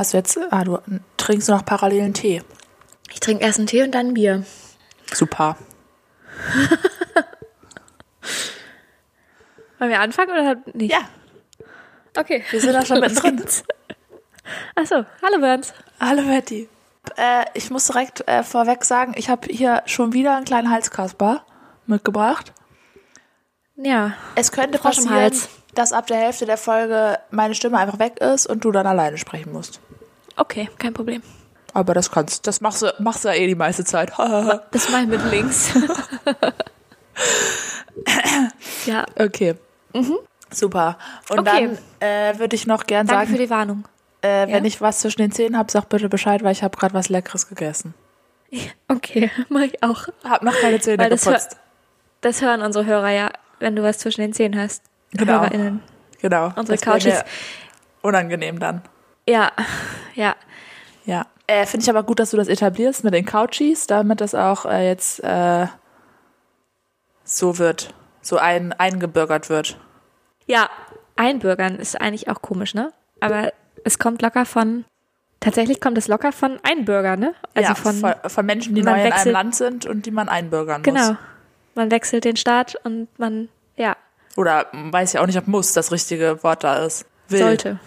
Hast 0.00 0.14
du 0.14 0.16
jetzt, 0.16 0.40
ah, 0.50 0.64
du 0.64 0.78
trinkst 1.18 1.50
noch 1.50 1.62
parallelen 1.62 2.14
Tee. 2.14 2.42
Ich 3.12 3.20
trinke 3.20 3.44
erst 3.44 3.58
einen 3.58 3.66
Tee 3.66 3.82
und 3.82 3.94
dann 3.94 4.06
ein 4.06 4.14
Bier. 4.14 4.46
Super. 5.12 5.58
Wollen 9.78 9.90
wir 9.90 10.00
anfangen 10.00 10.30
oder 10.30 10.56
nicht? 10.72 10.90
Ja, 10.90 11.00
Okay. 12.16 12.42
wir 12.48 12.60
sind 12.62 12.72
da 12.72 12.82
schon 12.82 13.00
mittendrin. 13.02 13.44
Achso, 14.74 15.04
hallo 15.22 15.38
Burns. 15.38 15.74
Hallo 16.00 16.22
Betty. 16.22 16.70
Äh, 17.18 17.44
ich 17.52 17.68
muss 17.70 17.84
direkt 17.88 18.26
äh, 18.26 18.42
vorweg 18.42 18.86
sagen, 18.86 19.12
ich 19.16 19.28
habe 19.28 19.48
hier 19.52 19.82
schon 19.84 20.14
wieder 20.14 20.34
einen 20.34 20.46
kleinen 20.46 20.70
Halskasper 20.70 21.44
mitgebracht. 21.84 22.54
Ja. 23.76 24.14
Es 24.34 24.50
könnte 24.50 24.78
Frosch 24.78 24.96
im 24.96 25.04
passieren, 25.04 25.22
Hals. 25.24 25.48
Dass 25.74 25.92
ab 25.92 26.06
der 26.06 26.16
Hälfte 26.18 26.46
der 26.46 26.56
Folge 26.56 27.18
meine 27.30 27.54
Stimme 27.54 27.78
einfach 27.78 27.98
weg 27.98 28.20
ist 28.20 28.46
und 28.46 28.64
du 28.64 28.72
dann 28.72 28.86
alleine 28.86 29.18
sprechen 29.18 29.52
musst. 29.52 29.80
Okay, 30.36 30.68
kein 30.78 30.94
Problem. 30.94 31.22
Aber 31.72 31.94
das 31.94 32.10
kannst, 32.10 32.46
das 32.46 32.60
machst 32.60 32.82
du, 32.82 32.92
machst 32.98 33.24
du 33.24 33.28
ja 33.28 33.34
eh 33.34 33.46
die 33.46 33.54
meiste 33.54 33.84
Zeit. 33.84 34.12
Das 34.72 34.88
mache 34.90 35.02
ich 35.02 35.08
mit 35.08 35.20
links. 35.30 35.70
ja, 38.86 39.04
okay. 39.18 39.54
Super. 40.52 40.98
Und 41.28 41.40
Okay. 41.40 41.70
dann 42.00 42.08
äh, 42.08 42.38
würde 42.38 42.56
ich 42.56 42.66
noch 42.66 42.86
gern 42.86 43.06
danke 43.06 43.26
für 43.26 43.32
sagen, 43.32 43.42
die 43.44 43.50
Warnung. 43.50 43.84
äh, 44.22 44.46
wenn 44.48 44.64
Ja? 44.64 44.68
ich 44.68 44.80
was 44.80 45.00
zwischen 45.00 45.20
den 45.20 45.32
Zähnen 45.32 45.56
habe, 45.56 45.70
sag 45.70 45.88
bitte 45.88 46.08
Bescheid, 46.08 46.42
weil 46.42 46.52
ich 46.52 46.62
habe 46.62 46.76
gerade 46.76 46.94
was 46.94 47.08
Leckeres 47.08 47.48
gegessen. 47.48 47.94
Okay, 48.88 49.30
mache 49.48 49.66
ich 49.66 49.82
auch. 49.84 50.08
Hab 50.24 50.42
noch 50.42 50.58
keine 50.60 50.80
Zähne 50.80 50.98
Weil 51.04 51.10
das 51.10 51.24
geputzt. 51.24 51.56
Das 52.22 52.42
hören 52.42 52.62
unsere 52.62 52.84
Hörer 52.84 53.10
ja, 53.10 53.30
wenn 53.60 53.76
du 53.76 53.82
was 53.84 53.98
zwischen 53.98 54.20
den 54.22 54.32
Zähnen 54.32 54.60
hast. 54.60 54.82
Genau. 55.12 55.32
HörerInnen. 55.40 55.82
Genau. 56.20 56.52
Unsere 56.56 56.76
das 56.76 56.80
Couches. 56.80 57.24
Unangenehm 58.02 58.58
dann. 58.58 58.82
Ja, 59.28 59.52
ja. 60.14 60.34
Ja. 61.04 61.26
Äh, 61.46 61.66
Finde 61.66 61.84
ich 61.84 61.90
aber 61.90 62.02
gut, 62.02 62.20
dass 62.20 62.30
du 62.30 62.36
das 62.36 62.48
etablierst 62.48 63.02
mit 63.04 63.14
den 63.14 63.24
Couchies, 63.24 63.86
damit 63.86 64.20
das 64.20 64.34
auch 64.34 64.66
äh, 64.66 64.86
jetzt 64.86 65.22
äh, 65.24 65.66
so 67.24 67.58
wird, 67.58 67.92
so 68.22 68.38
ein, 68.38 68.72
eingebürgert 68.72 69.48
wird. 69.48 69.78
Ja, 70.46 70.68
einbürgern 71.16 71.76
ist 71.76 72.00
eigentlich 72.00 72.28
auch 72.28 72.42
komisch, 72.42 72.74
ne? 72.74 72.92
Aber 73.20 73.52
es 73.84 73.98
kommt 73.98 74.22
locker 74.22 74.44
von, 74.44 74.84
tatsächlich 75.40 75.80
kommt 75.80 75.98
es 75.98 76.08
locker 76.08 76.32
von 76.32 76.58
Einbürger, 76.62 77.16
ne? 77.16 77.34
Also 77.54 77.70
ja, 77.70 77.74
von, 77.74 77.94
von, 77.96 78.14
von 78.26 78.46
Menschen, 78.46 78.74
die 78.74 78.82
neu 78.82 78.92
in 78.92 78.96
einem 79.00 79.12
wechselt- 79.12 79.32
Land 79.32 79.54
sind 79.54 79.86
und 79.86 80.06
die 80.06 80.10
man 80.10 80.28
einbürgern 80.28 80.82
genau. 80.82 81.08
muss. 81.08 81.16
Man 81.74 81.90
wechselt 81.90 82.24
den 82.24 82.36
Staat 82.36 82.76
und 82.84 83.08
man, 83.18 83.48
ja, 83.76 83.96
Oder 84.36 84.66
weiß 84.72 85.14
ja 85.14 85.22
auch 85.22 85.26
nicht, 85.26 85.38
ob 85.38 85.48
muss 85.48 85.72
das 85.72 85.92
richtige 85.92 86.42
Wort 86.42 86.64
da 86.64 86.84
ist. 86.84 87.06
Will. 87.28 87.40
sollte, 87.40 87.78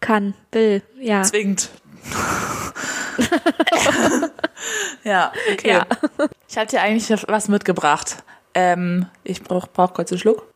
kann, 0.00 0.34
will, 0.52 0.82
ja. 1.00 1.22
Zwingt. 1.22 1.70
ja, 5.04 5.32
okay. 5.52 5.68
Ja. 5.70 5.86
Ich 6.48 6.56
hatte 6.56 6.76
dir 6.76 6.82
eigentlich 6.82 7.10
was 7.28 7.48
mitgebracht. 7.48 8.22
Ähm, 8.54 9.06
ich 9.24 9.42
brauche 9.42 9.68
brauch 9.72 9.92
kurz 9.94 10.10
einen 10.10 10.18
Schluck. 10.18 10.48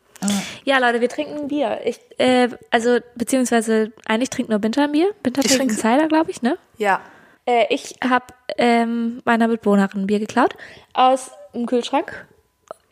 Ja, 0.64 0.78
Leute, 0.78 1.00
wir 1.00 1.08
trinken 1.08 1.48
Bier. 1.48 1.80
Ich, 1.84 2.00
äh, 2.18 2.48
also, 2.70 2.98
beziehungsweise, 3.16 3.92
eigentlich 4.06 4.30
trinkt 4.30 4.50
nur 4.50 4.58
Binter 4.58 4.88
Bier. 4.88 5.10
Binter 5.22 5.42
Ich 5.44 5.56
trinkt 5.56 5.72
einen 5.72 5.78
Cider, 5.78 6.08
glaube 6.08 6.30
ich, 6.30 6.42
ne? 6.42 6.58
Ja. 6.78 7.00
Äh, 7.44 7.66
ich 7.70 7.96
habe 8.02 8.26
ähm, 8.56 9.20
meiner 9.24 9.48
Mitbewohnerin 9.48 10.06
Bier 10.06 10.20
geklaut 10.20 10.54
aus 10.94 11.32
dem 11.54 11.66
Kühlschrank. 11.66 12.26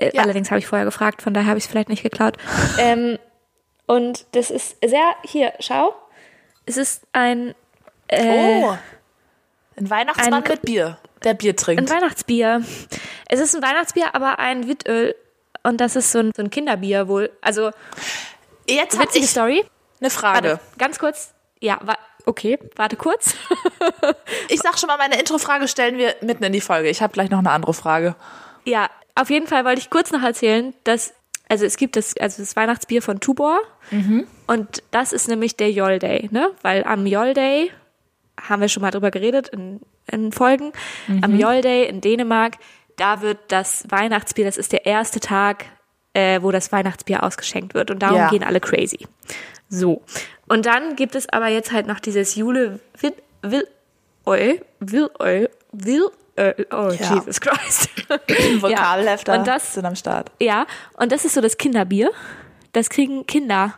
Äh, 0.01 0.11
Ja. 0.15 0.23
Allerdings 0.23 0.51
habe 0.51 0.59
ich 0.59 0.67
vorher 0.67 0.85
gefragt, 0.85 1.23
von 1.23 1.35
daher 1.35 1.49
habe 1.49 1.59
ich 1.59 1.65
es 1.65 1.71
vielleicht 1.71 1.89
nicht 1.89 2.03
geklaut. 2.03 2.37
ähm, 2.79 3.19
und 3.87 4.27
das 4.33 4.51
ist 4.51 4.77
sehr, 4.85 5.15
hier, 5.25 5.53
schau. 5.61 5.95
Es 6.67 6.77
ist 6.77 7.03
ein, 7.13 7.55
äh, 8.09 8.63
oh. 8.63 8.77
Ein 9.77 9.91
Weihnachtsmann 9.91 10.35
ein- 10.45 10.49
mit 10.49 10.63
Bier, 10.63 10.99
der 11.25 11.35
Bier 11.35 11.53
ein 11.53 11.57
trinkt. 11.57 11.91
Weihnachtsbier. 11.91 12.63
Es 13.29 13.41
ist 13.41 13.55
ein 13.55 13.63
Weihnachtsbier, 13.63 14.15
aber 14.15 14.39
ein 14.39 14.69
Wittöl. 14.69 15.15
Und 15.63 15.81
das 15.81 15.97
ist 15.97 16.13
so 16.13 16.19
ein, 16.21 16.33
so 16.37 16.43
ein 16.43 16.51
Kinderbier 16.51 17.09
wohl. 17.09 17.31
Also, 17.41 17.71
Jetzt 18.69 18.95
habe 18.99 19.09
witzige 19.09 19.25
ich 19.25 19.31
Story. 19.31 19.65
eine 20.01 20.11
Frage. 20.11 20.49
Warte, 20.51 20.61
ganz 20.79 20.99
kurz. 20.99 21.35
Ja, 21.61 21.79
wa 21.83 21.97
okay, 22.27 22.59
warte 22.77 22.97
kurz. 22.97 23.35
Ich 24.49 24.61
sag 24.61 24.79
schon 24.79 24.87
mal, 24.87 24.97
meine 24.99 25.19
Intro-Frage 25.19 25.67
stellen 25.69 25.99
wir 25.99 26.15
mitten 26.23 26.45
in 26.45 26.53
die 26.53 26.61
Folge. 26.61 26.89
Ich 26.89 27.03
habe 27.03 27.13
gleich 27.13 27.31
noch 27.31 27.39
eine 27.39 27.51
andere 27.51 27.75
Frage. 27.75 28.15
Ja, 28.65 28.89
auf 29.21 29.31
jeden 29.31 29.47
Fall 29.47 29.65
wollte 29.65 29.81
ich 29.81 29.91
kurz 29.91 30.11
noch 30.13 30.23
erzählen, 30.23 30.75
dass, 30.85 31.13
also 31.49 31.65
es 31.65 31.77
gibt 31.77 31.97
das, 31.97 32.17
also 32.19 32.43
das 32.43 32.57
Weihnachtsbier 32.57 33.03
von 33.03 33.21
Tuborg 33.21 33.61
und 34.47 34.83
das 34.93 35.13
ist 35.13 35.29
nämlich 35.29 35.57
der 35.57 35.71
Yol 35.71 35.99
Day, 35.99 36.29
ne? 36.33 36.51
Weil 36.63 36.85
am 36.85 37.07
Yol 37.07 37.35
Day, 37.35 37.71
haben 38.41 38.61
wir 38.63 38.69
schon 38.69 38.83
mal 38.83 38.91
drüber 38.91 39.11
geredet 39.11 39.49
in, 39.49 39.81
in 40.11 40.33
Folgen, 40.33 40.73
am 41.23 41.39
Yol 41.39 41.61
Day 41.61 41.87
in 41.89 42.01
Dänemark, 42.01 42.55
da 42.97 43.21
wird 43.21 43.39
das 43.49 43.85
Weihnachtsbier, 43.89 44.45
das 44.45 44.57
ist 44.57 44.73
der 44.73 44.87
erste 44.87 45.21
Tag, 45.21 45.65
äh, 46.15 46.41
wo 46.43 46.51
das 46.51 46.71
Weihnachtsbier 46.73 47.23
ausgeschenkt 47.23 47.75
wird 47.75 47.91
und 47.91 48.01
darum 48.01 48.17
Ja. 48.17 48.31
gehen 48.31 48.45
alle 48.45 48.61
crazy. 48.61 49.07
So. 49.69 50.03
Und 50.49 50.67
dann 50.67 50.97
gibt 50.97 51.15
es 51.15 51.29
aber 51.29 51.49
jetzt 51.49 51.71
halt 51.73 51.87
noch 51.87 52.01
dieses 52.01 52.35
Jule 52.35 52.81
Will, 53.01 53.15
Will, 53.43 53.67
Will, 54.81 55.11
Will, 55.73 56.11
Will, 56.41 56.67
oh 56.73 56.91
Ja. 56.91 57.15
Jesus 57.15 57.41
Christ. 57.41 57.89
Vokalhefter 58.63 59.39
Und 59.39 59.47
das- 59.47 59.75
sind 59.75 59.85
am 59.87 59.97
Start. 59.97 60.31
Ja, 60.41 60.67
und 60.95 61.13
das 61.13 61.25
ist 61.25 61.35
so 61.35 61.41
das 61.41 61.59
Kinderbier. 61.59 62.11
Das 62.73 62.89
kriegen 62.89 63.27
Kinder, 63.27 63.75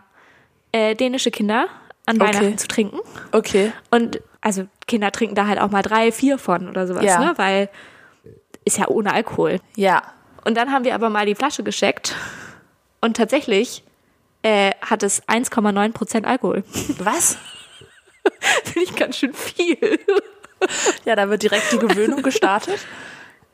äh, 0.72 0.94
dänische 0.94 1.30
Kinder, 1.30 1.66
an 2.06 2.20
Okay. 2.20 2.34
Weihnachten 2.34 2.58
zu 2.58 2.68
trinken. 2.68 2.98
Okay. 3.32 3.72
Und 3.90 4.20
also 4.40 4.66
Kinder 4.86 5.10
trinken 5.12 5.34
da 5.34 5.46
halt 5.46 5.60
auch 5.60 5.70
mal 5.70 5.82
drei, 5.82 6.12
vier 6.12 6.38
von 6.38 6.68
oder 6.68 6.86
sowas, 6.86 7.04
Ja. 7.04 7.18
ne? 7.20 7.32
Weil 7.36 7.68
ist 8.64 8.78
ja 8.78 8.88
ohne 8.88 9.12
Alkohol. 9.12 9.60
Ja. 9.76 10.02
Und 10.44 10.56
dann 10.56 10.72
haben 10.72 10.84
wir 10.84 10.94
aber 10.94 11.08
mal 11.10 11.26
die 11.26 11.34
Flasche 11.34 11.62
gescheckt 11.62 12.14
und 13.00 13.16
tatsächlich 13.16 13.84
äh, 14.42 14.72
hat 14.80 15.02
es 15.04 15.22
1,9 15.28 15.92
Prozent 15.92 16.26
Alkohol. 16.26 16.64
Was? 16.98 17.36
Finde 18.64 18.80
ich 18.82 18.94
ganz 18.96 19.16
schön 19.18 19.32
viel. 19.34 19.98
Ja, 21.04 21.16
da 21.16 21.28
wird 21.28 21.42
direkt 21.42 21.72
die 21.72 21.78
Gewöhnung 21.78 22.22
gestartet. 22.22 22.78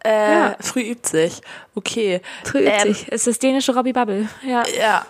Äh, 0.05 0.33
Ja. 0.33 0.57
Früh 0.61 0.81
übt 0.83 1.09
sich. 1.09 1.41
Okay. 1.75 2.21
Trübt 2.45 2.69
Ähm, 2.69 2.93
sich. 2.95 3.07
Es 3.09 3.23
ist 3.23 3.27
das 3.27 3.39
dänische 3.39 3.75
Robbie 3.75 3.93
Bubble. 3.93 4.29
Ja. 4.43 4.65
Ja. 4.79 5.07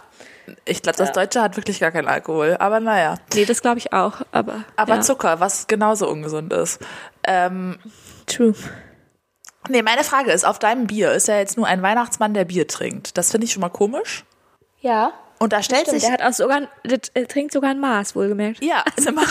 Ich 0.64 0.80
glaube, 0.80 0.96
das 0.96 1.12
Deutsche 1.12 1.42
hat 1.42 1.56
wirklich 1.58 1.78
gar 1.78 1.90
keinen 1.90 2.08
Alkohol. 2.08 2.56
Aber 2.58 2.80
naja. 2.80 3.16
Nee, 3.34 3.44
das 3.44 3.60
glaube 3.60 3.78
ich 3.78 3.92
auch. 3.92 4.22
Aber, 4.32 4.64
Aber 4.76 4.94
ja. 4.94 5.00
Zucker, 5.02 5.40
was 5.40 5.66
genauso 5.66 6.08
ungesund 6.08 6.52
ist. 6.54 6.80
Ähm, 7.24 7.78
True. 8.26 8.54
nee, 9.68 9.82
meine 9.82 10.04
Frage 10.04 10.32
ist, 10.32 10.46
auf 10.46 10.58
deinem 10.58 10.86
Bier 10.86 11.12
ist 11.12 11.28
ja 11.28 11.36
jetzt 11.36 11.58
nur 11.58 11.66
ein 11.66 11.82
Weihnachtsmann, 11.82 12.32
der 12.32 12.46
Bier 12.46 12.66
trinkt. 12.66 13.18
Das 13.18 13.30
finde 13.30 13.44
ich 13.46 13.52
schon 13.52 13.60
mal 13.60 13.68
komisch. 13.68 14.24
Ja. 14.80 15.12
Und 15.38 15.52
da 15.52 15.62
stellt 15.62 15.82
Stimmt, 15.82 16.00
sich... 16.00 16.04
der 16.10 16.12
hat 16.14 16.22
auch 16.22 16.32
sogar, 16.34 16.62
der 16.84 16.98
äh, 17.14 17.26
trinkt 17.26 17.52
sogar 17.52 17.70
ein 17.70 17.78
Maß, 17.80 18.16
wohlgemerkt. 18.16 18.64
Ja, 18.64 18.82
ist 18.96 19.06
immer 19.06 19.24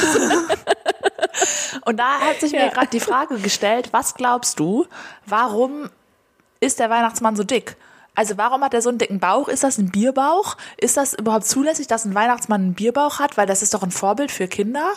Und 1.85 1.97
da 1.97 2.19
hat 2.19 2.39
sich 2.39 2.51
mir 2.51 2.69
gerade 2.69 2.87
die 2.87 2.99
Frage 2.99 3.37
gestellt, 3.39 3.89
was 3.91 4.15
glaubst 4.15 4.59
du, 4.59 4.85
warum 5.25 5.89
ist 6.59 6.79
der 6.79 6.89
Weihnachtsmann 6.89 7.35
so 7.35 7.43
dick? 7.43 7.75
Also 8.15 8.37
warum 8.37 8.63
hat 8.63 8.73
er 8.73 8.81
so 8.81 8.89
einen 8.89 8.97
dicken 8.97 9.19
Bauch? 9.19 9.47
Ist 9.47 9.63
das 9.63 9.77
ein 9.77 9.91
Bierbauch? 9.91 10.57
Ist 10.77 10.97
das 10.97 11.13
überhaupt 11.13 11.45
zulässig, 11.45 11.85
dass 11.85 12.03
ein 12.03 12.15
Weihnachtsmann 12.15 12.61
einen 12.61 12.73
Bierbauch 12.73 13.19
hat? 13.19 13.37
Weil 13.37 13.45
das 13.45 13.61
ist 13.61 13.75
doch 13.75 13.83
ein 13.83 13.91
Vorbild 13.91 14.31
für 14.31 14.47
Kinder. 14.47 14.91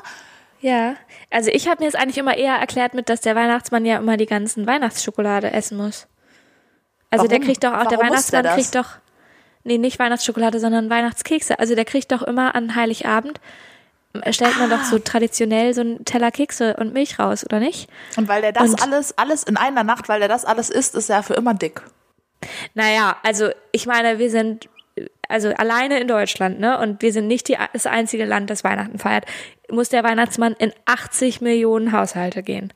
Ja, 0.60 0.94
also 1.30 1.50
ich 1.50 1.68
habe 1.68 1.82
mir 1.82 1.88
es 1.88 1.94
eigentlich 1.94 2.18
immer 2.18 2.36
eher 2.36 2.54
erklärt 2.54 2.94
mit, 2.94 3.08
dass 3.08 3.20
der 3.20 3.34
Weihnachtsmann 3.34 3.84
ja 3.84 3.98
immer 3.98 4.16
die 4.16 4.26
ganzen 4.26 4.66
Weihnachtsschokolade 4.66 5.52
essen 5.52 5.76
muss. 5.76 6.06
Also 7.10 7.26
der 7.26 7.38
Warum? 7.38 7.46
kriegt 7.46 7.64
doch 7.64 7.72
auch, 7.72 7.86
der 7.86 7.98
Warum 7.98 7.98
der 7.98 8.10
Weihnachtsmann 8.10 8.44
das? 8.44 8.54
kriegt 8.54 8.74
doch, 8.74 8.88
nee, 9.64 9.78
nicht 9.78 9.98
Weihnachtsschokolade, 9.98 10.60
sondern 10.60 10.90
Weihnachtskekse. 10.90 11.58
Also 11.58 11.74
der 11.74 11.84
kriegt 11.84 12.12
doch 12.12 12.22
immer 12.22 12.54
an 12.54 12.74
Heiligabend, 12.74 13.40
stellt 14.30 14.58
man 14.58 14.70
doch 14.70 14.82
so 14.84 14.96
Ah. 14.96 15.00
traditionell 15.04 15.72
so 15.74 15.80
einen 15.82 16.04
Teller 16.04 16.30
Kekse 16.30 16.76
und 16.76 16.92
Milch 16.92 17.18
raus, 17.18 17.44
oder 17.44 17.60
nicht? 17.60 17.88
Und 18.16 18.28
weil 18.28 18.42
der 18.42 18.52
das 18.52 18.70
Und- 18.70 18.82
alles, 18.82 19.16
alles 19.18 19.42
in 19.44 19.56
einer 19.56 19.84
Nacht, 19.84 20.08
weil 20.08 20.18
der 20.20 20.28
das 20.28 20.44
alles 20.44 20.68
isst, 20.70 20.94
ist 20.94 21.08
er 21.10 21.22
für 21.22 21.34
immer 21.34 21.54
dick. 21.54 21.80
Naja, 22.74 23.16
also 23.22 23.50
ich 23.72 23.86
meine, 23.86 24.18
wir 24.18 24.30
sind 24.30 24.68
also 25.28 25.50
alleine 25.50 26.00
in 26.00 26.08
Deutschland, 26.08 26.58
ne? 26.58 26.78
Und 26.78 27.00
wir 27.02 27.12
sind 27.12 27.26
nicht 27.28 27.48
die, 27.48 27.56
das 27.72 27.86
einzige 27.86 28.24
Land, 28.24 28.50
das 28.50 28.64
Weihnachten 28.64 28.98
feiert. 28.98 29.24
Muss 29.70 29.88
der 29.88 30.02
Weihnachtsmann 30.02 30.54
in 30.58 30.72
80 30.86 31.40
Millionen 31.40 31.92
Haushalte 31.92 32.42
gehen. 32.42 32.72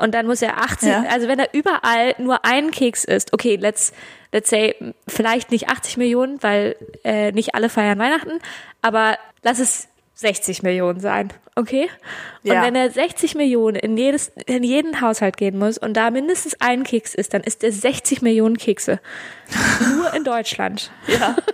Und 0.00 0.14
dann 0.14 0.26
muss 0.26 0.40
er 0.42 0.58
80, 0.58 0.88
Ja. 0.90 1.04
also 1.10 1.26
wenn 1.26 1.40
er 1.40 1.52
überall 1.52 2.14
nur 2.18 2.44
einen 2.44 2.70
Keks 2.70 3.02
isst, 3.04 3.32
okay, 3.32 3.56
let's, 3.56 3.92
let's 4.32 4.48
say, 4.48 4.76
vielleicht 5.08 5.50
nicht 5.50 5.68
80 5.68 5.96
Millionen, 5.96 6.40
weil 6.42 6.76
äh, 7.02 7.32
nicht 7.32 7.56
alle 7.56 7.68
feiern 7.68 7.98
Weihnachten, 7.98 8.38
aber 8.80 9.18
lass 9.42 9.58
es 9.58 9.87
60 10.20 10.64
Millionen 10.64 10.98
sein, 10.98 11.32
okay? 11.54 11.88
Und 12.42 12.52
Ja. 12.52 12.62
wenn 12.64 12.74
er 12.74 12.90
60 12.90 13.36
Millionen 13.36 13.76
in, 13.76 13.96
jedes, 13.96 14.32
in 14.46 14.64
jeden 14.64 15.00
Haushalt 15.00 15.36
gehen 15.36 15.56
muss 15.56 15.78
und 15.78 15.94
da 15.94 16.10
mindestens 16.10 16.60
einen 16.60 16.82
Keks 16.82 17.14
isst, 17.14 17.34
dann 17.34 17.42
isst 17.44 17.62
er 17.62 17.70
60 17.70 18.20
Millionen 18.20 18.56
Kekse. 18.58 18.98
Nur 19.96 20.12
in 20.14 20.24
Deutschland. 20.24 20.90
Ja. 21.06 21.36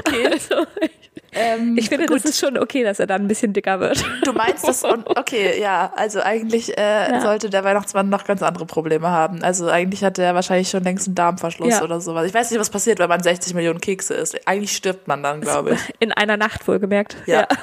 Okay. 0.00 0.26
Also, 0.26 0.66
ich, 0.82 1.09
Ähm, 1.32 1.76
Ich 1.78 1.88
finde, 1.88 2.06
gut. 2.06 2.16
das 2.16 2.24
ist 2.24 2.40
schon 2.40 2.58
okay, 2.58 2.82
dass 2.82 2.98
er 2.98 3.06
dann 3.06 3.22
ein 3.22 3.28
bisschen 3.28 3.52
dicker 3.52 3.78
wird. 3.78 4.04
Du 4.24 4.32
meinst 4.32 4.66
das 4.66 4.82
und 4.82 5.06
okay, 5.16 5.60
ja, 5.60 5.92
also 5.94 6.20
eigentlich 6.20 6.76
äh, 6.76 7.20
sollte 7.20 7.50
der 7.50 7.62
Weihnachtsmann 7.62 8.08
noch 8.08 8.24
ganz 8.24 8.42
andere 8.42 8.66
Probleme 8.66 9.08
haben. 9.10 9.42
Also 9.44 9.68
eigentlich 9.68 10.02
hat 10.02 10.18
er 10.18 10.34
wahrscheinlich 10.34 10.68
schon 10.70 10.82
längst 10.82 11.06
einen 11.06 11.14
Darmverschluss 11.14 11.74
Ja. 11.74 11.82
oder 11.84 12.00
sowas. 12.00 12.26
Ich 12.26 12.34
weiß 12.34 12.50
nicht, 12.50 12.58
was 12.60 12.70
passiert, 12.70 12.98
wenn 12.98 13.08
man 13.08 13.22
60 13.22 13.54
Millionen 13.54 13.80
Kekse 13.80 14.14
isst. 14.14 14.46
Eigentlich 14.48 14.74
stirbt 14.74 15.06
man 15.06 15.22
dann, 15.22 15.40
glaube 15.40 15.74
ich. 15.74 15.80
In 16.00 16.12
einer 16.12 16.36
Nacht 16.36 16.66
wohlgemerkt. 16.66 17.16
Ja. 17.26 17.46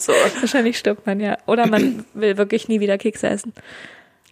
So, 0.00 0.12
Wahrscheinlich 0.40 0.78
stirbt 0.78 1.06
man, 1.06 1.18
ja. 1.18 1.38
Oder 1.46 1.66
man 1.66 2.04
will 2.14 2.36
wirklich 2.36 2.68
nie 2.68 2.78
wieder 2.80 2.98
Kekse 2.98 3.28
essen. 3.28 3.52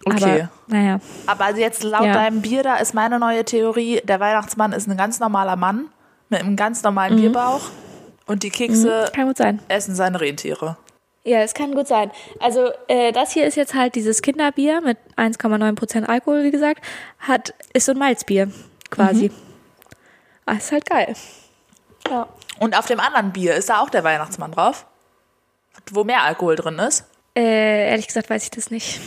okay. 0.05 0.43
Aber, 0.43 0.49
naja. 0.67 0.99
Aber 1.25 1.45
also 1.45 1.59
jetzt 1.59 1.83
laut 1.83 2.05
Ja. 2.05 2.13
deinem 2.13 2.41
Bier 2.41 2.63
da 2.63 2.75
ist 2.77 2.93
meine 2.93 3.19
neue 3.19 3.43
Theorie, 3.43 4.01
der 4.03 4.19
Weihnachtsmann 4.19 4.71
ist 4.71 4.87
ein 4.87 4.95
ganz 4.97 5.19
normaler 5.19 5.55
Mann 5.57 5.87
mit 6.29 6.41
einem 6.41 6.55
ganz 6.55 6.83
normalen 6.83 7.15
Mhm. 7.15 7.21
Bierbauch 7.21 7.61
und 8.25 8.43
die 8.43 8.49
Kekse 8.49 9.09
Kann 9.15 9.27
gut 9.27 9.37
sein. 9.37 9.59
essen 9.67 9.95
seine 9.95 10.19
Rentiere. 10.21 10.77
Ja, 11.23 11.39
es 11.39 11.53
kann 11.53 11.73
gut 11.75 11.87
sein. 11.87 12.09
Also 12.39 12.69
äh, 12.87 13.11
das 13.11 13.31
hier 13.33 13.45
ist 13.45 13.55
jetzt 13.55 13.73
halt 13.73 13.95
dieses 13.95 14.21
Kinderbier 14.21 14.79
mit 14.81 14.97
1,9% 15.17 16.05
Alkohol, 16.05 16.43
wie 16.43 16.51
gesagt, 16.51 16.81
hat 17.19 17.53
ist 17.73 17.85
so 17.85 17.91
ein 17.91 17.97
Malzbier 17.97 18.49
quasi. 18.89 19.31
Ah, 20.45 20.53
ist 20.53 20.71
halt 20.71 20.85
geil. 20.89 21.13
Ja. 22.09 22.27
Und 22.59 22.77
auf 22.77 22.85
dem 22.85 23.01
anderen 23.01 23.33
Bier 23.33 23.55
ist 23.55 23.69
da 23.69 23.81
auch 23.81 23.89
der 23.89 24.03
Weihnachtsmann 24.05 24.51
drauf, 24.53 24.85
wo 25.91 26.05
mehr 26.05 26.23
Alkohol 26.23 26.55
drin 26.55 26.79
ist. 26.79 27.05
Äh, 27.35 27.89
ehrlich 27.89 28.07
gesagt 28.07 28.29
weiß 28.29 28.43
ich 28.43 28.51
das 28.51 28.71
nicht. 28.71 28.99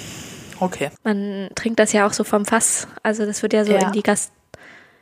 Okay. 0.60 0.90
Man 1.02 1.48
trinkt 1.54 1.78
das 1.80 1.92
ja 1.94 2.06
auch 2.06 2.12
so 2.12 2.22
vom 2.22 2.44
Fass. 2.44 2.86
Also 3.02 3.24
das 3.24 3.40
wird 3.42 3.54
ja 3.54 3.64
so 3.64 3.72
Ja. 3.72 3.86
in 3.86 3.92
die 3.92 4.02
Gast. 4.02 4.30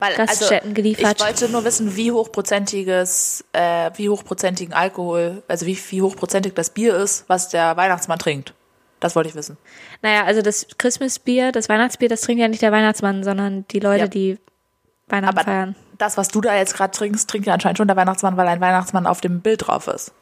Weil, 0.00 0.15
Gaststätten 0.15 0.75
geliefert. 0.75 1.17
Ich 1.19 1.25
wollte 1.25 1.49
nur 1.49 1.65
wissen, 1.65 1.97
wie 1.97 2.12
hochprozentiges, 2.12 3.45
äh, 3.53 3.91
wie 3.97 4.09
hochprozentigen 4.09 4.73
Alkohol, 4.75 5.43
also 5.49 5.67
wie, 5.67 5.77
wie 5.91 6.03
hochprozentig 6.03 6.55
das 6.55 6.71
Bier 6.71 6.95
ist, 6.97 7.25
was 7.29 7.49
der 7.49 7.77
Weihnachtsmann 7.77 8.19
trinkt. 8.19 8.55
Das 9.00 9.15
wollte 9.17 9.29
ich 9.29 9.35
wissen. 9.35 9.56
Naja, 10.03 10.25
also 10.25 10.43
das 10.43 10.67
Christmasbier, 10.79 11.53
das 11.53 11.69
Weihnachtsbier, 11.69 12.09
das 12.09 12.21
trinkt 12.21 12.41
ja 12.41 12.49
nicht 12.49 12.62
der 12.62 12.73
Weihnachtsmann, 12.73 13.23
sondern 13.25 13.67
die 13.69 13.81
Leute, 13.81 14.03
Ja. 14.03 14.09
die 14.09 14.39
Weihnachten 15.09 15.37
Aber 15.39 15.45
feiern. 15.45 15.77
das, 15.99 16.17
was 16.17 16.29
du 16.29 16.41
da 16.41 16.56
jetzt 16.56 16.75
gerade 16.77 16.91
trinkst, 16.97 17.29
trinkt 17.31 17.47
ja 17.47 17.55
anscheinend 17.55 17.79
schon 17.79 17.89
der 17.89 17.97
Weihnachtsmann, 17.97 18.37
weil 18.37 18.47
ein 18.49 18.61
Weihnachtsmann 18.61 19.06
auf 19.06 19.21
dem 19.21 19.41
Bild 19.41 19.67
drauf 19.67 19.89
ist. 19.89 20.12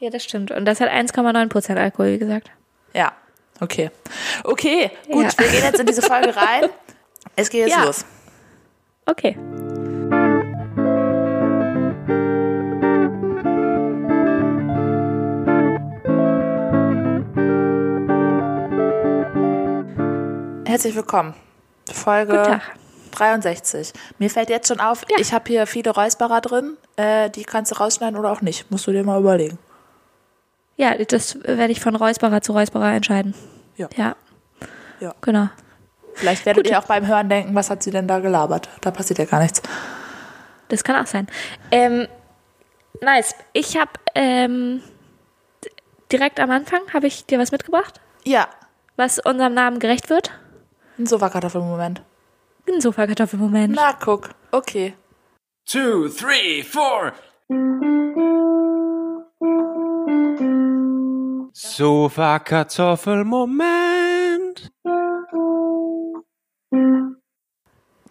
Ja, 0.00 0.10
das 0.10 0.24
stimmt. 0.24 0.50
Und 0.50 0.64
das 0.64 0.80
hat 0.80 0.88
1,9% 0.90 1.76
Alkohol, 1.78 2.12
wie 2.14 2.18
gesagt. 2.18 2.50
Ja, 2.92 3.12
okay. 3.60 3.90
Okay, 4.44 4.90
gut, 5.10 5.24
Ja. 5.24 5.38
wir 5.38 5.48
gehen 5.48 5.62
jetzt 5.64 5.80
in 5.80 5.86
diese 5.86 6.02
Folge 6.02 6.34
rein. 6.36 6.64
Es 7.36 7.48
geht 7.50 7.66
jetzt 7.68 7.76
Ja. 7.76 7.84
los. 7.84 8.04
Okay. 9.06 9.36
Herzlich 20.64 20.94
willkommen. 20.96 21.34
Folge 21.92 22.32
Tag. 22.34 22.62
63. 23.12 23.92
Mir 24.18 24.30
fällt 24.30 24.48
jetzt 24.48 24.68
schon 24.68 24.80
auf, 24.80 25.02
Ja. 25.10 25.16
ich 25.18 25.32
habe 25.34 25.44
hier 25.46 25.66
viele 25.66 25.90
Räusperer 25.90 26.40
drin. 26.40 26.76
Äh, 26.96 27.28
die 27.30 27.42
kannst 27.44 27.70
du 27.72 27.76
rausschneiden 27.76 28.18
oder 28.18 28.32
auch 28.32 28.40
nicht. 28.40 28.70
Musst 28.70 28.86
du 28.86 28.92
dir 28.92 29.04
mal 29.04 29.20
überlegen. 29.20 29.58
Ja, 30.76 30.94
das 30.96 31.36
werde 31.42 31.72
ich 31.72 31.80
von 31.80 31.94
Räusperer 31.94 32.40
zu 32.40 32.52
Räusperer 32.52 32.92
entscheiden. 32.94 33.34
Ja. 33.76 33.88
Ja. 33.96 34.16
Ja. 35.00 35.14
Genau. 35.20 35.48
Vielleicht 36.14 36.46
werdet 36.46 36.66
ihr 36.68 36.78
auch 36.78 36.84
beim 36.84 37.06
Hören 37.06 37.28
denken, 37.28 37.54
was 37.54 37.70
hat 37.70 37.82
sie 37.82 37.90
denn 37.90 38.06
da 38.08 38.18
gelabert? 38.20 38.68
Da 38.80 38.90
passiert 38.90 39.18
ja 39.18 39.24
gar 39.24 39.40
nichts. 39.40 39.62
Das 40.68 40.84
kann 40.84 41.02
auch 41.02 41.06
sein. 41.06 41.26
Ähm, 41.70 42.06
nice. 43.00 43.34
Ich 43.52 43.76
habe 43.76 43.90
ähm, 44.14 44.82
direkt 46.10 46.40
am 46.40 46.50
Anfang 46.50 46.80
habe 46.92 47.06
ich 47.06 47.26
dir 47.26 47.38
was 47.38 47.52
mitgebracht, 47.52 48.00
Ja, 48.24 48.48
was 48.96 49.18
unserem 49.18 49.54
Namen 49.54 49.78
gerecht 49.78 50.10
wird. 50.10 50.30
ein 50.98 51.06
Sofakartoffelmoment. 51.06 52.02
Ein 52.68 52.80
Sofakartoffelmoment. 52.80 53.74
Na, 53.74 53.92
guck. 53.94 54.30
Okay. 54.52 54.94
two, 55.66 56.08
three, 56.08 56.62
four. 56.62 57.12
Sofa 61.54 62.38
Kartoffelmoment. 62.38 64.70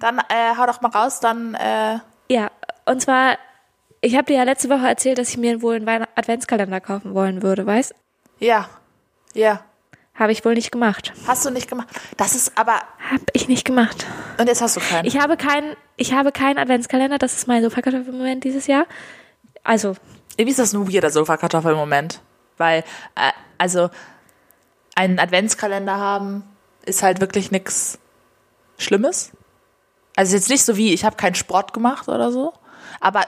Dann 0.02 0.18
äh, 0.20 0.56
hau 0.58 0.66
doch 0.66 0.82
mal 0.82 0.90
raus, 0.90 1.20
dann 1.22 1.54
äh, 1.56 2.00
Ja, 2.28 2.52
und 2.86 3.02
zwar, 3.02 3.38
ich 4.02 4.16
habe 4.16 4.26
dir 4.26 4.38
ja 4.38 4.44
letzte 4.44 4.70
Woche 4.70 4.88
erzählt, 4.88 5.18
dass 5.18 5.30
ich 5.30 5.38
mir 5.38 5.62
wohl 5.62 5.76
einen 5.76 5.86
Weihn 5.86 6.06
Adventskalender 6.16 6.82
kaufen 6.82 7.14
wollen 7.14 7.42
würde, 7.42 7.66
weißt? 7.66 7.96
ja. 8.40 8.68
Ja. 9.34 9.62
Habe 10.14 10.34
ich 10.34 10.44
wohl 10.44 10.56
nicht 10.56 10.74
gemacht. 10.74 11.14
Hast 11.26 11.46
du 11.46 11.52
nicht 11.52 11.70
gemacht. 11.70 11.88
Das 12.18 12.36
ist 12.36 12.58
aber. 12.58 12.74
Habe 13.10 13.24
ich 13.32 13.48
nicht 13.48 13.64
gemacht. 13.64 14.06
Und 14.38 14.48
jetzt 14.48 14.62
hast 14.62 14.76
du 14.76 14.82
keinen. 14.82 15.06
Ich 15.06 15.18
habe 15.18 15.38
keinen, 15.38 15.78
ich 15.96 16.14
habe 16.14 16.34
keinen 16.34 16.58
Adventskalender, 16.60 17.18
das 17.18 17.34
ist 17.34 17.48
mein 17.48 17.64
Sofakartoffelmoment 17.64 18.44
dieses 18.44 18.68
Jahr. 18.68 18.86
Also, 19.64 19.96
Irgendwie 20.36 20.52
ist 20.52 20.60
das 20.60 20.74
ein 20.74 20.92
weirder 20.94 21.10
Sofakartoffelmoment. 21.12 22.20
Weil, 22.58 22.80
äh, 23.16 23.32
also, 23.58 23.90
einen 24.96 25.18
Adventskalender 25.18 25.96
haben 25.98 26.44
ist 26.86 27.04
halt 27.04 27.22
wirklich 27.22 27.50
nichts 27.52 27.98
Schlimmes. 28.78 29.32
Also 30.22 30.36
jetzt 30.36 30.50
nicht 30.50 30.64
so 30.64 30.78
wie, 30.78 30.94
ich 30.94 31.04
habe 31.04 31.16
keinen 31.16 31.34
Sport 31.34 31.74
gemacht 31.74 32.08
oder 32.08 32.32
so. 32.32 32.54
Aber 33.00 33.24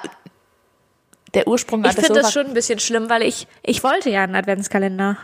der 1.33 1.47
Ursprung 1.47 1.83
ich 1.83 1.93
finde 1.93 2.13
das 2.21 2.31
schon 2.31 2.45
ein 2.45 2.53
bisschen 2.53 2.77
schlimm, 2.77 3.09
weil 3.09 3.23
ich, 3.23 3.47
ich 3.63 3.83
wollte 3.83 4.11
ja 4.11 4.21
einen 4.23 4.35
Adventskalender. 4.35 5.17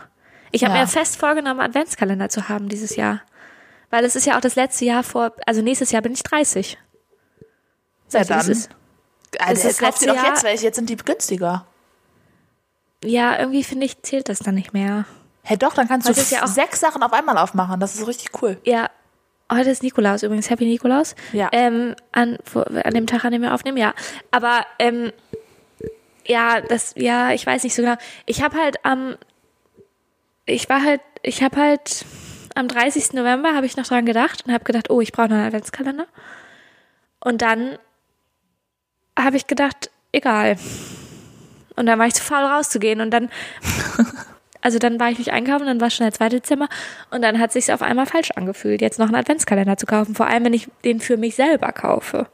Ich 0.50 0.64
habe 0.64 0.74
Ja. 0.74 0.80
mir 0.80 0.88
fest 0.88 1.16
vorgenommen, 1.16 1.60
Adventskalender 1.60 2.28
zu 2.28 2.48
haben 2.48 2.68
dieses 2.68 2.96
Jahr. 2.96 3.20
Weil 3.90 4.04
es 4.04 4.16
ist 4.16 4.26
ja 4.26 4.36
auch 4.36 4.40
das 4.40 4.56
letzte 4.56 4.84
Jahr 4.84 5.04
vor, 5.04 5.32
also 5.46 5.62
nächstes 5.62 5.92
Jahr 5.92 6.02
bin 6.02 6.12
ich 6.12 6.24
30. 6.24 6.76
Ja, 8.12 8.24
dann. 8.24 8.50
ist? 8.50 8.70
Also, 9.38 9.68
das 9.68 9.78
kauf 9.78 9.98
dir 10.00 10.06
letzte 10.06 10.20
doch 10.22 10.24
jetzt 10.24 10.42
welche, 10.42 10.64
jetzt 10.64 10.74
sind 10.74 10.90
die 10.90 10.96
günstiger. 10.96 11.66
Ja, 13.04 13.38
irgendwie 13.38 13.62
finde 13.62 13.86
ich, 13.86 14.02
zählt 14.02 14.28
das 14.28 14.40
dann 14.40 14.56
nicht 14.56 14.72
mehr. 14.72 15.04
Hey, 15.44 15.56
doch, 15.56 15.74
dann 15.74 15.86
kannst 15.86 16.08
Heute 16.08 16.16
du 16.16 16.22
ist 16.22 16.32
ja 16.32 16.42
auch- 16.42 16.48
sechs 16.48 16.80
Sachen 16.80 17.04
auf 17.04 17.12
einmal 17.12 17.38
aufmachen. 17.38 17.78
Das 17.78 17.94
ist 17.94 18.04
richtig 18.08 18.42
cool. 18.42 18.60
Ja, 18.64 18.90
heute 19.50 19.70
ist 19.70 19.82
Nikolaus 19.82 20.22
übrigens. 20.22 20.50
Happy 20.50 20.64
Nikolaus. 20.64 21.14
Ja. 21.32 21.48
Ähm, 21.52 21.94
an, 22.12 22.38
wo- 22.52 22.60
an 22.60 22.94
dem 22.94 23.06
Tag, 23.06 23.24
an 23.24 23.32
dem 23.32 23.42
wir 23.42 23.54
aufnehmen, 23.54 23.78
ja. 23.78 23.94
Aber, 24.30 24.64
ähm, 24.78 25.12
ja, 26.26 26.60
das, 26.60 26.94
ja, 26.96 27.32
ich 27.32 27.44
weiß 27.46 27.64
nicht 27.64 27.74
so 27.74 27.82
genau. 27.82 27.96
Ich 28.26 28.42
habe 28.42 28.56
halt 28.56 28.84
am, 28.84 29.16
ich 30.46 30.68
war 30.68 30.82
halt, 30.84 31.00
ich 31.22 31.42
habe 31.42 31.56
halt 31.56 32.04
am 32.54 32.68
30. 32.68 33.12
November 33.14 33.54
habe 33.54 33.66
ich 33.66 33.76
noch 33.76 33.86
dran 33.86 34.06
gedacht 34.06 34.44
und 34.46 34.52
habe 34.52 34.64
gedacht, 34.64 34.90
oh, 34.90 35.00
ich 35.00 35.12
brauche 35.12 35.28
noch 35.28 35.36
einen 35.36 35.46
Adventskalender. 35.46 36.06
Und 37.20 37.42
dann 37.42 37.78
habe 39.18 39.36
ich 39.36 39.46
gedacht, 39.46 39.90
egal. 40.12 40.56
Und 41.76 41.86
dann 41.86 41.98
war 41.98 42.06
ich 42.06 42.14
zu 42.14 42.22
faul 42.22 42.44
rauszugehen 42.44 43.00
und 43.00 43.10
dann 43.10 43.30
also 44.62 44.78
dann 44.78 44.98
war 45.00 45.10
ich 45.10 45.18
nicht 45.18 45.32
einkaufen, 45.32 45.66
dann 45.66 45.80
war 45.80 45.90
schon 45.90 46.04
der 46.04 46.12
2. 46.12 46.28
Dezember 46.30 46.68
und 47.10 47.22
dann 47.22 47.38
hat 47.38 47.52
sich 47.52 47.72
auf 47.72 47.82
einmal 47.82 48.06
falsch 48.06 48.30
angefühlt, 48.32 48.80
jetzt 48.80 48.98
noch 48.98 49.06
einen 49.06 49.14
Adventskalender 49.16 49.76
zu 49.76 49.86
kaufen. 49.86 50.14
Vor 50.14 50.26
allem, 50.26 50.44
wenn 50.44 50.54
ich 50.54 50.68
den 50.84 51.00
für 51.00 51.16
mich 51.16 51.34
selber 51.36 51.72
kaufe. 51.72 52.26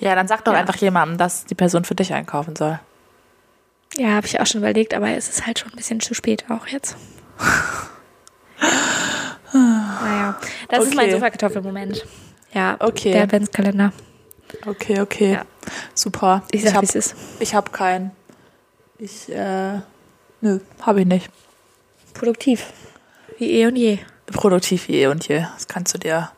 Ja, 0.00 0.14
dann 0.14 0.28
sag 0.28 0.44
doch 0.44 0.52
Ja. 0.52 0.58
einfach 0.58 0.76
jemandem, 0.76 1.18
dass 1.18 1.44
die 1.46 1.54
Person 1.54 1.84
für 1.84 1.94
dich 1.94 2.12
einkaufen 2.12 2.56
soll. 2.56 2.80
Ja, 3.96 4.08
habe 4.10 4.26
ich 4.26 4.40
auch 4.40 4.46
schon 4.46 4.60
überlegt, 4.60 4.92
aber 4.92 5.08
es 5.10 5.28
ist 5.28 5.46
halt 5.46 5.60
schon 5.60 5.70
ein 5.72 5.76
bisschen 5.76 6.00
zu 6.00 6.14
spät 6.14 6.44
auch 6.50 6.66
jetzt. 6.66 6.96
naja, 9.52 10.36
das 10.68 10.84
ist 10.86 10.94
mein 10.94 11.06
Okay. 11.06 11.14
Sofakartoffelmoment. 11.14 12.04
Ja, 12.52 12.76
Okay. 12.80 13.12
der 13.12 13.22
Adventskalender. 13.24 13.92
Okay, 14.66 15.00
okay. 15.00 15.32
Ja. 15.34 15.42
Super. 15.94 16.42
Ich 16.50 16.62
sag, 16.64 16.74
hab, 16.74 16.82
wie 16.82 16.86
es 16.86 16.94
ist. 16.94 17.14
Ich 17.40 17.54
habe 17.54 17.70
keinen. 17.70 18.12
Ich, 18.98 19.30
äh, 19.32 19.80
nö, 20.44 20.60
habe 20.82 21.00
ich 21.00 21.06
nicht. 21.06 21.30
Produktiv. 22.12 22.72
Wie 23.38 23.50
eh 23.50 23.66
und 23.66 23.76
je. 23.76 23.98
Produktiv 24.26 24.88
wie 24.88 25.00
eh 25.00 25.06
und 25.08 25.26
je. 25.26 25.40
Das 25.54 25.66
kannst 25.66 25.94
du 25.94 25.98
dir, 25.98 26.30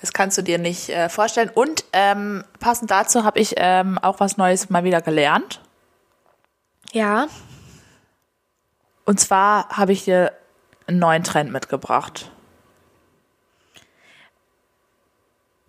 das 0.00 0.12
kannst 0.12 0.38
du 0.38 0.42
dir 0.42 0.58
nicht 0.58 0.90
äh, 0.90 1.08
vorstellen. 1.08 1.50
Und 1.52 1.84
ähm, 1.92 2.44
passend 2.60 2.90
dazu 2.90 3.24
habe 3.24 3.40
ich 3.40 3.54
ähm, 3.56 3.98
auch 3.98 4.20
was 4.20 4.36
Neues 4.36 4.70
mal 4.70 4.84
wieder 4.84 5.00
gelernt. 5.00 5.60
Ja. 6.92 7.26
Und 9.04 9.18
zwar 9.18 9.68
habe 9.70 9.92
ich 9.92 10.04
dir 10.04 10.32
einen 10.86 10.98
neuen 10.98 11.24
Trend 11.24 11.50
mitgebracht. 11.50 12.30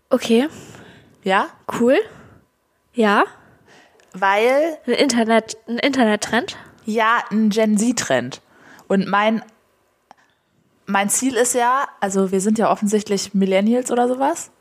Okay. 0.10 0.48
Ja? 1.24 1.48
Cool. 1.80 1.98
Ja. 2.94 3.24
Weil, 4.14 4.78
Ein 4.86 4.94
Internet, 4.94 5.58
ein 5.68 5.80
Internettrend. 5.80 6.58
Ja, 6.86 7.24
ein 7.32 7.50
Gen 7.50 7.78
Z-Trend. 7.78 8.42
Und 8.88 9.08
mein, 9.08 9.42
mein 10.86 11.10
Ziel 11.10 11.36
ist 11.36 11.54
ja, 11.54 11.88
also 12.00 12.32
wir 12.32 12.42
sind 12.42 12.58
ja 12.58 12.72
offensichtlich 12.72 13.34
Millennials 13.34 13.92
oder 13.92 14.08
sowas. 14.08 14.52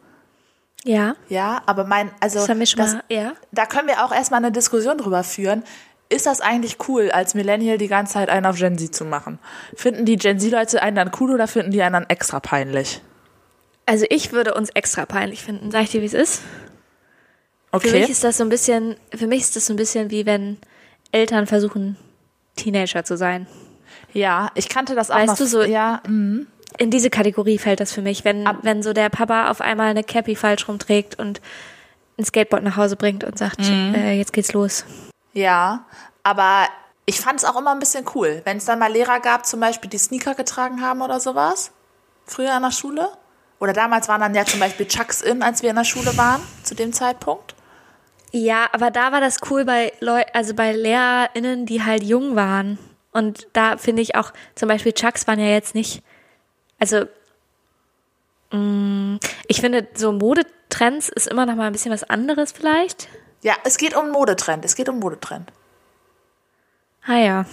Ja, 0.85 1.16
Ja, 1.28 1.62
aber 1.66 1.85
mein, 1.85 2.11
also 2.21 2.38
das 2.40 2.49
haben 2.49 2.59
wir 2.59 2.66
schon 2.66 2.78
das, 2.81 2.93
mal. 2.95 3.02
Ja. 3.09 3.33
da 3.52 3.64
können 3.66 3.88
wir 3.88 4.04
auch 4.04 4.12
erstmal 4.12 4.38
eine 4.38 4.52
Diskussion 4.52 4.99
drüber 4.99 5.25
führen. 5.25 5.64
Ist 6.11 6.26
das 6.26 6.43
eigentlich 6.43 6.76
cool, 6.88 7.11
als 7.11 7.35
Millennial 7.35 7.78
die 7.78 7.88
ganze 7.88 8.14
Zeit 8.14 8.28
einen 8.28 8.45
auf 8.45 8.57
Gen 8.59 8.76
Z 8.78 8.95
zu 8.95 9.04
machen? 9.07 9.38
Finden 9.75 10.04
die 10.04 10.16
Gen 10.16 10.38
Z-Leute 10.38 10.83
einen 10.83 10.97
dann 10.97 11.11
cool 11.21 11.33
oder 11.33 11.49
finden 11.49 11.71
die 11.71 11.83
einen 11.83 11.95
dann 11.95 12.04
extra 12.11 12.38
peinlich? 12.40 13.00
Also 13.87 14.04
ich 14.11 14.33
würde 14.33 14.54
uns 14.54 14.71
extra 14.71 15.07
peinlich 15.07 15.43
finden. 15.43 15.71
Sag 15.71 15.83
ich 15.85 15.90
dir, 15.90 16.02
wie 16.02 16.07
es 16.07 16.14
ist? 16.14 16.43
Für 17.73 17.78
mich 17.90 18.02
Okay. 18.04 18.12
ist 18.12 18.23
das 18.23 18.37
so 18.37 18.45
ein 18.45 18.50
bisschen, 18.50 18.97
für 19.14 19.26
mich 19.26 19.40
ist 19.40 19.57
das 19.57 19.66
so 19.66 19.73
ein 19.73 19.76
bisschen 19.76 20.11
wie 20.11 20.26
wenn 20.26 20.59
Eltern 21.12 21.47
versuchen, 21.47 21.97
Teenager 22.57 23.05
zu 23.05 23.17
sein. 23.17 23.47
Ja, 24.13 24.51
ich 24.55 24.69
kannte 24.69 24.95
das 24.95 25.11
auch 25.11 25.17
Weißt 25.17 25.29
noch. 25.29 25.37
du, 25.39 25.47
so- 25.47 25.63
ja, 25.63 26.01
mm, 26.07 26.47
In 26.79 26.91
diese 26.91 27.09
Kategorie 27.09 27.59
fällt 27.59 27.79
das 27.79 27.93
für 27.93 28.03
mich, 28.03 28.25
wenn, 28.25 28.49
wenn 28.63 28.83
so 28.83 28.93
der 28.93 29.09
Papa 29.09 29.49
auf 29.51 29.61
einmal 29.61 29.89
eine 29.91 30.03
Cappy 30.03 30.35
falsch 30.35 30.67
rumträgt 30.67 31.17
und 31.21 31.41
ein 32.19 32.25
Skateboard 32.25 32.65
nach 32.65 32.77
Hause 32.77 32.97
bringt 32.97 33.23
und 33.23 33.39
sagt, 33.39 33.61
Mhm. 33.61 33.95
äh, 33.95 34.15
jetzt 34.15 34.33
geht's 34.33 34.53
los. 34.53 34.85
ja, 35.35 35.85
aber 36.25 36.67
ich 37.07 37.21
fand 37.21 37.39
es 37.39 37.45
auch 37.45 37.57
immer 37.59 37.71
ein 37.73 37.79
bisschen 37.79 38.05
cool, 38.15 38.41
wenn 38.45 38.57
es 38.57 38.65
dann 38.65 38.79
mal 38.81 38.91
Lehrer 38.91 39.21
gab, 39.21 39.47
zum 39.47 39.61
Beispiel, 39.61 39.91
die 39.91 39.99
Sneaker 39.99 40.35
getragen 40.35 40.81
haben 40.83 41.01
oder 41.03 41.21
sowas. 41.21 41.71
Früher 42.27 42.53
an 42.55 42.63
der 42.63 42.71
Schule. 42.73 43.09
Oder 43.61 43.73
damals 43.73 44.09
waren 44.09 44.21
dann 44.21 44.35
ja 44.35 44.45
zum 44.45 44.59
Beispiel 44.59 44.87
Chucks 44.89 45.21
in, 45.23 45.43
als 45.43 45.63
wir 45.63 45.71
in 45.71 45.77
der 45.77 45.85
Schule 45.85 46.17
waren, 46.17 46.41
zu 46.65 46.75
dem 46.75 46.93
Zeitpunkt. 46.93 47.55
Ja, 48.37 48.69
aber 48.73 48.91
da 48.91 49.12
war 49.12 49.21
das 49.21 49.37
cool 49.49 49.64
bei 49.64 49.93
Leu 50.00 50.21
also 50.33 50.55
bei 50.55 50.73
LehrerInnen, 50.73 51.67
die 51.67 51.85
halt 51.85 52.03
jung 52.03 52.35
waren. 52.35 52.81
Und 53.12 53.47
da 53.53 53.76
finde 53.76 54.03
ich 54.03 54.17
auch, 54.17 54.33
zum 54.57 54.69
Beispiel 54.69 54.93
Chucks 54.93 55.29
waren 55.29 55.38
ja 55.38 55.47
jetzt 55.47 55.76
nicht, 55.76 56.03
also 56.81 57.05
mh, 58.50 59.21
ich 59.47 59.61
finde, 59.61 59.87
so 59.95 60.11
Modetrends 60.11 61.11
ist 61.11 61.29
immer 61.29 61.47
noch 61.47 61.55
mal 61.55 61.69
ein 61.69 61.73
bisschen 61.73 61.93
was 61.93 62.03
anderes 62.03 62.50
vielleicht. 62.50 63.09
Ja, 63.43 63.55
es 63.62 63.76
geht 63.76 63.95
um 63.95 64.11
Modetrend. 64.11 64.64
Es 64.64 64.75
geht 64.75 64.88
um 64.88 64.99
Modetrend. 64.99 65.53
Ah 67.07 67.19
ja. 67.19 67.47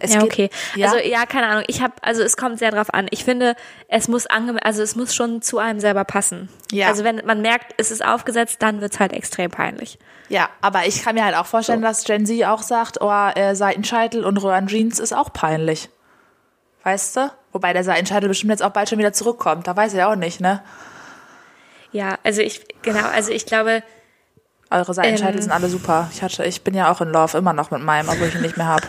Es 0.00 0.14
ja, 0.14 0.20
geht, 0.20 0.32
okay. 0.32 0.50
Ja, 0.74 0.88
Also 0.88 0.98
ja, 0.98 1.26
keine 1.26 1.46
Ahnung. 1.46 1.64
Ich 1.68 1.80
habe, 1.82 1.92
also 2.02 2.22
es 2.22 2.36
kommt 2.36 2.58
sehr 2.58 2.70
drauf 2.70 2.92
an. 2.92 3.06
Ich 3.10 3.24
finde, 3.24 3.54
es 3.88 4.08
muss 4.08 4.26
ange 4.26 4.62
also 4.64 4.82
es 4.82 4.96
muss 4.96 5.14
schon 5.14 5.42
zu 5.42 5.58
einem 5.58 5.78
selber 5.78 6.04
passen. 6.04 6.48
Ja. 6.72 6.88
Also 6.88 7.04
wenn 7.04 7.22
man 7.24 7.42
merkt, 7.42 7.74
es 7.76 7.90
ist 7.90 8.04
aufgesetzt, 8.04 8.56
dann 8.62 8.80
wird's 8.80 8.98
halt 8.98 9.12
extrem 9.12 9.50
peinlich. 9.50 9.98
ja, 10.28 10.48
aber 10.60 10.86
ich 10.86 11.02
kann 11.02 11.14
mir 11.14 11.24
halt 11.24 11.36
auch 11.36 11.46
vorstellen, 11.46 11.82
dass 11.82 12.04
Gen 12.04 12.26
Z 12.26 12.44
auch 12.44 12.62
sagt, 12.62 13.00
oh, 13.00 13.30
äh, 13.34 13.54
Seitenscheitel 13.54 14.24
und 14.24 14.38
Röhrenjeans 14.38 14.98
ist 14.98 15.12
auch 15.12 15.32
peinlich. 15.32 15.90
Weißt 16.82 17.16
du? 17.16 17.30
Wobei 17.52 17.72
der 17.72 17.84
Seitenscheitel 17.84 18.28
bestimmt 18.28 18.50
jetzt 18.50 18.62
auch 18.62 18.70
bald 18.70 18.88
schon 18.88 18.98
wieder 18.98 19.12
zurückkommt. 19.12 19.66
Da 19.66 19.76
weiß 19.76 19.92
ich 19.94 20.02
auch 20.02 20.16
nicht, 20.16 20.40
ne? 20.40 20.62
Ja, 21.92 22.18
also 22.22 22.40
ich 22.40 22.64
genau, 22.82 23.06
also 23.08 23.32
ich 23.32 23.44
glaube, 23.46 23.82
Eure 24.70 24.94
Seitenscheitel 24.94 25.36
Ähm. 25.36 25.42
sind 25.42 25.50
alle 25.50 25.68
super. 25.68 26.08
Ich, 26.12 26.22
hatte, 26.22 26.44
ich 26.44 26.62
bin 26.62 26.74
ja 26.74 26.92
auch 26.92 27.00
in 27.00 27.08
Love 27.08 27.36
immer 27.36 27.52
noch 27.52 27.72
mit 27.72 27.82
meinem, 27.82 28.08
obwohl 28.08 28.28
ich 28.28 28.36
ihn 28.36 28.42
nicht 28.42 28.56
mehr 28.56 28.68
habe. 28.68 28.86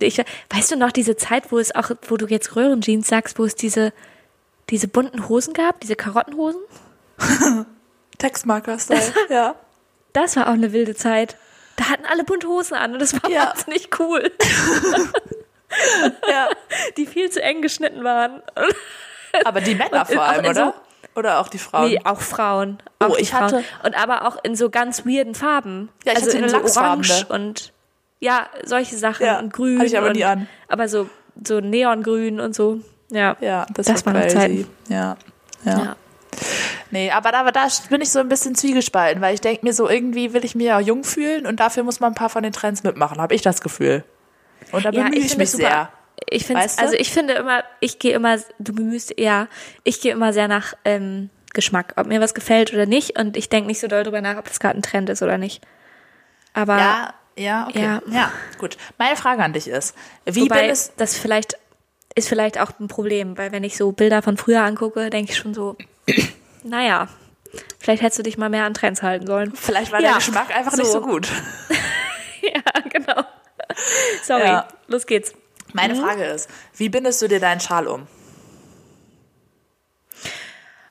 Ich, 0.00 0.18
weißt 0.50 0.72
du 0.72 0.76
noch 0.76 0.92
diese 0.92 1.16
Zeit, 1.16 1.50
wo 1.52 1.58
es 1.58 1.74
auch, 1.74 1.90
wo 2.08 2.16
du 2.16 2.26
jetzt 2.26 2.56
Röhrenjeans 2.56 3.06
sagst, 3.06 3.38
wo 3.38 3.44
es 3.44 3.54
diese 3.54 3.92
diese 4.70 4.88
bunten 4.88 5.28
Hosen 5.28 5.54
gab, 5.54 5.78
diese 5.80 5.94
Karottenhosen? 5.94 6.60
Textmarker-Style, 8.18 9.12
ja. 9.28 9.54
Das 10.12 10.36
war 10.36 10.48
auch 10.48 10.52
eine 10.54 10.72
wilde 10.72 10.94
Zeit. 10.94 11.36
Da 11.76 11.90
hatten 11.90 12.04
alle 12.06 12.24
bunte 12.24 12.48
Hosen 12.48 12.74
an 12.74 12.94
und 12.94 13.00
das 13.00 13.12
war 13.22 13.30
Ja. 13.30 13.48
wahnsinnig 13.48 13.90
cool, 14.00 14.30
ja. 16.28 16.48
die 16.96 17.06
viel 17.06 17.30
zu 17.30 17.42
eng 17.42 17.60
geschnitten 17.62 18.02
waren. 18.02 18.42
Aber 19.44 19.60
die 19.60 19.74
Männer 19.74 20.06
vor 20.06 20.22
allem, 20.22 20.46
oder? 20.46 20.54
so- 20.54 21.18
Oder 21.20 21.40
auch 21.40 21.48
die 21.48 21.58
Frauen? 21.58 21.88
Nee, 21.90 22.00
auch 22.04 22.20
Frauen. 22.20 22.78
Auch 22.98 23.10
Oh, 23.10 23.16
ich 23.18 23.30
Frauen. 23.30 23.42
hatte- 23.42 23.64
Und 23.84 23.94
aber 23.94 24.26
auch 24.26 24.38
in 24.42 24.56
so 24.56 24.70
ganz 24.70 25.04
weirden 25.04 25.34
Farben. 25.34 25.90
Ja, 26.04 26.12
ich 26.12 26.18
also 26.18 26.28
hatte 26.28 26.38
in 26.38 26.48
so. 26.48 26.80
Orange 26.80 27.26
und 27.28 27.72
ja, 28.20 28.46
solche 28.64 28.96
Sachen 28.96 29.26
Ja, 29.26 29.38
und 29.38 29.52
grün. 29.52 29.78
hatte 29.78 29.86
ich 29.86 29.98
aber 29.98 30.08
und, 30.08 30.16
nie 30.16 30.24
an. 30.24 30.48
Aber 30.68 30.88
so, 30.88 31.08
so 31.46 31.60
neongrün 31.60 32.40
und 32.40 32.54
so. 32.54 32.80
Ja. 33.10 33.36
Ja, 33.40 33.66
das, 33.74 33.86
Das 33.86 34.04
war 34.06 34.14
crazy. 34.14 34.36
Zeiten. 34.36 34.66
Ja. 34.88 35.16
ja. 35.64 35.78
ja. 35.78 35.96
Nee, 36.90 37.10
aber 37.10 37.32
da, 37.32 37.50
da 37.50 37.66
bin 37.88 38.00
ich 38.00 38.10
so 38.10 38.18
ein 38.18 38.28
bisschen 38.28 38.54
zwiegespalten, 38.54 39.20
weil 39.22 39.34
ich 39.34 39.40
denke 39.40 39.64
mir 39.64 39.72
so, 39.72 39.88
irgendwie 39.88 40.32
will 40.32 40.44
ich 40.44 40.54
mich 40.54 40.66
ja 40.66 40.80
jung 40.80 41.02
fühlen 41.04 41.46
und 41.46 41.60
dafür 41.60 41.82
muss 41.82 42.00
man 42.00 42.12
ein 42.12 42.14
paar 42.14 42.28
von 42.28 42.42
den 42.42 42.52
Trends 42.52 42.82
mitmachen, 42.82 43.20
habe 43.20 43.34
ich 43.34 43.42
das 43.42 43.60
Gefühl. 43.60 44.04
Und 44.72 44.84
da 44.84 44.90
Ja, 44.90 45.04
bemühe 45.04 45.18
ich, 45.18 45.28
finde 45.28 45.38
mich 45.42 45.50
super. 45.50 45.62
sehr. 45.66 45.88
Ich 46.30 46.46
finde, 46.46 46.62
Weißt 46.62 46.78
du? 46.78 46.82
also 46.82 46.94
ich 46.96 47.10
finde 47.12 47.34
immer, 47.34 47.62
ich 47.80 47.98
gehe 47.98 48.14
immer, 48.14 48.38
du 48.58 48.72
bemühst, 48.74 49.14
ja, 49.18 49.48
ich 49.84 50.00
gehe 50.00 50.12
immer 50.12 50.32
sehr 50.32 50.48
nach 50.48 50.74
ähm, 50.84 51.30
Geschmack, 51.52 51.92
ob 51.96 52.06
mir 52.06 52.20
was 52.20 52.34
gefällt 52.34 52.72
oder 52.72 52.86
nicht. 52.86 53.18
Und 53.18 53.36
ich 53.36 53.48
denke 53.48 53.66
nicht 53.68 53.80
so 53.80 53.86
doll 53.86 54.02
drüber 54.02 54.20
nach, 54.20 54.36
ob 54.38 54.46
das 54.48 54.58
gerade 54.60 54.78
ein 54.78 54.82
Trend 54.82 55.08
ist 55.10 55.22
oder 55.22 55.38
nicht. 55.38 55.62
Aber 56.54 56.78
Ja, 56.78 57.14
ja, 57.36 57.66
okay. 57.68 57.82
Ja. 57.82 58.02
Ja. 58.10 58.32
gut. 58.58 58.76
Meine 58.98 59.16
Frage 59.16 59.42
an 59.42 59.52
dich 59.52 59.68
ist, 59.68 59.94
wie 60.24 60.42
wobei 60.42 60.68
es, 60.68 60.92
das 60.96 61.16
vielleicht 61.16 61.56
ist 62.14 62.28
vielleicht 62.28 62.58
auch 62.58 62.70
ein 62.80 62.88
Problem, 62.88 63.36
weil 63.36 63.52
wenn 63.52 63.62
ich 63.64 63.76
so 63.76 63.92
Bilder 63.92 64.22
von 64.22 64.36
früher 64.38 64.62
angucke, 64.62 65.10
denke 65.10 65.32
ich 65.32 65.38
schon 65.38 65.52
so, 65.54 65.76
naja, 66.62 67.08
vielleicht 67.78 68.02
hättest 68.02 68.18
du 68.18 68.22
dich 68.22 68.38
mal 68.38 68.48
mehr 68.48 68.64
an 68.64 68.72
Trends 68.74 69.02
halten 69.02 69.26
sollen. 69.26 69.52
vielleicht 69.54 69.92
war 69.92 70.00
Ja, 70.00 70.08
der 70.08 70.16
Geschmack 70.16 70.54
einfach 70.56 70.76
nicht 70.76 70.90
so 70.90 71.00
gut. 71.02 71.28
ja, 72.42 72.80
genau. 72.90 73.22
Sorry, 74.24 74.44
Ja. 74.46 74.68
los 74.86 75.06
geht's. 75.06 75.32
Meine 75.74 75.94
Mhm. 75.94 76.00
Frage 76.00 76.24
ist, 76.24 76.48
wie 76.76 76.88
bindest 76.88 77.20
du 77.20 77.28
dir 77.28 77.40
deinen 77.40 77.60
Schal 77.60 77.86
um? 77.86 78.06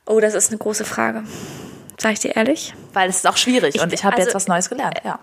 Oh, 0.06 0.20
das 0.20 0.36
ist 0.36 0.50
eine 0.52 0.60
große 0.60 0.86
Frage. 0.86 1.24
Sag 1.98 2.14
ich 2.14 2.20
dir 2.20 2.36
ehrlich? 2.36 2.74
Weil 2.94 3.10
es 3.10 3.18
ist 3.18 3.28
auch 3.28 3.38
schwierig 3.38 3.76
Ich- 3.76 3.82
und 3.82 3.92
ich 3.94 4.04
habe 4.04 4.16
also- 4.18 4.28
jetzt 4.28 4.36
was 4.36 4.48
Neues 4.48 4.70
gelernt, 4.70 5.00
ja. 5.04 5.20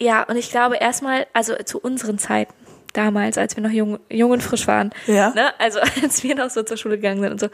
Ja, 0.00 0.22
und 0.24 0.36
ich 0.36 0.50
glaube 0.50 0.76
erstmal, 0.76 1.26
also 1.32 1.54
zu 1.64 1.78
unseren 1.80 2.18
Zeiten, 2.18 2.52
damals, 2.92 3.38
als 3.38 3.56
wir 3.56 3.62
noch 3.62 3.70
jung, 3.70 3.98
jung 4.10 4.30
und 4.30 4.42
frisch 4.42 4.66
waren, 4.66 4.90
Ja. 5.06 5.30
ne, 5.30 5.52
also 5.58 5.80
als 6.02 6.22
wir 6.22 6.34
noch 6.34 6.50
so 6.50 6.62
zur 6.62 6.76
Schule 6.76 6.96
gegangen 6.96 7.20
sind 7.22 7.32
und 7.32 7.40
so, 7.40 7.48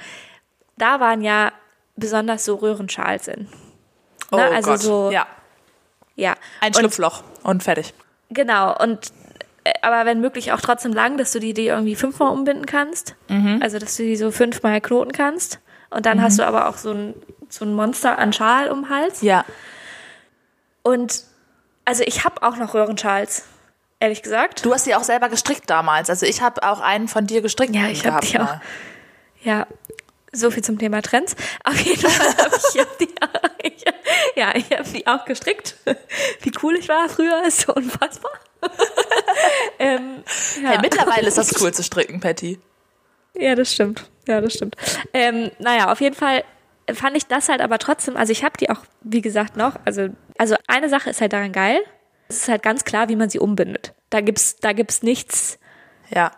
da 0.76 1.00
waren 1.00 1.20
ja 1.22 1.52
besonders 1.96 2.44
so 2.44 2.56
Röhrenschals 2.56 3.28
in. 3.28 3.48
Oh 4.32 4.36
Ne, 4.36 4.44
also 4.50 4.70
Gott. 4.70 4.80
so- 4.80 5.10
ja, 5.12 5.26
Ja. 6.16 6.34
ein 6.60 6.68
und, 6.68 6.78
Schlupfloch 6.78 7.22
und 7.42 7.62
fertig. 7.62 7.92
Genau, 8.30 8.76
und 8.82 9.12
äh, 9.64 9.72
aber 9.82 10.06
wenn 10.06 10.20
möglich 10.20 10.52
auch 10.52 10.60
trotzdem 10.60 10.92
lang, 10.92 11.18
dass 11.18 11.32
du 11.32 11.38
die, 11.38 11.54
die 11.54 11.66
irgendwie 11.66 11.94
fünfmal 11.94 12.32
umbinden 12.32 12.66
kannst. 12.66 13.14
Mhm. 13.28 13.60
Also 13.62 13.78
dass 13.78 13.96
du 13.96 14.02
die 14.04 14.16
so 14.16 14.30
fünfmal 14.32 14.80
knoten 14.80 15.12
kannst. 15.12 15.60
Und 15.90 16.06
dann 16.06 16.22
hast 16.22 16.38
du 16.38 16.46
aber 16.46 16.68
auch 16.68 16.78
so 16.78 16.90
ein, 16.92 17.14
so 17.50 17.64
ein 17.66 17.74
Monster 17.74 18.18
an 18.18 18.32
Schal 18.32 18.70
um 18.70 18.84
den 18.84 18.90
Hals. 18.90 19.20
Ja, 19.22 19.44
Und 20.82 21.24
also 21.84 22.02
ich 22.04 22.24
habe 22.24 22.42
auch 22.42 22.56
noch 22.56 22.74
Röhrenschals, 22.74 23.44
ehrlich 24.00 24.22
gesagt. 24.22 24.64
du 24.64 24.72
hast 24.72 24.86
die 24.86 24.94
auch 24.94 25.04
selber 25.04 25.28
gestrickt 25.28 25.68
damals. 25.68 26.10
Also 26.10 26.26
ich 26.26 26.42
habe 26.42 26.62
auch 26.62 26.80
einen 26.80 27.08
von 27.08 27.26
dir 27.26 27.42
gestrickt 27.42 27.74
Ja, 27.74 27.88
ich 27.88 28.06
hab 28.06 28.20
gehabt 28.20 28.32
die 28.32 28.38
auch. 28.40 28.60
Ja, 29.42 29.66
so 30.32 30.50
viel 30.50 30.64
zum 30.64 30.78
Thema 30.78 31.02
Trends. 31.02 31.36
Auf 31.64 31.78
jeden 31.80 32.00
Fall 32.00 32.36
habe 32.44 32.56
ich 32.56 32.80
hab 32.80 32.98
die, 32.98 33.08
ich, 33.62 33.84
ja, 34.36 34.54
ich 34.54 34.70
habe 34.70 34.88
die 34.88 35.06
auch 35.06 35.24
gestrickt. 35.24 35.76
Wie 36.40 36.52
cool 36.62 36.76
ich 36.76 36.88
war 36.88 37.08
früher, 37.08 37.44
ist 37.46 37.62
so 37.62 37.74
unfassbar. 37.74 38.32
ähm, 39.78 40.22
ja. 40.62 40.70
Hey, 40.70 40.78
mittlerweile 40.80 41.28
ist 41.28 41.38
das 41.38 41.60
cool 41.60 41.72
zu 41.72 41.82
stricken, 41.82 42.20
Patty. 42.20 42.60
ja, 43.34 43.54
das 43.54 43.72
stimmt. 43.72 44.08
Ja, 44.26 44.40
das 44.40 44.54
stimmt. 44.54 44.76
Ähm, 45.12 45.50
naja, 45.58 45.90
auf 45.90 46.00
jeden 46.00 46.14
Fall 46.14 46.44
fand 46.92 47.16
ich 47.16 47.26
das 47.26 47.48
halt 47.48 47.60
aber 47.60 47.78
trotzdem, 47.78 48.16
also 48.16 48.32
ich 48.32 48.44
habe 48.44 48.56
die 48.58 48.70
auch, 48.70 48.80
wie 49.02 49.20
gesagt, 49.20 49.56
noch, 49.56 49.76
also, 49.84 50.08
also 50.38 50.56
eine 50.66 50.88
Sache 50.88 51.10
ist 51.10 51.20
halt 51.20 51.32
daran 51.32 51.52
geil. 51.52 51.80
Es 52.28 52.38
ist 52.38 52.48
halt 52.48 52.62
ganz 52.62 52.84
klar, 52.84 53.08
wie 53.08 53.16
man 53.16 53.28
sie 53.30 53.38
umbindet. 53.38 53.92
Da 54.10 54.20
gibt's, 54.20 54.56
da 54.56 54.72
gibt's 54.72 55.02
nichts, 55.02 55.58
Ja, 56.10 56.32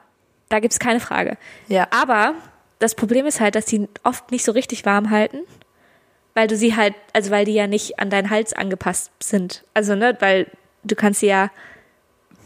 da 0.48 0.60
gibt's 0.60 0.78
keine 0.78 1.00
Frage. 1.00 1.36
ja. 1.68 1.86
Aber 1.90 2.34
das 2.80 2.94
Problem 2.94 3.24
ist 3.26 3.40
halt, 3.40 3.54
dass 3.54 3.64
die 3.66 3.88
oft 4.02 4.30
nicht 4.30 4.44
so 4.44 4.52
richtig 4.52 4.84
warm 4.84 5.10
halten, 5.10 5.38
weil 6.34 6.48
du 6.48 6.56
sie 6.56 6.76
halt, 6.76 6.94
also 7.12 7.30
weil 7.30 7.44
die 7.44 7.54
ja 7.54 7.66
nicht 7.66 7.98
an 7.98 8.10
deinen 8.10 8.28
Hals 8.30 8.52
angepasst 8.52 9.10
sind. 9.22 9.64
Also, 9.72 9.94
ne, 9.94 10.16
weil 10.20 10.48
du 10.82 10.94
kannst 10.96 11.20
sie 11.20 11.26
ja, 11.28 11.50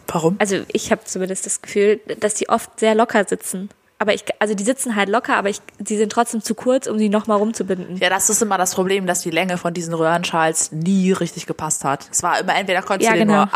Warum? 0.06 0.36
also 0.38 0.62
ich 0.72 0.90
habe 0.92 1.04
zumindest 1.04 1.46
das 1.46 1.60
Gefühl, 1.62 2.00
dass 2.20 2.34
die 2.34 2.48
oft 2.48 2.78
sehr 2.78 2.94
locker 2.94 3.24
sitzen. 3.24 3.70
Aber 4.00 4.14
ich, 4.14 4.24
also 4.38 4.54
die 4.54 4.62
sitzen 4.62 4.94
halt 4.94 5.08
locker, 5.08 5.36
aber 5.36 5.48
ich, 5.48 5.60
die 5.80 5.96
sind 5.96 6.12
trotzdem 6.12 6.40
zu 6.40 6.54
kurz, 6.54 6.86
um 6.86 6.98
sie 6.98 7.08
nochmal 7.08 7.38
rumzubinden. 7.38 7.96
Ja, 7.96 8.08
das 8.10 8.30
ist 8.30 8.40
immer 8.40 8.56
das 8.56 8.74
Problem, 8.74 9.06
dass 9.06 9.22
die 9.22 9.30
Länge 9.30 9.58
von 9.58 9.74
diesen 9.74 9.92
Röhrenschals 9.92 10.70
nie 10.70 11.10
richtig 11.12 11.46
gepasst 11.46 11.84
hat. 11.84 12.06
Es 12.12 12.22
war 12.22 12.38
immer 12.38 12.54
entweder 12.54 12.82
konntest 12.82 13.06
Ja, 13.08 13.14
du 13.14 13.18
den 13.18 13.28
genau. 13.28 13.46
nur, 13.46 13.50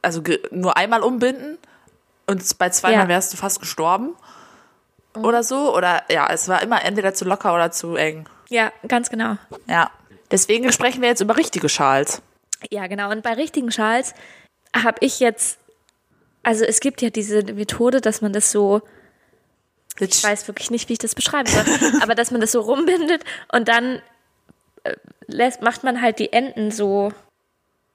also 0.00 0.22
ge- 0.22 0.40
nur 0.50 0.76
einmal 0.78 1.02
umbinden 1.02 1.58
und 2.26 2.58
bei 2.58 2.70
zweimal 2.70 3.00
Ja. 3.00 3.04
Mhm. 3.04 3.08
wärst 3.10 3.32
du 3.34 3.36
fast 3.36 3.60
gestorben 3.60 4.14
oder 5.14 5.42
so. 5.42 5.76
Oder 5.76 6.02
ja, 6.10 6.28
es 6.32 6.48
war 6.48 6.62
immer 6.62 6.82
entweder 6.82 7.12
zu 7.12 7.26
locker 7.26 7.54
oder 7.54 7.70
zu 7.70 7.94
eng. 7.96 8.26
Ja, 8.48 8.72
ganz 8.88 9.10
genau. 9.10 9.36
Ja. 9.68 9.90
Deswegen 10.30 10.72
sprechen 10.72 11.02
wir 11.02 11.08
jetzt 11.10 11.20
über 11.20 11.36
richtige 11.36 11.68
Schals. 11.68 12.22
Ja, 12.70 12.86
genau. 12.86 13.10
Und 13.10 13.22
bei 13.22 13.34
richtigen 13.34 13.70
Schals 13.70 14.14
habe 14.74 14.96
ich 15.00 15.20
jetzt, 15.20 15.58
also 16.42 16.64
es 16.64 16.80
gibt 16.80 17.02
ja 17.02 17.10
diese 17.10 17.42
Methode, 17.52 18.00
dass 18.00 18.22
man 18.22 18.32
das 18.32 18.50
so 18.50 18.80
ich 19.98 20.22
weiß 20.24 20.48
wirklich 20.48 20.70
nicht, 20.70 20.88
wie 20.88 20.94
ich 20.94 20.98
das 20.98 21.14
beschreiben 21.14 21.48
soll, 21.48 21.64
aber 22.02 22.14
dass 22.14 22.30
man 22.30 22.40
das 22.40 22.52
so 22.52 22.60
rumbindet 22.60 23.24
und 23.52 23.68
dann 23.68 24.00
äh, 24.84 24.94
lässt, 25.26 25.62
macht 25.62 25.84
man 25.84 26.00
halt 26.00 26.18
die 26.18 26.32
Enden 26.32 26.70
so 26.70 27.12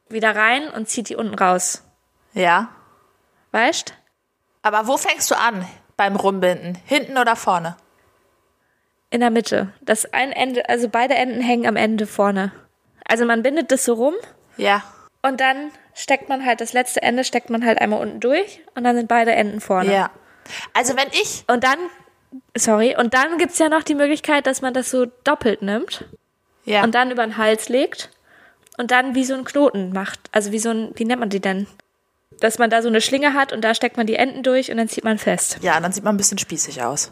wieder 0.10 0.36
rein 0.36 0.70
und 0.70 0.88
zieht 0.88 1.10
die 1.10 1.16
unten 1.16 1.36
raus. 1.36 1.84
Ja. 2.34 2.70
Weißt? 3.52 3.94
Aber 4.62 4.88
wo 4.88 4.98
fängst 4.98 5.30
du 5.32 5.36
an 5.38 5.68
beim 5.98 6.16
Rumbinden? 6.16 6.78
Hinten 6.86 7.18
oder 7.18 7.36
vorne? 7.36 7.76
In 9.10 9.22
der 9.22 9.30
Mitte. 9.30 9.74
Das 9.82 10.12
ein 10.14 10.32
Ende, 10.32 10.68
also 10.70 10.90
beide 10.90 11.16
Enden 11.16 11.42
hängen 11.42 11.66
am 11.66 11.76
Ende 11.78 12.06
vorne. 12.08 12.52
Also 13.06 13.26
man 13.26 13.42
bindet 13.42 13.72
das 13.72 13.86
so 13.86 13.94
rum 13.94 14.14
Ja. 14.58 14.84
und 15.22 15.40
dann 15.40 15.72
steckt 15.94 16.28
man 16.30 16.46
halt 16.46 16.60
das 16.62 16.74
letzte 16.74 17.02
Ende 17.02 17.24
steckt 17.24 17.50
man 17.50 17.66
halt 17.66 17.80
einmal 17.82 18.02
unten 18.02 18.20
durch 18.20 18.62
und 18.76 18.84
dann 18.84 18.96
sind 18.98 19.08
beide 19.08 19.32
Enden 19.32 19.62
vorne. 19.62 19.92
Ja. 19.94 20.10
Also 20.74 20.96
wenn 20.96 21.08
ich, 21.12 21.44
Und 21.48 21.64
dann, 21.64 21.78
sorry, 22.56 22.96
und 22.98 23.14
dann 23.14 23.38
gibt's 23.38 23.60
ja 23.60 23.70
noch 23.70 23.84
die 23.84 23.96
Möglichkeit, 23.96 24.48
dass 24.48 24.62
man 24.62 24.74
das 24.74 24.90
so 24.90 25.06
doppelt 25.24 25.62
nimmt 25.62 26.06
ja. 26.66 26.84
und 26.84 26.94
dann 26.94 27.12
über 27.12 27.26
den 27.26 27.38
Hals 27.38 27.70
legt 27.70 28.10
und 28.78 28.92
dann 28.92 29.16
wie 29.16 29.24
so 29.24 29.34
einen 29.34 29.46
Knoten 29.46 29.92
macht. 29.94 30.20
Also 30.32 30.52
wie 30.52 30.60
so 30.60 30.70
ein, 30.70 30.92
wie 30.96 31.06
nennt 31.06 31.20
man 31.20 31.30
die 31.30 31.40
denn? 31.40 31.68
Dass 32.40 32.60
man 32.60 32.70
da 32.70 32.82
so 32.82 32.88
eine 32.88 33.02
Schlinge 33.02 33.34
hat 33.34 33.52
und 33.52 33.62
da 33.62 33.74
steckt 33.74 33.98
man 33.98 34.06
die 34.06 34.16
Enden 34.16 34.44
durch 34.44 34.70
und 34.70 34.78
dann 34.78 34.88
zieht 34.88 35.04
man 35.04 35.18
fest. 35.18 35.58
ja, 35.62 35.80
dann 35.80 35.92
sieht 35.92 36.04
man 36.04 36.16
ein 36.16 36.18
bisschen 36.18 36.38
spießig 36.38 36.84
aus. 36.84 37.12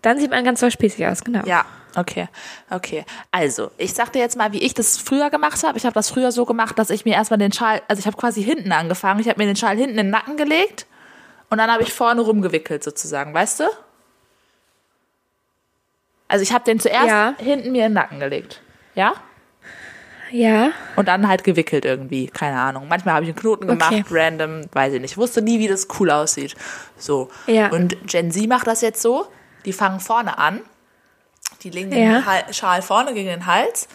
Dann 0.00 0.18
sieht 0.18 0.30
man 0.30 0.44
ganz 0.44 0.60
doll 0.60 0.70
spießig 0.70 1.06
aus, 1.06 1.24
genau. 1.24 1.40
Ja, 1.46 1.64
okay, 1.96 2.28
okay. 2.68 3.06
Also, 3.30 3.70
ich 3.78 3.94
sag 3.94 4.12
dir 4.12 4.18
jetzt 4.18 4.36
mal, 4.36 4.52
wie 4.52 4.62
ich 4.62 4.74
das 4.74 4.98
früher 4.98 5.30
gemacht 5.30 5.62
habe. 5.64 5.78
Ich 5.78 5.86
habe 5.86 5.94
das 5.94 6.10
früher 6.10 6.30
so 6.30 6.44
gemacht, 6.44 6.78
dass 6.78 6.90
ich 6.90 7.06
mir 7.06 7.14
erstmal 7.14 7.38
den 7.38 7.52
Schal, 7.52 7.80
also 7.88 8.00
ich 8.00 8.06
habe 8.06 8.16
quasi 8.16 8.42
hinten 8.42 8.70
angefangen. 8.72 9.20
Ich 9.20 9.28
habe 9.28 9.38
mir 9.38 9.46
den 9.46 9.56
Schal 9.56 9.76
hinten 9.76 9.98
in 9.98 10.06
den 10.06 10.10
Nacken 10.10 10.36
gelegt 10.36 10.86
und 11.50 11.58
dann 11.58 11.70
habe 11.70 11.82
ich 11.82 11.92
vorne 11.92 12.20
rumgewickelt 12.20 12.82
sozusagen, 12.84 13.32
weißt 13.34 13.60
du? 13.60 13.64
Also 16.28 16.42
ich 16.42 16.52
habe 16.52 16.64
den 16.64 16.80
zuerst 16.80 17.06
Ja. 17.08 17.34
hinten 17.38 17.72
mir 17.72 17.86
in 17.86 17.90
den 17.90 17.94
Nacken 17.94 18.18
gelegt. 18.20 18.60
Ja? 18.94 19.14
Ja. 20.30 20.70
Und 20.96 21.06
dann 21.06 21.28
halt 21.28 21.44
gewickelt 21.44 21.84
irgendwie, 21.84 22.26
keine 22.26 22.58
Ahnung. 22.58 22.88
Manchmal 22.88 23.14
habe 23.14 23.24
ich 23.24 23.30
einen 23.30 23.38
Knoten 23.38 23.66
gemacht, 23.68 23.92
Okay. 23.92 24.04
random, 24.10 24.62
weiß 24.72 24.94
ich 24.94 25.00
nicht. 25.00 25.12
Ich 25.12 25.16
wusste 25.18 25.42
nie, 25.42 25.58
wie 25.60 25.68
das 25.68 25.86
cool 26.00 26.10
aussieht. 26.10 26.54
So. 26.96 27.30
Ja. 27.46 27.68
Und 27.68 27.96
Gen 28.08 28.30
Z 28.32 28.48
macht 28.48 28.66
das 28.66 28.80
jetzt 28.80 29.00
so, 29.02 29.26
die 29.64 29.72
fangen 29.72 30.00
vorne 30.00 30.38
an, 30.38 30.60
die 31.62 31.70
legen 31.70 31.90
den 31.90 32.10
Ja. 32.10 32.26
Hal- 32.26 32.52
Schal 32.52 32.82
vorne 32.82 33.14
gegen 33.14 33.28
den 33.28 33.46
Hals, 33.46 33.86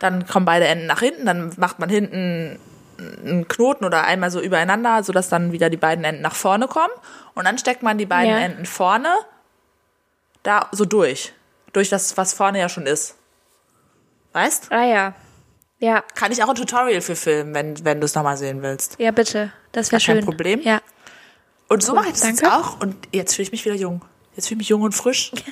dann 0.00 0.26
kommen 0.26 0.46
beide 0.46 0.66
Enden 0.66 0.86
nach 0.86 1.00
hinten, 1.00 1.26
dann 1.26 1.52
macht 1.58 1.78
man 1.78 1.88
hinten 1.90 2.58
einen 2.98 3.46
Knoten 3.48 3.84
oder 3.84 4.04
einmal 4.04 4.30
so 4.30 4.40
übereinander, 4.40 5.02
sodass 5.04 5.28
dann 5.28 5.52
wieder 5.52 5.70
die 5.70 5.76
beiden 5.76 6.04
Enden 6.04 6.22
nach 6.22 6.34
vorne 6.34 6.66
kommen. 6.68 6.92
Und 7.34 7.44
dann 7.44 7.58
steckt 7.58 7.82
man 7.82 7.96
die 7.98 8.06
beiden 8.06 8.32
Ja. 8.32 8.38
Enden 8.40 8.66
vorne 8.66 9.08
da 10.42 10.68
so 10.72 10.84
durch. 10.84 11.32
Durch 11.72 11.88
das, 11.90 12.16
was 12.16 12.32
vorne 12.34 12.58
ja 12.58 12.68
schon 12.68 12.86
ist. 12.86 13.14
Weißt? 14.32 14.72
Ah 14.72 14.84
ja. 14.84 15.14
Ja, 15.80 16.02
Kann 16.16 16.32
ich 16.32 16.42
auch 16.42 16.48
ein 16.48 16.56
Tutorial 16.56 17.00
für 17.00 17.14
filmen, 17.14 17.54
wenn, 17.54 17.84
wenn 17.84 18.00
du 18.00 18.04
es 18.06 18.14
nochmal 18.16 18.36
sehen 18.36 18.62
willst. 18.62 18.96
ja, 18.98 19.12
bitte. 19.12 19.52
Das 19.70 19.92
wäre 19.92 20.00
Gar 20.00 20.06
kein 20.06 20.16
schön. 20.16 20.24
Problem. 20.24 20.60
Ja. 20.62 20.80
Und 21.68 21.84
so 21.84 21.92
Cool, 21.92 21.98
mache 22.00 22.06
ich 22.08 22.14
das 22.14 22.24
jetzt 22.26 22.42
danke. 22.42 22.56
auch. 22.56 22.80
Und 22.80 22.96
jetzt 23.12 23.34
fühle 23.36 23.44
ich 23.44 23.52
mich 23.52 23.64
wieder 23.64 23.76
jung. 23.76 24.04
Jetzt 24.34 24.48
fühle 24.48 24.56
ich 24.56 24.58
mich 24.62 24.68
jung 24.70 24.82
und 24.82 24.92
frisch. 24.92 25.32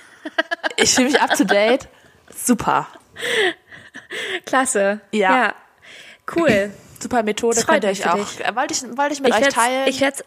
Ich 0.78 0.94
fühle 0.94 1.06
mich 1.06 1.20
up 1.22 1.32
to 1.34 1.44
date. 1.44 1.88
Super. 2.34 2.86
Klasse. 4.44 5.00
Ja. 5.12 5.36
ja. 5.36 5.54
Cool. 6.34 6.70
Super 7.10 7.22
Methode. 7.22 7.54
Das 7.56 7.64
freut 7.64 7.82
Könnt 7.82 7.84
ihr 7.84 7.90
mich 7.90 8.06
euch 8.06 8.10
auch. 8.12 8.16
dich. 8.36 8.46
Äh, 8.46 8.54
Wollte 8.56 8.74
ich, 8.74 8.96
wollte 8.98 9.12
ich 9.14 9.20
mit 9.20 9.34
ich 9.34 9.46
euch 9.46 9.52
teilen. 9.54 9.88
Ich 9.88 10.00
werde 10.00 10.24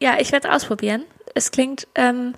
ja, 0.00 0.18
ich 0.20 0.30
werde 0.32 0.48
es 0.48 0.54
ausprobieren. 0.54 1.04
Es 1.34 1.50
klingt, 1.50 1.88
ähm, 1.94 2.34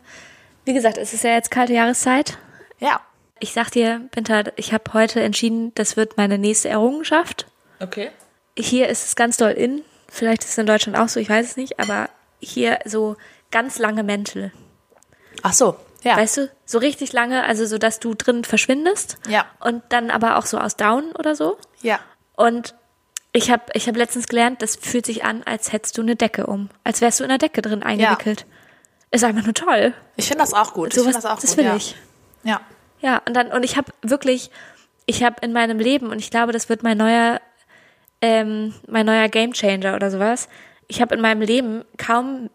wie 0.64 0.72
gesagt, 0.72 0.96
es 0.98 1.12
ist 1.12 1.24
ja 1.24 1.32
jetzt 1.32 1.50
kalte 1.50 1.72
Jahreszeit. 1.72 2.38
ja. 2.78 3.00
Ich 3.42 3.54
sag 3.54 3.70
dir, 3.70 4.02
Winter, 4.12 4.52
ich 4.56 4.74
habe 4.74 4.92
heute 4.92 5.22
entschieden, 5.22 5.72
das 5.74 5.96
wird 5.96 6.18
meine 6.18 6.36
nächste 6.36 6.68
Errungenschaft. 6.68 7.46
Okay. 7.80 8.10
Hier 8.54 8.88
ist 8.88 9.06
es 9.06 9.16
ganz 9.16 9.38
doll 9.38 9.52
in. 9.52 9.82
Vielleicht 10.10 10.44
ist 10.44 10.50
es 10.50 10.58
in 10.58 10.66
Deutschland 10.66 10.98
auch 10.98 11.08
so, 11.08 11.18
ich 11.20 11.30
weiß 11.30 11.46
es 11.46 11.56
nicht, 11.56 11.80
aber 11.80 12.10
hier 12.38 12.80
so 12.84 13.16
ganz 13.50 13.78
lange 13.78 14.02
Mäntel. 14.02 14.52
Ach 15.42 15.54
so. 15.54 15.76
Ja. 16.02 16.18
Weißt 16.18 16.36
du, 16.36 16.50
so 16.66 16.76
richtig 16.76 17.14
lange, 17.14 17.44
also 17.44 17.64
so, 17.64 17.78
dass 17.78 17.98
du 17.98 18.12
drin 18.14 18.44
verschwindest. 18.44 19.16
Ja. 19.26 19.46
Und 19.60 19.84
dann 19.88 20.10
aber 20.10 20.36
auch 20.36 20.44
so 20.44 20.58
aus 20.58 20.76
Down 20.76 21.12
oder 21.12 21.34
so. 21.34 21.56
ja. 21.80 21.98
Und 22.36 22.74
ich 23.32 23.50
habe 23.50 23.62
ich 23.74 23.86
hab 23.86 23.96
letztens 23.96 24.26
gelernt, 24.26 24.62
das 24.62 24.76
fühlt 24.76 25.06
sich 25.06 25.24
an, 25.24 25.42
als 25.44 25.72
hättest 25.72 25.96
du 25.96 26.02
eine 26.02 26.16
Decke 26.16 26.46
um. 26.46 26.68
Als 26.84 27.00
wärst 27.00 27.20
du 27.20 27.24
in 27.24 27.30
einer 27.30 27.38
Decke 27.38 27.62
drin 27.62 27.82
eingewickelt. 27.82 28.46
Ist 29.12 29.24
einfach 29.24 29.44
nur 29.44 29.54
toll. 29.54 29.94
Ich 30.16 30.28
finde 30.28 30.42
das 30.42 30.54
auch 30.54 30.72
gut. 30.72 30.88
ich 30.88 30.94
Sowas, 30.94 31.14
finde 31.14 31.22
das 31.22 31.26
auch 31.26 31.40
das 31.40 31.50
gut. 31.50 31.58
will 31.58 31.64
ja. 31.64 31.76
ich. 31.76 31.96
Ja. 32.42 32.60
Ja, 33.00 33.22
und 33.26 33.34
dann, 33.34 33.48
und 33.48 33.64
ich 33.64 33.76
habe 33.76 33.92
wirklich, 34.02 34.50
ich 35.06 35.22
habe 35.22 35.36
in 35.42 35.52
meinem 35.52 35.78
Leben, 35.78 36.10
und 36.10 36.18
ich 36.18 36.30
glaube, 36.30 36.52
das 36.52 36.68
wird 36.68 36.82
mein 36.82 36.98
neuer, 36.98 37.40
ähm, 38.20 38.74
mein 38.86 39.06
neuer 39.06 39.28
Gamechanger 39.28 39.94
oder 39.94 40.10
sowas. 40.10 40.48
Ich 40.86 41.00
habe 41.00 41.14
in 41.14 41.20
meinem 41.20 41.40
Leben 41.40 41.84
kaum 41.96 42.50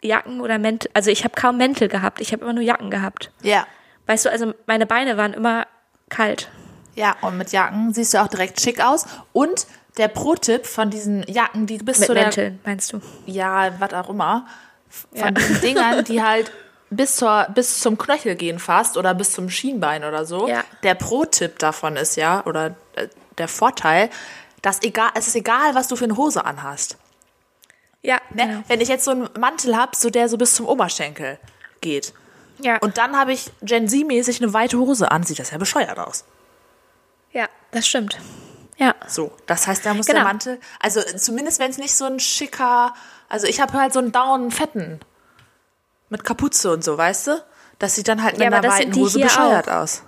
Jacken 0.00 0.40
oder 0.40 0.58
Mäntel, 0.58 0.90
also 0.94 1.10
ich 1.10 1.24
habe 1.24 1.34
kaum 1.34 1.56
Mäntel 1.56 1.88
gehabt, 1.88 2.20
ich 2.20 2.32
habe 2.32 2.42
immer 2.42 2.52
nur 2.52 2.62
Jacken 2.62 2.90
gehabt. 2.90 3.30
Ja. 3.42 3.66
Weißt 4.06 4.24
du, 4.24 4.30
also 4.30 4.54
meine 4.66 4.86
Beine 4.86 5.16
waren 5.16 5.32
immer 5.32 5.66
kalt. 6.08 6.50
Ja. 6.94 7.16
Und 7.20 7.36
mit 7.36 7.52
Jacken 7.52 7.92
siehst 7.92 8.14
du 8.14 8.22
auch 8.22 8.28
direkt 8.28 8.60
schick 8.60 8.82
aus. 8.82 9.06
Und 9.32 9.66
der 9.96 10.08
Pro-Tipp 10.08 10.66
von 10.66 10.90
diesen 10.90 11.22
Jacken, 11.30 11.66
die 11.66 11.78
bis 11.78 11.98
Mit 12.00 12.06
zu 12.08 12.14
der 12.14 12.22
Mänteln, 12.24 12.60
meinst 12.64 12.92
du? 12.92 13.00
ja, 13.26 13.78
was 13.80 13.92
auch 13.94 14.08
immer, 14.10 14.46
von 14.88 15.18
Ja. 15.18 15.30
diesen 15.30 15.60
Dingern, 15.62 16.04
die 16.04 16.22
halt 16.22 16.50
bis, 16.90 17.16
zur, 17.16 17.46
bis 17.54 17.80
zum 17.80 17.96
Knöchel 17.98 18.34
gehen 18.36 18.58
fast 18.58 18.96
oder 18.96 19.14
bis 19.14 19.32
zum 19.32 19.48
Schienbein 19.50 20.04
oder 20.04 20.24
so. 20.24 20.48
Ja. 20.48 20.64
Der 20.82 20.94
Pro-Tipp 20.94 21.58
davon 21.58 21.96
ist 21.96 22.16
ja, 22.16 22.44
oder 22.46 22.74
äh, 22.96 23.08
der 23.38 23.48
Vorteil, 23.48 24.10
dass 24.62 24.82
egal, 24.82 25.10
es 25.14 25.26
ist 25.28 25.36
egal, 25.36 25.74
was 25.74 25.88
du 25.88 25.96
für 25.96 26.04
eine 26.04 26.16
Hose 26.16 26.44
anhast. 26.44 26.96
Ja, 28.02 28.18
Ne? 28.30 28.46
genau. 28.46 28.62
Wenn 28.68 28.80
ich 28.80 28.88
jetzt 28.88 29.04
so 29.04 29.12
einen 29.12 29.28
Mantel 29.38 29.76
habe, 29.76 29.96
so 29.96 30.10
der 30.10 30.28
so 30.28 30.36
bis 30.36 30.54
zum 30.54 30.66
Oberschenkel 30.66 31.38
geht. 31.80 32.12
Ja, 32.60 32.76
Und 32.78 32.98
dann 32.98 33.16
habe 33.18 33.32
ich 33.32 33.50
Gen 33.62 33.88
Z-mäßig 33.88 34.42
eine 34.42 34.52
weite 34.52 34.78
Hose 34.78 35.10
an, 35.10 35.22
sieht 35.24 35.38
das 35.38 35.50
ja 35.50 35.58
bescheuert 35.58 35.98
aus. 35.98 36.24
ja, 37.32 37.46
das 37.72 37.86
stimmt. 37.88 38.18
Ja, 38.76 38.94
So, 39.06 39.30
das 39.46 39.66
heißt, 39.66 39.86
da 39.86 39.94
muss 39.94 40.06
Genau. 40.06 40.20
der 40.20 40.24
Mantel, 40.28 40.60
also 40.80 41.00
zumindest 41.16 41.60
wenn 41.60 41.70
es 41.70 41.78
nicht 41.78 41.94
so 41.94 42.04
ein 42.06 42.18
schicker, 42.18 42.92
also 43.28 43.46
ich 43.46 43.60
habe 43.60 43.72
halt 43.74 43.92
so 43.92 44.00
einen 44.00 44.10
dauernden 44.12 44.50
fetten 44.50 44.98
mit 46.08 46.24
Kapuze 46.24 46.72
und 46.72 46.82
so, 46.82 46.98
weißt 46.98 47.28
du? 47.28 47.44
Das 47.78 47.94
sieht 47.94 48.08
dann 48.08 48.22
halt 48.22 48.34
mit 48.38 48.42
Ja, 48.50 48.56
einer 48.56 48.68
weiten 48.68 48.94
Hose 48.94 49.18
bescheuert 49.20 49.68
auch. 49.68 49.82
aus. 49.82 50.02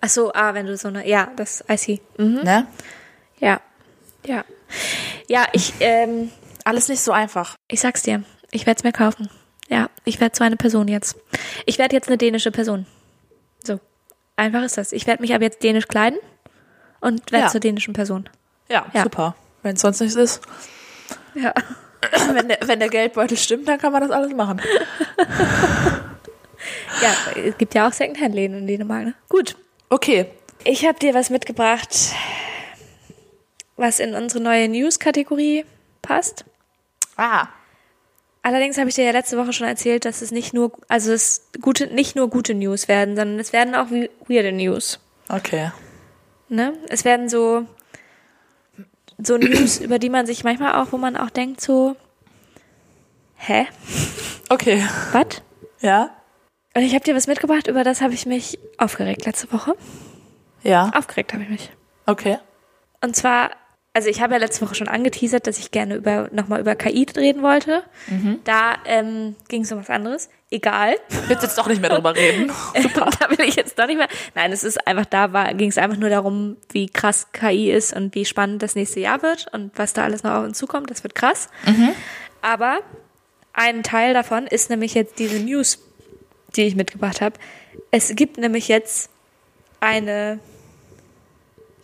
ach 0.00 0.08
so, 0.08 0.32
ah, 0.34 0.54
wenn 0.54 0.66
du 0.66 0.76
so 0.76 0.88
eine, 0.88 1.06
ja, 1.08 1.30
das, 1.36 1.64
I 1.68 1.76
see. 1.76 2.00
Mhm. 2.16 2.42
Ne? 2.44 2.66
Ja, 3.38 3.60
ja. 4.24 4.44
Ja, 5.28 5.46
ich, 5.52 5.72
ähm, 5.80 6.30
Alles 6.64 6.88
nicht 6.88 7.00
so 7.00 7.12
einfach. 7.12 7.54
Ich 7.68 7.80
sag's 7.80 8.02
dir, 8.02 8.24
ich 8.50 8.66
werde 8.66 8.78
es 8.78 8.84
mir 8.84 8.92
kaufen. 8.92 9.28
Ja, 9.68 9.88
ich 10.04 10.20
werde 10.20 10.36
so 10.36 10.42
eine 10.44 10.56
Person 10.56 10.86
jetzt. 10.88 11.16
Ich 11.64 11.78
werde 11.78 11.94
jetzt 11.94 12.08
eine 12.08 12.18
dänische 12.18 12.50
Person. 12.52 12.86
So, 13.64 13.78
einfach 14.36 14.62
ist 14.62 14.76
das. 14.78 14.92
Ich 14.92 15.06
werde 15.06 15.22
mich 15.22 15.34
aber 15.34 15.44
jetzt 15.44 15.62
dänisch 15.62 15.86
kleiden 15.88 16.18
und 17.06 17.30
Ja. 17.30 17.48
zur 17.48 17.60
dänischen 17.60 17.94
Person. 17.94 18.28
Ja, 18.68 18.86
Ja. 18.92 19.02
super. 19.04 19.34
Wenn 19.62 19.74
es 19.76 19.80
sonst 19.80 20.00
nichts 20.00 20.16
ist. 20.16 20.40
Ja. 21.34 21.52
Wenn 22.32 22.48
der, 22.48 22.58
wenn 22.66 22.78
der 22.78 22.88
Geldbeutel 22.88 23.36
stimmt, 23.36 23.66
dann 23.66 23.78
kann 23.78 23.90
man 23.92 24.00
das 24.02 24.10
alles 24.10 24.32
machen. 24.34 24.60
Ja, 27.02 27.12
es 27.40 27.56
gibt 27.58 27.74
ja 27.74 27.86
auch 27.88 27.92
Secondhand-Läden 27.92 28.58
in 28.58 28.66
Dänemark. 28.66 29.04
Ne? 29.06 29.14
Gut, 29.28 29.56
Okay. 29.90 30.26
ich 30.64 30.86
habe 30.86 30.98
dir 30.98 31.14
was 31.14 31.30
mitgebracht, 31.30 31.90
was 33.76 34.00
in 34.00 34.14
unsere 34.14 34.42
neue 34.42 34.68
News-Kategorie 34.68 35.64
passt. 36.02 36.44
Ah, 37.16 37.48
Allerdings 38.42 38.78
habe 38.78 38.88
ich 38.88 38.94
dir 38.94 39.04
ja 39.04 39.10
letzte 39.10 39.36
Woche 39.38 39.52
schon 39.52 39.66
erzählt, 39.66 40.04
dass 40.04 40.22
es 40.22 40.30
nicht 40.30 40.54
nur, 40.54 40.70
also 40.86 41.12
es 41.12 41.48
gute, 41.60 41.88
nicht 41.88 42.14
nur 42.14 42.30
gute 42.30 42.54
News 42.54 42.86
werden, 42.86 43.16
sondern 43.16 43.40
es 43.40 43.52
werden 43.52 43.74
auch 43.74 43.90
we- 43.90 44.08
weirde 44.28 44.52
News. 44.52 45.00
okay. 45.28 45.72
Ne? 46.48 46.74
Es 46.88 47.04
werden 47.04 47.28
so, 47.28 47.66
so 49.18 49.36
News, 49.36 49.80
über 49.80 49.98
die 49.98 50.10
man 50.10 50.26
sich 50.26 50.44
manchmal 50.44 50.80
auch, 50.80 50.92
wo 50.92 50.98
man 50.98 51.16
auch 51.16 51.30
denkt, 51.30 51.60
so, 51.60 51.96
hä? 53.36 53.66
Okay. 54.48 54.82
Was? 55.12 55.42
Ja? 55.80 56.10
Und 56.74 56.82
ich 56.82 56.94
habe 56.94 57.04
dir 57.04 57.14
was 57.14 57.26
mitgebracht, 57.26 57.66
über 57.66 57.84
das 57.84 58.00
habe 58.00 58.14
ich 58.14 58.26
mich 58.26 58.58
aufgeregt 58.78 59.24
letzte 59.24 59.52
Woche. 59.52 59.74
Ja. 60.62 60.90
Aufgeregt 60.94 61.32
habe 61.32 61.42
ich 61.42 61.48
mich. 61.48 61.70
Okay. 62.06 62.38
Und 63.00 63.16
zwar, 63.16 63.50
also 63.96 64.10
ich 64.10 64.20
habe 64.20 64.34
ja 64.34 64.38
letzte 64.38 64.60
Woche 64.60 64.74
schon 64.74 64.88
angeteasert, 64.88 65.46
dass 65.46 65.58
ich 65.58 65.70
gerne 65.70 65.94
über 65.94 66.28
nochmal 66.30 66.60
über 66.60 66.74
KI 66.74 67.06
reden 67.16 67.42
wollte. 67.42 67.82
Da 68.44 68.74
ähm, 68.84 69.36
ging 69.48 69.62
es 69.62 69.72
um 69.72 69.78
was 69.78 69.88
anderes. 69.88 70.28
Egal. 70.50 70.96
Willst 71.28 71.42
jetzt 71.42 71.56
doch 71.56 71.66
nicht 71.66 71.80
mehr 71.80 71.88
drüber 71.88 72.14
reden? 72.14 72.52
Super. 72.78 73.08
da 73.18 73.30
will 73.30 73.48
ich 73.48 73.56
jetzt 73.56 73.78
doch 73.78 73.86
nicht 73.86 73.96
mehr. 73.96 74.08
Nein, 74.34 74.52
es 74.52 74.64
ist 74.64 74.86
einfach, 74.86 75.06
da 75.06 75.50
ging 75.54 75.70
es 75.70 75.78
einfach 75.78 75.96
nur 75.96 76.10
darum, 76.10 76.58
wie 76.72 76.90
krass 76.90 77.32
KI 77.32 77.72
ist 77.72 77.96
und 77.96 78.14
wie 78.14 78.26
spannend 78.26 78.62
das 78.62 78.74
nächste 78.74 79.00
Jahr 79.00 79.22
wird 79.22 79.46
und 79.54 79.72
was 79.78 79.94
da 79.94 80.04
alles 80.04 80.22
noch 80.22 80.32
auf 80.32 80.44
uns 80.44 80.58
zukommt. 80.58 80.90
Das 80.90 81.02
wird 81.02 81.14
krass. 81.14 81.48
Aber 82.42 82.80
ein 83.54 83.82
Teil 83.82 84.12
davon 84.12 84.46
ist 84.46 84.68
nämlich 84.68 84.92
jetzt 84.92 85.18
diese 85.18 85.38
News, 85.38 85.78
die 86.54 86.64
ich 86.64 86.76
mitgebracht 86.76 87.22
habe. 87.22 87.36
Es 87.90 88.14
gibt 88.14 88.36
nämlich 88.36 88.68
jetzt 88.68 89.08
eine 89.80 90.38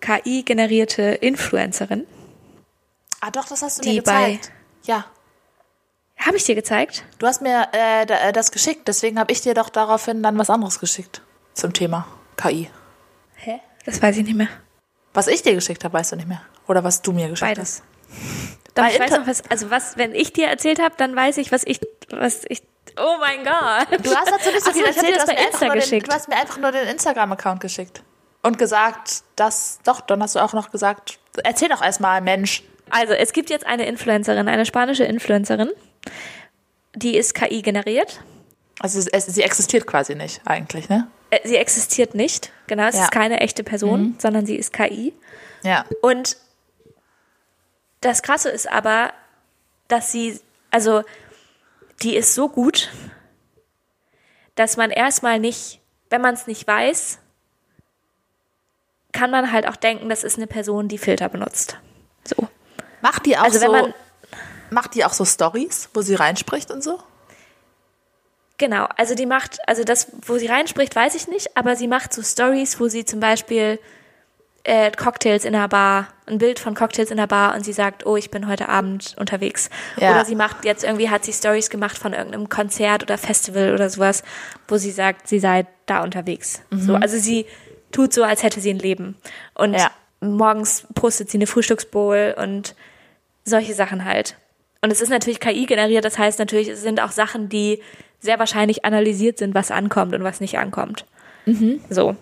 KI-generierte 0.03 1.03
Influencerin. 1.03 2.07
Ah, 3.21 3.31
doch, 3.31 3.47
das 3.47 3.63
hast 3.63 3.83
du 3.83 3.89
mir 3.89 3.97
gezeigt. 3.97 4.53
Ja. 4.85 5.07
Habe 6.19 6.37
ich 6.37 6.45
dir 6.45 6.55
gezeigt? 6.55 7.05
Du 7.19 7.27
hast 7.27 7.41
mir 7.41 7.69
äh, 7.73 8.03
äh, 8.03 8.33
das 8.33 8.53
geschickt, 8.53 8.87
deswegen 8.89 9.19
habe 9.19 9.33
ich 9.33 9.41
dir 9.41 9.55
doch 9.55 9.69
daraufhin 9.71 10.23
dann 10.23 10.37
was 10.39 10.51
anderes 10.51 10.79
geschickt 10.79 11.23
zum 11.55 11.73
Thema 11.73 12.07
KI. 12.37 12.69
Hä? 13.37 13.61
Das 13.87 14.03
weiß 14.03 14.17
ich 14.19 14.25
nicht 14.25 14.37
mehr. 14.37 14.49
Was 15.15 15.27
ich 15.29 15.43
dir 15.43 15.55
geschickt 15.55 15.85
habe, 15.85 15.95
weißt 15.95 16.13
du 16.13 16.17
nicht 16.17 16.29
mehr. 16.29 16.43
Oder 16.69 16.85
was 16.85 17.03
du 17.03 17.13
mir 17.13 17.29
geschickt 17.29 17.49
Beides. 17.57 17.83
hast. 17.83 18.69
Doch, 18.75 18.85
Bei 18.85 18.93
ich 18.93 19.01
weiß 19.01 19.11
Inter- 19.11 19.21
noch 19.21 19.27
was, 19.27 19.43
also 19.51 19.71
was, 19.71 19.97
wenn 19.97 20.15
ich 20.15 20.33
dir 20.33 20.47
erzählt 20.49 20.81
habe, 20.81 20.95
dann 20.97 21.15
weiß 21.15 21.39
ich, 21.39 21.53
was 21.53 21.63
ich, 21.65 21.81
was 22.11 22.43
ich, 22.49 22.63
oh 22.99 23.17
mein 23.21 23.45
Gott. 23.45 24.05
Du 24.05 24.15
hast 24.15 24.31
dazu 24.31 24.51
nicht 24.51 24.65
so 24.65 24.71
Ach 24.71 24.75
viel 24.75 24.85
erzählt, 24.85 25.17
du 25.17 25.21
hast, 25.21 25.27
bei 25.61 25.79
den, 25.79 26.01
du 26.03 26.13
hast 26.13 26.29
mir 26.29 26.37
einfach 26.37 26.59
nur 26.59 26.73
den 26.73 26.89
Instagram-Account 26.89 27.61
geschickt. 27.61 28.03
Und 28.43 28.59
gesagt, 28.59 29.23
dass, 29.37 29.79
doch, 29.85 30.01
dann 30.01 30.23
hast 30.23 30.35
du 30.35 30.41
auch 30.41 30.53
noch 30.53 30.71
gesagt, 30.71 31.19
erzähl 31.45 31.69
doch 31.69 31.81
erstmal, 31.83 32.21
Mensch. 32.21 32.63
Also, 32.91 33.13
es 33.15 33.33
gibt 33.33 33.51
jetzt 33.51 33.67
eine 33.67 33.87
Influencerin, 33.87 34.49
eine 34.49 34.67
spanische 34.67 35.05
Influencerin, 35.05 35.71
die 36.95 37.17
ist 37.17 37.35
KI 37.35 37.63
generiert. 37.63 38.21
Also 38.81 38.99
es, 39.13 39.27
sie 39.27 39.43
existiert 39.43 39.87
quasi 39.87 40.15
nicht 40.17 40.41
eigentlich, 40.45 40.89
ne? 40.89 41.07
Äh, 41.31 41.47
Sie 41.47 41.57
existiert 41.57 42.15
nicht, 42.15 42.51
genau, 42.67 42.85
es 42.89 42.97
Ja. 42.97 43.05
ist 43.05 43.13
keine 43.13 43.41
echte 43.41 43.63
Person, 43.63 44.17
sondern 44.19 44.45
sie 44.45 44.57
ist 44.57 44.73
KI. 44.73 45.15
Ja. 45.63 45.85
Und 46.03 46.37
das 48.01 48.23
Krasse 48.23 48.49
ist 48.51 48.69
aber, 48.71 49.13
dass 49.89 50.11
sie, 50.11 50.41
also, 50.71 51.03
die 52.03 52.17
ist 52.17 52.35
so 52.35 52.49
gut, 52.49 52.91
dass 54.57 54.77
man 54.77 54.91
erstmal 54.91 55.39
nicht, 55.39 55.81
wenn 56.11 56.21
man 56.21 56.35
es 56.35 56.47
nicht 56.49 56.67
weiß, 56.67 57.19
kann 59.13 59.31
man 59.31 59.53
halt 59.53 59.67
auch 59.69 59.77
denken, 59.77 60.09
das 60.09 60.25
ist 60.25 60.37
eine 60.37 60.47
Person, 60.47 60.89
die 60.89 60.99
Filter 60.99 61.29
benutzt. 61.29 61.77
So. 62.25 62.49
Macht 63.01 63.27
die 63.27 63.37
auch 63.37 63.45
Also 63.45 63.61
wenn 63.61 63.67
so, 63.69 63.73
man- 63.73 63.95
macht 64.71 64.95
die 64.95 65.05
auch 65.05 65.13
so 65.13 65.25
Stories, 65.25 65.91
wo 65.95 66.03
sie 66.03 66.15
reinspricht 66.15 66.71
und 66.71 66.83
so? 66.83 66.99
Genau, 68.59 68.87
also 68.97 69.15
die 69.15 69.27
macht, 69.27 69.59
also 69.69 69.83
das, 69.83 70.09
wo 70.25 70.39
sie 70.39 70.47
reinspricht, 70.47 70.95
weiß 70.95 71.15
ich 71.17 71.27
nicht, 71.27 71.57
aber 71.57 71.75
sie 71.75 71.89
macht 71.89 72.13
so 72.13 72.23
Stories, 72.23 72.79
wo 72.79 72.87
sie 72.89 73.05
zum 73.05 73.19
Beispiel 73.19 73.81
äh, 74.65 74.93
Cocktails 74.93 75.45
in 75.45 75.57
einer 75.57 75.67
Bar, 75.67 76.07
ein 76.27 76.39
Bild 76.39 76.61
von 76.61 76.75
Cocktails 76.77 77.11
in 77.11 77.17
der 77.17 77.27
Bar 77.27 77.57
und 77.57 77.65
sie 77.65 77.73
sagt, 77.73 78.07
oh, 78.07 78.17
ich 78.17 78.31
bin 78.31 78.47
heute 78.47 78.69
Abend 78.69 79.17
unterwegs. 79.19 79.69
Ja. 79.97 80.13
Oder 80.13 80.25
sie 80.25 80.37
macht 80.37 80.65
jetzt 80.65 80.85
irgendwie, 80.85 81.11
hat 81.11 81.25
sie 81.25 81.33
Stories 81.33 81.69
gemacht 81.71 81.99
von 81.99 82.13
irgendeinem 82.13 82.49
Konzert 82.49 83.03
oder 83.03 83.19
Festival 83.19 83.75
oder 83.75 83.91
sowas, 83.91 84.23
wo 84.69 84.77
sie 84.77 84.93
sagt, 84.93 85.27
sie 85.27 85.41
sei 85.41 85.67
da 85.87 86.05
unterwegs. 86.05 86.63
So, 86.71 86.95
also 86.95 87.19
sie 87.19 87.47
tut 87.93 88.13
so, 88.13 88.25
als 88.25 88.43
hätte 88.43 88.61
sie 88.61 88.71
ein 88.71 88.79
Leben. 88.79 89.17
Und 89.55 89.75
Ja. 89.75 89.91
morgens 90.21 90.87
postet 90.95 91.31
sie 91.31 91.39
eine 91.39 91.47
Frühstücksbowl 91.47 92.35
und 92.39 92.75
solche 93.45 93.75
Sachen 93.75 94.05
halt. 94.05 94.37
Und 94.81 94.91
es 94.91 95.01
ist 95.01 95.11
natürlich 95.11 95.39
KI 95.41 95.67
generiert, 95.67 96.05
das 96.05 96.19
heißt 96.19 96.39
natürlich, 96.41 96.69
es 96.69 96.83
sind 96.83 97.01
auch 97.01 97.13
Sachen, 97.13 97.49
die 97.49 97.81
sehr 98.19 98.39
wahrscheinlich 98.39 98.85
analysiert 98.85 99.39
sind, 99.39 99.55
was 99.55 99.71
ankommt 99.71 100.15
und 100.15 100.25
was 100.25 100.41
nicht 100.41 100.59
ankommt. 100.59 101.07
So. 101.91 102.17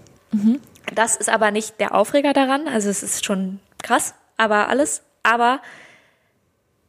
Das 0.94 1.16
ist 1.16 1.28
aber 1.28 1.50
nicht 1.50 1.78
der 1.80 1.94
Aufreger 1.94 2.32
daran, 2.32 2.68
also 2.68 2.88
es 2.88 3.02
ist 3.02 3.24
schon 3.24 3.60
krass, 3.82 4.14
aber 4.36 4.68
alles. 4.68 5.02
Aber 5.22 5.60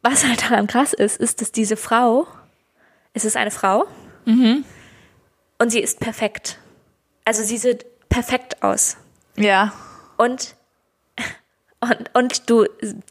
was 0.02 0.26
halt 0.26 0.42
daran 0.42 0.66
krass 0.66 0.92
ist, 0.92 1.20
ist, 1.20 1.40
dass 1.40 1.52
diese 1.52 1.76
Frau, 1.76 2.26
es 3.14 3.24
ist 3.24 3.36
eine 3.36 3.50
Frau 3.50 3.84
und 5.58 5.70
sie 5.70 5.80
ist 5.80 6.00
perfekt. 6.00 6.58
Also 7.24 7.42
sie 7.42 7.58
perfekt 8.12 8.62
aus. 8.62 8.96
Ja. 9.36 9.72
Und, 10.16 10.54
und, 11.80 12.10
und 12.14 12.50
du 12.50 12.66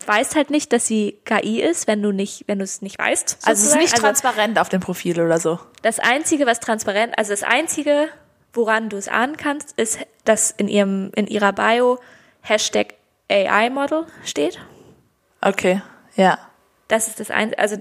weißt 0.06 0.36
halt 0.36 0.50
nicht, 0.50 0.72
dass 0.72 0.86
sie 0.86 1.20
KI 1.26 1.62
ist, 1.62 1.88
wenn 1.88 2.02
du 2.02 2.12
nicht, 2.12 2.46
wenn 2.48 2.60
du 2.60 2.64
es 2.64 2.82
nicht 2.82 3.00
weißt. 3.00 3.40
Also 3.44 3.52
es 3.52 3.58
ist 3.58 3.64
sozusagen. 3.64 3.82
nicht 3.82 3.96
transparent 3.98 4.60
auf 4.60 4.70
dem 4.70 4.82
Profil 4.82 5.20
oder 5.20 5.40
so. 5.40 5.60
Das 5.82 6.00
Einzige, 6.00 6.46
was 6.46 6.60
transparent, 6.60 7.18
also 7.18 7.32
das 7.32 7.44
Einzige, 7.44 8.08
woran 8.54 8.90
du 8.90 8.98
es 8.98 9.08
ahnen 9.08 9.38
kannst, 9.38 9.78
ist, 9.78 10.00
dass 10.24 10.52
in 10.52 10.68
ihrem, 10.68 11.12
in 11.16 11.28
ihrer 11.28 11.54
Bio 11.54 12.00
Hashtag 12.42 12.96
AI-Model 13.30 14.06
steht. 14.26 14.60
Okay. 15.42 15.82
Ja. 16.16 16.38
Das 16.88 17.08
ist 17.08 17.20
das 17.20 17.32
Einzige, 17.32 17.60
also 17.60 17.78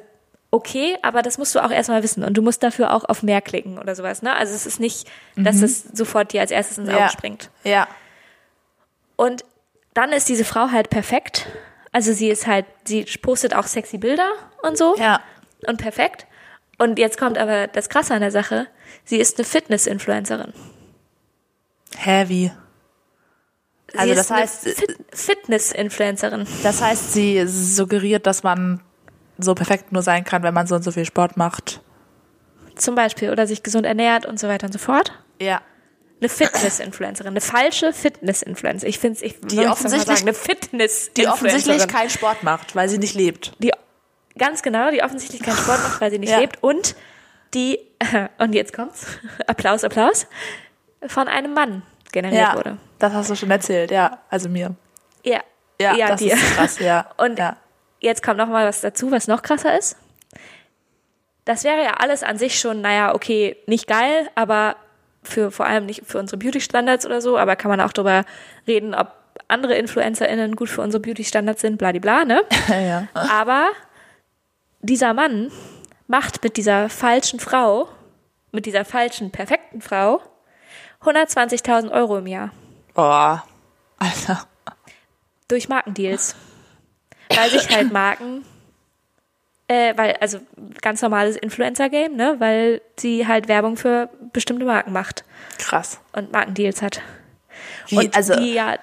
okay, 0.51 0.97
aber 1.03 1.23
das 1.23 1.39
musst 1.39 1.55
du 1.55 1.61
auch 1.65 1.71
erstmal 1.71 2.03
wissen 2.03 2.25
und 2.25 2.35
du 2.35 2.43
musst 2.43 2.63
dafür 2.63 2.93
auch 2.93 3.05
auf 3.05 3.23
mehr 3.23 3.41
klicken 3.41 3.79
oder 3.79 3.95
sowas, 3.95 4.23
ne? 4.23 4.35
Also 4.35 4.55
es 4.55 4.67
ist 4.67 4.81
nicht, 4.81 5.09
dass 5.37 5.63
es 5.63 5.85
sofort 5.93 6.33
dir 6.33 6.41
als 6.41 6.51
erstes 6.51 6.79
ins 6.79 6.89
Auge 6.89 6.97
Mhm. 6.99 7.03
Ja. 7.05 7.09
springt. 7.11 7.51
Ja. 7.65 7.89
Und 9.17 9.45
dann 9.95 10.13
ist 10.13 10.29
diese 10.29 10.45
Frau 10.45 10.71
halt 10.71 10.91
perfekt. 10.91 11.47
Also 11.93 12.13
sie 12.13 12.29
ist 12.31 12.47
halt, 12.47 12.67
sie 12.85 13.05
postet 13.23 13.55
auch 13.55 13.67
sexy 13.67 13.99
Bilder 13.99 14.31
und 14.63 14.79
so. 14.79 14.97
Ja. 14.97 15.21
Und 15.67 15.79
perfekt. 15.81 16.27
Und 16.79 16.99
jetzt 16.99 17.19
kommt 17.19 17.37
aber 17.37 17.67
das 17.67 17.89
Krasse 17.89 18.15
an 18.15 18.21
der 18.21 18.31
Sache. 18.31 18.67
Sie 19.05 19.19
ist 19.19 19.39
eine 19.39 19.45
Fitness-Influencerin. 19.45 20.53
Hä, 21.99 22.25
wie? 22.29 22.53
Sie 23.93 23.99
Also 23.99 24.15
das 24.15 24.31
heißt, 24.31 24.69
Fit 24.69 24.97
Fitness-Influencerin. 25.13 26.47
Das 26.63 26.81
heißt, 26.81 27.13
sie 27.13 27.47
suggeriert, 27.47 28.27
dass 28.27 28.43
man 28.43 28.81
so 29.43 29.55
perfekt 29.55 29.93
nur 29.93 30.03
sein 30.03 30.25
kann, 30.25 30.43
wenn 30.43 30.55
man 30.55 30.67
so 30.67 30.75
und 30.75 30.83
so 30.83 30.91
viel 30.93 31.05
Sport 31.05 31.37
macht. 31.37 31.81
Zum 32.77 32.95
Beispiel. 32.95 33.31
Oder 33.31 33.47
sich 33.47 33.63
gesund 33.63 33.87
ernährt 33.87 34.27
und 34.27 34.39
so 34.41 34.49
weiter 34.49 34.67
und 34.67 34.73
so 34.73 34.79
fort. 34.79 35.13
Ja. 35.41 35.61
Eine 36.21 36.29
Fitness-Influencerin. 36.29 37.31
Eine 37.33 37.41
falsche 37.41 37.93
Fitness-Influencer. 37.93 38.87
Ich 38.87 38.99
finde 38.99 39.17
es, 39.17 39.23
ich 39.23 39.41
Die 39.41 39.67
offensichtlich- 39.67 40.19
sagen, 40.19 40.29
eine 40.29 40.35
fitness 40.35 41.11
Die 41.17 41.27
offensichtlich 41.27 41.89
keinen 41.89 42.11
Sport 42.11 42.43
macht, 42.43 42.75
weil 42.77 42.89
sie 42.89 42.99
nicht 42.99 43.15
lebt. 43.15 43.53
die 43.59 43.73
ganz 44.39 44.63
genau, 44.63 44.91
die 44.91 45.03
offensichtlich 45.03 45.43
keinen 45.43 45.57
Sport 45.57 45.79
macht, 45.83 46.01
weil 46.01 46.11
sie 46.11 46.19
nicht 46.19 46.31
Ja. 46.31 46.39
lebt 46.39 46.63
und 46.63 46.95
die 47.55 47.79
und 48.39 48.55
jetzt 48.55 48.73
kommt's, 48.73 49.07
Applaus, 49.47 49.83
Applaus, 49.85 50.27
von 51.07 51.27
einem 51.29 51.53
Mann 51.55 51.83
generiert 52.13 52.41
Ja. 52.49 52.55
wurde. 52.55 52.79
Das 52.99 53.13
hast 53.15 53.31
du 53.31 53.35
schon 53.35 53.51
erzählt, 53.51 53.91
ja. 53.91 54.19
Also 54.31 54.49
mir. 54.49 54.75
Ja, 55.25 55.41
Ja, 55.81 55.95
ja, 55.97 56.09
das 56.09 56.21
dir. 56.21 56.35
ist 56.35 56.55
krass, 56.57 56.79
ja. 56.79 57.11
Und 57.17 57.39
ja. 57.39 57.57
Jetzt 58.01 58.23
kommt 58.23 58.39
noch 58.39 58.49
mal 58.49 58.67
was 58.67 58.81
dazu, 58.81 59.11
was 59.11 59.29
noch 59.29 59.43
krasser 59.43 59.79
ist. 59.79 59.97
Das 61.45 61.65
wäre 61.65 61.83
ja 61.83 61.95
alles 61.95 62.23
an 62.23 62.39
sich 62.39 62.59
schon, 62.59 62.81
naja, 62.81 63.15
okay, 63.15 63.57
nicht 63.67 63.87
geil, 63.87 64.29
aber 64.35 64.77
für 65.23 65.51
vor 65.51 65.67
allem 65.67 65.87
nicht 65.87 66.03
für 66.07 66.19
unsere 66.19 66.39
Beauty-Standards 66.39 67.07
oder 67.07 67.21
so, 67.21 67.39
aber 67.39 67.57
kann 67.57 67.71
man 67.71 67.81
auch 67.81 67.93
darüber 67.93 68.25
reden, 68.67 68.95
ob 68.95 69.13
andere 69.49 69.75
InfluencerInnen 69.75 70.57
gut 70.57 70.69
für 70.69 70.81
unsere 70.81 71.01
Beauty-Standards 71.01 71.61
sind, 71.61 71.79
bladibla, 71.79 72.25
ne? 72.25 72.43
ja. 72.69 73.09
Aber 73.15 73.69
dieser 74.81 75.13
Mann 75.13 75.51
macht 76.07 76.43
mit 76.43 76.57
dieser 76.57 76.89
falschen 76.89 77.41
Frau, 77.41 77.89
mit 78.53 78.67
dieser 78.67 78.85
falschen, 78.85 79.31
perfekten 79.31 79.81
Frau, 79.81 80.21
120.000 81.03 81.91
Euro 81.91 82.19
im 82.19 82.27
Jahr 82.27 82.51
Boah. 82.95 83.45
Alter. 83.99 84.47
durch 85.49 85.69
Markendeals. 85.69 86.35
Weil 87.35 87.51
sich 87.51 87.69
halt 87.71 87.93
Marken, 87.93 88.45
äh, 89.69 89.97
weil, 89.97 90.17
also 90.21 90.41
ganz 90.83 91.01
normales 91.01 91.37
Influencer-Game, 91.37 92.17
ne, 92.17 92.37
weil 92.39 92.81
sie 92.99 93.27
halt 93.27 93.49
Werbung 93.49 93.77
für 93.77 94.11
bestimmte 94.33 94.65
Marken 94.65 94.93
macht 94.93 95.25
Krass. 95.59 96.01
und 96.13 96.33
Markendeals 96.33 96.83
hat. 96.83 97.01
Wie, 97.89 97.99
und 97.99 98.17
also 98.17 98.35
die 98.35 98.53
ja 98.55 98.77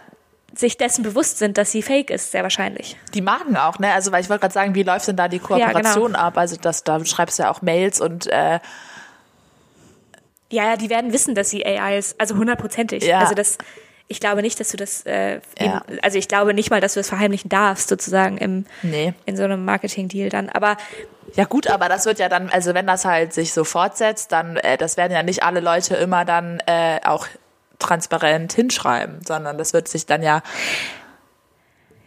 sich 0.56 0.78
dessen 0.78 1.04
bewusst 1.04 1.40
sind, 1.40 1.58
dass 1.58 1.72
sie 1.72 1.82
fake 1.82 2.10
ist, 2.10 2.32
sehr 2.32 2.44
wahrscheinlich. 2.44 2.98
die 3.14 3.22
Marken 3.22 3.58
auch, 3.58 3.80
ne? 3.80 3.94
Also 3.94 4.12
weil 4.12 4.22
ich 4.22 4.30
wollte 4.30 4.42
gerade 4.42 4.54
sagen, 4.54 4.76
wie 4.76 4.84
läuft 4.84 5.08
denn 5.08 5.16
da 5.16 5.28
die 5.28 5.40
Kooperation 5.40 6.14
genau. 6.14 6.20
ab? 6.20 6.38
Also 6.38 6.56
das, 6.56 6.84
da 6.84 7.04
schreibst 7.06 7.38
du 7.38 7.44
ja 7.44 7.52
auch 7.52 7.62
Mails 7.62 8.02
und 8.02 8.28
äh, 8.28 8.60
Ja, 10.50 10.64
ja, 10.64 10.76
die 10.78 10.90
werden 10.90 11.14
wissen, 11.14 11.36
dass 11.36 11.50
sie 11.50 11.66
AI 11.66 11.98
ist, 11.98 12.20
also 12.20 12.38
hundertprozentig. 12.38 13.04
Ja. 13.04 13.20
Also 13.20 13.36
das, 13.36 13.58
ich 14.08 14.20
glaube 14.20 14.42
nicht, 14.42 14.60
dass 14.60 14.70
du 14.70 14.78
das, 14.78 15.06
äh, 15.06 15.40
Ja. 15.60 15.82
eben, 15.88 16.00
also 16.02 16.18
ich 16.18 16.28
glaube 16.28 16.54
nicht 16.54 16.70
mal, 16.70 16.80
dass 16.82 16.94
du 16.94 17.00
das 17.00 17.10
verheimlichen 17.10 17.50
darfst, 17.50 17.90
sozusagen 17.90 18.38
im, 18.38 18.66
nee. 18.82 19.14
in 19.26 19.36
so 19.36 19.44
einem 19.44 19.66
Marketing-Deal 19.66 20.30
dann. 20.30 20.50
Aber 20.50 20.78
Ja 21.36 21.44
gut, 21.44 21.68
aber 21.68 21.90
das 21.90 22.06
wird 22.06 22.20
ja 22.20 22.30
dann, 22.30 22.50
also 22.50 22.74
wenn 22.74 22.88
das 22.88 23.04
halt 23.04 23.34
sich 23.34 23.54
so 23.54 23.66
fortsetzt, 23.66 24.32
dann, 24.32 24.56
äh, 24.58 24.78
das 24.78 24.96
werden 24.96 25.12
ja 25.12 25.24
nicht 25.24 25.44
alle 25.44 25.60
Leute 25.60 25.96
immer 25.96 26.24
dann 26.24 26.62
äh, 26.66 27.00
auch 27.04 27.28
transparent 27.80 28.54
hinschreiben, 28.54 29.20
sondern 29.26 29.58
das 29.58 29.74
wird 29.74 29.88
sich 29.90 30.06
dann 30.06 30.24
ja, 30.24 30.42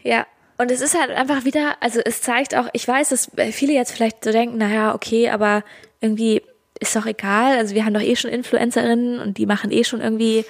Ja, 0.02 0.26
und 0.56 0.70
es 0.70 0.80
ist 0.80 0.98
halt 0.98 1.10
einfach 1.10 1.44
wieder, 1.44 1.76
also 1.80 2.00
es 2.04 2.22
zeigt 2.22 2.54
auch, 2.54 2.68
ich 2.72 2.86
weiß, 2.86 3.10
dass 3.10 3.30
viele 3.52 3.72
jetzt 3.74 3.92
vielleicht 3.92 4.24
so 4.24 4.32
denken, 4.32 4.58
naja, 4.58 4.94
okay, 4.94 5.30
aber 5.30 5.62
irgendwie 6.00 6.42
ist 6.80 6.96
doch 6.96 7.06
egal, 7.06 7.58
also 7.58 7.74
wir 7.74 7.84
haben 7.84 7.94
doch 7.94 8.00
eh 8.00 8.16
schon 8.16 8.30
Influencerinnen 8.30 9.20
und 9.20 9.36
die 9.36 9.46
machen 9.46 9.70
eh 9.70 9.84
schon 9.84 10.00
irgendwie, 10.00 10.44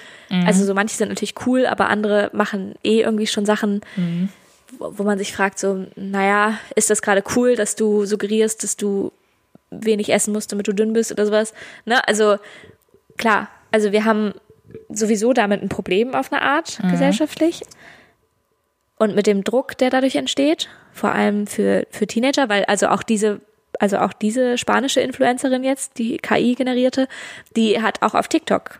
also 0.45 0.63
so 0.63 0.73
manche 0.73 0.95
sind 0.95 1.09
natürlich 1.09 1.35
cool, 1.45 1.65
aber 1.65 1.89
andere 1.89 2.29
machen 2.33 2.75
eh 2.83 3.01
irgendwie 3.01 3.27
schon 3.27 3.45
Sachen, 3.45 3.81
wo, 4.77 4.93
wo 4.97 5.03
man 5.03 5.17
sich 5.17 5.33
fragt, 5.33 5.59
so, 5.59 5.85
naja, 5.97 6.57
ist 6.75 6.89
das 6.89 7.01
gerade 7.01 7.21
cool, 7.35 7.55
dass 7.55 7.75
du 7.75 8.05
suggerierst, 8.05 8.63
dass 8.63 8.77
du 8.77 9.11
wenig 9.69 10.11
essen 10.11 10.31
musst, 10.33 10.51
damit 10.51 10.67
du 10.67 10.73
dünn 10.73 10.93
bist 10.93 11.11
oder 11.11 11.25
sowas, 11.25 11.53
ne, 11.85 12.07
also 12.07 12.37
klar, 13.17 13.49
also 13.71 13.91
wir 13.91 14.05
haben 14.05 14.33
sowieso 14.89 15.33
damit 15.33 15.61
ein 15.61 15.69
Problem 15.69 16.15
auf 16.15 16.31
eine 16.31 16.41
Art 16.41 16.79
gesellschaftlich. 16.91 17.61
Und 18.97 19.15
mit 19.15 19.25
dem 19.25 19.43
Druck, 19.43 19.77
der 19.79 19.89
dadurch 19.89 20.15
entsteht, 20.15 20.69
vor 20.93 21.11
allem 21.11 21.47
für, 21.47 21.87
für 21.89 22.05
Teenager, 22.05 22.49
weil 22.49 22.63
also 22.65 22.87
auch 22.87 23.01
diese, 23.03 23.41
also 23.79 23.97
auch 23.99 24.13
diese 24.13 24.57
spanische 24.57 24.99
Influencerin 25.01 25.63
jetzt, 25.63 25.97
die 25.97 26.17
KI 26.17 26.55
generierte, 26.55 27.07
die 27.55 27.81
hat 27.81 28.01
auch 28.01 28.13
auf 28.15 28.27
TikTok 28.27 28.79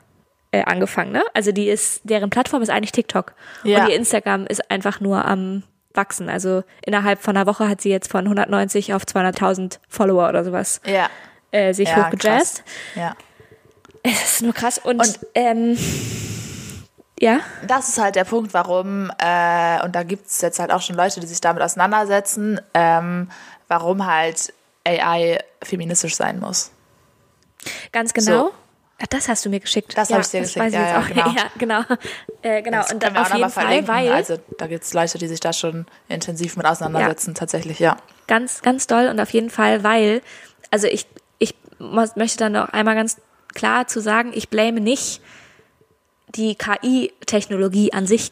äh, 0.52 0.64
angefangen, 0.66 1.12
ne? 1.12 1.24
Also 1.34 1.52
die 1.52 1.70
ist, 1.70 2.02
deren 2.04 2.30
Plattform 2.30 2.62
ist 2.62 2.70
eigentlich 2.70 2.92
TikTok. 2.92 3.34
Ja. 3.64 3.84
Und 3.84 3.90
ihr 3.90 3.96
Instagram 3.96 4.46
ist 4.48 4.70
einfach 4.70 5.00
nur 5.00 5.24
am 5.26 5.64
wachsen. 5.94 6.30
Also 6.30 6.64
innerhalb 6.86 7.22
von 7.22 7.36
einer 7.36 7.48
Woche 7.48 7.68
hat 7.68 7.82
sie 7.82 7.90
jetzt 7.90 8.10
von 8.12 8.26
190 8.26 8.94
auf 8.94 9.04
200.000 9.04 9.80
Follower 9.90 10.30
oder 10.30 10.44
sowas 10.44 10.82
Ja. 10.86 11.10
äh, 11.52 11.74
sich 11.74 11.90
ja, 11.90 12.06
hochgejazzt. 12.06 12.64
Ja. 12.96 13.16
Es 14.04 14.34
ist 14.34 14.42
nur 14.42 14.54
krass. 14.54 14.78
Und, 14.78 15.00
Und- 15.00 15.20
ähm, 15.36 15.78
ja, 17.20 17.40
Das 17.68 17.90
ist 17.90 18.02
halt 18.02 18.16
der 18.16 18.24
Punkt, 18.24 18.54
warum, 18.54 19.12
äh, 19.20 19.84
und 19.84 19.96
da 19.96 20.04
gibt 20.04 20.28
es 20.28 20.42
jetzt 20.42 20.60
halt 20.60 20.72
auch 20.72 20.82
schon 20.82 20.96
Leute, 20.96 21.20
die 21.20 21.28
sich 21.28 21.40
damit 21.40 21.62
auseinandersetzen, 21.62 22.60
ähm, 22.74 23.30
warum 23.68 24.08
halt 24.08 24.54
AI 24.86 25.40
feministisch 25.64 26.16
sein 26.16 26.40
muss. 26.40 26.72
ganz 27.92 28.14
genau. 28.14 28.48
So. 28.48 28.54
Ach, 29.04 29.08
das 29.08 29.28
hast 29.28 29.44
du 29.46 29.50
mir 29.50 29.60
geschickt. 29.60 29.98
Das 29.98 30.10
ja, 30.10 30.18
hab 30.18 30.26
ich 30.26 30.30
dir 30.30 30.42
das 30.42 30.54
geschickt, 30.54 30.66
weiß 30.66 30.74
ich 30.74 30.80
ja, 30.80 31.00
jetzt 31.00 31.12
ja, 31.12 31.26
auch. 31.26 31.56
genau. 31.58 31.82
Ja, 31.82 31.84
genau. 31.86 31.98
Äh, 32.44 32.62
genau. 32.62 32.78
Das 32.78 32.94
Und 32.94 33.02
dann 33.04 33.18
auf 33.18 33.34
jeden 33.34 33.50
Fall, 33.50 33.64
verlinken. 33.66 33.88
weil 33.88 34.12
Also 34.12 34.38
da 34.58 34.68
gibt 34.68 34.84
es 34.84 34.94
Leute, 34.94 35.18
die 35.18 35.28
sich 35.28 35.40
da 35.40 35.54
schon 35.54 35.86
intensiv 36.08 36.56
mit 36.56 36.66
auseinandersetzen, 36.66 37.34
tatsächlich, 37.34 37.80
ja. 37.80 37.98
ganz, 38.28 38.62
ganz 38.62 38.88
doll 38.88 39.08
und 39.08 39.20
auf 39.20 39.32
jeden 39.32 39.50
Fall, 39.50 39.84
weil, 39.84 40.22
also 40.70 40.88
ich, 40.88 41.08
ich 41.40 41.56
möchte 41.80 42.38
dann 42.38 42.52
noch 42.52 42.70
einmal 42.70 42.96
ganz 42.96 43.18
klar 43.54 43.88
zu 43.88 44.02
sagen, 44.02 44.32
ich 44.34 44.50
blame 44.50 44.82
nicht 44.82 45.22
die 46.30 46.56
KI-Technologie 46.56 47.94
an 47.94 48.06
sich, 48.06 48.32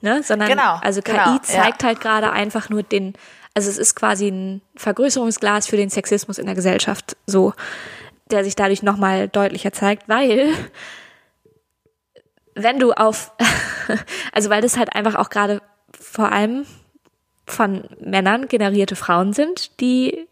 ne, 0.00 0.22
sondern 0.22 0.48
Genau, 0.48 0.78
also 0.82 1.02
KI 1.02 1.12
genau, 1.12 1.38
zeigt 1.38 1.82
ja. 1.82 1.88
halt 1.88 2.00
gerade 2.00 2.32
einfach 2.32 2.68
nur 2.68 2.82
den, 2.82 3.14
also 3.60 3.68
es 3.68 3.76
ist 3.76 3.94
quasi 3.94 4.28
ein 4.28 4.62
Vergrößerungsglas 4.74 5.66
für 5.66 5.76
den 5.76 5.90
Sexismus 5.90 6.38
in 6.38 6.46
der 6.46 6.54
Gesellschaft, 6.54 7.18
so, 7.26 7.52
der 8.30 8.42
sich 8.42 8.56
dadurch 8.56 8.82
nochmal 8.82 9.28
deutlicher 9.28 9.70
zeigt, 9.70 10.08
weil 10.08 10.54
wenn 12.54 12.78
du 12.78 12.92
auf, 12.92 13.32
also 14.32 14.48
weil 14.48 14.62
das 14.62 14.78
halt 14.78 14.94
einfach 14.94 15.14
auch 15.14 15.28
gerade 15.28 15.60
vor 15.92 16.32
allem 16.32 16.64
von 17.44 17.86
Männern 18.00 18.48
generierte 18.48 18.96
Frauen 18.96 19.34
sind, 19.34 19.78
die 19.80 20.26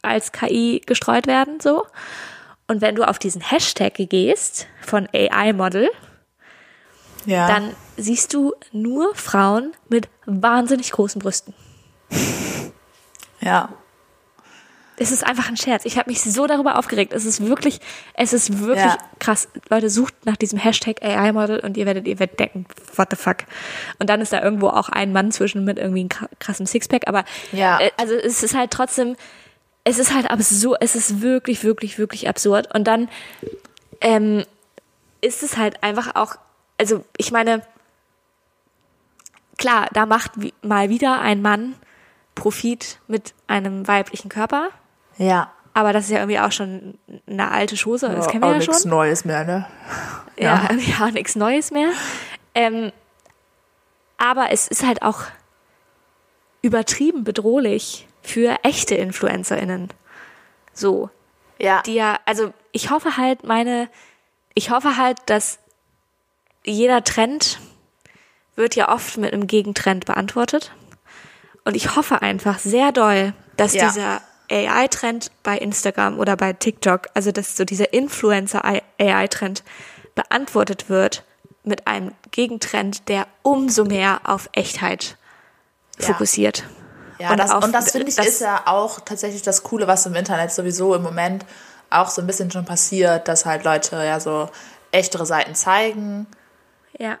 als 0.00 0.32
KI 0.32 0.80
gestreut 0.86 1.26
werden, 1.26 1.60
so. 1.60 1.84
Und 2.68 2.80
wenn 2.80 2.94
du 2.94 3.06
auf 3.06 3.18
diesen 3.18 3.42
Hashtag 3.42 3.96
gehst 3.96 4.66
von 4.80 5.06
AI-Model, 5.12 5.90
Ja. 7.26 7.48
dann 7.48 7.76
siehst 7.98 8.32
du 8.32 8.54
nur 8.72 9.14
Frauen 9.14 9.72
mit 9.90 10.08
wahnsinnig 10.24 10.92
großen 10.92 11.20
Brüsten. 11.20 11.52
ja. 13.40 13.68
Es 15.02 15.12
ist 15.12 15.24
einfach 15.24 15.48
ein 15.48 15.56
Scherz. 15.56 15.86
Ich 15.86 15.96
habe 15.96 16.10
mich 16.10 16.20
so 16.20 16.46
darüber 16.46 16.78
aufgeregt. 16.78 17.14
Es 17.14 17.24
ist 17.24 17.46
wirklich, 17.46 17.80
es 18.12 18.34
ist 18.34 18.58
wirklich 18.60 18.84
Ja. 18.84 18.98
krass. 19.18 19.48
Leute, 19.70 19.88
sucht 19.88 20.12
nach 20.26 20.36
diesem 20.36 20.58
Hashtag 20.58 21.02
AI-Model 21.02 21.60
und 21.60 21.78
ihr 21.78 21.86
werdet, 21.86 22.06
ihr 22.06 22.18
werdet 22.18 22.38
denken, 22.38 22.66
what 22.96 23.08
the 23.10 23.16
fuck. 23.16 23.38
Und 23.98 24.10
dann 24.10 24.20
ist 24.20 24.34
da 24.34 24.42
irgendwo 24.42 24.68
auch 24.68 24.90
ein 24.90 25.12
Mann 25.14 25.32
zwischen 25.32 25.64
mit 25.64 25.78
irgendwie 25.78 26.00
einem 26.00 26.08
kra- 26.10 26.28
krassen 26.38 26.66
Sixpack. 26.66 27.08
Aber 27.08 27.24
Ja. 27.50 27.80
äh, 27.80 27.90
also 27.96 28.12
es 28.12 28.42
ist 28.42 28.54
halt 28.54 28.72
trotzdem, 28.72 29.16
es 29.84 29.98
ist 29.98 30.12
halt 30.14 30.30
absurd. 30.30 30.76
Es 30.82 30.94
ist 30.94 31.22
wirklich, 31.22 31.64
wirklich, 31.64 31.96
wirklich 31.98 32.28
absurd. 32.28 32.74
Und 32.74 32.84
dann 32.84 33.08
ähm, 34.02 34.44
ist 35.22 35.42
es 35.42 35.56
halt 35.56 35.82
einfach 35.82 36.14
auch, 36.14 36.34
also 36.78 37.06
ich 37.16 37.32
meine, 37.32 37.62
klar, 39.56 39.88
da 39.94 40.04
macht 40.04 40.32
mal 40.62 40.90
wieder 40.90 41.20
ein 41.22 41.40
Mann 41.40 41.74
Profit 42.40 43.00
mit 43.06 43.34
einem 43.48 43.86
weiblichen 43.86 44.30
Körper. 44.30 44.70
Ja. 45.18 45.52
Aber 45.74 45.92
das 45.92 46.04
ist 46.04 46.10
ja 46.10 46.20
irgendwie 46.20 46.40
auch 46.40 46.52
schon 46.52 46.98
eine 47.26 47.50
alte 47.50 47.76
Chose, 47.76 48.08
das 48.08 48.28
kennen 48.28 48.42
wir 48.42 48.48
auch 48.48 48.52
ja 48.52 48.58
nichts 48.58 48.82
schon. 48.82 48.90
Neues 48.90 49.26
mehr, 49.26 49.44
ne? 49.44 49.66
Ja, 50.38 50.68
ja, 50.72 51.10
nichts 51.12 51.36
Neues 51.36 51.70
mehr. 51.70 51.90
Ähm, 52.54 52.92
aber 54.16 54.50
es 54.52 54.68
ist 54.68 54.86
halt 54.86 55.02
auch 55.02 55.24
übertrieben 56.62 57.24
bedrohlich 57.24 58.08
für 58.22 58.56
echte 58.62 58.94
InfluencerInnen. 58.94 59.90
So. 60.72 61.10
Ja. 61.58 61.82
Die 61.82 61.94
ja, 61.94 62.18
also 62.24 62.54
ich 62.72 62.90
hoffe 62.90 63.18
halt, 63.18 63.44
meine, 63.44 63.90
ich 64.54 64.70
hoffe 64.70 64.96
halt, 64.96 65.18
dass 65.26 65.58
jeder 66.64 67.04
Trend 67.04 67.60
wird 68.56 68.76
ja 68.76 68.90
oft 68.90 69.18
mit 69.18 69.34
einem 69.34 69.46
Gegentrend 69.46 70.06
beantwortet. 70.06 70.72
Und 71.64 71.74
ich 71.76 71.96
hoffe 71.96 72.22
einfach 72.22 72.58
sehr 72.58 72.92
doll, 72.92 73.34
dass 73.56 73.74
Ja. 73.74 73.88
dieser 73.88 74.20
AI-Trend 74.50 75.30
bei 75.42 75.56
Instagram 75.58 76.18
oder 76.18 76.36
bei 76.36 76.52
TikTok, 76.52 77.08
also 77.14 77.30
dass 77.32 77.56
so 77.56 77.64
dieser 77.64 77.92
Influencer-AI-Trend 77.92 79.62
beantwortet 80.14 80.88
wird 80.88 81.24
mit 81.62 81.86
einem 81.86 82.12
Gegentrend, 82.30 83.08
der 83.08 83.26
umso 83.42 83.84
mehr 83.84 84.20
auf 84.24 84.48
Echtheit 84.52 85.16
Ja. 85.98 86.06
fokussiert. 86.06 86.64
Ja, 87.18 87.30
Und 87.32 87.36
das, 87.38 87.50
auf- 87.50 87.62
und 87.64 87.72
das 87.72 87.90
finde 87.92 88.08
ich 88.08 88.16
das- 88.16 88.26
ist 88.26 88.40
ja 88.40 88.62
auch 88.66 89.00
tatsächlich 89.00 89.42
das 89.42 89.62
Coole, 89.62 89.86
was 89.86 90.06
im 90.06 90.14
Internet 90.14 90.50
sowieso 90.52 90.94
im 90.94 91.02
Moment 91.02 91.44
auch 91.90 92.08
so 92.08 92.22
ein 92.22 92.26
bisschen 92.26 92.50
schon 92.50 92.64
passiert, 92.64 93.28
dass 93.28 93.44
halt 93.44 93.64
Leute 93.64 93.96
ja 93.96 94.18
so 94.20 94.48
echtere 94.90 95.26
Seiten 95.26 95.54
zeigen. 95.54 96.26
Ja. 96.98 97.18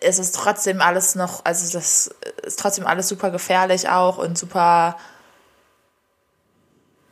Es 0.00 0.18
ist 0.18 0.34
trotzdem 0.34 0.80
alles 0.80 1.14
noch, 1.14 1.44
also 1.44 1.72
das 1.72 2.10
ist 2.42 2.58
trotzdem 2.58 2.86
alles 2.86 3.08
super 3.08 3.30
gefährlich 3.30 3.88
auch 3.88 4.18
und 4.18 4.36
super 4.36 4.96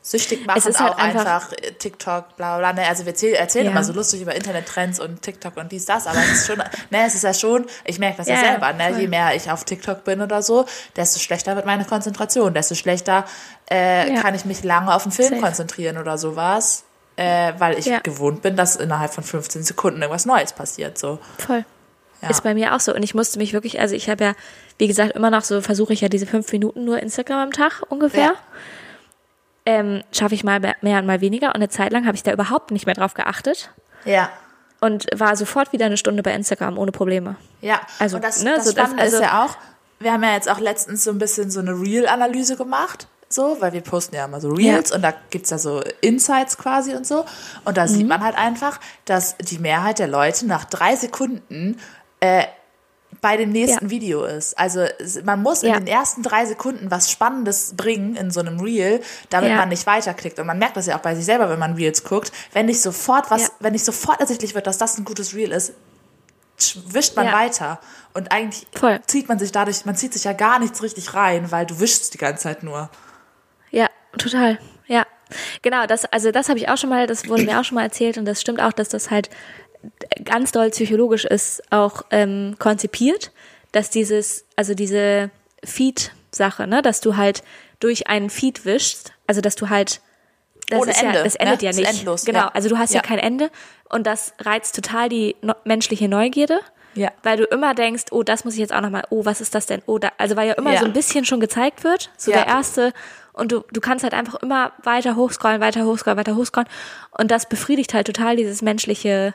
süchtig 0.03 0.47
machen 0.47 0.63
halt 0.65 0.77
auch 0.81 0.97
einfach- 0.97 1.25
einfach, 1.53 1.53
TikTok, 1.79 2.37
bla 2.37 2.57
bla. 2.59 2.73
Ne? 2.73 2.87
Also 2.89 3.05
wir 3.05 3.13
erzählen, 3.13 3.35
erzählen 3.35 3.67
Ja. 3.67 3.73
immer 3.73 3.85
so 3.85 3.93
lustig 3.93 4.23
über 4.23 4.35
Internettrends 4.35 5.01
und 5.01 5.21
TikTok 5.21 5.57
und 5.59 5.71
dies, 5.71 5.85
das, 5.85 6.07
aber 6.07 6.19
es 6.19 6.31
ist 6.41 6.47
schon, 6.47 6.57
ne, 6.91 7.07
es 7.07 7.15
ist 7.15 7.25
ja 7.25 7.35
schon, 7.35 7.67
ich 7.85 7.99
merke 7.99 8.17
das 8.19 8.27
ja, 8.29 8.35
Ja, 8.37 8.41
selber, 8.53 8.73
ne? 8.73 8.91
voll. 8.91 9.01
je 9.03 9.07
mehr 9.09 9.35
ich 9.35 9.51
auf 9.51 9.65
TikTok 9.65 10.05
bin 10.05 10.23
oder 10.23 10.41
so, 10.41 10.65
desto 10.97 11.19
schlechter 11.19 11.57
wird 11.57 11.67
meine 11.67 11.85
Konzentration, 11.85 12.55
desto 12.55 12.75
schlechter 12.75 13.25
äh, 13.71 14.15
Ja. 14.15 14.23
kann 14.23 14.35
ich 14.35 14.47
mich 14.47 14.65
lange 14.65 14.95
auf 14.95 15.03
einen 15.03 15.13
Film 15.13 15.29
Safe. 15.31 15.41
konzentrieren 15.43 15.99
oder 15.99 16.17
sowas, 16.17 16.85
äh, 17.17 17.53
weil 17.59 17.79
ich 17.79 17.91
gewohnt 18.03 18.41
bin, 18.41 18.57
dass 18.57 18.77
innerhalb 18.77 19.13
von 19.13 19.25
15 19.25 19.63
Sekunden 19.63 20.01
irgendwas 20.01 20.25
Neues 20.25 20.55
passiert. 20.55 20.97
So. 20.97 21.19
Voll. 21.37 21.67
Ja. 22.23 22.31
Ist 22.31 22.43
bei 22.43 22.53
mir 22.55 22.75
auch 22.75 22.81
so. 22.81 22.95
Und 22.95 23.03
ich 23.05 23.15
musste 23.15 23.39
mich 23.39 23.53
wirklich, 23.53 23.79
also 23.81 23.95
ich 23.95 24.11
habe 24.11 24.25
ja, 24.25 24.33
wie 24.79 24.89
gesagt, 24.89 25.13
immer 25.13 25.31
noch 25.31 25.45
so, 25.45 25.61
versuche 25.61 25.93
ich 25.93 26.01
ja 26.01 26.09
diese 26.09 26.27
fünf 26.27 26.51
Minuten 26.53 26.85
nur 26.85 26.99
Instagram 27.01 27.39
am 27.39 27.53
Tag 27.53 27.83
ungefähr. 27.89 28.23
Ja. 28.25 28.33
Ähm, 29.67 30.03
Schaffe 30.13 30.35
ich 30.35 30.45
mal 30.45 30.61
mehr 30.61 30.99
und 30.99 31.07
mal 31.07 31.21
weniger. 31.21 31.49
Und 31.49 31.57
eine 31.57 31.69
Zeit 31.69 31.93
lang 31.93 32.07
habe 32.07 32.17
ich 32.17 32.23
da 32.23 32.33
überhaupt 32.33 32.71
nicht 32.71 32.87
mehr 32.87 32.95
drauf 32.95 33.15
geachtet 33.15 33.71
Ja. 34.05 34.31
und 34.81 35.07
war 35.15 35.37
sofort 35.37 35.73
wieder 35.73 35.87
eine 35.87 35.97
Stunde 35.97 36.23
bei 36.23 36.33
Instagram 36.33 36.79
ohne 36.79 36.91
Probleme. 36.93 37.37
Ja, 37.61 37.81
Also, 37.99 38.17
und 38.17 38.25
das, 38.25 38.43
ne, 38.43 38.55
das 38.57 38.67
so 38.67 38.73
das- 38.73 38.91
also- 38.97 39.17
ist 39.19 39.23
ja 39.23 39.45
auch, 39.45 39.57
wir 40.01 40.13
haben 40.13 40.23
ja 40.23 40.33
jetzt 40.35 40.49
auch 40.51 40.61
letztens 40.61 41.05
so 41.05 41.11
ein 41.11 41.19
bisschen 41.19 41.51
so 41.51 41.61
eine 41.61 41.73
Reel-Analyse 41.73 42.57
gemacht, 42.57 43.09
so, 43.29 43.59
weil 43.61 43.75
wir 43.75 43.83
posten 43.83 44.15
ja 44.15 44.25
immer 44.25 44.41
so 44.41 44.49
Reels 44.49 44.89
Ja. 44.91 44.97
und 44.97 45.03
da 45.03 45.13
gibt's 45.29 45.51
ja 45.51 45.59
so 45.59 45.83
Insights 46.01 46.57
quasi 46.57 46.95
und 46.95 47.07
so. 47.07 47.27
Und 47.67 47.77
da 47.77 47.83
Mhm. 47.85 47.89
sieht 47.89 48.09
man 48.09 48.25
halt 48.25 48.39
einfach, 48.39 48.81
dass 49.05 49.37
die 49.37 49.59
Mehrheit 49.59 49.99
der 49.99 50.09
Leute 50.09 50.47
nach 50.47 50.65
drei 50.65 50.97
Sekunden 50.97 51.79
äh, 52.21 52.45
bei 53.21 53.37
dem 53.37 53.51
nächsten 53.51 53.87
Ja. 53.87 53.91
Video 53.91 54.25
ist. 54.25 54.57
Also 54.59 54.85
man 55.25 55.43
muss 55.43 55.63
in 55.63 55.71
Ja. 55.71 55.79
den 55.79 55.87
ersten 55.87 56.23
drei 56.23 56.45
Sekunden 56.47 56.91
was 56.91 57.11
Spannendes 57.11 57.75
bringen 57.77 58.15
in 58.17 58.31
so 58.31 58.41
einem 58.41 58.61
Reel, 58.61 59.01
damit 59.31 59.51
Ja. 59.51 59.57
man 59.57 59.71
nicht 59.71 59.87
weiterklickt. 59.87 60.39
Und 60.39 60.47
man 60.47 60.59
merkt 60.59 60.77
das 60.77 60.87
ja 60.87 60.97
auch 60.97 61.01
bei 61.03 61.15
sich 61.15 61.25
selber, 61.25 61.49
wenn 61.49 61.59
man 61.59 61.75
Reels 61.75 62.05
guckt. 62.05 62.31
Wenn 62.53 62.67
nicht 62.67 62.81
sofort 62.83 63.31
was, 63.31 63.51
wenn 63.61 63.73
nicht 63.73 63.85
sofort 63.85 64.21
ersichtlich 64.21 64.55
wird, 64.55 64.67
dass 64.67 64.79
das 64.79 64.99
ein 64.99 65.05
gutes 65.05 65.35
Reel 65.35 65.51
ist, 65.53 65.73
sch- 66.61 66.79
wischt 66.93 67.17
man 67.17 67.33
weiter. 67.33 67.81
Und 68.15 68.31
eigentlich 68.31 68.67
Voll. 68.79 69.01
zieht 69.07 69.29
man 69.29 69.39
sich 69.39 69.53
dadurch, 69.53 69.85
man 69.87 69.97
zieht 69.97 70.13
sich 70.13 70.25
ja 70.25 70.33
gar 70.35 70.59
nichts 70.59 70.83
richtig 70.83 71.15
rein, 71.15 71.51
weil 71.51 71.67
du 71.67 71.81
wischst 71.81 72.13
die 72.15 72.19
ganze 72.19 72.43
Zeit 72.45 72.63
nur. 72.63 72.91
Ja, 73.71 73.89
total. 74.19 74.59
Ja. 74.87 75.07
Genau, 75.63 75.87
das, 75.87 76.05
also 76.07 76.31
das 76.31 76.49
habe 76.49 76.59
ich 76.59 76.69
auch 76.69 76.77
schon 76.79 76.91
mal, 76.91 77.07
das 77.07 77.29
wurde 77.29 77.45
mir 77.45 77.59
auch 77.59 77.65
schon 77.65 77.75
mal 77.77 77.83
erzählt 77.83 78.17
und 78.19 78.25
das 78.27 78.41
stimmt 78.41 78.61
auch, 78.61 78.73
dass 78.73 78.89
das 78.91 79.11
halt 79.11 79.29
ganz 80.25 80.53
doll 80.53 80.71
psychologisch 80.71 81.25
ist, 81.25 81.63
auch 81.71 82.03
ähm, 82.11 82.57
konzipiert, 82.59 83.33
dass 83.73 83.91
dieses, 83.91 84.45
also 84.57 84.75
diese 84.75 85.31
Feed-Sache, 85.65 86.67
ne, 86.67 86.83
dass 86.83 87.01
du 87.01 87.17
halt 87.17 87.43
durch 87.81 88.09
einen 88.09 88.31
Feed 88.31 88.65
wischst, 88.65 89.13
also 89.27 89.41
dass 89.41 89.57
du 89.57 89.69
halt 89.69 90.01
das 90.69 90.81
Ohne 90.81 90.91
ist 90.91 91.03
Ende, 91.03 91.19
ja, 91.19 91.25
das 91.25 91.35
endet 91.37 91.61
ne? 91.61 91.65
ja 91.65 91.71
Ist 91.71 91.77
nicht. 91.79 91.89
endlos, 91.89 92.25
genau, 92.25 92.41
ja. 92.41 92.51
also 92.53 92.69
du 92.69 92.79
hast 92.79 92.91
ja. 92.93 92.97
Ja. 92.97 93.03
kein 93.03 93.19
Ende 93.19 93.51
und 93.89 94.07
das 94.07 94.35
reizt 94.39 94.75
total 94.75 95.09
die 95.09 95.37
no 95.41 95.55
menschliche 95.65 96.09
Neugierde 96.09 96.61
Ja. 96.95 97.11
Weil 97.23 97.39
du 97.39 97.45
immer 97.45 97.75
denkst, 97.75 98.07
oh, 98.11 98.23
das 98.23 98.45
muss 98.45 98.55
ich 98.55 98.61
jetzt 98.61 98.75
auch 98.75 98.81
nochmal, 98.81 99.05
oh, 99.11 99.25
was 99.25 99.41
ist 99.41 99.55
das 99.55 99.67
denn? 99.67 99.83
Oh, 99.87 99.99
da, 99.99 100.11
also 100.19 100.37
weil 100.37 100.49
ja 100.49 100.55
immer 100.55 100.77
so 100.77 100.85
ein 100.85 100.93
bisschen 100.93 101.25
schon 101.25 101.41
gezeigt 101.41 101.85
wird, 101.85 102.11
so 102.17 102.33
der 102.33 102.47
erste. 102.47 102.93
Und 103.33 103.53
du, 103.53 103.63
du 103.73 103.81
kannst 103.81 104.03
halt 104.03 104.15
einfach 104.15 104.35
immer 104.43 104.73
weiter 104.83 105.15
hochscrollen, 105.15 105.61
weiter 105.61 105.85
hochscrollen, 105.85 106.19
weiter 106.19 106.35
hochscrollen. 106.35 106.69
Und 107.13 107.31
das 107.31 107.49
befriedigt 107.49 107.95
halt 107.95 108.07
total 108.09 108.37
dieses 108.37 108.63
menschliche 108.63 109.33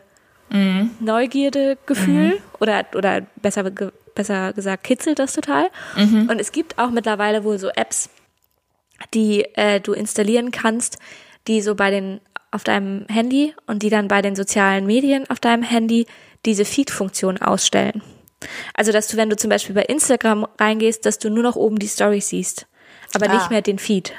Neugierdegefühl 0.49 2.39
oder, 2.60 2.86
oder 2.95 3.21
besser, 3.41 3.69
ge- 3.71 3.91
besser 4.15 4.53
gesagt, 4.53 4.84
kitzelt 4.84 5.19
das 5.19 5.34
total. 5.34 5.69
Und 5.95 6.39
es 6.39 6.51
gibt 6.51 6.77
auch 6.77 6.89
mittlerweile 6.89 7.43
wohl 7.43 7.58
so 7.58 7.69
Apps, 7.69 8.10
die 9.13 9.43
äh, 9.56 9.79
du 9.79 9.93
installieren 9.93 10.51
kannst, 10.51 10.97
die 11.47 11.62
so 11.62 11.75
bei 11.75 11.91
den 11.91 12.19
auf 12.51 12.63
deinem 12.63 13.06
Handy 13.10 13.56
und 13.65 13.82
die 13.82 13.89
dann 13.89 14.08
bei 14.08 14.21
den 14.21 14.36
sozialen 14.36 14.86
Medien 14.86 15.27
auf 15.29 15.39
deinem 15.39 15.63
Handy 15.63 16.06
diese 16.45 16.65
Feed-Funktion 16.65 17.39
ausstellen. 17.39 18.03
Also 18.75 18.91
dass 18.91 19.08
du, 19.08 19.17
wenn 19.17 19.29
du 19.29 19.36
zum 19.36 19.49
Beispiel 19.49 19.73
bei 19.73 19.84
Instagram 19.84 20.45
reingehst, 20.60 21.06
dass 21.06 21.17
du 21.17 21.29
nur 21.29 21.41
noch 21.43 21.56
oben 21.56 21.79
die 21.79 21.88
Stories 21.88 22.29
siehst, 22.29 22.67
aber 23.15 23.27
Ah. 23.29 23.34
nicht 23.34 23.49
mehr 23.49 23.62
den 23.63 23.79
Feed 23.79 24.13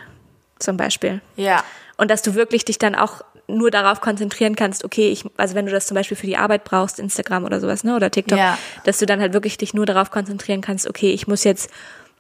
zum 0.59 0.77
Beispiel. 0.77 1.21
Ja. 1.37 1.63
Und 1.97 2.11
dass 2.11 2.23
du 2.23 2.35
wirklich 2.35 2.65
dich 2.65 2.79
dann 2.79 2.95
auch 2.97 3.21
nur 3.47 3.71
darauf 3.71 4.01
konzentrieren 4.01 4.57
kannst, 4.57 4.85
okay, 4.85 5.09
ich, 5.11 5.25
also 5.37 5.55
wenn 5.55 5.67
du 5.67 5.73
das 5.73 5.87
zum 5.87 5.95
Beispiel 5.95 6.17
für 6.17 6.27
die 6.27 6.37
Arbeit 6.37 6.65
brauchst, 6.65 6.99
Instagram 6.99 7.45
oder 7.45 7.61
sowas, 7.61 7.85
ne, 7.85 7.95
oder 7.95 8.11
TikTok, 8.11 8.39
Ja. 8.39 8.59
dass 8.85 8.99
du 8.99 9.07
dann 9.07 9.21
halt 9.21 9.33
wirklich 9.35 9.59
dich 9.59 9.75
nur 9.75 9.87
darauf 9.87 10.11
konzentrieren 10.11 10.61
kannst, 10.63 10.89
okay, 10.89 11.11
ich 11.13 11.27
muss 11.29 11.45
jetzt 11.45 11.71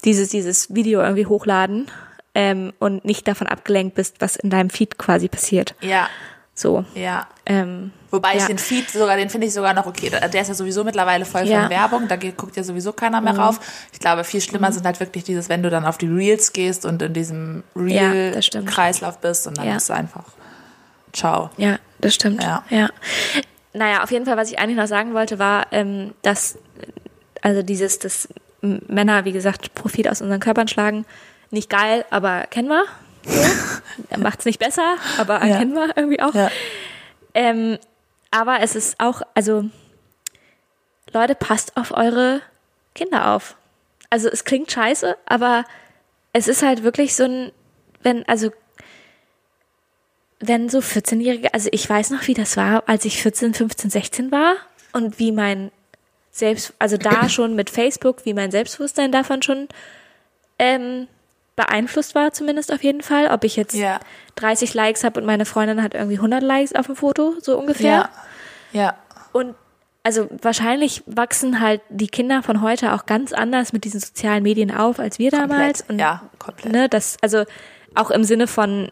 dieses, 0.04 0.28
dieses 0.28 0.74
Video 0.74 1.00
irgendwie 1.00 1.26
hochladen 1.26 1.86
ähm, 2.34 2.72
und 2.78 3.04
nicht 3.04 3.26
davon 3.26 3.46
abgelenkt 3.46 3.94
bist, 3.94 4.16
was 4.20 4.36
in 4.36 4.50
deinem 4.50 4.68
Feed 4.70 4.98
quasi 4.98 5.28
passiert. 5.28 5.74
Ja. 5.80 6.08
So. 6.56 6.84
Ja. 6.94 7.26
Ähm, 7.46 7.90
Wobei 8.12 8.34
ich 8.34 8.42
Ja. 8.42 8.46
den 8.46 8.58
Feed 8.58 8.88
sogar, 8.88 9.16
den 9.16 9.28
finde 9.28 9.46
ich 9.48 9.52
sogar 9.52 9.74
noch 9.74 9.86
okay. 9.86 10.08
Der 10.10 10.22
ist 10.40 10.48
ja 10.48 10.54
sowieso 10.54 10.84
mittlerweile 10.84 11.24
voll 11.24 11.46
Ja. 11.48 11.58
Mhm. 11.58 11.62
von 11.62 11.70
Werbung, 11.70 12.08
da 12.08 12.14
geht, 12.16 12.36
guckt 12.36 12.56
ja 12.56 12.62
sowieso 12.62 12.92
keiner 12.92 13.20
mehr 13.20 13.36
rauf. 13.36 13.58
Ich 13.92 13.98
glaube, 13.98 14.22
viel 14.22 14.40
schlimmer 14.40 14.70
sind 14.70 14.84
halt 14.86 15.00
wirklich 15.00 15.24
dieses, 15.24 15.48
wenn 15.48 15.62
du 15.64 15.70
dann 15.70 15.84
auf 15.84 15.98
die 15.98 16.06
Reels 16.06 16.52
gehst 16.52 16.84
und 16.86 17.02
in 17.02 17.12
diesem 17.12 17.64
Ja, 17.74 18.40
stimmt. 18.40 18.68
Real-Kreislauf 18.68 19.18
bist 19.18 19.48
und 19.48 19.58
dann 19.58 19.66
Ja. 19.66 19.74
bist 19.74 19.88
du 19.88 19.94
einfach 19.94 20.24
ciao. 21.14 21.50
Ja, 21.56 21.78
das 21.98 22.14
stimmt. 22.14 22.42
Ja. 22.42 22.64
ja. 22.70 22.88
Naja, 23.72 24.02
auf 24.02 24.10
jeden 24.10 24.24
Fall, 24.26 24.36
was 24.36 24.50
ich 24.50 24.58
eigentlich 24.58 24.76
noch 24.76 24.86
sagen 24.86 25.14
wollte, 25.14 25.38
war, 25.38 25.66
ähm, 25.72 26.14
dass, 26.22 26.58
also 27.42 27.62
dieses, 27.62 27.98
dass 27.98 28.28
Männer, 28.60 29.24
wie 29.24 29.32
gesagt, 29.32 29.74
Profit 29.74 30.08
aus 30.08 30.20
unseren 30.22 30.40
Körpern 30.40 30.68
schlagen, 30.68 31.04
nicht 31.50 31.70
geil, 31.70 32.04
aber 32.10 32.42
kennen 32.50 32.68
wir. 32.68 32.84
So. 33.26 33.40
Macht's 34.18 34.44
nicht 34.44 34.58
besser, 34.58 34.96
aber 35.18 35.44
Ja. 35.44 35.58
kennen 35.58 35.74
wir 35.74 35.96
irgendwie 35.96 36.20
auch. 36.20 36.34
Ja. 36.34 36.50
Ähm, 37.34 37.78
aber 38.30 38.60
es 38.60 38.74
ist 38.76 39.00
auch, 39.00 39.22
also 39.34 39.64
Leute, 41.12 41.34
passt 41.34 41.76
auf 41.76 41.92
eure 41.96 42.40
Kinder 42.94 43.32
auf. 43.32 43.56
Also 44.10 44.28
es 44.28 44.44
klingt 44.44 44.70
scheiße, 44.70 45.16
aber 45.26 45.64
es 46.32 46.48
ist 46.48 46.62
halt 46.62 46.82
wirklich 46.84 47.14
so 47.16 47.24
ein, 47.24 47.52
wenn, 48.02 48.26
also 48.28 48.50
wenn 50.40 50.68
so 50.68 50.78
14-Jährige, 50.78 51.54
also 51.54 51.68
ich 51.72 51.88
weiß 51.88 52.10
noch, 52.10 52.26
wie 52.26 52.34
das 52.34 52.56
war, 52.56 52.82
als 52.86 53.04
ich 53.04 53.22
14, 53.22 53.54
15, 53.54 53.90
16 53.90 54.32
war 54.32 54.54
und 54.92 55.18
wie 55.18 55.32
mein 55.32 55.70
Selbst, 56.30 56.72
also 56.78 56.96
da 56.96 57.28
schon 57.28 57.54
mit 57.54 57.70
Facebook, 57.70 58.24
wie 58.24 58.34
mein 58.34 58.50
Selbstbewusstsein 58.50 59.12
davon 59.12 59.42
schon 59.42 59.68
ähm, 60.58 61.08
beeinflusst 61.56 62.14
war, 62.14 62.32
zumindest 62.32 62.72
auf 62.72 62.82
jeden 62.82 63.02
Fall. 63.02 63.28
Ob 63.28 63.44
ich 63.44 63.56
jetzt 63.56 63.74
Ja. 63.74 64.00
30 64.36 64.74
Likes 64.74 65.04
habe 65.04 65.20
und 65.20 65.26
meine 65.26 65.44
Freundin 65.44 65.82
hat 65.82 65.94
irgendwie 65.94 66.16
100 66.16 66.42
Likes 66.42 66.74
auf 66.74 66.86
dem 66.86 66.96
Foto, 66.96 67.34
so 67.40 67.56
ungefähr. 67.58 68.10
Ja. 68.72 68.80
Ja. 68.80 68.94
Und 69.32 69.54
also 70.02 70.28
wahrscheinlich 70.42 71.02
wachsen 71.06 71.60
halt 71.60 71.80
die 71.88 72.08
Kinder 72.08 72.42
von 72.42 72.60
heute 72.60 72.92
auch 72.92 73.06
ganz 73.06 73.32
anders 73.32 73.72
mit 73.72 73.84
diesen 73.84 74.00
sozialen 74.00 74.42
Medien 74.42 74.70
auf 74.70 74.98
als 74.98 75.18
wir 75.18 75.30
damals. 75.30 75.78
Komplett. 75.78 75.90
Und 75.90 75.98
Ja, 75.98 76.22
komplett. 76.38 76.72
Ne, 76.72 76.88
das, 76.88 77.16
also 77.22 77.44
auch 77.94 78.10
im 78.10 78.24
Sinne 78.24 78.46
von, 78.46 78.90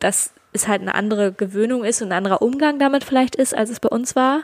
dass 0.00 0.30
es 0.54 0.66
halt 0.68 0.80
eine 0.80 0.94
andere 0.94 1.32
Gewöhnung 1.32 1.84
ist 1.84 2.00
und 2.00 2.08
ein 2.08 2.16
anderer 2.16 2.40
Umgang 2.40 2.78
damit 2.78 3.04
vielleicht 3.04 3.36
ist, 3.36 3.54
als 3.54 3.68
es 3.70 3.80
bei 3.80 3.88
uns 3.90 4.16
war. 4.16 4.42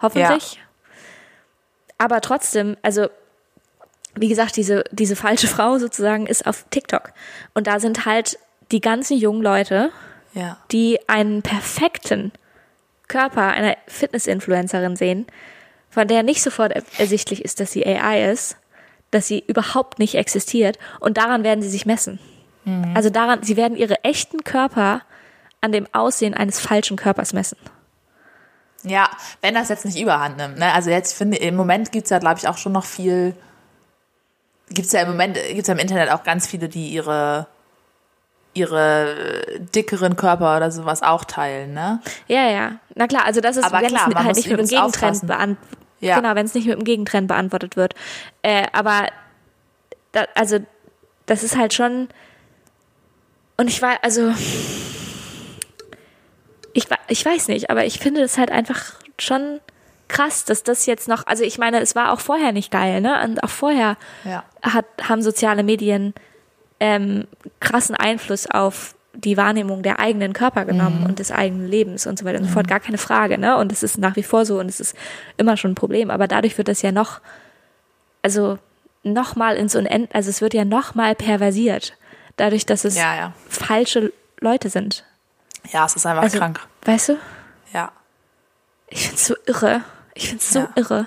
Hoffentlich. 0.00 0.60
Aber 1.98 2.20
trotzdem, 2.20 2.76
also 2.82 3.06
wie 4.14 4.28
gesagt, 4.28 4.56
diese, 4.56 4.84
diese 4.90 5.16
falsche 5.16 5.46
Frau 5.48 5.78
sozusagen 5.78 6.26
ist 6.26 6.46
auf 6.46 6.64
TikTok. 6.70 7.12
Und 7.54 7.66
da 7.66 7.80
sind 7.80 8.04
halt 8.04 8.38
die 8.70 8.80
ganzen 8.80 9.16
jungen 9.16 9.42
Leute, 9.42 9.90
Ja. 10.34 10.58
die 10.70 10.98
einen 11.08 11.42
perfekten 11.42 12.32
Körper 13.08 13.42
einer 13.48 13.76
Fitness-Influencerin 13.86 14.96
sehen, 14.96 15.26
von 15.90 16.08
der 16.08 16.22
nicht 16.22 16.42
sofort 16.42 16.72
er- 16.72 16.82
ersichtlich 16.98 17.44
ist, 17.44 17.60
dass 17.60 17.72
sie 17.72 17.86
AI 17.86 18.30
ist, 18.30 18.56
dass 19.10 19.26
sie 19.26 19.44
überhaupt 19.46 19.98
nicht 19.98 20.14
existiert 20.14 20.78
und 21.00 21.18
daran 21.18 21.44
werden 21.44 21.62
sie 21.62 21.68
sich 21.68 21.86
messen. 21.86 22.18
Also 22.94 23.10
daran, 23.10 23.42
sie 23.42 23.56
werden 23.56 23.76
ihre 23.76 24.04
echten 24.04 24.44
Körper 24.44 25.02
an 25.62 25.72
dem 25.72 25.86
Aussehen 25.92 26.34
eines 26.34 26.60
falschen 26.60 26.96
Körpers 26.96 27.32
messen. 27.32 27.56
Ja, 28.82 29.08
wenn 29.40 29.54
das 29.54 29.68
jetzt 29.68 29.84
nicht 29.84 29.98
überhand 29.98 30.36
nimmt. 30.36 30.58
Ne? 30.58 30.72
Also 30.72 30.90
jetzt 30.90 31.14
finde 31.16 31.38
im 31.38 31.56
Moment 31.56 31.92
gibt's 31.92 32.10
ja, 32.10 32.18
glaube 32.18 32.38
ich, 32.38 32.48
auch 32.48 32.58
schon 32.58 32.72
noch 32.72 32.84
viel. 32.84 33.34
Gibt's 34.68 34.92
ja 34.92 35.02
im 35.02 35.08
Moment, 35.08 35.38
gibt's 35.52 35.68
ja 35.68 35.74
im 35.74 35.80
Internet 35.80 36.10
auch 36.10 36.24
ganz 36.24 36.46
viele, 36.46 36.68
die 36.68 36.88
ihre 36.88 37.46
ihre 38.54 39.46
äh, 39.46 39.60
dickeren 39.60 40.16
Körper 40.16 40.56
oder 40.56 40.70
sowas 40.70 41.02
auch 41.02 41.24
teilen, 41.24 41.72
ne? 41.72 42.00
Ja, 42.26 42.50
ja. 42.50 42.72
Na 42.94 43.06
klar, 43.06 43.24
also 43.24 43.40
das 43.40 43.56
ist, 43.56 43.64
Aber 43.64 43.80
wenn 43.80 43.88
klar, 43.88 44.08
es 44.10 44.14
halt 44.14 44.36
nicht 44.36 44.48
mit 44.48 44.58
dem 44.58 44.66
Gegentrend 44.66 45.26
beantwortet 45.26 45.78
Ja. 46.00 46.16
Genau, 46.16 46.34
wenn 46.34 46.44
es 46.44 46.54
nicht 46.54 46.66
mit 46.66 46.76
dem 46.76 46.84
Gegentrend 46.84 47.28
beantwortet 47.28 47.76
wird. 47.76 47.94
Äh, 48.42 48.66
aber 48.72 49.08
da, 50.12 50.26
also 50.34 50.58
das 51.24 51.42
ist 51.42 51.56
halt 51.56 51.72
schon 51.72 52.08
und 53.56 53.68
ich 53.68 53.80
war 53.80 53.98
also 54.02 54.32
ich, 56.72 56.86
ich 57.08 57.24
weiß 57.24 57.48
nicht, 57.48 57.70
aber 57.70 57.84
ich 57.84 57.98
finde 57.98 58.20
das 58.20 58.38
halt 58.38 58.50
einfach 58.50 58.94
schon 59.18 59.60
krass, 60.08 60.44
dass 60.44 60.62
das 60.62 60.86
jetzt 60.86 61.08
noch, 61.08 61.26
also 61.26 61.42
ich 61.44 61.58
meine, 61.58 61.80
es 61.80 61.94
war 61.94 62.12
auch 62.12 62.20
vorher 62.20 62.52
nicht 62.52 62.70
geil, 62.70 63.00
ne? 63.00 63.22
Und 63.24 63.42
auch 63.42 63.48
vorher 63.50 63.96
Ja. 64.24 64.44
hat, 64.62 64.84
haben 65.02 65.22
soziale 65.22 65.62
Medien 65.62 66.12
ähm, 66.80 67.26
krassen 67.60 67.94
Einfluss 67.96 68.50
auf 68.50 68.94
die 69.14 69.36
Wahrnehmung 69.36 69.82
der 69.82 70.00
eigenen 70.00 70.32
Körper 70.32 70.64
genommen 70.64 71.04
und 71.06 71.18
des 71.18 71.30
eigenen 71.30 71.68
Lebens 71.68 72.06
und 72.06 72.18
so 72.18 72.24
weiter 72.24 72.38
und 72.38 72.44
so 72.46 72.50
fort. 72.50 72.66
Gar 72.68 72.80
keine 72.80 72.98
Frage, 72.98 73.38
ne? 73.38 73.56
Und 73.58 73.70
es 73.72 73.82
ist 73.82 73.98
nach 73.98 74.16
wie 74.16 74.22
vor 74.22 74.44
so 74.44 74.58
und 74.58 74.68
es 74.68 74.80
ist 74.80 74.96
immer 75.36 75.56
schon 75.56 75.72
ein 75.72 75.76
Problem. 75.76 76.10
Aber 76.10 76.26
dadurch 76.28 76.56
wird 76.58 76.68
das 76.68 76.82
ja 76.82 76.92
noch, 76.92 77.20
also 78.22 78.58
noch 79.02 79.36
mal 79.36 79.56
ins 79.56 79.74
Unend, 79.76 80.14
also 80.14 80.30
es 80.30 80.40
wird 80.40 80.54
ja 80.54 80.64
noch 80.64 80.94
mal 80.94 81.14
perversiert. 81.14 81.94
Dadurch, 82.36 82.64
dass 82.66 82.84
es 82.84 82.96
Ja, 82.96 83.14
ja. 83.14 83.32
falsche 83.48 84.12
Leute 84.40 84.70
sind. 84.70 85.04
Ja, 85.70 85.86
es 85.86 85.96
ist 85.96 86.06
einfach 86.06 86.22
Also, 86.22 86.38
krank. 86.38 86.60
weißt 86.84 87.10
du? 87.10 87.18
Ja. 87.72 87.92
Ich 88.88 89.06
find's 89.08 89.26
so 89.26 89.34
irre. 89.46 89.82
Ich 90.14 90.28
find's 90.28 90.50
so 90.52 90.60
Ja. 90.60 90.68
irre. 90.74 91.06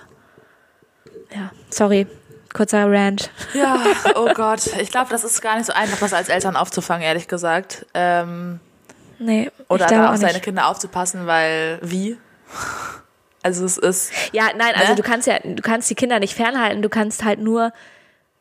Ja, 1.36 1.52
sorry. 1.70 2.08
Kurzer 2.54 2.90
Rant. 2.90 3.30
Ja, 3.54 3.84
oh 4.16 4.30
Gott. 4.34 4.66
Ich 4.80 4.90
glaube, 4.92 5.10
das 5.10 5.24
ist 5.24 5.42
gar 5.42 5.56
nicht 5.58 5.66
so 5.66 5.74
einfach, 5.74 6.00
das 6.00 6.14
als 6.14 6.30
Eltern 6.30 6.56
aufzufangen, 6.56 7.04
ehrlich 7.04 7.28
gesagt. 7.28 7.86
Ähm, 7.94 8.60
Nee, 9.20 9.50
oder 9.70 9.86
da 9.88 10.12
auf 10.12 10.18
seine. 10.18 10.40
Kinder 10.42 10.68
aufzupassen, 10.68 11.26
weil 11.26 11.80
wie? 11.82 12.18
Also 13.44 13.64
es 13.64 13.78
ist, 13.78 14.12
Ja, 14.34 14.50
nein, 14.58 14.74
also 14.76 14.90
Ne? 14.92 14.96
du 14.96 15.04
kannst 15.04 15.28
ja, 15.28 15.40
du 15.40 15.62
kannst 15.62 15.90
die 15.90 15.96
Kinder 15.96 16.20
nicht 16.20 16.34
fernhalten, 16.36 16.82
du 16.82 16.90
kannst 16.90 17.24
halt 17.24 17.40
nur, 17.40 17.72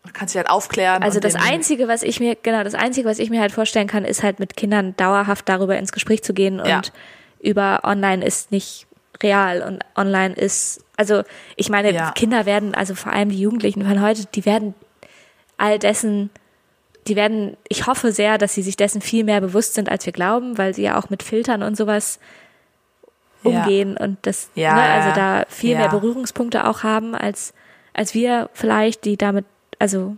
man 0.05 0.13
kann 0.13 0.29
sich 0.29 0.37
halt 0.37 0.51
aufklären. 0.51 1.03
also 1.03 1.19
das 1.19 1.35
Einzige, 1.35 1.89
was 1.89 2.03
ich 2.03 2.21
mir, 2.21 2.37
genau, 2.41 2.63
das 2.63 2.75
Einzige, 2.75 3.09
was 3.09 3.19
ich 3.19 3.31
mir 3.31 3.41
halt 3.41 3.53
vorstellen 3.53 3.87
kann, 3.89 4.05
ist 4.05 4.23
halt 4.23 4.39
mit 4.39 4.57
Kindern 4.57 4.95
dauerhaft 4.97 5.49
darüber 5.49 5.77
ins 5.79 5.93
Gespräch 5.93 6.23
zu 6.23 6.35
gehen 6.35 6.61
und 6.61 6.67
Ja. 6.69 6.83
über 7.41 7.81
online 7.85 8.25
ist 8.25 8.53
nicht 8.53 8.87
real 9.23 9.63
und 9.63 9.83
online 9.97 10.35
ist, 10.35 10.85
also 10.97 11.23
ich 11.57 11.71
meine, 11.71 11.93
Ja. 11.93 12.11
Kinder 12.13 12.45
werden, 12.47 12.75
also 12.75 12.95
vor 12.95 13.13
allem 13.13 13.31
die 13.31 13.41
Jugendlichen 13.41 13.85
von 13.87 14.03
heute, 14.03 14.27
die 14.35 14.45
werden 14.45 14.75
all 15.57 15.79
dessen, 15.79 16.31
die 17.07 17.17
werden, 17.17 17.57
ich 17.69 17.87
hoffe 17.87 18.13
sehr, 18.13 18.39
dass 18.39 18.55
sie 18.55 18.63
sich 18.63 18.77
dessen 18.77 19.01
viel 19.01 19.25
mehr 19.25 19.41
bewusst 19.41 19.75
sind, 19.75 19.89
als 19.89 20.05
wir 20.05 20.13
glauben, 20.13 20.59
weil 20.59 20.75
sie 20.75 20.83
ja 20.83 20.99
auch 20.99 21.11
mit 21.11 21.23
Filtern 21.23 21.63
und 21.63 21.77
sowas 21.77 22.19
Ja. 23.43 23.51
umgehen 23.63 23.97
und 23.97 24.19
das, 24.23 24.51
Ja, 24.55 24.75
ne, 24.75 24.81
ja, 24.81 24.95
also 24.95 25.09
ja. 25.09 25.15
da 25.15 25.45
viel 25.49 25.73
Ja. 25.73 25.79
mehr 25.79 25.89
Berührungspunkte 25.89 26.67
auch 26.67 26.83
haben, 26.83 27.15
als, 27.15 27.55
als 27.93 28.15
wir 28.15 28.51
vielleicht, 28.53 29.05
die 29.05 29.17
damit, 29.17 29.45
also 29.85 30.17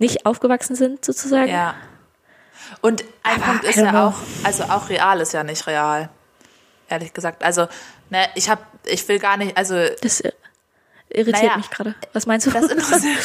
nicht 0.00 0.26
aufgewachsen 0.26 0.74
sind 0.74 1.04
sozusagen. 1.04 1.48
Ja. 1.48 1.76
Und 2.80 3.04
ein 3.22 3.40
Aber 3.40 3.52
Punkt 3.52 3.64
ist 3.64 3.76
ja 3.76 3.92
know. 3.92 4.08
auch, 4.08 4.14
also 4.42 4.64
auch 4.64 4.88
real 4.88 5.20
ist 5.20 5.32
ja 5.32 5.44
nicht 5.44 5.68
real. 5.68 6.08
Ehrlich 6.88 7.14
gesagt. 7.14 7.44
Also, 7.44 7.68
ne, 8.10 8.26
ich 8.34 8.50
hab, 8.50 8.58
ich 8.84 9.06
will 9.06 9.20
gar 9.20 9.36
nicht, 9.36 9.56
also, 9.56 9.76
Das, 10.02 10.20
irritiert 11.08 11.44
Naja, 11.44 11.56
mich 11.58 11.70
gerade. 11.70 11.94
Was 12.12 12.26
meinst 12.26 12.48
du? 12.48 12.50
Das 12.50 12.64
interessiert. 12.64 13.18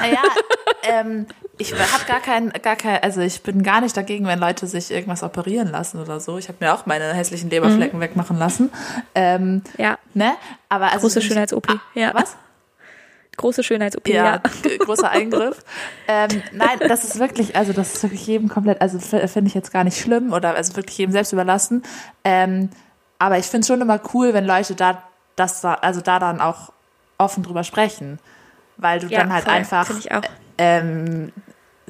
naja, 0.00 0.22
ähm, 0.82 1.26
ich 1.58 1.72
habe 1.72 2.04
gar 2.08 2.20
kein, 2.20 2.50
gar 2.50 2.74
kein, 2.74 3.00
also 3.04 3.20
ich 3.20 3.40
bin 3.44 3.62
gar 3.62 3.82
nicht 3.82 3.96
dagegen, 3.96 4.26
wenn 4.26 4.40
Leute 4.40 4.66
sich 4.66 4.90
irgendwas 4.90 5.22
operieren 5.22 5.68
lassen 5.68 6.00
oder 6.00 6.18
so. 6.18 6.38
Ich 6.38 6.48
habe 6.48 6.58
mir 6.58 6.74
auch 6.74 6.86
meine 6.86 7.14
hässlichen 7.14 7.50
Leberflecken 7.50 8.00
wegmachen 8.00 8.36
lassen. 8.36 8.72
Ähm, 9.14 9.62
ja, 9.78 9.96
ne? 10.12 10.32
Aber 10.68 10.86
also 10.86 11.02
große 11.02 11.22
Schönheits-OP. 11.22 11.68
Ja. 11.94 12.12
Was? 12.14 12.36
Große 13.36 13.62
Schönheits-OP, 13.62 14.08
Ja, 14.08 14.24
ja. 14.24 14.40
großer 14.80 15.10
Eingriff. 15.10 15.58
ähm, 16.06 16.42
nein, 16.52 16.78
das 16.86 17.04
ist 17.04 17.18
wirklich, 17.18 17.56
also 17.56 17.72
das 17.72 17.94
ist 17.94 18.02
wirklich 18.02 18.26
jedem 18.26 18.48
komplett, 18.48 18.80
also 18.82 18.98
finde 18.98 19.46
ich 19.48 19.54
jetzt 19.54 19.72
gar 19.72 19.84
nicht 19.84 19.98
schlimm 20.00 20.32
oder 20.32 20.54
also 20.54 20.76
wirklich 20.76 20.98
jedem 20.98 21.12
selbst 21.12 21.32
überlassen. 21.32 21.82
Ähm, 22.24 22.68
aber 23.18 23.38
ich 23.38 23.46
finde 23.46 23.60
es 23.60 23.68
schon 23.68 23.80
immer 23.80 24.00
cool, 24.12 24.34
wenn 24.34 24.44
Leute 24.44 24.74
da, 24.74 25.02
das 25.36 25.60
da, 25.62 25.74
also 25.74 26.00
da 26.02 26.18
dann 26.18 26.40
auch 26.40 26.72
offen 27.18 27.42
drüber 27.42 27.64
sprechen. 27.64 28.18
Weil 28.76 29.00
du 29.00 29.06
Ja, 29.06 29.20
dann 29.20 29.32
halt 29.32 29.44
voll, 29.44 29.54
einfach 29.54 29.90
ähm, 30.58 31.32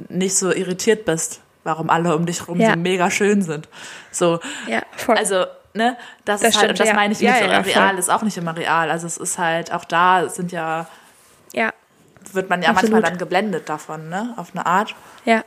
nicht 0.09 0.37
so 0.37 0.53
irritiert 0.53 1.05
bist, 1.05 1.41
warum 1.65 1.91
alle 1.91 2.15
um 2.15 2.27
dich 2.27 2.47
rum 2.49 2.61
Ja. 2.61 2.73
so 2.73 2.79
mega 2.79 3.11
schön 3.11 3.43
sind. 3.43 3.69
So, 4.11 4.41
Ja, 4.67 4.83
voll. 4.97 5.17
also, 5.17 5.45
ne, 5.75 5.97
das, 6.25 6.41
Das 6.41 6.51
ist 6.51 6.61
halt, 6.61 6.71
und 6.71 6.77
stimmt, 6.77 6.81
das 6.81 6.89
ja. 6.89 6.95
meine 6.95 7.13
ich 7.13 7.21
mit 7.21 7.29
so 7.31 7.45
real, 7.81 7.99
ist 7.99 8.11
auch 8.11 8.23
nicht 8.23 8.37
immer 8.37 8.57
real. 8.57 8.91
Also 8.91 9.07
es 9.07 9.17
ist 9.17 9.39
halt, 9.39 9.73
auch 9.73 9.85
da 9.85 10.29
sind 10.29 10.53
ja, 10.53 10.87
ja, 11.55 11.73
wird 12.33 12.49
man 12.51 12.63
ja 12.63 12.71
Absolut. 12.71 12.93
manchmal 12.93 13.11
dann 13.11 13.19
geblendet 13.19 13.69
davon, 13.69 14.09
ne, 14.09 14.35
auf 14.37 14.51
eine 14.55 14.65
Art. 14.67 14.95
ja, 15.25 15.45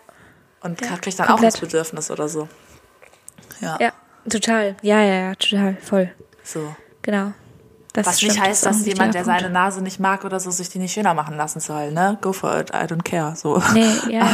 Und 0.62 0.82
Ja, 0.82 0.98
kriegt 0.98 1.20
dann 1.20 1.28
komplett. 1.28 1.54
auch 1.54 1.54
das 1.54 1.60
Bedürfnis 1.60 2.12
oder 2.12 2.28
so. 2.28 2.48
Ja, 3.62 3.78
ja, 3.80 3.92
total. 4.30 4.76
Ja, 4.82 5.00
ja, 5.02 5.14
ja, 5.30 5.36
total, 5.36 5.78
voll. 5.82 6.12
so. 6.44 6.76
Genau. 7.02 7.34
Das 7.94 8.08
Was 8.08 8.18
stimmt, 8.18 8.34
nicht 8.34 8.42
heißt, 8.44 8.68
auch 8.68 8.72
dass 8.72 8.86
jemand, 8.86 9.14
der 9.14 9.22
Punkt. 9.24 9.40
seine 9.40 9.54
Nase 9.54 9.82
nicht 9.82 10.02
mag 10.02 10.26
oder 10.26 10.42
so, 10.42 10.52
sich 10.52 10.68
die 10.68 10.80
nicht 10.80 10.92
schöner 10.92 11.14
machen 11.14 11.38
lassen 11.38 11.62
soll, 11.62 11.92
ne? 11.94 12.18
Go 12.20 12.34
for 12.34 12.60
it, 12.60 12.72
I 12.72 12.84
don't 12.92 13.04
care. 13.04 13.38
So. 13.38 13.64
Nee, 13.74 13.88
ja, 14.10 14.28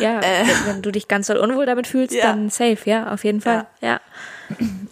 ja. 0.00 0.20
ja 0.20 0.20
wenn, 0.66 0.82
du 0.82 0.90
dich 0.90 1.06
ganz 1.06 1.28
doll 1.28 1.36
unwohl 1.36 1.64
damit 1.64 1.86
fühlst, 1.86 2.12
Ja. 2.12 2.24
dann 2.24 2.50
safe, 2.50 2.78
ja, 2.86 3.12
auf 3.12 3.22
jeden 3.22 3.40
Fall. 3.40 3.66
Ja. 3.80 4.00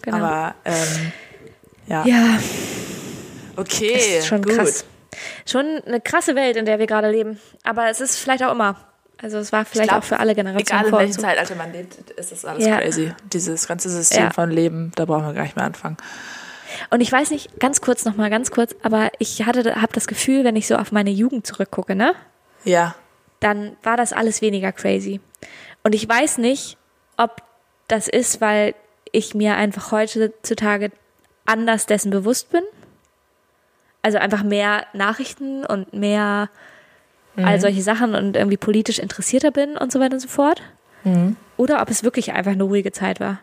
Genau. 0.02 0.18
Aber 0.18 0.54
ähm, 0.64 1.12
ja. 1.88 2.04
ja, 2.06 2.38
Okay. 3.56 3.94
das 3.94 4.06
ist 4.06 4.26
schon 4.28 4.42
gut. 4.42 4.54
krass. 4.54 4.84
Schon 5.46 5.80
eine 5.86 6.00
krasse 6.00 6.34
Welt, 6.34 6.56
in 6.56 6.64
der 6.66 6.78
wir 6.78 6.86
gerade 6.86 7.10
leben. 7.10 7.38
Aber 7.64 7.88
es 7.88 8.00
ist 8.00 8.18
vielleicht 8.18 8.42
auch 8.42 8.52
immer. 8.52 8.76
Also 9.20 9.38
es 9.38 9.50
war 9.50 9.64
vielleicht 9.64 9.88
glaub, 9.88 10.02
auch 10.02 10.04
für 10.04 10.20
alle 10.20 10.34
Generationen 10.34 10.80
Egal 10.84 10.86
in 10.92 10.98
welchem 10.98 11.12
so. 11.14 11.22
Zeitalter 11.22 11.54
man 11.54 11.72
lebt, 11.72 11.94
ist 12.10 12.32
das 12.32 12.44
alles 12.44 12.66
Ja. 12.66 12.78
crazy. 12.78 13.12
Dieses 13.32 13.66
ganze 13.66 13.88
System 13.88 14.24
Ja. 14.24 14.30
von 14.30 14.50
Leben, 14.50 14.92
da 14.94 15.06
brauchen 15.06 15.24
wir 15.26 15.32
gar 15.32 15.42
nicht 15.44 15.56
mehr 15.56 15.64
anfangen. 15.64 15.96
Und 16.90 17.00
ich 17.00 17.10
weiß 17.10 17.30
nicht, 17.30 17.58
ganz 17.58 17.80
kurz 17.80 18.04
nochmal, 18.04 18.28
ganz 18.28 18.50
kurz, 18.50 18.74
aber 18.82 19.10
ich 19.18 19.46
hatte, 19.46 19.80
habe 19.80 19.92
das 19.94 20.06
Gefühl, 20.06 20.44
wenn 20.44 20.56
ich 20.56 20.66
so 20.66 20.76
auf 20.76 20.92
meine 20.92 21.10
Jugend 21.10 21.46
zurückgucke, 21.46 21.94
ne? 21.94 22.14
Ja. 22.64 22.94
dann 23.40 23.76
war 23.82 23.96
das 23.96 24.12
alles 24.12 24.42
weniger 24.42 24.72
crazy. 24.72 25.20
Und 25.84 25.94
ich 25.94 26.06
weiß 26.08 26.38
nicht, 26.38 26.76
ob 27.16 27.42
das 27.86 28.08
ist, 28.08 28.40
weil 28.40 28.74
ich 29.12 29.34
mir 29.34 29.56
einfach 29.56 29.92
heutzutage 29.92 30.90
anders 31.44 31.86
dessen 31.86 32.10
bewusst 32.10 32.50
bin. 32.50 32.62
Also 34.06 34.18
einfach 34.18 34.44
mehr 34.44 34.86
Nachrichten 34.92 35.66
und 35.66 35.92
mehr 35.92 36.48
all 37.36 37.60
solche 37.60 37.82
Sachen 37.82 38.14
und 38.14 38.36
irgendwie 38.36 38.56
politisch 38.56 39.00
interessierter 39.00 39.50
bin 39.50 39.76
und 39.76 39.90
so 39.90 39.98
weiter 39.98 40.14
und 40.14 40.20
so 40.20 40.28
fort. 40.28 40.62
Oder 41.56 41.82
ob 41.82 41.90
es 41.90 42.04
wirklich 42.04 42.32
einfach 42.32 42.52
eine 42.52 42.62
ruhige 42.62 42.92
Zeit 42.92 43.18
war. 43.18 43.40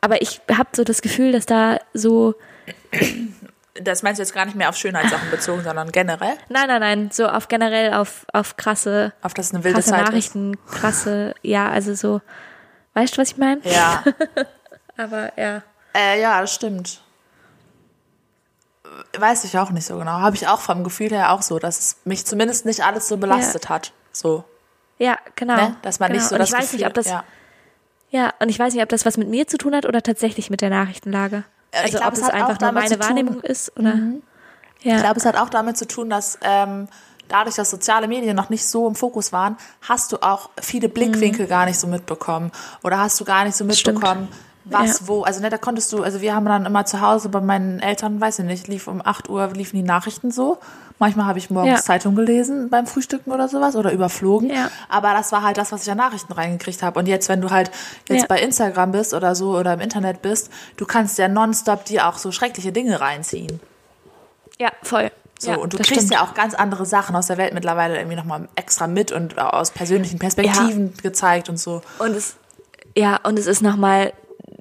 Aber 0.00 0.20
ich 0.20 0.40
habe 0.50 0.70
so 0.72 0.82
das 0.82 1.02
Gefühl, 1.02 1.30
dass 1.30 1.46
da 1.46 1.78
so, 1.94 2.34
Das 3.74 4.02
meinst 4.02 4.18
du 4.18 4.22
jetzt 4.22 4.34
gar 4.34 4.44
nicht 4.44 4.56
mehr 4.56 4.68
auf 4.68 4.76
Schönheitssachen 4.76 5.30
bezogen, 5.30 5.62
sondern 5.62 5.92
generell, 5.92 6.34
nein, 6.50 6.66
nein, 6.66 6.80
nein, 6.80 7.10
so 7.10 7.26
auf 7.26 7.46
generell 7.48 7.94
auf, 7.94 8.26
auf 8.32 8.56
krasse, 8.58 9.12
auf 9.22 9.32
das 9.32 9.54
eine 9.54 9.64
wilde 9.64 9.76
krasse 9.76 9.90
Zeit 9.90 10.04
Nachrichten, 10.04 10.56
krasse, 10.66 11.34
ja, 11.42 11.70
also 11.70 11.94
so, 11.94 12.20
weißt 12.92 13.16
du, 13.16 13.22
was 13.22 13.30
ich 13.30 13.38
meine? 13.38 13.60
ist. 13.62 13.74
Ja. 13.74 14.04
Aber 14.98 15.32
ja. 15.38 15.62
äh, 15.94 16.20
ja, 16.20 16.42
das 16.42 16.52
stimmt. 16.52 17.00
Weiß 19.18 19.44
ich 19.44 19.58
auch 19.58 19.70
nicht 19.70 19.86
so 19.86 19.98
genau. 19.98 20.12
Habe 20.12 20.36
ich 20.36 20.48
auch 20.48 20.60
vom 20.60 20.84
Gefühl 20.84 21.10
her 21.10 21.32
auch 21.32 21.42
so, 21.42 21.58
dass 21.58 21.78
es 21.78 21.96
mich 22.04 22.24
zumindest 22.26 22.64
nicht 22.66 22.84
alles 22.84 23.08
so 23.08 23.16
belastet 23.16 23.68
hat. 23.68 23.92
So, 24.12 24.44
Ja, 24.98 25.16
genau. 25.36 25.56
ne? 25.56 25.76
Dass 25.82 26.00
man 26.00 26.08
genau. 26.10 26.20
nicht 26.20 26.28
so 26.28 26.34
und 26.34 26.40
das 26.40 26.48
ich 26.50 26.54
weiß 26.54 26.60
Gefühl, 26.62 26.78
nicht, 26.80 26.86
ob 26.86 26.94
das 26.94 27.06
ja. 27.06 27.24
ja. 28.10 28.32
und 28.40 28.48
ich 28.48 28.58
weiß 28.58 28.72
nicht, 28.74 28.82
ob 28.82 28.88
das 28.88 29.04
was 29.06 29.16
mit 29.16 29.28
mir 29.28 29.46
zu 29.46 29.58
tun 29.58 29.74
hat 29.74 29.86
oder 29.86 30.02
tatsächlich 30.02 30.50
mit 30.50 30.60
der 30.60 30.70
Nachrichtenlage. 30.70 31.44
Äh, 31.70 31.76
ich 31.78 31.82
Also 31.84 31.98
glaub, 31.98 32.08
ob 32.08 32.14
es 32.14 32.22
einfach 32.28 32.60
nur 32.60 32.72
meine 32.72 32.96
Mhm. 32.96 33.00
Wahrnehmung 33.00 33.40
ist 33.40 33.76
oder 33.78 33.94
ja. 34.82 34.96
Ich 34.96 35.00
glaube, 35.02 35.18
es 35.20 35.26
hat 35.26 35.36
auch 35.36 35.48
damit 35.48 35.76
zu 35.78 35.86
tun, 35.86 36.10
dass 36.10 36.38
ähm, 36.42 36.88
dadurch, 37.28 37.54
dass 37.54 37.70
soziale 37.70 38.08
Medien 38.08 38.34
noch 38.34 38.50
nicht 38.50 38.66
so 38.66 38.88
im 38.88 38.96
Fokus 38.96 39.32
waren, 39.32 39.56
hast 39.82 40.10
du 40.12 40.18
auch 40.22 40.50
viele 40.60 40.88
Blickwinkel 40.88 41.46
gar 41.46 41.66
nicht 41.66 41.78
so 41.78 41.86
mitbekommen. 41.86 42.50
Oder 42.82 42.98
hast 42.98 43.20
du 43.20 43.24
gar 43.24 43.44
nicht 43.44 43.56
so 43.56 43.64
Mhm. 43.64 43.72
Stimmt. 43.72 44.00
Was 44.64 45.00
Ja. 45.00 45.06
wo. 45.08 45.22
Also 45.22 45.40
ne, 45.40 45.50
da 45.50 45.58
konntest 45.58 45.92
du, 45.92 46.02
also 46.02 46.20
wir 46.20 46.34
haben 46.34 46.46
dann 46.46 46.66
immer 46.66 46.84
zu 46.86 47.00
Hause 47.00 47.28
bei 47.28 47.40
meinen 47.40 47.80
Eltern, 47.80 48.20
weiß 48.20 48.40
ich 48.40 48.44
nicht, 48.44 48.68
lief 48.68 48.86
um 48.88 49.00
8 49.04 49.28
Uhr, 49.28 49.48
liefen 49.48 49.76
die 49.76 49.82
Nachrichten 49.82 50.30
so. 50.30 50.58
Manchmal 50.98 51.26
habe 51.26 51.38
ich 51.40 51.50
morgens 51.50 51.80
Ja. 51.80 51.84
Zeitung 51.84 52.14
gelesen 52.14 52.70
beim 52.70 52.86
Frühstücken 52.86 53.32
oder 53.32 53.48
sowas 53.48 53.74
oder 53.74 53.90
überflogen. 53.92 54.50
Ja. 54.50 54.70
Aber 54.88 55.12
das 55.14 55.32
war 55.32 55.42
halt 55.42 55.56
das, 55.58 55.72
was 55.72 55.82
ich 55.82 55.90
an 55.90 55.98
Nachrichten 55.98 56.32
reingekriegt 56.32 56.80
habe. 56.82 56.98
Und 56.98 57.08
jetzt, 57.08 57.28
wenn 57.28 57.40
du 57.40 57.50
halt 57.50 57.72
jetzt 58.08 58.20
Ja. 58.22 58.26
bei 58.28 58.40
Instagram 58.40 58.92
bist 58.92 59.12
oder 59.14 59.34
so 59.34 59.56
oder 59.58 59.72
im 59.74 59.80
Internet 59.80 60.22
bist, 60.22 60.50
du 60.76 60.86
kannst 60.86 61.18
ja 61.18 61.26
nonstop 61.26 61.84
dir 61.86 62.06
auch 62.06 62.18
so 62.18 62.30
schreckliche 62.30 62.70
Dinge 62.72 63.00
reinziehen. 63.00 63.58
ja, 64.58 64.70
voll. 64.82 65.10
So, 65.40 65.50
ja, 65.50 65.56
und 65.56 65.72
du 65.72 65.78
kriegst 65.78 65.92
stimmt. 65.94 66.12
ja 66.12 66.22
auch 66.22 66.34
ganz 66.34 66.54
andere 66.54 66.86
Sachen 66.86 67.16
aus 67.16 67.26
der 67.26 67.36
Welt 67.36 67.52
mittlerweile 67.52 67.96
irgendwie 67.96 68.14
nochmal 68.14 68.48
extra 68.54 68.86
mit 68.86 69.10
und 69.10 69.36
aus 69.40 69.72
persönlichen 69.72 70.20
Perspektiven 70.20 70.94
gezeigt 71.02 71.48
und 71.48 71.58
so. 71.58 71.82
Und 71.98 72.10
es, 72.14 72.36
ja, 72.96 73.18
und 73.24 73.36
es 73.40 73.48
ist 73.48 73.60
nochmal 73.60 74.12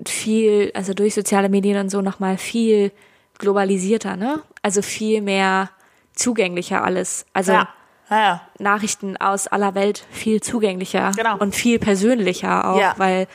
viel, 0.10 0.72
also 0.76 0.94
durch 0.94 1.14
soziale 1.14 1.50
Medien 1.50 1.80
und 1.80 1.90
so 1.90 2.02
nochmal 2.02 2.38
viel 2.38 2.92
globalisierter, 3.38 4.16
ne? 4.16 4.42
Also 4.62 4.82
viel 4.82 5.22
mehr 5.22 5.70
zugänglicher 6.14 6.84
alles. 6.84 7.26
Also 7.34 7.54
Ja, 7.54 7.68
ja, 8.10 8.20
ja. 8.20 8.42
Nachrichten 8.60 9.18
aus 9.18 9.48
aller 9.48 9.74
Welt 9.76 10.06
viel 10.12 10.42
zugänglicher 10.42 11.12
Genau. 11.16 11.38
und 11.38 11.56
viel 11.56 11.80
persönlicher 11.80 12.68
auch, 12.70 12.78
weil 12.98 13.28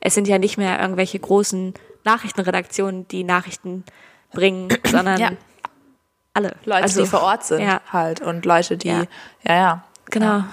es 0.00 0.14
sind 0.14 0.28
ja 0.28 0.38
nicht 0.38 0.56
mehr 0.56 0.80
irgendwelche 0.80 1.18
großen 1.18 1.74
Nachrichtenredaktionen, 2.04 3.06
die 3.08 3.24
Nachrichten 3.24 3.84
bringen, 4.32 4.68
sondern 4.86 5.36
alle. 6.32 6.54
Leute, 6.64 6.82
also, 6.84 7.02
die 7.02 7.08
vor 7.08 7.22
Ort 7.22 7.44
sind 7.44 7.60
halt 7.92 8.20
und 8.22 8.44
Leute, 8.46 8.76
die, 8.78 8.88
Ja. 8.88 9.04
ja, 9.42 9.54
ja, 9.54 9.84
genau. 10.06 10.44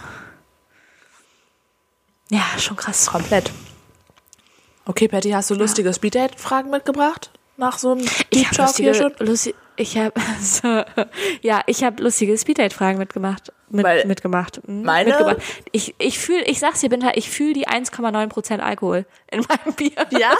Ja, 2.30 2.42
schon 2.58 2.76
krass. 2.76 3.06
komplett. 3.08 3.52
Okay, 4.88 5.08
Patty, 5.10 5.32
hast 5.32 5.50
du 5.50 5.56
lustige 5.56 5.94
Speeddate-Fragen 5.94 6.70
mitgebracht? 6.70 7.32
Nach 7.58 7.78
so 7.78 7.92
einem 7.92 8.02
Ich 8.30 8.30
Deep 8.30 8.46
habe 8.48 8.56
Talk 8.56 8.76
hier 8.76 8.88
lustige, 8.90 9.14
schon? 9.18 9.28
lusti 9.28 9.56
ich 9.80 9.98
habe 9.98 10.14
so, 10.42 10.84
ja, 11.42 11.62
ich 11.68 11.84
habe 11.84 12.02
lustige 12.02 12.38
Speeddate-Fragen 12.38 12.98
mitgemacht, 12.98 13.52
mit, 13.70 13.84
Weil 13.86 14.06
mitgemacht, 14.06 14.66
mhm, 14.68 14.84
meine- 14.84 15.10
mitgebracht. 15.10 15.38
Ich 15.72 15.94
ich 15.98 16.18
fühle, 16.20 16.44
ich 16.46 16.60
sag's 16.60 16.80
dir, 16.80 16.90
bin 16.90 17.04
halt, 17.04 17.18
ich 17.18 17.30
fühle 17.30 17.54
die 17.54 17.68
1,9 17.68 18.28
Prozent 18.30 18.64
Alkohol 18.64 19.06
in 19.30 19.42
meinem 19.48 19.74
Bier. 19.76 19.92
Ja? 20.18 20.34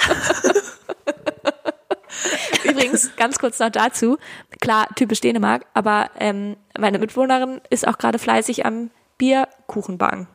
Übrigens, 2.64 3.16
ganz 3.16 3.38
kurz 3.40 3.60
noch 3.60 3.70
dazu, 3.70 4.18
klar, 4.62 4.88
typisch 4.96 5.20
Dänemark, 5.22 5.66
aber 5.74 6.10
ähm, 6.20 6.56
meine 6.80 7.00
Mitbewohnerin 7.00 7.62
ist 7.70 7.88
auch 7.88 7.98
gerade 7.98 8.18
fleißig 8.20 8.66
am 8.66 8.92
Bierkuchen 9.18 9.98
backen. 9.98 10.28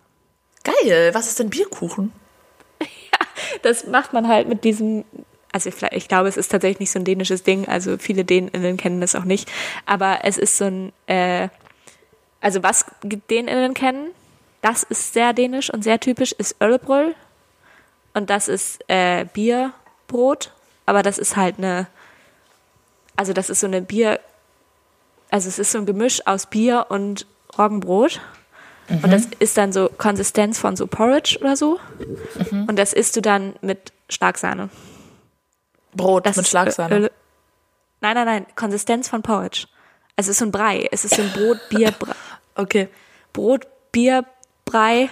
Geil. 0.64 1.10
Was 1.14 1.26
ist 1.28 1.38
denn 1.40 1.50
Bierkuchen? 1.50 2.12
Das 3.62 3.86
macht 3.86 4.12
man 4.12 4.28
halt 4.28 4.48
mit 4.48 4.64
diesem, 4.64 5.04
also 5.52 5.70
vielleicht, 5.70 5.94
ich 5.94 6.08
glaube, 6.08 6.28
es 6.28 6.36
ist 6.36 6.50
tatsächlich 6.50 6.80
nicht 6.80 6.92
so 6.92 6.98
ein 6.98 7.04
dänisches 7.04 7.42
Ding, 7.42 7.68
also 7.68 7.98
viele 7.98 8.24
Däninnen 8.24 8.76
kennen 8.76 9.00
das 9.00 9.14
auch 9.14 9.24
nicht, 9.24 9.50
aber 9.86 10.20
es 10.24 10.38
ist 10.38 10.56
so 10.56 10.64
ein, 10.64 10.92
äh, 11.06 11.48
also 12.40 12.62
was 12.62 12.86
Däninnen 13.02 13.74
kennen, 13.74 14.10
das 14.62 14.82
ist 14.82 15.12
sehr 15.12 15.32
dänisch 15.32 15.72
und 15.72 15.82
sehr 15.82 16.00
typisch, 16.00 16.32
ist 16.32 16.56
Öllebröll 16.60 17.14
und 18.14 18.30
das 18.30 18.48
ist 18.48 18.80
äh, 18.88 19.26
Bierbrot, 19.32 20.52
aber 20.86 21.02
das 21.02 21.18
ist 21.18 21.36
halt 21.36 21.58
eine, 21.58 21.86
also 23.16 23.32
das 23.32 23.50
ist 23.50 23.60
so 23.60 23.66
eine 23.66 23.82
Bier, 23.82 24.20
also 25.30 25.48
es 25.48 25.58
ist 25.58 25.72
so 25.72 25.78
ein 25.78 25.86
Gemisch 25.86 26.26
aus 26.26 26.46
Bier 26.46 26.86
und 26.88 27.26
Roggenbrot. 27.58 28.20
Und 28.88 29.10
das 29.12 29.26
ist 29.38 29.56
dann 29.56 29.72
so 29.72 29.88
Konsistenz 29.96 30.58
von 30.58 30.76
so 30.76 30.86
Porridge 30.86 31.38
oder 31.40 31.56
so. 31.56 31.78
Und 32.50 32.76
das 32.78 32.92
isst 32.92 33.16
du 33.16 33.22
dann 33.22 33.54
mit 33.62 33.92
Schlagsahne. 34.08 34.68
Brot 35.94 36.26
Das 36.26 36.36
mit 36.36 36.44
ist 36.46 36.50
Schlagsahne. 36.50 36.94
Öl- 36.96 37.10
Nein, 38.00 38.14
nein, 38.16 38.26
nein, 38.26 38.46
Konsistenz 38.56 39.08
von 39.08 39.22
Porridge. 39.22 39.66
Also 40.16 40.30
es 40.30 40.34
ist 40.34 40.38
so 40.40 40.44
ein 40.46 40.52
Brei. 40.52 40.88
Es 40.90 41.04
ist 41.04 41.14
so 41.14 41.22
ein 41.22 41.30
Brot, 41.32 41.58
Bier, 41.70 41.92
Brei. 41.92 42.14
Okay. 42.56 42.88
Brot, 43.32 43.66
Bier, 43.92 44.24
Brei 44.64 45.08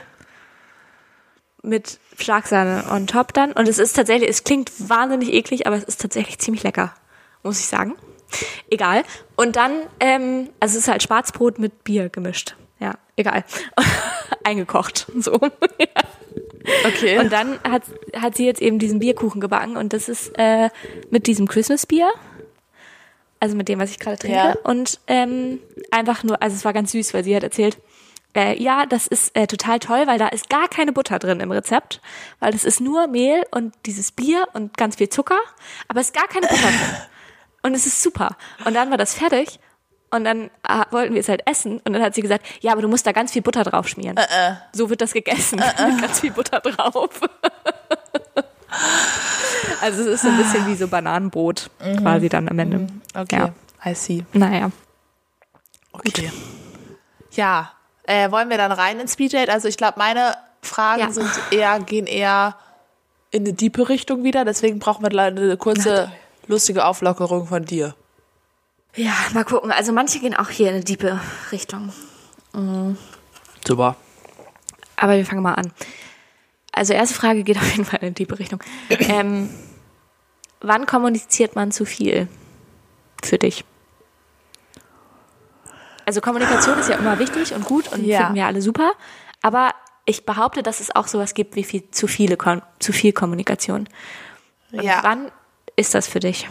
mit 1.62 1.98
Schlagsahne 2.18 2.84
on 2.90 3.06
top 3.06 3.32
dann. 3.32 3.52
Und 3.52 3.68
es 3.68 3.78
ist 3.78 3.94
tatsächlich, 3.94 4.28
es 4.28 4.44
klingt 4.44 4.72
wahnsinnig 4.88 5.32
eklig, 5.32 5.66
aber 5.66 5.76
es 5.76 5.84
ist 5.84 6.00
tatsächlich 6.00 6.38
ziemlich 6.38 6.62
lecker, 6.64 6.92
muss 7.42 7.60
ich 7.60 7.66
sagen. 7.66 7.94
Egal. 8.70 9.04
Und 9.36 9.56
dann, 9.56 9.72
ähm, 10.00 10.50
also 10.60 10.76
es 10.76 10.84
ist 10.84 10.88
halt 10.88 11.02
Schwarzbrot 11.02 11.58
mit 11.58 11.84
Bier 11.84 12.08
gemischt. 12.08 12.56
Ja, 12.80 12.94
egal. 13.16 13.44
Eingekocht. 14.44 15.06
So. 15.18 15.38
Okay. 16.86 17.18
Und 17.18 17.32
dann 17.32 17.58
hat, 17.62 17.82
hat 18.16 18.36
sie 18.36 18.46
jetzt 18.46 18.60
eben 18.60 18.78
diesen 18.78 18.98
Bierkuchen 18.98 19.40
gebacken 19.40 19.76
und 19.76 19.92
das 19.92 20.08
ist 20.08 20.32
äh, 20.38 20.70
mit 21.10 21.26
diesem 21.26 21.46
Christmas-Bier. 21.46 22.10
Also 23.38 23.56
mit 23.56 23.68
dem, 23.68 23.78
was 23.78 23.90
ich 23.90 23.98
gerade 23.98 24.18
trinke. 24.18 24.36
Ja. 24.36 24.56
Und 24.64 25.00
ähm, 25.06 25.60
einfach 25.90 26.22
nur, 26.24 26.42
also 26.42 26.54
es 26.56 26.64
war 26.64 26.74
ganz 26.74 26.92
süß, 26.92 27.14
weil 27.14 27.24
sie 27.24 27.34
hat 27.34 27.42
erzählt, 27.42 27.78
äh, 28.36 28.62
ja, 28.62 28.86
das 28.86 29.06
ist 29.06 29.34
äh, 29.34 29.46
total 29.46 29.78
toll, 29.78 30.06
weil 30.06 30.18
da 30.18 30.28
ist 30.28 30.50
gar 30.50 30.68
keine 30.68 30.92
Butter 30.92 31.18
drin 31.18 31.40
im 31.40 31.50
Rezept, 31.50 32.00
weil 32.38 32.52
das 32.52 32.64
ist 32.64 32.80
nur 32.80 33.06
Mehl 33.06 33.42
und 33.50 33.74
dieses 33.86 34.12
Bier 34.12 34.46
und 34.52 34.76
ganz 34.76 34.96
viel 34.96 35.08
Zucker, 35.08 35.38
aber 35.88 36.00
es 36.00 36.08
ist 36.08 36.14
gar 36.14 36.28
keine 36.28 36.46
Butter 36.46 36.68
drin. 36.68 36.96
Und 37.62 37.74
es 37.74 37.84
ist 37.84 38.00
super. 38.00 38.38
Und 38.64 38.72
dann 38.72 38.88
war 38.88 38.96
das 38.96 39.12
fertig 39.12 39.58
und 40.10 40.24
dann 40.24 40.50
äh, 40.68 40.82
wollten 40.90 41.14
wir 41.14 41.20
es 41.20 41.28
halt 41.28 41.42
essen 41.46 41.80
und 41.84 41.92
dann 41.92 42.02
hat 42.02 42.14
sie 42.14 42.22
gesagt, 42.22 42.44
ja, 42.60 42.72
aber 42.72 42.82
du 42.82 42.88
musst 42.88 43.06
da 43.06 43.12
ganz 43.12 43.32
viel 43.32 43.42
Butter 43.42 43.62
drauf 43.64 43.88
schmieren. 43.88 44.16
So 44.72 44.90
wird 44.90 45.00
das 45.00 45.12
gegessen, 45.12 45.60
mit 45.60 45.76
ganz 46.00 46.20
viel 46.20 46.32
Butter 46.32 46.60
drauf. 46.60 47.08
also 49.80 50.00
es 50.02 50.06
ist 50.06 50.22
so 50.22 50.28
ein 50.28 50.36
bisschen 50.36 50.66
wie 50.66 50.74
so 50.74 50.88
Bananenbrot 50.88 51.70
quasi 51.98 52.28
dann 52.28 52.48
am 52.48 52.58
Ende. 52.58 52.86
okay. 53.16 53.36
Ja. 53.36 53.52
I 53.84 53.94
see. 53.94 54.24
Naja. 54.32 54.70
Okay. 55.92 56.30
Ja, 57.32 57.72
äh, 58.04 58.30
wollen 58.30 58.50
wir 58.50 58.58
dann 58.58 58.72
rein 58.72 59.00
ins 59.00 59.14
Speeddate? 59.14 59.50
Also 59.50 59.68
ich 59.68 59.76
glaube, 59.76 59.94
meine 59.98 60.34
Fragen 60.62 61.00
Ja. 61.00 61.10
sind 61.10 61.30
eher, 61.50 61.78
gehen 61.80 62.06
eher 62.06 62.56
in 63.30 63.44
eine 63.44 63.52
diepe 63.54 63.88
Richtung 63.88 64.22
wieder. 64.24 64.44
Deswegen 64.44 64.78
brauchen 64.80 65.02
wir 65.04 65.18
eine 65.18 65.56
kurze, 65.56 66.12
lustige 66.46 66.84
Auflockerung 66.84 67.46
von 67.46 67.64
dir. 67.64 67.94
Ja, 68.96 69.12
mal 69.32 69.44
gucken. 69.44 69.70
Also 69.72 69.92
manche 69.92 70.18
gehen 70.20 70.34
auch 70.34 70.48
hier 70.48 70.68
in 70.68 70.74
eine 70.76 70.84
diepe 70.84 71.20
Richtung. 71.52 71.92
Super. 73.66 73.96
Aber 74.96 75.16
wir 75.16 75.24
fangen 75.24 75.42
mal 75.42 75.54
an. 75.54 75.72
Also 76.72 76.92
erste 76.92 77.14
Frage 77.14 77.42
geht 77.44 77.56
auf 77.56 77.70
jeden 77.70 77.84
Fall 77.84 78.00
in 78.00 78.06
eine 78.06 78.14
tiefe 78.14 78.38
Richtung. 78.38 78.62
Ähm, 79.00 79.48
wann 80.60 80.86
kommuniziert 80.86 81.56
man 81.56 81.72
zu 81.72 81.84
viel 81.84 82.28
für 83.22 83.38
dich? 83.38 83.64
Also 86.06 86.20
Kommunikation 86.20 86.78
ist 86.78 86.88
ja 86.88 86.96
immer 86.96 87.18
wichtig 87.18 87.54
und 87.54 87.64
gut 87.64 87.92
und 87.92 88.04
Ja. 88.04 88.18
finden 88.18 88.34
wir 88.34 88.46
alle 88.46 88.60
super. 88.62 88.92
Aber 89.42 89.72
ich 90.06 90.26
behaupte, 90.26 90.62
dass 90.62 90.80
es 90.80 90.94
auch 90.94 91.06
sowas 91.06 91.34
gibt 91.34 91.54
wie 91.54 91.64
viel, 91.64 91.90
zu 91.92 92.06
viele 92.08 92.36
Kon 92.36 92.62
zu 92.80 92.92
viel 92.92 93.12
Kommunikation. 93.12 93.88
Und 94.72 94.82
Ja. 94.82 95.00
wann 95.02 95.30
ist 95.76 95.94
das 95.94 96.08
für 96.08 96.20
dich? 96.20 96.48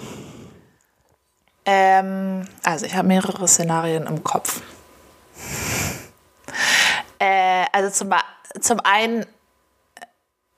Ähm, 1.72 2.48
also 2.64 2.88
ich 2.88 2.96
habe 2.96 3.08
mehrere 3.08 3.48
Szenarien 3.48 4.08
im 4.08 4.24
Kopf. 4.24 4.62
Äh, 7.22 7.66
also 7.74 7.90
zum, 7.90 8.14
zum 8.62 8.80
einen, 8.80 9.26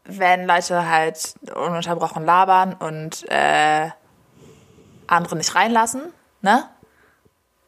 wenn 0.06 0.46
Leute 0.46 0.88
halt 0.88 1.34
ununterbrochen 1.56 2.24
labern 2.24 2.76
und 2.76 3.26
äh, 3.32 3.90
andere 5.08 5.38
nicht 5.38 5.56
reinlassen, 5.56 6.14
ne? 6.42 6.66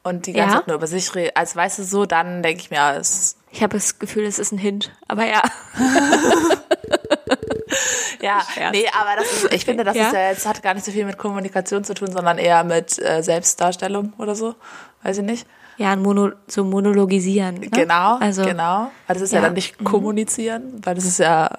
Und 0.03 0.27
die 0.27 0.33
ganze 0.33 0.53
Ja. 0.53 0.59
Zeit 0.59 0.67
nur 0.67 0.75
über 0.75 0.85
sich 0.85 1.15
reden, 1.15 1.31
als 1.33 1.55
weißt 1.55 1.79
du 1.79 1.83
so, 1.83 2.05
dann 2.05 2.43
denke 2.43 2.61
ich 2.61 2.69
mir, 2.69 2.97
es 2.99 3.37
Ich 3.49 3.63
habe 3.63 3.73
das 3.73 3.97
Gefühl, 3.97 4.25
es 4.25 4.37
ist 4.37 4.51
ein 4.51 4.59
Hint. 4.59 4.91
Aber 5.07 5.25
ja. 5.25 5.41
Ja, 8.23 8.41
nee, 8.71 8.85
aber 8.99 9.17
das 9.21 9.31
ist, 9.43 9.53
ich 9.53 9.65
finde, 9.65 9.83
das 9.83 9.95
Ja? 9.97 10.07
ist 10.07 10.13
ja 10.13 10.29
jetzt, 10.29 10.45
hat 10.47 10.63
gar 10.63 10.73
nicht 10.73 10.85
so 10.85 10.91
viel 10.91 11.05
mit 11.05 11.17
Kommunikation 11.17 11.83
zu 11.83 11.93
tun, 11.93 12.11
sondern 12.11 12.37
eher 12.37 12.63
mit 12.63 12.97
äh, 12.99 13.21
Selbstdarstellung 13.21 14.13
oder 14.17 14.33
so. 14.35 14.55
Weiß 15.03 15.17
ich 15.17 15.23
nicht. 15.23 15.45
Ja, 15.77 15.91
ein 15.91 16.01
Mono, 16.01 16.31
so 16.47 16.63
monologisieren. 16.63 17.55
Ne? 17.55 17.69
Genau, 17.69 18.17
also, 18.17 18.43
genau. 18.43 18.91
Weil 19.07 19.13
das 19.15 19.21
ist 19.23 19.31
ja, 19.33 19.37
ja. 19.37 19.41
Mhm. 19.41 19.45
dann 19.45 19.53
nicht 19.55 19.83
kommunizieren, 19.83 20.81
weil 20.83 20.95
das 20.95 21.05
ist 21.05 21.19
ja. 21.19 21.49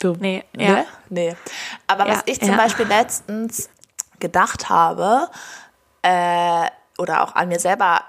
Du, 0.00 0.16
Nee, 0.18 0.44
ne? 0.56 0.64
ja. 0.64 0.84
Nee. 1.08 1.36
Aber 1.86 2.06
was 2.08 2.16
Ja, 2.16 2.22
ich 2.26 2.40
zum. 2.40 2.56
Beispiel 2.56 2.86
letztens 2.86 3.70
gedacht 4.18 4.68
habe, 4.68 5.28
äh, 6.02 6.66
oder 6.98 7.22
auch 7.22 7.34
an 7.36 7.48
mir 7.48 7.60
selber, 7.60 8.00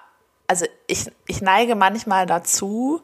also 0.47 0.65
ich, 0.87 1.11
ich 1.27 1.41
neige 1.41 1.75
manchmal 1.75 2.25
dazu, 2.25 3.01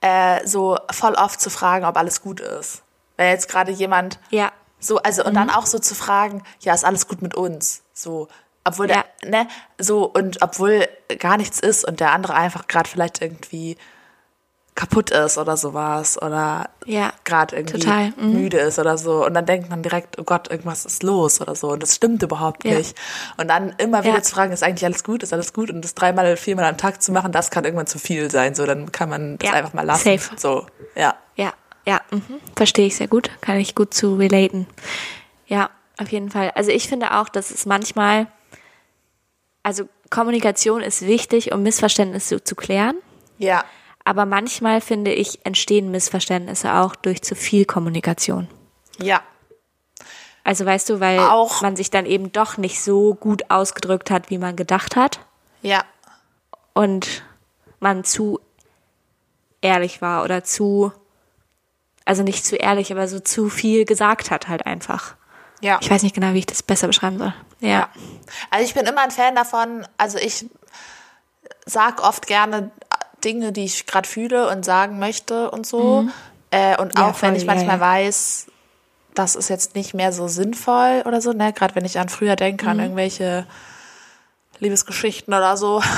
äh, 0.00 0.46
so 0.46 0.78
voll 0.92 1.14
oft 1.14 1.40
zu 1.40 1.50
fragen, 1.50 1.84
ob 1.84 1.96
alles 1.96 2.22
gut 2.22 2.40
ist. 2.40 2.82
Wenn 3.22 3.30
jetzt 3.30 3.48
gerade 3.48 3.70
jemand 3.72 4.18
Ja. 4.30 4.50
so, 4.80 4.98
also, 4.98 5.24
und 5.24 5.34
dann 5.34 5.48
Mhm. 5.48 5.54
auch 5.54 5.66
so 5.66 5.78
zu 5.78 5.94
fragen, 5.94 6.42
ja, 6.60 6.74
ist 6.74 6.84
alles 6.84 7.06
gut 7.08 7.22
mit 7.22 7.34
uns? 7.34 7.82
So, 7.94 8.28
obwohl 8.64 8.88
Ja. 8.90 9.04
der, 9.22 9.30
ne, 9.30 9.48
so, 9.78 10.04
und 10.04 10.42
obwohl 10.42 10.88
gar 11.18 11.36
nichts 11.36 11.60
ist 11.60 11.84
und 11.84 12.00
der 12.00 12.12
andere 12.12 12.34
einfach 12.34 12.66
gerade 12.66 12.88
vielleicht 12.90 13.22
irgendwie 13.22 13.76
kaputt 14.74 15.10
ist 15.10 15.36
oder 15.36 15.56
sowas 15.58 16.20
oder 16.20 16.70
Ja, 16.86 17.12
gerade 17.24 17.54
irgendwie. 17.56 17.86
Mhm. 18.16 18.32
müde 18.32 18.56
ist 18.58 18.78
oder 18.78 18.96
so 18.96 19.24
und 19.26 19.34
dann 19.34 19.44
denkt 19.44 19.68
man 19.68 19.82
direkt, 19.82 20.18
oh 20.18 20.24
Gott, 20.24 20.50
irgendwas 20.50 20.86
ist 20.86 21.02
los 21.02 21.42
oder 21.42 21.54
so 21.54 21.68
und 21.72 21.82
das 21.82 21.94
stimmt 21.96 22.22
überhaupt 22.22 22.64
Ja. 22.64 22.76
nicht. 22.78 22.96
Und 23.36 23.48
dann 23.48 23.74
immer 23.76 24.02
wieder 24.02 24.14
Ja. 24.16 24.22
zu 24.22 24.32
fragen, 24.34 24.50
ist 24.50 24.62
eigentlich 24.62 24.84
alles 24.86 25.04
gut, 25.04 25.22
ist 25.22 25.32
alles 25.34 25.52
gut 25.52 25.70
und 25.70 25.82
das 25.82 25.94
dreimal, 25.94 26.36
viermal 26.38 26.64
am 26.64 26.78
Tag 26.78 27.02
zu 27.02 27.12
machen, 27.12 27.32
das 27.32 27.50
kann 27.50 27.64
irgendwann 27.64 27.86
zu 27.86 27.98
viel 27.98 28.30
sein, 28.30 28.54
so, 28.54 28.64
dann 28.64 28.90
kann 28.92 29.10
man 29.10 29.36
das 29.38 29.52
einfach 29.52 29.74
mal 29.74 29.84
lassen. 29.84 30.18
safe. 30.18 30.36
So, 30.38 30.66
ja. 30.96 31.14
Ja, 31.86 32.00
mhm. 32.10 32.40
verstehe 32.56 32.86
ich 32.86 32.96
sehr 32.96 33.08
gut. 33.08 33.30
Kann 33.40 33.58
ich 33.58 33.74
gut 33.74 33.92
zu 33.94 34.14
relaten. 34.16 34.66
Ja, 35.46 35.70
auf 35.98 36.10
jeden 36.12 36.30
Fall. 36.30 36.50
Also 36.54 36.70
ich 36.70 36.88
finde 36.88 37.14
auch, 37.18 37.28
dass 37.28 37.50
es 37.50 37.66
manchmal, 37.66 38.26
also 39.62 39.88
Kommunikation 40.10 40.82
ist 40.82 41.02
wichtig, 41.02 41.52
um 41.52 41.62
Missverständnisse 41.62 42.42
zu 42.44 42.54
klären. 42.54 42.96
Ja, 43.38 43.64
Aber 44.04 44.26
manchmal 44.26 44.80
finde 44.80 45.12
ich, 45.12 45.44
entstehen 45.44 45.90
Missverständnisse 45.90 46.72
auch 46.74 46.94
durch 46.96 47.22
zu 47.22 47.34
viel 47.34 47.64
Kommunikation. 47.64 48.48
ja, 49.00 49.22
Also 50.44 50.66
weißt 50.66 50.88
du, 50.90 50.98
weil 51.00 51.18
Auch- 51.20 51.62
man 51.62 51.76
sich 51.76 51.90
dann 51.90 52.04
eben 52.06 52.32
doch 52.32 52.56
nicht 52.56 52.80
so 52.82 53.14
gut 53.14 53.48
ausgedrückt 53.50 54.10
hat, 54.10 54.28
wie 54.30 54.38
man 54.38 54.56
gedacht 54.56 54.96
hat. 54.96 55.20
ja, 55.62 55.84
und 56.74 57.22
man 57.80 58.02
zu 58.04 58.40
ehrlich 59.60 60.00
war 60.02 60.24
oder 60.24 60.42
zu, 60.44 60.92
also 62.04 62.22
nicht 62.22 62.44
zu 62.44 62.56
ehrlich, 62.56 62.90
aber 62.92 63.06
so 63.08 63.20
zu 63.20 63.48
viel 63.48 63.84
gesagt 63.84 64.30
hat 64.30 64.48
halt 64.48 64.66
einfach. 64.66 65.14
ja. 65.60 65.78
Ich 65.80 65.90
weiß 65.90 66.02
nicht 66.02 66.14
genau, 66.14 66.32
wie 66.34 66.38
ich 66.40 66.46
das 66.46 66.62
besser 66.62 66.86
beschreiben 66.88 67.18
soll. 67.18 67.34
Ja. 67.60 67.88
Also 68.50 68.64
ich 68.64 68.74
bin 68.74 68.84
immer 68.86 69.02
ein 69.02 69.10
Fan 69.10 69.34
davon, 69.34 69.86
also 69.98 70.18
ich 70.18 70.46
sag 71.66 72.02
oft 72.02 72.26
gerne 72.26 72.70
Dinge, 73.24 73.52
die 73.52 73.64
ich 73.64 73.86
gerade 73.86 74.08
fühle 74.08 74.48
und 74.50 74.64
sagen 74.64 74.98
möchte 74.98 75.50
und 75.50 75.66
so. 75.66 76.06
Äh, 76.50 76.76
und 76.80 76.94
Mhm. 76.94 77.00
Ja, 77.00 77.10
auch 77.10 77.22
wenn 77.22 77.30
voll, 77.30 77.36
ich 77.36 77.42
ja, 77.44 77.54
manchmal 77.54 77.76
ja. 77.76 77.80
weiß, 77.80 78.46
das 79.14 79.36
ist 79.36 79.48
jetzt 79.48 79.74
nicht 79.76 79.94
mehr 79.94 80.12
so 80.12 80.26
sinnvoll 80.26 81.02
oder 81.06 81.20
so, 81.20 81.32
ne? 81.32 81.52
Gerade 81.52 81.74
wenn 81.76 81.84
ich 81.84 81.98
an 81.98 82.08
früher 82.08 82.34
denke, 82.34 82.64
Mhm. 82.64 82.70
an 82.70 82.80
irgendwelche 82.80 83.46
Liebesgeschichten 84.62 85.34
oder 85.34 85.56
so. 85.56 85.82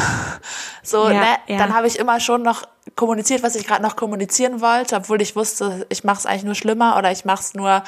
So, 0.87 1.09
Ja, 1.09 1.21
ne? 1.21 1.27
ja. 1.47 1.57
Dann 1.57 1.75
habe 1.75 1.87
ich 1.87 1.99
immer 1.99 2.21
schon 2.21 2.43
noch 2.43 2.65
kommuniziert, 2.95 3.43
was 3.43 3.55
ich 3.55 3.67
gerade 3.67 3.83
noch 3.83 3.97
kommunizieren 3.97 4.61
wollte, 4.61 4.97
obwohl 4.97 5.23
ich 5.23 5.35
wusste, 5.35 5.87
ich 5.89 6.05
mache 6.05 6.19
es 6.19 6.27
eigentlich 6.27 6.45
nur 6.45 6.55
schlimmer 6.55 6.99
oder 6.99 7.11
ich 7.11 7.25
mache 7.25 7.41
es 7.41 7.55
nur 7.55 7.83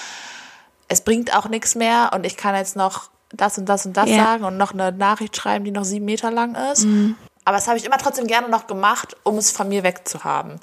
es 0.88 1.02
bringt 1.02 1.36
auch 1.36 1.48
nichts 1.48 1.74
mehr 1.74 2.10
und 2.14 2.24
ich 2.24 2.38
kann 2.38 2.54
jetzt 2.54 2.74
noch 2.74 3.10
das 3.30 3.58
und 3.58 3.68
das 3.68 3.84
und 3.84 3.96
das 3.96 4.08
Ja. 4.08 4.16
sagen 4.16 4.44
und 4.44 4.56
noch 4.56 4.72
eine 4.72 4.92
Nachricht 4.92 5.36
schreiben, 5.36 5.64
die 5.64 5.72
noch 5.72 5.84
sieben 5.84 6.04
Meter 6.06 6.30
lang 6.30 6.54
ist. 6.72 6.84
Mhm. 6.84 7.16
Aber 7.44 7.56
das 7.56 7.68
habe 7.68 7.76
ich 7.76 7.84
immer 7.84 7.98
trotzdem 7.98 8.26
gerne 8.26 8.48
noch 8.48 8.66
gemacht, 8.66 9.16
um 9.24 9.36
es 9.36 9.50
von 9.50 9.68
mir 9.68 9.82
wegzuhaben. 9.82 10.58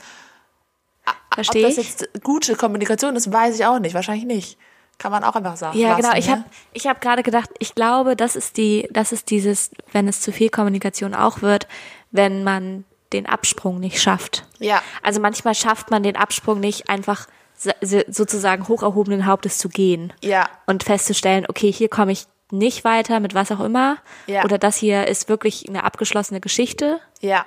Verstehe 1.33 1.67
Ob 1.67 1.75
das 1.75 1.85
jetzt 1.85 2.23
gute 2.23 2.55
Kommunikation 2.55 3.15
ist, 3.15 3.31
weiß 3.31 3.55
ich 3.59 3.65
auch 3.65 3.79
nicht. 3.79 3.93
Wahrscheinlich 3.93 4.25
nicht. 4.25 4.57
Kann 5.03 5.11
man 5.11 5.25
auch 5.25 5.35
einfach 5.35 5.57
sagen. 5.57 5.77
Ja, 5.77 5.89
lassen, 5.89 6.01
genau. 6.03 6.15
Ich 6.15 6.27
ne? 6.27 6.31
habe 6.31 6.43
ich 6.71 6.87
hab 6.87 7.01
gerade 7.01 7.23
gedacht, 7.23 7.49
ich 7.59 7.75
glaube, 7.75 8.15
das 8.15 8.37
ist 8.37 8.55
die, 8.55 8.87
das 8.89 9.11
ist 9.11 9.29
dieses, 9.31 9.69
wenn 9.91 10.07
es 10.07 10.21
zu 10.21 10.31
viel 10.31 10.47
Kommunikation 10.47 11.13
auch 11.13 11.41
wird, 11.41 11.67
wenn 12.11 12.45
man 12.45 12.85
den 13.11 13.25
Absprung 13.25 13.81
nicht 13.81 14.01
schafft. 14.01 14.47
Ja. 14.59 14.81
Also 15.01 15.19
manchmal 15.19 15.55
schafft 15.55 15.91
man 15.91 16.03
den 16.03 16.15
Absprung 16.15 16.61
nicht 16.61 16.87
einfach 16.89 17.27
so- 17.57 18.01
sozusagen 18.07 18.69
hoch 18.69 18.81
erhobenen 18.81 19.25
Hauptes 19.25 19.57
zu 19.57 19.67
gehen. 19.67 20.13
Ja. 20.23 20.47
Und 20.67 20.83
festzustellen, 20.85 21.47
okay, 21.49 21.69
hier 21.69 21.89
komme 21.89 22.13
ich 22.13 22.25
nicht 22.49 22.85
weiter 22.85 23.19
mit 23.19 23.33
was 23.33 23.51
auch 23.51 23.59
immer. 23.59 23.97
Ja. 24.25 24.45
Oder 24.45 24.57
das 24.57 24.77
hier 24.77 25.09
ist 25.09 25.27
wirklich 25.27 25.67
eine 25.67 25.83
abgeschlossene 25.83 26.39
Geschichte. 26.39 27.01
Ja. 27.19 27.45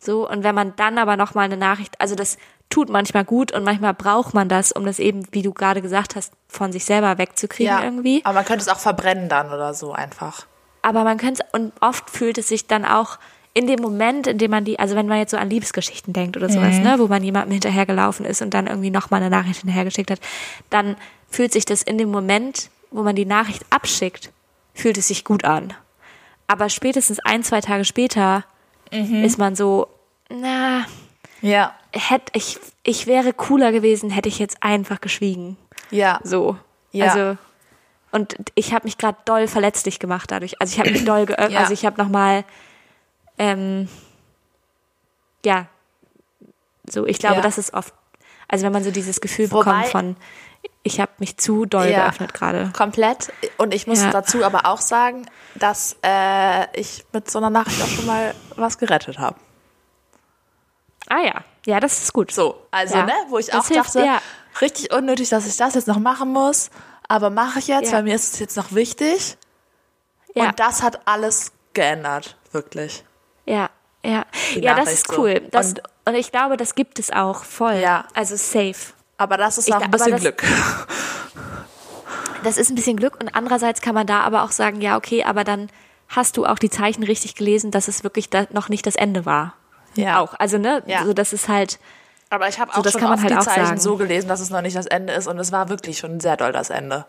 So, 0.00 0.28
und 0.28 0.42
wenn 0.42 0.56
man 0.56 0.74
dann 0.74 0.98
aber 0.98 1.16
nochmal 1.16 1.44
eine 1.44 1.56
Nachricht, 1.56 2.00
also 2.00 2.16
das 2.16 2.36
tut 2.70 2.88
manchmal 2.88 3.24
gut 3.24 3.52
und 3.52 3.64
manchmal 3.64 3.94
braucht 3.94 4.34
man 4.34 4.48
das, 4.48 4.72
um 4.72 4.84
das 4.84 4.98
eben, 4.98 5.26
wie 5.32 5.42
du 5.42 5.52
gerade 5.52 5.82
gesagt 5.82 6.16
hast, 6.16 6.32
von 6.48 6.72
sich 6.72 6.84
selber 6.84 7.18
wegzukriegen 7.18 7.72
ja. 7.72 7.84
irgendwie. 7.84 8.22
Aber 8.24 8.34
man 8.34 8.44
könnte 8.44 8.62
es 8.62 8.68
auch 8.68 8.78
verbrennen 8.78 9.28
dann 9.28 9.52
oder 9.52 9.74
so 9.74 9.92
einfach. 9.92 10.46
Aber 10.82 11.04
man 11.04 11.18
könnte 11.18 11.44
und 11.52 11.72
oft 11.80 12.10
fühlt 12.10 12.38
es 12.38 12.48
sich 12.48 12.66
dann 12.66 12.84
auch 12.84 13.18
in 13.54 13.66
dem 13.66 13.80
Moment, 13.80 14.26
in 14.26 14.36
dem 14.36 14.50
man 14.50 14.64
die, 14.64 14.78
also 14.78 14.96
wenn 14.96 15.06
man 15.06 15.18
jetzt 15.18 15.30
so 15.30 15.38
an 15.38 15.48
Liebesgeschichten 15.48 16.12
denkt 16.12 16.36
oder 16.36 16.50
sowas, 16.50 16.78
ne, 16.78 16.96
wo 16.98 17.06
man 17.06 17.24
jemandem 17.24 17.52
hinterhergelaufen 17.52 18.26
ist 18.26 18.42
und 18.42 18.52
dann 18.52 18.66
irgendwie 18.66 18.90
nochmal 18.90 19.22
eine 19.22 19.30
Nachricht 19.30 19.60
hinterhergeschickt 19.60 20.10
hat, 20.10 20.20
dann 20.68 20.96
fühlt 21.30 21.52
sich 21.52 21.64
das 21.64 21.82
in 21.82 21.96
dem 21.96 22.10
Moment, 22.10 22.68
wo 22.90 23.02
man 23.02 23.16
die 23.16 23.24
Nachricht 23.24 23.64
abschickt, 23.70 24.30
fühlt 24.74 24.98
es 24.98 25.08
sich 25.08 25.24
gut 25.24 25.44
an. 25.44 25.72
aber 26.46 26.68
spätestens 26.68 27.18
ein, 27.20 27.42
zwei 27.42 27.62
Tage 27.62 27.84
später 27.84 28.44
ist 28.90 29.38
man 29.38 29.56
so, 29.56 29.88
na, 30.28 30.84
Ja, 31.40 31.74
hätte 31.96 32.32
ich, 32.34 32.58
ich 32.82 33.06
wäre 33.06 33.32
cooler 33.32 33.72
gewesen, 33.72 34.10
hätte 34.10 34.28
ich 34.28 34.38
jetzt 34.38 34.58
einfach 34.62 35.00
geschwiegen. 35.00 35.56
ja, 35.90 36.20
So. 36.22 36.56
Ja. 36.92 37.06
Also, 37.12 37.38
und 38.12 38.36
ich 38.54 38.72
habe 38.72 38.84
mich 38.84 38.96
gerade 38.96 39.18
doll 39.26 39.46
verletzlich 39.48 39.98
gemacht 39.98 40.30
dadurch. 40.30 40.60
Also 40.60 40.72
ich 40.72 40.78
habe 40.78 40.90
mich 40.92 41.04
doll 41.04 41.26
geöffnet. 41.26 41.52
Ja. 41.52 41.58
Also 41.60 41.72
ich 41.74 41.84
habe 41.84 42.00
nochmal, 42.02 42.44
ähm, 43.38 43.88
ja, 45.44 45.66
so, 46.88 47.04
ich 47.06 47.18
glaube, 47.18 47.36
Ja. 47.36 47.40
das 47.42 47.58
ist 47.58 47.74
oft, 47.74 47.92
also 48.48 48.64
wenn 48.64 48.72
man 48.72 48.84
so 48.84 48.90
dieses 48.90 49.20
Gefühl 49.20 49.50
Wobei- 49.50 49.64
bekommt 49.64 49.86
von, 49.88 50.16
ich 50.82 51.00
habe 51.00 51.10
mich 51.18 51.36
zu 51.36 51.66
doll 51.66 51.88
Ja. 51.88 52.04
geöffnet 52.04 52.32
gerade. 52.32 52.70
komplett. 52.76 53.32
Und 53.58 53.74
ich 53.74 53.86
muss 53.86 54.00
dazu 54.10 54.44
aber 54.44 54.66
auch 54.66 54.80
sagen, 54.80 55.26
dass 55.56 55.96
äh, 56.02 56.66
ich 56.80 57.04
mit 57.12 57.30
so 57.30 57.38
einer 57.38 57.50
Nachricht 57.50 57.82
auch 57.82 57.88
schon 57.88 58.06
mal 58.06 58.34
was 58.56 58.78
gerettet 58.78 59.18
habe. 59.18 59.36
Ah 61.08 61.20
ja, 61.20 61.44
ja, 61.66 61.80
das 61.80 62.02
ist 62.02 62.12
gut. 62.12 62.32
So, 62.32 62.62
also, 62.70 62.96
Ja. 62.96 63.06
ne, 63.06 63.12
wo 63.28 63.38
ich 63.38 63.46
Das 63.46 63.56
auch 63.64 63.68
hilft, 63.68 63.94
dachte, 63.94 64.04
ja. 64.06 64.20
richtig 64.60 64.92
unnötig, 64.92 65.28
dass 65.28 65.46
ich 65.46 65.56
das 65.56 65.74
jetzt 65.74 65.86
noch 65.88 65.98
machen 65.98 66.32
muss, 66.32 66.70
aber 67.08 67.30
mache 67.30 67.58
ich 67.60 67.68
jetzt, 67.68 67.90
Ja. 67.90 67.98
weil 67.98 68.02
mir 68.04 68.14
ist 68.14 68.34
es 68.34 68.38
jetzt 68.40 68.56
noch 68.56 68.72
wichtig. 68.72 69.36
Ja. 70.34 70.48
Und 70.48 70.60
das 70.60 70.82
hat 70.82 71.06
alles 71.06 71.52
geändert, 71.74 72.36
wirklich. 72.52 73.04
Ja, 73.46 73.70
ja. 74.04 74.24
Die 74.54 74.60
Ja, 74.60 74.74
das 74.74 74.84
Nachricht 74.86 74.92
ist 75.06 75.12
so. 75.12 75.22
cool. 75.22 75.40
Das, 75.50 75.68
Und- 75.68 75.82
und, 76.06 76.14
ich 76.14 76.32
glaube, 76.32 76.56
das 76.56 76.74
gibt 76.74 76.98
es 76.98 77.10
auch 77.12 77.44
voll. 77.44 77.76
Ja. 77.76 78.06
Also 78.14 78.36
safe. 78.36 78.92
Aber 79.18 79.36
das 79.36 79.56
ist 79.58 79.68
Ich 79.68 79.74
auch 79.74 79.80
ein 79.80 79.90
bisschen 79.90 80.10
das- 80.12 80.20
Glück. 80.20 80.42
Das 82.44 82.58
ist 82.58 82.70
ein 82.70 82.74
bisschen 82.76 82.96
Glück 82.96 83.18
und 83.20 83.34
andererseits 83.34 83.80
kann 83.80 83.94
man 83.94 84.06
da 84.06 84.20
aber 84.20 84.42
auch 84.42 84.52
sagen, 84.52 84.80
ja, 84.80 84.96
okay, 84.96 85.24
aber 85.24 85.42
dann 85.42 85.70
hast 86.08 86.36
du 86.36 86.46
auch 86.46 86.58
die 86.58 86.70
Zeichen 86.70 87.02
richtig 87.02 87.34
gelesen, 87.34 87.70
dass 87.70 87.88
es 87.88 88.04
wirklich 88.04 88.30
da 88.30 88.46
noch 88.50 88.68
nicht 88.68 88.86
das 88.86 88.94
Ende 88.94 89.24
war. 89.26 89.54
Ja. 89.96 90.20
Auch. 90.20 90.34
Also, 90.38 90.58
ne, 90.58 90.82
Ja. 90.86 91.04
so 91.04 91.12
das 91.12 91.32
ist 91.32 91.48
halt, 91.48 91.78
Aber 92.30 92.48
ich 92.48 92.58
habe 92.58 92.70
So, 92.72 92.78
auch 92.78 92.82
das 92.82 92.92
schon 92.92 93.00
kann 93.00 93.10
man 93.10 93.18
oft 93.18 93.28
halt 93.30 93.40
die 93.40 93.44
Zeichen 93.44 93.66
sagen. 93.66 93.80
so 93.80 93.96
gelesen, 93.96 94.28
dass 94.28 94.40
es 94.40 94.50
noch 94.50 94.60
nicht 94.62 94.76
das 94.76 94.86
Ende 94.86 95.12
ist 95.12 95.26
und 95.26 95.38
es 95.38 95.52
war 95.52 95.68
wirklich 95.68 95.98
schon 95.98 96.20
sehr 96.20 96.36
doll 96.36 96.52
das 96.52 96.70
Ende. 96.70 97.06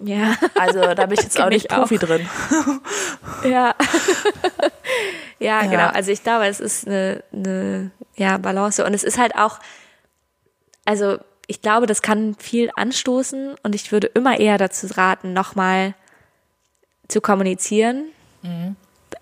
ja. 0.00 0.34
Also 0.58 0.80
da 0.94 1.06
bin 1.06 1.12
ich 1.18 1.22
jetzt 1.24 1.40
auch 1.40 1.48
nicht 1.48 1.66
ich 1.66 1.70
auch. 1.72 1.78
Profi 1.88 1.98
drin. 1.98 2.28
Ja. 3.44 3.74
ja, 5.38 5.62
Ja. 5.62 5.70
genau. 5.70 5.86
Also 5.88 6.10
ich 6.10 6.22
glaube, 6.22 6.46
es 6.46 6.60
ist 6.60 6.86
eine, 6.86 7.22
eine 7.32 7.90
ja, 8.16 8.38
Balance. 8.38 8.84
Und 8.84 8.94
es 8.94 9.04
ist 9.04 9.18
halt 9.18 9.36
auch, 9.36 9.58
also 10.84 11.18
ich 11.46 11.60
glaube, 11.62 11.86
das 11.86 12.02
kann 12.02 12.34
viel 12.38 12.70
anstoßen 12.74 13.54
und 13.62 13.74
ich 13.74 13.92
würde 13.92 14.08
immer 14.08 14.40
eher 14.40 14.58
dazu 14.58 14.86
raten, 14.96 15.32
nochmal 15.32 15.94
zu 17.08 17.20
kommunizieren. 17.20 18.06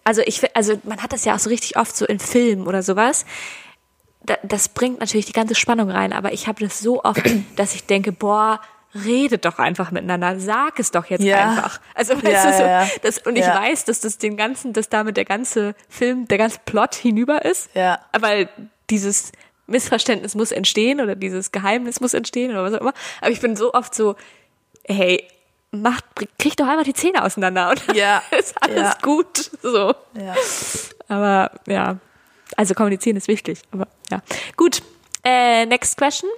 Also 0.04 0.22
ich, 0.26 0.42
also 0.56 0.78
man 0.84 1.02
hat 1.02 1.12
das 1.12 1.24
ja 1.24 1.34
auch 1.34 1.38
so 1.38 1.48
richtig 1.50 1.76
oft 1.76 1.96
so 1.96 2.04
in 2.06 2.18
Filmen 2.18 2.66
oder 2.66 2.82
sowas. 2.82 3.24
Da, 4.26 4.36
das 4.42 4.68
bringt 4.68 5.00
natürlich 5.00 5.26
die 5.26 5.32
ganze 5.32 5.54
Spannung 5.54 5.90
rein, 5.90 6.12
aber 6.12 6.32
ich 6.32 6.46
habe 6.46 6.62
das 6.64 6.80
so 6.80 7.02
oft, 7.04 7.22
dass 7.56 7.74
ich 7.74 7.84
denke, 7.86 8.12
boah, 8.12 8.60
redet 8.94 9.44
doch 9.44 9.58
einfach 9.58 9.90
miteinander, 9.90 10.38
sag 10.38 10.78
es 10.78 10.90
doch 10.92 11.06
jetzt 11.06 11.24
Ja. 11.24 11.50
einfach. 11.50 11.80
Also 11.94 12.14
weißt 12.14 12.24
Ja, 12.24 12.50
du, 12.50 12.56
so, 12.56 12.62
ja. 12.62 12.88
Das, 13.02 13.18
und 13.18 13.36
ich 13.36 13.46
weiß, 13.46 13.86
dass 13.86 14.00
das 14.00 14.18
den 14.18 14.36
ganzen, 14.36 14.72
dass 14.72 14.88
damit 14.88 15.16
der 15.16 15.24
ganze 15.24 15.74
Film, 15.88 16.28
der 16.28 16.38
ganze 16.38 16.60
Plot 16.64 16.94
hinüber 16.94 17.44
ist. 17.44 17.70
Ja. 17.74 17.98
Weil 18.18 18.48
dieses 18.90 19.32
Missverständnis 19.66 20.34
muss 20.34 20.52
entstehen 20.52 21.00
oder 21.00 21.16
dieses 21.16 21.50
Geheimnis 21.50 22.00
muss 22.00 22.14
entstehen 22.14 22.50
oder 22.52 22.62
was 22.62 22.74
auch 22.74 22.80
immer. 22.82 22.92
Aber 23.20 23.30
ich 23.30 23.40
bin 23.40 23.56
so 23.56 23.72
oft 23.74 23.94
so, 23.94 24.14
hey, 24.86 25.26
macht, 25.74 26.04
kriegt 26.38 26.60
doch 26.60 26.66
einmal 26.66 26.84
die 26.84 26.94
Zähne 26.94 27.22
auseinander 27.24 27.70
und 27.70 27.94
Ja. 27.94 28.22
ist 28.38 28.54
alles 28.62 28.76
Ja. 28.80 28.96
gut. 29.02 29.50
So. 29.62 29.94
Ja. 30.14 30.34
Aber 31.08 31.50
ja, 31.66 31.96
also 32.56 32.74
kommunizieren 32.74 33.16
ist 33.16 33.28
wichtig. 33.28 33.60
Aber 33.72 33.88
ja. 34.10 34.20
Gut. 34.56 34.82
Äh, 35.24 35.66
next 35.66 35.96
question. 35.96 36.30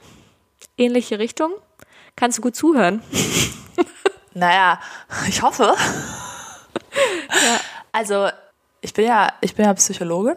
Ähnliche 0.78 1.18
Richtung. 1.18 1.52
Kannst 2.16 2.38
du 2.38 2.42
gut 2.42 2.56
zuhören? 2.56 3.02
Naja, 4.38 4.78
ich 5.28 5.40
hoffe. 5.40 5.74
Also, 7.92 8.28
ich 8.82 8.92
bin 8.92 9.06
ja, 9.06 9.32
ich 9.40 9.54
bin 9.54 9.64
ja 9.64 9.72
Psychologin 9.74 10.36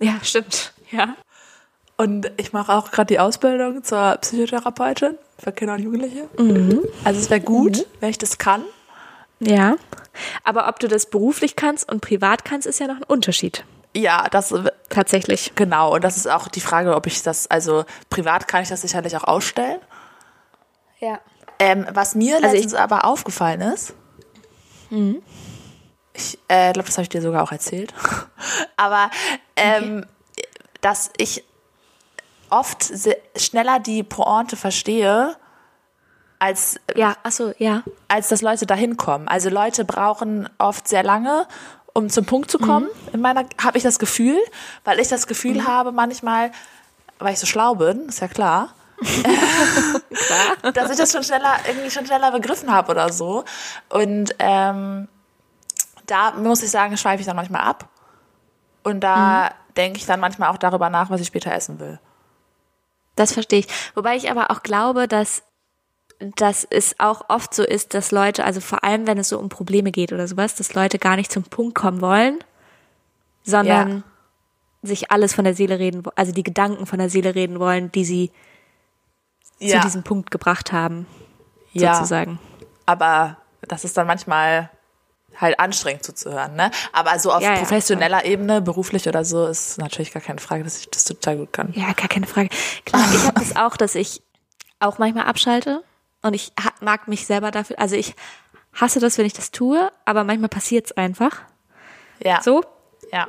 Ja, 0.00 0.14
stimmt. 0.22 0.72
Ja. 0.90 1.14
und 1.98 2.30
ich 2.38 2.52
mache 2.54 2.72
auch 2.72 2.90
gerade 2.90 3.08
die 3.08 3.18
Ausbildung 3.18 3.84
zur 3.84 4.16
Psychotherapeutin 4.22 5.18
für 5.42 5.52
Kinder 5.52 5.74
und 5.74 5.80
Jugendliche. 5.82 6.28
Also 7.04 7.20
es 7.20 7.30
wäre 7.30 7.40
gut, 7.40 7.86
wenn 8.00 8.10
ich 8.10 8.18
das 8.18 8.38
kann. 8.38 8.64
Ja. 9.40 9.76
Aber 10.44 10.68
ob 10.68 10.78
du 10.78 10.86
das 10.88 11.06
beruflich 11.06 11.56
kannst 11.56 11.90
und 11.90 12.00
privat 12.00 12.44
kannst, 12.44 12.66
ist 12.66 12.78
ja 12.78 12.86
noch 12.86 12.96
ein 12.96 13.02
Unterschied. 13.04 13.64
Ja, 13.94 14.28
das 14.30 14.54
Tatsächlich. 14.88 15.52
genau. 15.54 15.94
Und 15.94 16.04
das 16.04 16.16
ist 16.16 16.28
auch 16.30 16.48
die 16.48 16.60
Frage, 16.60 16.94
ob 16.94 17.06
ich 17.06 17.22
das, 17.22 17.50
also 17.50 17.84
privat 18.08 18.46
kann 18.48 18.62
ich 18.62 18.68
das 18.68 18.82
sicherlich 18.82 19.16
auch 19.16 19.24
ausstellen. 19.24 19.80
Ja. 21.00 21.18
Ähm, 21.58 21.86
was 21.92 22.14
mir 22.14 22.36
Also 22.36 22.46
ich- 22.48 22.52
letztens 22.54 22.74
aber 22.74 23.04
aufgefallen 23.04 23.60
ist, 23.62 23.94
ich 26.14 26.38
äh, 26.48 26.72
glaube, 26.72 26.86
das 26.86 26.96
habe 26.98 27.02
ich 27.02 27.08
dir 27.08 27.22
sogar 27.22 27.42
auch 27.42 27.52
erzählt, 27.52 27.94
aber 28.76 29.10
ähm, 29.56 30.04
dass 30.82 31.10
ich 31.16 31.44
oft 32.52 32.92
schneller 33.36 33.80
die 33.80 34.02
Pointe 34.02 34.56
verstehe, 34.56 35.36
als, 36.38 36.78
Ja, 36.96 37.16
achso, 37.22 37.52
ja. 37.58 37.82
als 38.08 38.28
dass 38.28 38.42
Leute 38.42 38.66
dahin 38.66 38.96
kommen. 38.96 39.28
Also 39.28 39.48
Leute 39.48 39.84
brauchen 39.84 40.48
oft 40.58 40.88
sehr 40.88 41.02
lange, 41.02 41.46
um 41.94 42.10
zum 42.10 42.24
Punkt 42.24 42.50
zu 42.50 42.58
kommen. 42.58 42.88
In 43.12 43.20
meiner 43.20 43.44
habe 43.62 43.78
ich 43.78 43.84
das 43.84 43.98
Gefühl, 43.98 44.38
weil 44.84 44.98
ich 44.98 45.08
das 45.08 45.26
Gefühl 45.26 45.66
habe 45.66 45.92
manchmal, 45.92 46.50
weil 47.18 47.34
ich 47.34 47.38
so 47.38 47.46
schlau 47.46 47.76
bin, 47.76 48.08
ist 48.08 48.20
ja 48.20 48.28
klar, 48.28 48.74
dass 50.74 50.90
ich 50.90 50.96
das 50.96 51.12
schon 51.12 51.22
schneller 51.22 51.56
irgendwie 51.68 51.90
schon 51.90 52.06
schneller 52.06 52.32
begriffen 52.32 52.72
habe 52.72 52.90
oder 52.90 53.12
so. 53.12 53.44
Und 53.88 54.34
ähm, 54.38 55.08
da 56.06 56.32
muss 56.32 56.62
ich 56.62 56.70
sagen, 56.70 56.96
schweife 56.96 57.20
ich 57.20 57.26
dann 57.26 57.36
manchmal 57.36 57.62
ab. 57.62 57.88
Und 58.82 59.00
da 59.00 59.52
denke 59.76 59.98
ich 59.98 60.06
dann 60.06 60.18
manchmal 60.18 60.50
auch 60.50 60.58
darüber 60.58 60.90
nach, 60.90 61.08
was 61.08 61.20
ich 61.20 61.28
später 61.28 61.52
essen 61.52 61.78
will. 61.78 62.00
Das 63.16 63.32
verstehe 63.32 63.60
ich. 63.60 63.68
Wobei 63.94 64.16
ich 64.16 64.30
aber 64.30 64.50
auch 64.50 64.62
glaube, 64.62 65.06
dass, 65.08 65.42
dass 66.36 66.64
es 66.64 66.98
auch 66.98 67.28
oft 67.28 67.54
so 67.54 67.62
ist, 67.62 67.94
dass 67.94 68.10
Leute, 68.10 68.44
also 68.44 68.60
vor 68.60 68.84
allem 68.84 69.06
wenn 69.06 69.18
es 69.18 69.28
so 69.28 69.38
um 69.38 69.48
Probleme 69.48 69.90
geht 69.92 70.12
oder 70.12 70.26
sowas, 70.28 70.54
dass 70.54 70.74
Leute 70.74 70.98
gar 70.98 71.16
nicht 71.16 71.30
zum 71.32 71.42
Punkt 71.42 71.74
kommen 71.74 72.00
wollen, 72.00 72.38
sondern 73.42 73.88
Ja. 73.90 74.02
sich 74.88 75.10
alles 75.10 75.34
von 75.34 75.44
der 75.44 75.54
Seele 75.54 75.78
reden, 75.78 76.02
also 76.16 76.32
die 76.32 76.42
Gedanken 76.42 76.86
von 76.86 76.98
der 76.98 77.10
Seele 77.10 77.34
reden 77.34 77.58
wollen, 77.60 77.90
die 77.92 78.04
sie 78.04 78.30
zu 79.58 79.78
diesem 79.80 80.02
Punkt 80.02 80.30
gebracht 80.30 80.72
haben, 80.72 81.06
ja. 81.72 81.94
sozusagen. 81.94 82.38
aber 82.86 83.36
das 83.68 83.84
ist 83.84 83.96
dann 83.96 84.08
manchmal 84.08 84.70
halt 85.40 85.58
anstrengend 85.58 86.04
zuzuhören, 86.04 86.54
ne? 86.54 86.70
Aber 86.92 87.18
so 87.18 87.32
auf 87.32 87.42
Ja, 87.42 87.52
ja, 87.52 87.58
professioneller 87.58 88.24
Ebene, 88.24 88.60
beruflich 88.60 89.08
oder 89.08 89.24
so, 89.24 89.46
ist 89.46 89.78
natürlich 89.78 90.12
gar 90.12 90.22
keine 90.22 90.40
Frage, 90.40 90.64
dass 90.64 90.78
ich 90.78 90.90
das 90.90 91.04
total 91.04 91.36
gut 91.38 91.52
kann. 91.52 91.72
Ja, 91.74 91.92
gar 91.92 92.08
keine 92.08 92.26
Frage. 92.26 92.48
Klar, 92.84 93.02
ich 93.14 93.24
habe 93.26 93.40
das 93.40 93.56
auch, 93.56 93.76
dass 93.76 93.94
ich 93.94 94.22
auch 94.80 94.98
manchmal 94.98 95.24
abschalte 95.26 95.82
und 96.22 96.34
ich 96.34 96.52
mag 96.80 97.08
mich 97.08 97.26
selber 97.26 97.50
dafür, 97.50 97.78
also 97.78 97.96
ich 97.96 98.14
hasse 98.74 99.00
das, 99.00 99.18
wenn 99.18 99.26
ich 99.26 99.32
das 99.32 99.50
tue, 99.50 99.90
aber 100.04 100.24
manchmal 100.24 100.48
passiert 100.48 100.86
es 100.86 100.92
einfach. 100.96 101.40
Ja. 102.24 102.40
So, 102.42 102.62
Ja. 103.12 103.26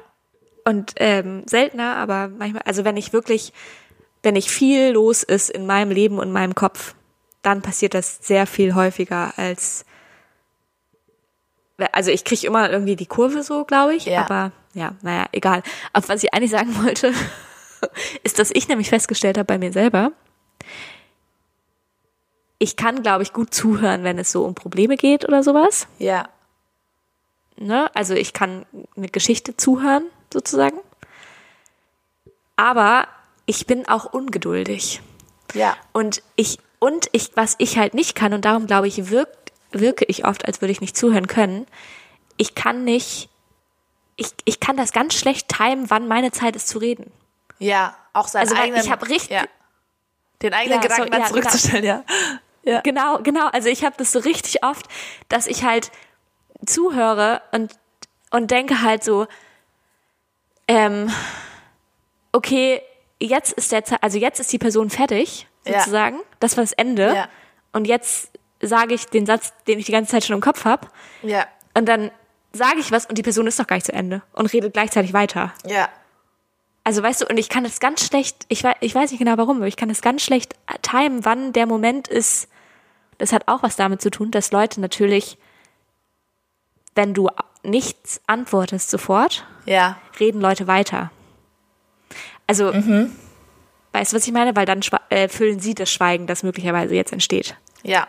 und 0.65 0.93
ähm, 0.97 1.43
seltener, 1.47 1.95
aber 1.97 2.27
manchmal, 2.27 2.61
also 2.63 2.85
wenn 2.85 2.97
ich 2.97 3.11
wirklich, 3.13 3.53
wenn 4.21 4.35
ich 4.35 4.49
viel 4.49 4.91
los 4.91 5.23
ist 5.23 5.49
in 5.49 5.65
meinem 5.65 5.91
Leben 5.91 6.19
und 6.19 6.31
meinem 6.31 6.55
Kopf, 6.55 6.95
dann 7.41 7.61
passiert 7.61 7.93
das 7.93 8.19
sehr 8.21 8.47
viel 8.47 8.73
häufiger 8.73 9.33
als, 9.37 9.85
also 11.91 12.11
ich 12.11 12.23
kriege 12.23 12.47
immer 12.47 12.69
irgendwie 12.69 12.95
die 12.95 13.05
Kurve 13.05 13.43
so, 13.43 13.65
glaube 13.65 13.95
ich, 13.95 14.05
Ja. 14.05 14.21
aber 14.25 14.51
ja, 14.73 14.95
naja, 15.01 15.25
egal. 15.31 15.63
Aber 15.91 16.07
was 16.09 16.23
ich 16.23 16.33
eigentlich 16.33 16.51
sagen 16.51 16.75
wollte, 16.83 17.13
ist, 18.23 18.39
dass 18.39 18.51
ich 18.51 18.67
nämlich 18.67 18.89
festgestellt 18.89 19.37
habe 19.37 19.45
bei 19.45 19.57
mir 19.57 19.71
selber, 19.71 20.11
ich 22.59 22.75
kann, 22.77 23.03
glaube 23.03 23.23
ich, 23.23 23.33
gut 23.33 23.53
zuhören, 23.53 24.03
wenn 24.03 24.17
es 24.17 24.31
so 24.31 24.45
um 24.45 24.55
Probleme 24.55 24.95
geht 24.95 25.25
oder 25.27 25.43
sowas. 25.43 25.87
Ja. 25.99 26.29
Ne? 27.57 27.93
Also 27.93 28.13
ich 28.13 28.31
kann 28.33 28.65
eine 28.95 29.09
Geschichte 29.09 29.57
zuhören, 29.57 30.05
sozusagen. 30.31 30.77
Aber 32.55 33.07
ich 33.45 33.67
bin 33.67 33.87
auch 33.87 34.05
ungeduldig. 34.13 35.01
Ja. 35.53 35.75
Und 35.91 36.23
ich, 36.35 36.59
und 36.79 37.09
ich, 37.11 37.31
was 37.35 37.55
ich 37.57 37.77
halt 37.77 37.93
nicht 37.93 38.15
kann, 38.15 38.33
und 38.33 38.45
darum 38.45 38.65
glaube 38.65 38.87
ich, 38.87 39.09
wirkt, 39.09 39.42
wirke 39.73 40.05
ich 40.05 40.25
oft, 40.25 40.45
als 40.45 40.61
würde 40.61 40.71
ich 40.71 40.81
nicht 40.81 40.95
zuhören 40.97 41.27
können. 41.27 41.67
Ich 42.37 42.55
kann 42.55 42.83
nicht, 42.83 43.29
ich, 44.15 44.27
ich 44.45 44.59
kann 44.59 44.77
das 44.77 44.91
ganz 44.91 45.13
schlecht 45.15 45.47
timen, 45.49 45.89
wann 45.89 46.07
meine 46.07 46.31
Zeit 46.31 46.55
ist 46.55 46.67
zu 46.67 46.77
reden. 46.79 47.11
Ja. 47.59 47.95
Auch 48.13 48.27
seinen 48.27 48.41
Also, 48.43 48.55
eigenen. 48.55 48.81
ich 48.83 48.91
hab 48.91 49.07
richtig- 49.09 49.29
Ja. 49.29 49.43
Den 50.41 50.53
eigenen 50.53 50.75
Ja, 50.77 50.81
Gedanken 50.81 51.03
so, 51.05 51.09
dann 51.09 51.21
ja, 51.21 51.27
zurückzustellen, 51.27 51.83
ja. 51.85 52.03
Ja. 52.63 52.81
Genau, 52.81 53.19
genau. 53.21 53.47
Also 53.47 53.69
ich 53.69 53.83
habe 53.83 53.95
das 53.97 54.11
so 54.11 54.19
richtig 54.19 54.63
oft, 54.63 54.85
dass 55.29 55.47
ich 55.47 55.63
halt 55.63 55.91
zuhöre 56.65 57.41
und 57.51 57.73
und 58.31 58.49
denke 58.51 58.81
halt 58.81 59.03
so, 59.03 59.27
ähm, 60.67 61.11
okay, 62.31 62.81
jetzt 63.19 63.53
ist 63.53 63.71
der 63.71 63.85
Ze 63.85 64.01
also 64.01 64.17
jetzt 64.17 64.39
ist 64.39 64.51
die 64.51 64.57
Person 64.57 64.89
fertig, 64.89 65.47
sozusagen. 65.65 66.19
Das 66.39 66.57
war 66.57 66.63
das 66.63 66.73
Ende. 66.73 67.13
Ja. 67.15 67.29
Und 67.73 67.85
jetzt 67.85 68.29
sage 68.63 68.93
ich 68.93 69.05
den 69.05 69.25
Satz, 69.25 69.53
den 69.67 69.79
ich 69.79 69.85
die 69.85 69.91
ganze 69.91 70.11
Zeit 70.11 70.25
schon 70.25 70.35
im 70.35 70.41
Kopf 70.41 70.65
habe. 70.65 70.87
Ja. 71.21 71.45
Und 71.73 71.87
dann 71.87 72.11
sage 72.53 72.79
ich 72.79 72.91
was 72.91 73.05
und 73.05 73.17
die 73.17 73.23
Person 73.23 73.47
ist 73.47 73.59
doch 73.59 73.67
gar 73.67 73.75
nicht 73.77 73.85
zu 73.85 73.93
Ende 73.93 74.21
und 74.33 74.51
redet 74.53 74.73
gleichzeitig 74.73 75.13
weiter. 75.13 75.53
Ja. 75.65 75.89
Also 76.83 77.01
weißt 77.01 77.21
du, 77.21 77.25
und 77.27 77.37
ich 77.37 77.49
kann 77.49 77.63
das 77.63 77.79
ganz 77.79 78.05
schlecht, 78.05 78.45
ich 78.49 78.63
weiß, 78.63 78.75
ich 78.81 78.93
weiß 78.93 79.11
nicht 79.11 79.19
genau 79.19 79.37
warum, 79.37 79.57
aber 79.57 79.67
ich 79.67 79.77
kann 79.77 79.89
das 79.89 80.01
ganz 80.01 80.21
schlecht 80.21 80.55
timen, 80.81 81.23
wann 81.25 81.53
der 81.53 81.65
Moment 81.65 82.07
ist. 82.07 82.49
Das 83.19 83.31
hat 83.31 83.47
auch 83.47 83.63
was 83.63 83.75
damit 83.75 84.01
zu 84.01 84.09
tun, 84.11 84.31
dass 84.31 84.51
Leute 84.51 84.81
natürlich, 84.81 85.37
wenn 86.95 87.13
du 87.13 87.29
nichts 87.63 88.21
antwortest 88.27 88.89
sofort, 88.89 89.45
Ja. 89.65 89.97
reden 90.19 90.41
Leute 90.41 90.67
weiter. 90.67 91.11
Also, 92.47 92.73
weißt 92.73 94.11
du, 94.11 94.15
was 94.17 94.27
ich 94.27 94.33
meine? 94.33 94.55
Weil 94.55 94.65
dann 94.65 94.81
äh, 95.09 95.29
füllen 95.29 95.59
sie 95.59 95.73
das 95.75 95.89
Schweigen, 95.89 96.27
das 96.27 96.43
möglicherweise 96.43 96.93
jetzt 96.95 97.13
entsteht. 97.13 97.55
Ja. 97.83 98.07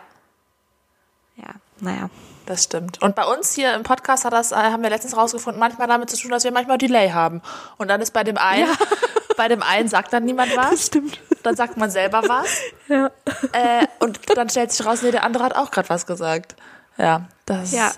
Ja, 1.35 1.49
naja. 1.79 2.09
Das 2.45 2.63
stimmt. 2.63 3.01
Und 3.01 3.15
bei 3.15 3.25
uns 3.25 3.53
hier 3.53 3.73
im 3.73 3.83
Podcast 3.83 4.23
hat 4.23 4.33
das, 4.33 4.51
äh, 4.51 4.55
haben 4.55 4.83
wir 4.83 4.89
letztens 4.89 5.17
rausgefunden, 5.17 5.59
manchmal 5.59 5.87
damit 5.87 6.09
zu 6.09 6.17
tun, 6.17 6.31
dass 6.31 6.43
wir 6.43 6.51
manchmal 6.51 6.77
Delay 6.77 7.09
haben. 7.09 7.41
Und 7.77 7.87
dann 7.87 8.01
ist 8.01 8.11
bei 8.11 8.23
dem 8.23 8.37
einen, 8.37 8.69
bei 9.37 9.47
dem 9.47 9.63
einen 9.63 9.87
sagt 9.89 10.13
dann 10.13 10.25
niemand 10.25 10.55
was. 10.55 10.85
stimmt. 10.85 11.19
Dann 11.43 11.55
sagt 11.55 11.77
man 11.77 11.89
selber 11.89 12.21
was. 12.27 12.61
Ja. 12.87 13.09
Äh, 13.51 13.87
und 13.99 14.19
dann 14.35 14.49
stellt 14.49 14.71
sich 14.71 14.85
raus, 14.85 15.01
nee, 15.01 15.11
der 15.11 15.23
andere 15.23 15.43
hat 15.43 15.55
auch 15.55 15.71
gerade 15.71 15.89
was 15.89 16.05
gesagt. 16.05 16.55
Ja, 16.97 17.27
das 17.45 17.71
Ja, 17.71 17.91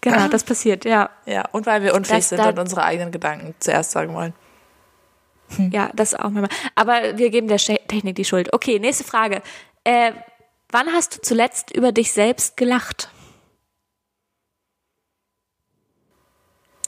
genau, 0.00 0.28
das 0.30 0.42
passiert, 0.42 0.84
ja. 0.84 1.10
ja. 1.24 1.44
Und 1.52 1.66
weil 1.66 1.82
wir 1.82 1.94
unfähig 1.94 2.28
Das 2.28 2.30
sind 2.30 2.40
und 2.40 2.58
unsere 2.58 2.82
eigenen 2.82 3.12
Gedanken 3.12 3.54
zuerst 3.60 3.92
sagen 3.92 4.14
wollen. 4.14 4.34
Ja, 5.70 5.90
das 5.94 6.14
auch 6.14 6.30
manchmal. 6.30 6.50
Aber 6.74 7.16
wir 7.16 7.30
geben 7.30 7.48
der 7.48 7.58
Technik 7.58 8.16
die 8.16 8.24
Schuld. 8.24 8.52
Okay, 8.52 8.78
nächste 8.78 9.04
Frage. 9.04 9.40
Äh, 9.84 10.12
wann 10.70 10.92
hast 10.92 11.16
du 11.16 11.20
zuletzt 11.22 11.70
über 11.72 11.92
dich 11.92 12.12
selbst 12.12 12.56
gelacht? 12.56 13.08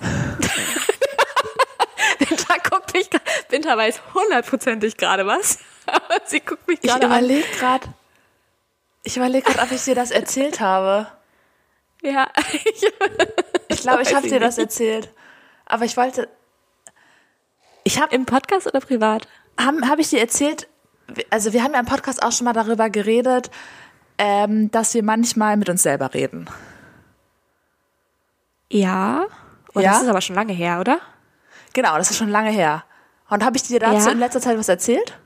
Winter 2.18 2.54
guckt 2.70 2.92
mich, 2.94 3.08
Winter 3.48 3.76
weiß 3.76 4.00
hundertprozentig 4.14 4.96
gerade 4.96 5.26
was. 5.26 5.58
Aber 5.86 6.20
sie 6.26 6.40
guckt 6.40 6.66
mich 6.68 6.78
Ich 6.82 6.90
gerade 6.90 7.06
an. 7.06 7.12
überlege 7.12 7.46
gerade, 7.58 7.88
ich 9.02 9.16
überlege 9.16 9.50
gerade, 9.50 9.62
ob 9.66 9.72
ich 9.72 9.82
dir 9.84 9.94
das 9.94 10.10
erzählt 10.10 10.60
habe. 10.60 11.06
Ja, 12.02 12.28
Ich 13.68 13.82
glaube, 13.82 14.02
ich 14.02 14.14
habe 14.14 14.28
dir 14.28 14.40
das 14.40 14.56
nicht. 14.56 14.66
erzählt. 14.66 15.10
Aber 15.66 15.84
ich 15.84 15.96
wollte, 15.96 16.28
ich 17.84 18.00
habe 18.00 18.14
im 18.14 18.26
Podcast 18.26 18.66
oder 18.66 18.80
privat? 18.80 19.28
Habe 19.58 19.86
hab 19.88 19.98
ich 19.98 20.10
dir 20.10 20.20
erzählt, 20.20 20.68
also 21.30 21.52
wir 21.52 21.62
haben 21.62 21.72
ja 21.74 21.80
im 21.80 21.86
Podcast 21.86 22.22
auch 22.22 22.32
schon 22.32 22.44
mal 22.44 22.52
darüber 22.52 22.90
geredet, 22.90 23.50
ähm, 24.18 24.70
dass 24.70 24.94
wir 24.94 25.02
manchmal 25.02 25.56
mit 25.56 25.68
uns 25.68 25.82
selber 25.82 26.12
reden. 26.14 26.48
Ja. 28.70 29.26
Oh, 29.74 29.80
Ja? 29.80 29.92
Das 29.92 30.02
ist 30.02 30.08
aber 30.08 30.20
schon 30.20 30.36
lange 30.36 30.52
her, 30.52 30.80
oder? 30.80 30.98
Genau, 31.72 31.96
das 31.96 32.10
ist 32.10 32.16
schon 32.16 32.28
lange 32.28 32.50
her. 32.50 32.84
Und 33.28 33.44
habe 33.44 33.56
ich 33.56 33.62
dir 33.62 33.78
dazu 33.80 34.06
Ja. 34.06 34.12
in 34.12 34.18
letzter 34.18 34.40
Zeit 34.40 34.58
was 34.58 34.68
erzählt? 34.68 35.18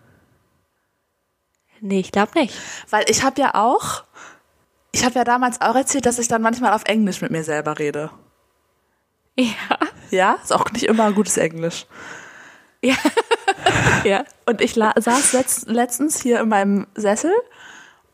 Nee, 1.81 2.01
ich 2.01 2.13
glaube 2.13 2.33
nicht. 2.39 2.55
Weil 2.91 3.05
ich 3.09 3.23
habe 3.23 3.41
ja 3.41 3.55
auch, 3.55 4.05
ich 4.93 5.05
habe 5.05 5.15
ja 5.17 5.25
damals 5.25 5.61
auch 5.61 5.75
erzählt, 5.75 6.07
dass 6.07 6.19
ich 6.19 6.29
dann 6.29 6.43
manchmal 6.43 6.73
auf 6.73 6.85
Englisch 6.85 7.21
mit 7.21 7.31
mir 7.31 7.45
selber 7.45 7.79
rede. 7.79 8.11
Ja. 9.37 9.79
Ja, 10.11 10.39
ist 10.43 10.53
auch 10.53 10.71
nicht 10.71 10.85
immer 10.85 11.11
gutes 11.13 11.37
Englisch. 11.39 11.87
Ja. 12.83 12.95
ja. 14.05 14.25
Und 14.47 14.61
ich 14.61 14.75
saß 14.75 15.33
letzt, 15.33 15.69
letztens 15.69 16.21
hier 16.21 16.41
in 16.41 16.49
meinem 16.49 16.87
Sessel 16.95 17.33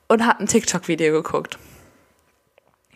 und 0.09 0.27
habe 0.27 0.41
ein 0.41 0.47
TikTok-Video 0.47 1.13
geguckt. 1.13 1.59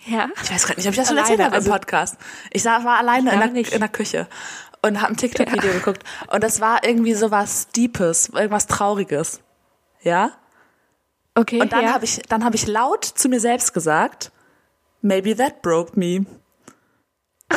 Ja. 0.07 0.28
Ich 0.42 0.50
weiß 0.50 0.66
gerade 0.66 0.78
nicht, 0.78 0.86
ob 0.86 0.92
ich 0.92 0.98
das 0.98 1.09
schon 1.09 1.16
erzählt 1.16 1.40
habe 1.40 1.55
also- 1.55 1.70
im 1.70 1.72
Podcast. 1.72 2.16
Ich 2.50 2.62
sah, 2.62 2.84
war 2.84 2.98
alleine 2.98 3.32
in 3.32 3.38
der, 3.38 3.48
nicht. 3.48 3.72
in 3.72 3.80
der 3.80 3.88
Küche 3.88 4.28
und 4.82 5.00
habe 5.00 5.12
ein 5.12 5.16
TikTok-Video 5.16 5.72
geguckt. 5.72 6.05
Und 6.30 6.44
das 6.44 6.61
war 6.61 6.84
irgendwie 6.84 7.14
so 7.14 7.30
was 7.30 7.68
Deepes, 7.68 8.28
irgendwas 8.28 8.66
Trauriges. 8.66 9.40
Ja? 10.02 10.32
Okay. 11.34 11.61
Und 11.61 11.72
dann 11.72 11.84
ja. 11.84 11.94
habe 11.94 12.05
ich, 12.05 12.20
dann 12.28 12.44
habe 12.44 12.57
ich 12.57 12.66
laut 12.66 13.05
zu 13.05 13.28
mir 13.28 13.40
selbst 13.40 13.72
gesagt, 13.72 14.30
maybe 15.00 15.34
that 15.36 15.62
broke 15.62 15.98
me. 15.98 16.26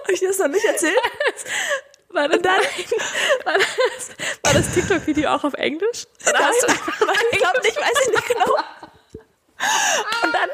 Habe 0.00 0.12
ich 0.12 0.20
dir 0.20 0.28
das 0.28 0.38
noch 0.38 0.48
nicht 0.48 0.64
erzählt? 0.64 0.98
War 2.10 2.28
das, 2.28 2.42
war 2.44 3.54
das, 3.54 4.10
war 4.44 4.52
das 4.54 4.74
TikTok-Video 4.74 5.30
auch 5.30 5.42
auf 5.44 5.54
Englisch? 5.54 6.06
Oder 6.28 6.38
hast 6.46 6.62
du- 6.62 6.66
ich 7.32 7.38
glaube 7.38 7.60
nicht, 7.62 7.76
weiß 7.76 7.92
ich 8.06 8.12
nicht 8.12 8.26
genau. 8.28 8.54
Und 10.22 10.32
dann, 10.34 10.50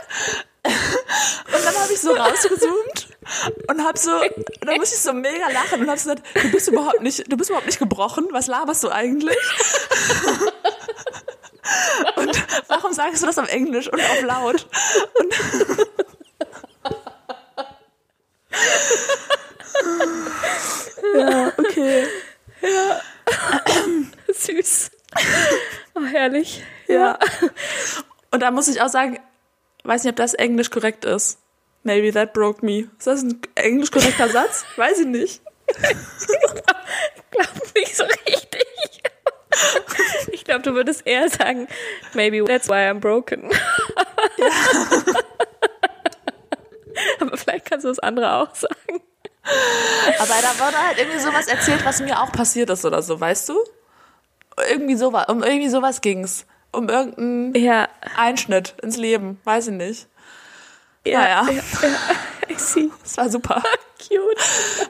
und 1.54 1.64
dann 1.64 1.74
habe 1.74 1.92
ich 1.92 2.00
so 2.00 2.12
rausgezoomt 2.14 3.08
und 3.68 3.84
habe 3.84 3.98
so, 3.98 4.12
und 4.20 4.32
dann 4.66 4.76
musste 4.76 4.94
ich 4.94 5.02
so 5.02 5.12
mega 5.12 5.48
lachen 5.50 5.80
und 5.82 5.88
habe 5.90 5.98
so 5.98 6.10
gesagt, 6.14 6.22
du 6.34 6.50
bist 6.50 6.68
überhaupt 6.68 7.00
nicht, 7.02 7.30
du 7.30 7.36
bist 7.36 7.50
überhaupt 7.50 7.66
nicht 7.66 7.78
gebrochen. 7.78 8.28
Was 8.30 8.46
laberst 8.46 8.82
du 8.84 8.90
eigentlich? 8.90 9.36
Und 12.16 12.44
warum 12.68 12.92
sagst 12.92 13.22
du 13.22 13.26
das 13.26 13.38
auf 13.38 13.48
Englisch 13.48 13.88
und 13.88 14.00
auf 14.00 14.22
laut? 14.22 14.66
Und 15.18 15.34
ja, 21.14 21.52
okay. 21.58 22.06
Süß. 24.32 24.90
Oh, 25.94 26.04
herrlich. 26.04 26.62
Ja. 26.88 27.18
Und 28.30 28.40
da 28.40 28.50
muss 28.50 28.68
ich 28.68 28.80
auch 28.80 28.88
sagen, 28.88 29.18
weiß 29.84 30.04
nicht, 30.04 30.10
ob 30.10 30.16
das 30.16 30.34
Englisch 30.34 30.70
korrekt 30.70 31.04
ist. 31.04 31.38
Maybe 31.82 32.12
that 32.12 32.32
broke 32.32 32.64
me. 32.64 32.90
Ist 32.98 33.06
das 33.06 33.22
ein 33.22 33.40
englisch 33.54 33.90
korrekter 33.90 34.28
Satz? 34.28 34.64
Weiß 34.76 34.98
ich 35.00 35.06
nicht. 35.06 35.42
Glaub 37.30 37.74
nicht 37.74 37.96
so 37.96 38.04
richtig. 38.04 39.02
Ich 40.32 40.44
glaube, 40.44 40.62
du 40.62 40.74
würdest 40.74 41.06
eher 41.06 41.28
sagen, 41.28 41.66
maybe 42.14 42.44
that's 42.44 42.68
why 42.68 42.74
I'm 42.88 43.00
broken. 43.00 43.50
Aber 47.20 47.36
vielleicht 47.36 47.66
kannst 47.68 47.84
du 47.84 47.88
das 47.88 47.98
andere 47.98 48.34
auch 48.36 48.54
sagen. 48.54 49.00
Aber 50.18 50.34
da 50.42 50.64
wurde 50.64 50.78
halt 50.86 50.98
irgendwie 50.98 51.18
sowas 51.18 51.46
erzählt, 51.46 51.84
was 51.84 52.00
mir 52.00 52.20
auch 52.20 52.30
passiert 52.32 52.70
ist 52.70 52.84
oder 52.84 53.02
so, 53.02 53.18
weißt 53.20 53.48
du? 53.48 53.58
Irgendwie 54.68 54.96
sowas, 54.96 55.26
um 55.28 55.42
irgendwie 55.42 55.68
sowas 55.68 56.00
ging's. 56.00 56.46
Um 56.72 56.88
irgendeinen 56.88 57.54
Ja, 57.54 57.88
Einschnitt 58.16 58.74
ins 58.82 58.96
Leben, 58.96 59.40
weiß 59.44 59.68
ich 59.68 59.74
nicht. 59.74 60.08
ja, 61.04 61.20
Naja. 61.20 61.46
ja, 61.50 61.52
ja. 61.88 62.50
I 62.50 62.54
see. 62.54 62.90
Das 63.02 63.16
war 63.16 63.28
super. 63.30 63.62
Cute. 63.98 64.36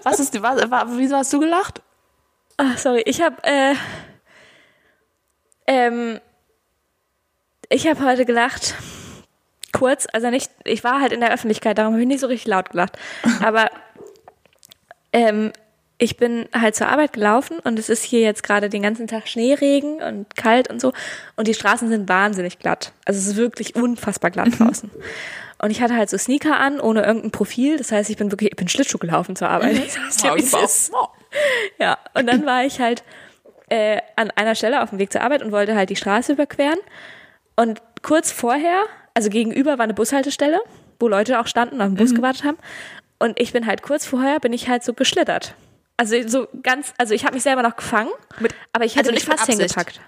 Was 0.02 0.18
ist 0.20 0.42
was, 0.42 0.70
war- 0.70 0.86
wieso 0.96 1.16
hast 1.16 1.32
du 1.32 1.40
gelacht? 1.40 1.80
Ah, 2.56 2.76
sorry, 2.76 3.02
ich 3.06 3.22
habe 3.22 3.36
äh, 3.44 3.74
ähm, 5.70 6.20
ich 7.68 7.86
habe 7.86 8.04
heute 8.04 8.24
gelacht. 8.24 8.74
Kurz, 9.72 10.08
also 10.12 10.28
nicht, 10.28 10.50
ich 10.64 10.82
war 10.82 11.00
halt 11.00 11.12
in 11.12 11.20
der 11.20 11.32
Öffentlichkeit, 11.32 11.78
darum 11.78 11.92
habe 11.92 12.02
ich 12.02 12.08
nicht 12.08 12.20
so 12.20 12.26
richtig 12.26 12.48
laut 12.48 12.70
gelacht. 12.70 12.98
Aber 13.42 13.70
ähm, 15.12 15.52
ich 15.96 16.16
bin 16.16 16.48
halt 16.52 16.74
zur 16.74 16.88
Arbeit 16.88 17.12
gelaufen 17.12 17.60
und 17.60 17.78
es 17.78 17.88
ist 17.88 18.02
hier 18.02 18.20
jetzt 18.20 18.42
gerade 18.42 18.68
den 18.68 18.82
ganzen 18.82 19.06
Tag 19.06 19.28
Schneeregen 19.28 20.02
und 20.02 20.34
kalt 20.34 20.68
und 20.68 20.80
so 20.80 20.92
und 21.36 21.46
die 21.46 21.54
Straßen 21.54 21.88
sind 21.88 22.08
wahnsinnig 22.08 22.58
glatt. 22.58 22.92
Also 23.04 23.20
es 23.20 23.28
ist 23.28 23.36
wirklich 23.36 23.76
unfassbar 23.76 24.32
glatt 24.32 24.58
draußen. 24.58 24.90
Und 25.62 25.70
ich 25.70 25.82
hatte 25.82 25.94
halt 25.94 26.10
so 26.10 26.18
Sneaker 26.18 26.58
an, 26.58 26.80
ohne 26.80 27.04
irgendein 27.04 27.30
Profil. 27.30 27.76
Das 27.76 27.92
heißt, 27.92 28.08
ich 28.10 28.16
bin 28.16 28.32
wirklich, 28.32 28.50
ich 28.50 28.56
bin 28.56 28.66
Schlittschuh 28.66 28.98
gelaufen 28.98 29.36
zur 29.36 29.50
Arbeit. 29.50 29.76
Wie 30.34 30.40
es 30.40 30.54
ist. 30.54 30.92
Oh. 30.94 31.06
Ja, 31.78 31.98
und 32.14 32.26
dann 32.26 32.46
war 32.46 32.64
ich 32.64 32.80
halt 32.80 33.04
äh, 33.70 33.98
an 34.16 34.30
einer 34.36 34.54
Stelle 34.54 34.82
auf 34.82 34.90
dem 34.90 34.98
Weg 34.98 35.10
zur 35.12 35.22
Arbeit 35.22 35.42
und 35.42 35.52
wollte 35.52 35.74
halt 35.74 35.88
die 35.90 35.96
Straße 35.96 36.32
überqueren. 36.32 36.78
Und 37.56 37.80
kurz 38.02 38.30
vorher, 38.32 38.82
also 39.14 39.30
gegenüber 39.30 39.78
war 39.78 39.84
eine 39.84 39.94
Bushaltestelle, 39.94 40.60
wo 40.98 41.08
Leute 41.08 41.40
auch 41.40 41.46
standen 41.46 41.76
und 41.76 41.80
auf 41.80 41.88
den 41.88 41.94
Mhm. 41.94 41.98
Bus 41.98 42.14
gewartet 42.14 42.44
haben. 42.44 42.58
Und 43.18 43.38
ich 43.40 43.52
bin 43.52 43.66
halt 43.66 43.82
kurz 43.82 44.06
vorher, 44.06 44.38
bin 44.40 44.52
ich 44.52 44.68
halt 44.68 44.82
so 44.84 44.92
geschlittert. 44.94 45.54
Also 45.96 46.16
so 46.26 46.48
ganz, 46.62 46.94
also 46.98 47.12
ich 47.14 47.24
habe 47.24 47.34
mich 47.34 47.42
selber 47.42 47.62
noch 47.62 47.76
gefangen, 47.76 48.10
Mit- 48.38 48.54
aber 48.72 48.84
ich 48.86 48.96
hätte 48.96 49.10
also 49.10 49.14
mich 49.14 49.24
fast 49.24 49.46
hingepackt. 49.46 50.00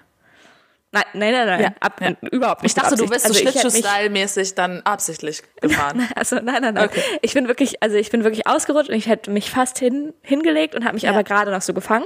Nein, 0.91 1.03
nein, 1.13 1.31
nein, 1.33 1.47
nein, 1.47 1.61
Ja, 1.61 1.73
ab, 1.79 2.01
ja. 2.01 2.11
überhaupt 2.29 2.61
nicht. 2.61 2.75
Ich 2.77 2.81
dachte, 2.81 2.95
du 2.95 3.07
bist 3.07 3.25
so 3.25 3.29
Also 3.33 3.43
mich- 3.43 3.51
Schlittschuh-Style-mäßig 3.51 4.53
dann 4.55 4.81
absichtlich 4.81 5.41
gefahren. 5.61 6.07
also 6.15 6.35
nein, 6.35 6.61
nein, 6.61 6.73
nein. 6.75 6.85
Okay. 6.85 7.01
Ich 7.21 7.33
bin 7.33 7.47
wirklich, 7.47 7.81
also 7.81 7.95
ich 7.97 8.11
bin 8.11 8.23
wirklich 8.23 8.45
ausgerutscht 8.45 8.89
und 8.89 8.95
ich 8.95 9.07
hätte 9.07 9.31
mich 9.31 9.49
fast 9.49 9.79
hin, 9.79 10.13
hingelegt 10.21 10.75
und 10.75 10.83
habe 10.83 10.93
mich 10.93 11.03
Ja. 11.03 11.09
aber 11.11 11.23
gerade 11.23 11.51
noch 11.51 11.61
so 11.61 11.73
gefangen. 11.73 12.05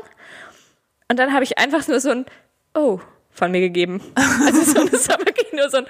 Und 1.09 1.17
dann 1.19 1.33
habe 1.33 1.43
ich 1.43 1.57
einfach 1.57 1.87
nur 1.87 1.99
so 1.99 2.09
ein 2.11 2.25
Oh 2.73 2.99
von 3.31 3.51
mir 3.51 3.59
gegeben. 3.61 4.01
Also 4.15 4.61
so, 4.63 4.87
das 4.87 5.07
war 5.09 5.19
wirklich 5.19 5.51
nur 5.53 5.69
so 5.69 5.77
ein 5.77 5.85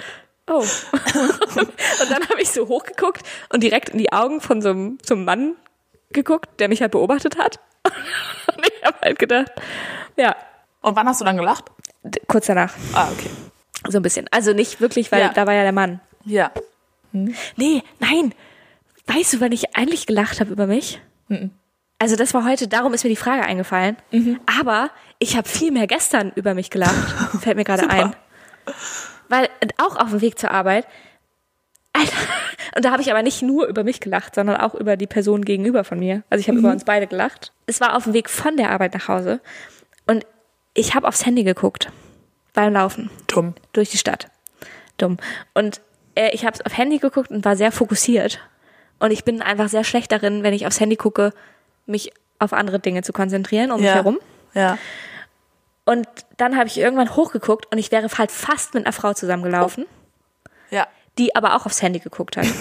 Oh. 0.50 0.60
und 0.62 2.10
dann 2.12 2.24
habe 2.30 2.42
ich 2.42 2.50
so 2.52 2.68
hochgeguckt 2.70 3.22
und 3.50 3.62
direkt 3.64 3.90
in 3.90 3.98
die 3.98 4.14
Augen 4.14 4.40
von 4.40 4.62
so 4.62 4.70
einem, 4.70 4.98
so 5.06 5.14
einem 5.16 5.26
Mann 5.26 5.56
geguckt, 6.12 6.48
der 6.60 6.70
mich 6.70 6.82
halt 6.82 6.92
beobachtet 6.94 7.38
hat. 7.38 7.60
Und 8.56 8.66
ich 8.66 8.84
habe 8.86 8.98
halt 9.02 9.20
gedacht, 9.20 9.52
ja, 10.16 10.36
Und 10.82 10.96
wann 10.96 11.06
hast 11.08 11.20
du 11.22 11.26
dann 11.26 11.36
gelacht? 11.38 11.66
kurz 12.28 12.46
danach. 12.46 12.74
Ah, 12.94 13.10
okay. 13.12 13.30
So 13.90 14.00
ein 14.00 14.02
bisschen. 14.02 14.28
Also 14.32 14.54
nicht 14.54 14.80
wirklich, 14.80 15.12
weil 15.12 15.20
Ja. 15.22 15.30
da 15.34 15.46
war 15.46 15.54
ja 15.54 15.64
der 15.64 15.74
Mann. 15.74 16.00
Ja. 16.24 16.52
Nee, 17.12 17.84
nein. 18.00 18.34
Weißt 19.08 19.34
du, 19.34 19.42
wann 19.42 19.52
ich 19.52 19.76
eigentlich 19.76 20.06
gelacht 20.08 20.40
habe 20.40 20.52
über 20.52 20.66
mich? 20.68 21.02
Also 22.00 22.16
das 22.16 22.34
war 22.34 22.46
heute, 22.46 22.68
darum 22.70 22.94
ist 22.94 23.04
mir 23.04 23.10
die 23.10 23.16
Frage 23.18 23.44
eingefallen. 23.44 23.98
Aber 24.62 24.92
ich 25.20 25.36
habe 25.38 25.48
viel 25.48 25.72
mehr 25.72 25.88
gestern 25.88 26.32
über 26.36 26.54
mich 26.54 26.70
gelacht. 26.70 27.12
Fällt 27.42 27.58
mir 27.58 27.64
gerade 27.64 27.90
ein. 27.90 28.16
Weil 29.30 29.50
auch 29.78 29.96
auf 29.96 30.12
dem 30.12 30.22
Weg 30.22 30.38
zur 30.40 30.52
Arbeit. 30.52 30.88
Alter, 31.94 32.16
und 32.76 32.86
da 32.86 32.92
habe 32.92 33.02
ich 33.02 33.10
aber 33.12 33.22
nicht 33.24 33.42
nur 33.42 33.66
über 33.68 33.84
mich 33.84 34.00
gelacht, 34.00 34.36
sondern 34.36 34.58
auch 34.58 34.76
über 34.76 34.98
die 34.98 35.08
Person 35.08 35.44
gegenüber 35.44 35.84
von 35.84 36.00
mir. 36.00 36.24
Also 36.30 36.42
ich 36.42 36.48
habe 36.48 36.60
über 36.60 36.72
uns 36.72 36.86
beide 36.86 37.08
gelacht. 37.08 37.52
Es 37.66 37.82
war 37.82 37.96
auf 37.96 38.04
dem 38.04 38.14
Weg 38.14 38.30
von 38.30 38.58
der 38.58 38.72
Arbeit 38.72 38.94
nach 38.94 39.08
Hause 39.08 39.42
und 40.06 40.26
ich 40.74 40.94
habe 40.94 41.08
aufs 41.08 41.26
Handy 41.26 41.44
geguckt 41.44 41.92
beim 42.54 42.74
Laufen 42.74 43.10
Dumm. 43.28 43.56
durch 43.74 43.90
die 43.90 43.98
Stadt. 43.98 44.28
Dumm. 44.98 45.18
Und 45.54 45.82
äh, 46.16 46.30
ich 46.34 46.46
habe 46.46 46.64
auf 46.66 46.78
Handy 46.78 47.00
geguckt 47.00 47.32
und 47.32 47.46
war 47.46 47.56
sehr 47.56 47.72
fokussiert. 47.72 48.40
Und 49.00 49.12
ich 49.12 49.24
bin 49.24 49.42
einfach 49.42 49.70
sehr 49.70 49.84
schlecht 49.84 50.12
darin, 50.12 50.44
wenn 50.44 50.54
ich 50.54 50.66
aufs 50.66 50.80
Handy 50.80 50.96
gucke, 50.96 51.34
mich 51.86 52.12
auf 52.40 52.54
andere 52.54 52.80
Dinge 52.80 53.02
zu 53.04 53.14
konzentrieren 53.14 53.72
um 53.72 53.78
mich 53.80 53.88
Ja. 53.88 53.96
herum. 53.96 54.20
Ja. 54.58 54.78
Und 55.86 56.08
dann 56.36 56.58
habe 56.58 56.68
ich 56.68 56.78
irgendwann 56.78 57.16
hochgeguckt 57.16 57.72
und 57.72 57.78
ich 57.78 57.92
wäre 57.92 58.08
halt 58.18 58.32
fast 58.32 58.74
mit 58.74 58.86
einer 58.86 58.94
Frau 58.94 59.14
zusammengelaufen, 59.14 59.86
Ja. 60.70 60.88
die 61.18 61.36
aber 61.36 61.56
auch 61.56 61.66
aufs 61.66 61.82
Handy 61.82 62.00
geguckt 62.00 62.38
hat. 62.38 62.46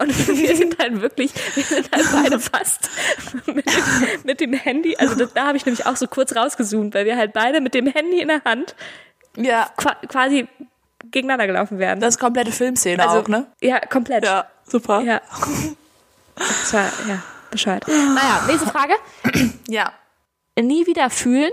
Und 0.00 0.10
wir 0.28 0.56
sind 0.56 0.78
halt 0.78 1.00
wirklich, 1.00 1.32
wir 1.56 1.64
sind 1.64 1.90
halt 1.90 2.06
beide 2.12 2.38
fast 2.38 2.88
mit 3.46 3.66
dem, 3.66 3.74
mit 4.22 4.40
dem 4.40 4.52
Handy, 4.52 4.96
also 4.96 5.16
das, 5.16 5.32
da 5.34 5.48
habe 5.48 5.56
ich 5.56 5.66
nämlich 5.66 5.86
auch 5.86 5.96
so 5.96 6.06
kurz 6.06 6.36
rausgezoomt, 6.36 6.94
weil 6.94 7.04
wir 7.04 7.16
halt 7.16 7.32
beide 7.32 7.60
mit 7.60 7.74
dem 7.74 7.88
Handy 7.88 8.20
in 8.20 8.28
der 8.28 8.44
Hand 8.44 8.76
Ja. 9.34 9.68
qua 9.76 9.96
quasi 10.06 10.46
gegeneinander 11.10 11.48
gelaufen 11.48 11.80
wären. 11.80 11.98
Das 11.98 12.14
ist 12.14 12.20
komplette 12.20 12.52
Filmszene 12.52 13.02
also, 13.02 13.22
auch, 13.22 13.26
ne? 13.28 13.46
Ja, 13.60 13.80
komplett. 13.80 14.24
Ja, 14.24 14.46
super. 14.64 15.00
Ja. 15.00 15.20
Das 16.36 16.72
war, 16.72 16.84
ja, 17.08 17.20
Bescheid. 17.50 17.84
Naja, 17.88 18.44
nächste 18.46 18.68
Frage. 18.68 18.94
Ja. 19.68 19.92
Nie 20.62 20.86
wieder 20.86 21.10
fühlen 21.10 21.52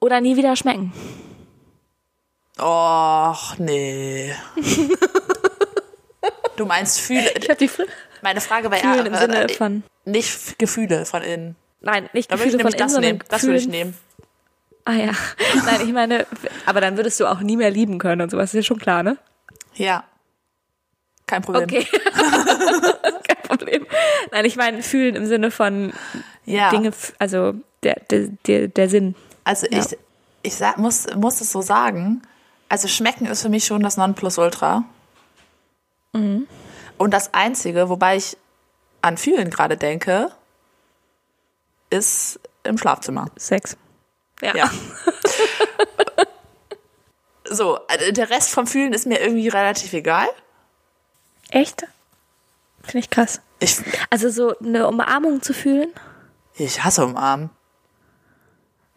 oder 0.00 0.20
nie 0.20 0.36
wieder 0.36 0.56
schmecken? 0.56 0.92
Och, 2.58 3.58
nee. 3.58 4.34
Du 6.56 6.66
meinst 6.66 7.00
fühle. 7.00 7.30
Ich 7.36 7.48
habe 7.48 7.58
die 7.58 7.68
Fr 7.68 7.82
Meine 8.22 8.40
Frage 8.40 8.70
war 8.70 8.78
Fühlen 8.78 8.96
ja, 8.96 9.04
im 9.06 9.14
äh, 9.14 9.18
Sinne 9.18 9.44
äh, 9.44 9.48
von, 9.48 9.82
nicht 10.04 10.58
Gefühle 10.58 11.04
von 11.04 11.22
innen. 11.22 11.56
nein, 11.80 12.08
nicht 12.12 12.30
Da 12.30 12.38
würde 12.38 12.50
ich 12.50 12.56
Gefühle 12.56 12.70
von 12.70 12.72
nämlich 12.72 12.80
innen, 12.80 12.88
das 12.88 13.00
nehmen. 13.00 13.24
Das 13.28 13.42
würde 13.42 13.58
ich 13.58 13.68
nehmen. 13.68 13.98
Ah 14.84 14.92
ja. 14.92 15.12
Nein, 15.64 15.80
ich 15.80 15.92
meine, 15.92 16.26
aber 16.66 16.82
dann 16.82 16.98
würdest 16.98 17.18
du 17.18 17.26
auch 17.26 17.40
nie 17.40 17.56
mehr 17.56 17.70
lieben 17.70 17.98
können 17.98 18.20
und 18.20 18.30
sowas, 18.30 18.50
ist 18.50 18.54
ja 18.54 18.62
schon 18.62 18.78
klar, 18.78 19.02
ne? 19.02 19.16
Ja. 19.74 20.04
Kein 21.26 21.40
Problem. 21.40 21.64
Okay. 21.64 21.86
Kein 23.26 23.42
Problem. 23.44 23.86
Nein, 24.30 24.44
ich 24.44 24.56
meine, 24.56 24.82
fühlen 24.82 25.16
im 25.16 25.24
Sinne 25.24 25.50
von 25.50 25.94
Ja. 26.44 26.70
Dinge, 26.70 26.92
also 27.18 27.54
der, 27.82 27.94
der, 28.10 28.28
der, 28.46 28.68
der 28.68 28.88
Sinn. 28.88 29.14
Also 29.44 29.66
Ja. 29.70 29.78
ich, 29.80 29.98
ich 30.42 30.54
sag, 30.54 30.78
muss, 30.78 31.06
muss 31.16 31.40
es 31.40 31.52
so 31.52 31.62
sagen. 31.62 32.22
Also 32.68 32.88
schmecken 32.88 33.26
ist 33.26 33.42
für 33.42 33.48
mich 33.48 33.64
schon 33.66 33.82
das 33.82 33.96
Nonplusultra. 33.96 34.84
Mhm. 36.12 36.46
Und 36.98 37.10
das 37.12 37.34
Einzige, 37.34 37.88
wobei 37.88 38.16
ich 38.16 38.36
an 39.02 39.16
fühlen 39.18 39.50
gerade 39.50 39.76
denke, 39.76 40.30
ist 41.90 42.40
im 42.62 42.78
Schlafzimmer. 42.78 43.26
Sex. 43.36 43.76
Ja. 44.42 44.56
Ja. 44.56 44.70
So, 47.46 47.78
äh, 47.88 48.12
der 48.12 48.30
Rest 48.30 48.50
vom 48.50 48.66
Fühlen 48.66 48.92
ist 48.94 49.06
mir 49.06 49.20
irgendwie 49.20 49.48
relativ 49.48 49.92
egal. 49.92 50.26
Echt? 51.50 51.84
Finde 52.82 52.98
ich 53.00 53.10
krass. 53.10 53.40
Ich, 53.60 53.76
Also 54.10 54.30
so 54.30 54.58
eine 54.58 54.88
Umarmung 54.88 55.42
zu 55.42 55.52
fühlen? 55.52 55.92
Ich 56.56 56.82
hasse 56.84 57.04
umarmen. 57.04 57.50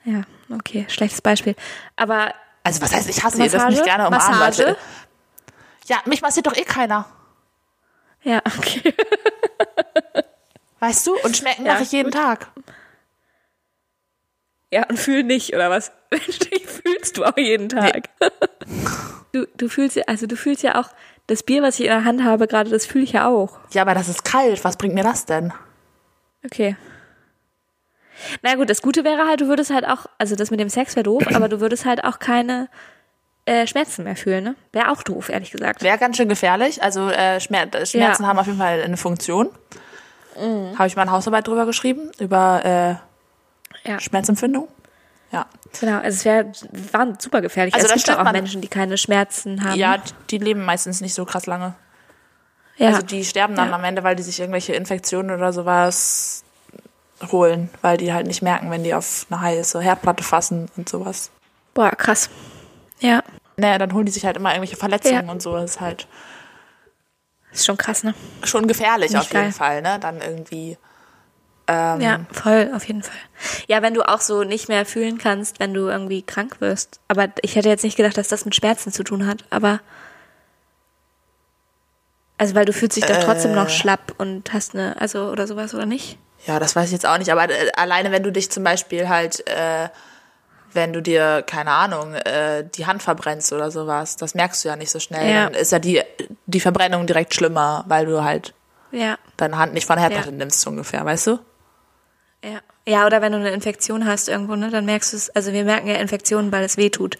Ja, 0.05 0.21
okay, 0.53 0.85
schlechtes 0.89 1.21
Beispiel. 1.21 1.55
Aber 1.95 2.33
Also 2.63 2.81
was 2.81 2.93
heißt, 2.93 3.09
ich 3.09 3.23
hasse 3.23 3.37
ihr, 3.37 3.45
das 3.45 3.53
Massage? 3.53 3.75
mich 3.75 3.83
gerne 3.83 4.07
umarmen, 4.07 4.39
Massage? 4.39 4.63
Leute. 4.63 4.77
Ja, 5.87 5.97
mich 6.05 6.21
massiert 6.21 6.47
doch 6.47 6.55
eh 6.55 6.63
keiner. 6.63 7.05
ja, 8.23 8.41
okay. 8.57 8.93
Weißt 10.79 11.07
du? 11.07 11.15
Und 11.23 11.35
schmecken 11.35 11.65
Ja, 11.65 11.73
mache 11.73 11.83
ich 11.83 11.91
jeden 11.91 12.11
gut. 12.11 12.21
Tag. 12.21 12.47
Ja, 14.71 14.85
und 14.89 14.97
fühl 14.99 15.23
nicht, 15.23 15.53
oder 15.55 15.69
was? 15.69 15.91
fühlst 16.65 17.17
du 17.17 17.23
auch 17.25 17.37
jeden 17.37 17.69
Tag. 17.69 18.09
Du, 19.31 19.47
du 19.55 19.69
fühlst 19.69 19.95
ja, 19.95 20.03
also 20.07 20.27
du 20.27 20.35
fühlst 20.35 20.61
ja 20.63 20.79
auch, 20.79 20.89
das 21.27 21.43
Bier, 21.43 21.61
was 21.61 21.75
ich 21.75 21.85
in 21.85 21.91
der 21.91 22.05
Hand 22.05 22.23
habe 22.23 22.47
gerade, 22.47 22.69
das 22.69 22.85
fühle 22.85 23.03
ich 23.03 23.13
ja 23.13 23.27
auch. 23.27 23.59
Ja, 23.71 23.81
aber 23.81 23.93
das 23.93 24.07
ist 24.07 24.23
kalt. 24.23 24.63
Was 24.63 24.77
bringt 24.77 24.93
mir 24.93 25.03
das 25.03 25.25
denn? 25.25 25.51
Okay. 26.45 26.77
Na 28.41 28.55
gut, 28.55 28.69
das 28.69 28.81
Gute 28.81 29.03
wäre 29.03 29.27
halt, 29.27 29.41
du 29.41 29.47
würdest 29.47 29.71
halt 29.71 29.85
auch, 29.87 30.05
also 30.17 30.35
das 30.35 30.51
mit 30.51 30.59
dem 30.59 30.69
Sex 30.69 30.95
wäre 30.95 31.03
doof, 31.03 31.23
aber 31.33 31.47
du 31.49 31.59
würdest 31.59 31.85
halt 31.85 32.03
auch 32.03 32.19
keine 32.19 32.67
äh, 33.45 33.65
Schmerzen 33.67 34.03
mehr 34.03 34.15
fühlen, 34.15 34.43
ne? 34.43 34.55
Wäre 34.73 34.91
auch 34.91 35.03
doof, 35.03 35.29
ehrlich 35.29 35.51
gesagt. 35.51 35.81
Wäre 35.83 35.97
ganz 35.97 36.17
schön 36.17 36.27
gefährlich. 36.29 36.81
Also 36.83 37.09
äh, 37.09 37.39
Schmer 37.39 37.67
Schmerzen 37.85 37.97
Ja. 37.97 38.09
Mhm. 38.19 38.27
haben 38.27 38.39
auf 38.39 38.45
jeden 38.47 38.57
Fall 38.59 38.81
eine 38.81 38.97
Funktion. 38.97 39.49
Habe 40.77 40.85
ich 40.87 40.95
mal 40.95 41.01
eine 41.03 41.11
Hausarbeit 41.11 41.47
drüber 41.47 41.65
geschrieben, 41.65 42.11
über 42.19 42.61
äh, 42.63 43.89
Ja, 43.89 43.99
Schmerzempfindung. 43.99 44.67
Ja. 45.31 45.45
genau. 45.79 45.95
Also 45.97 46.09
es 46.09 46.25
wäre 46.25 46.51
war 46.91 47.07
super 47.19 47.41
gefährlich. 47.41 47.73
Also 47.73 47.85
Also 47.87 47.95
es 47.95 48.03
gibt 48.03 48.17
auch 48.19 48.23
man- 48.23 48.33
Menschen, 48.33 48.61
die 48.61 48.67
keine 48.67 48.97
Schmerzen 48.97 49.63
haben. 49.63 49.77
Ja, 49.79 49.97
die 50.29 50.37
leben 50.37 50.63
meistens 50.63 51.01
nicht 51.01 51.13
so 51.15 51.25
krass 51.25 51.47
lange. 51.47 51.73
ja. 52.77 52.89
Also 52.89 53.01
die 53.01 53.25
sterben 53.25 53.55
dann 53.55 53.69
Ja. 53.69 53.75
am 53.75 53.83
Ende, 53.83 54.03
weil 54.03 54.15
die 54.15 54.23
sich 54.23 54.39
irgendwelche 54.39 54.73
Infektionen 54.73 55.31
oder 55.31 55.51
sowas 55.53 56.43
holen, 57.31 57.69
weil 57.81 57.97
die 57.97 58.13
halt 58.13 58.27
nicht 58.27 58.41
merken, 58.41 58.69
wenn 58.71 58.83
die 58.83 58.93
auf 58.93 59.25
eine 59.29 59.41
heiße 59.41 59.81
Herdplatte 59.81 60.23
fassen 60.23 60.69
und 60.77 60.87
sowas. 60.89 61.31
Boah, 61.73 61.91
krass. 61.91 62.29
Ja, 62.99 63.23
Naja, 63.59 63.77
dann 63.79 63.93
holen 63.93 64.05
die 64.05 64.11
sich 64.11 64.23
halt 64.25 64.37
immer 64.37 64.49
irgendwelche 64.51 64.75
Verletzungen 64.77 65.25
Ja. 65.25 65.31
und 65.31 65.41
so. 65.41 65.53
Das 65.53 65.71
ist 65.71 65.81
halt 65.81 66.07
ist 67.51 67.65
schon 67.65 67.77
krass, 67.77 68.03
ne? 68.03 68.13
schon 68.43 68.67
gefährlich 68.67 69.11
Nicht 69.11 69.19
auf 69.19 69.33
jeden 69.33 69.45
geil. 69.45 69.51
Fall, 69.51 69.81
ne? 69.81 69.97
Dann 69.99 70.21
irgendwie. 70.21 70.77
Ähm, 71.67 71.99
Ja, 72.01 72.19
voll, 72.31 72.71
auf 72.75 72.87
jeden 72.87 73.01
Fall. 73.03 73.15
Ja, 73.67 73.81
wenn 73.81 73.93
du 73.95 74.07
auch 74.07 74.21
so 74.21 74.43
nicht 74.43 74.69
mehr 74.69 74.85
fühlen 74.85 75.17
kannst, 75.17 75.59
wenn 75.59 75.73
du 75.73 75.87
irgendwie 75.87 76.21
krank 76.21 76.57
wirst. 76.61 76.99
Aber 77.07 77.29
ich 77.41 77.55
hätte 77.55 77.67
jetzt 77.69 77.83
nicht 77.83 77.97
gedacht, 77.97 78.15
dass 78.17 78.27
das 78.27 78.45
mit 78.45 78.53
Schmerzen 78.55 78.91
zu 78.91 79.03
tun 79.03 79.25
hat, 79.25 79.43
aber. 79.49 79.79
Also, 82.37 82.53
weil 82.53 82.65
du 82.65 82.73
fühlst 82.73 82.95
dich 82.97 83.05
doch 83.05 83.17
trotzdem 83.23 83.53
noch 83.53 83.67
Äh. 83.67 83.71
schlapp 83.71 84.13
und 84.19 84.53
hast 84.53 84.75
eine, 84.75 84.99
also, 85.01 85.29
oder 85.31 85.47
sowas, 85.47 85.73
oder 85.73 85.85
nicht? 85.87 86.17
Ja, 86.47 86.59
das 86.59 86.75
weiß 86.75 86.85
ich 86.87 86.91
jetzt 86.93 87.05
auch 87.05 87.17
nicht, 87.17 87.31
aber 87.31 87.49
äh, 87.49 87.71
alleine 87.75 88.11
wenn 88.11 88.23
du 88.23 88.31
dich 88.31 88.49
zum 88.49 88.63
Beispiel 88.63 89.07
halt, 89.09 89.45
äh, 89.47 89.89
wenn 90.73 90.93
du 90.93 91.01
dir, 91.01 91.43
keine 91.45 91.71
Ahnung, 91.71 92.13
äh, 92.13 92.63
die 92.75 92.85
Hand 92.85 93.03
verbrennst 93.03 93.51
oder 93.53 93.69
sowas, 93.71 94.15
das 94.15 94.33
merkst 94.35 94.63
du 94.63 94.69
ja 94.69 94.75
nicht 94.75 94.89
so 94.91 94.99
schnell. 94.99 95.29
Ja. 95.33 95.43
Dann 95.45 95.53
ist 95.53 95.71
ja 95.71 95.79
die, 95.79 96.01
die 96.45 96.59
Verbrennung 96.59 97.05
direkt 97.07 97.33
schlimmer, 97.33 97.83
weil 97.87 98.05
du 98.05 98.23
halt 98.23 98.53
Ja, 98.91 99.17
deine 99.37 99.57
Hand 99.57 99.73
nicht 99.73 99.85
von 99.87 99.97
Herdplatte 99.99 100.29
Ja. 100.29 100.35
nimmst, 100.35 100.61
so 100.61 100.69
ungefähr, 100.69 101.03
weißt 101.05 101.27
du? 101.27 101.39
ja. 102.43 102.59
Ja, 102.89 103.05
oder 103.05 103.21
wenn 103.21 103.33
du 103.33 103.37
eine 103.39 103.49
Infektion 103.51 104.05
hast 104.07 104.29
irgendwo, 104.29 104.55
ne, 104.55 104.69
dann 104.69 104.85
merkst 104.85 105.11
du 105.11 105.17
es, 105.17 105.29
also 105.31 105.51
wir 105.51 105.65
merken 105.65 105.87
ja 105.89 105.95
Infektionen, 105.95 106.53
weil 106.53 106.63
es 106.63 106.77
weh 106.77 106.89
tut. 106.89 107.17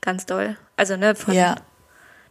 Ganz 0.00 0.24
doll. 0.24 0.56
Also, 0.78 0.96
ne, 0.96 1.14
von, 1.14 1.34
Ja. 1.34 1.56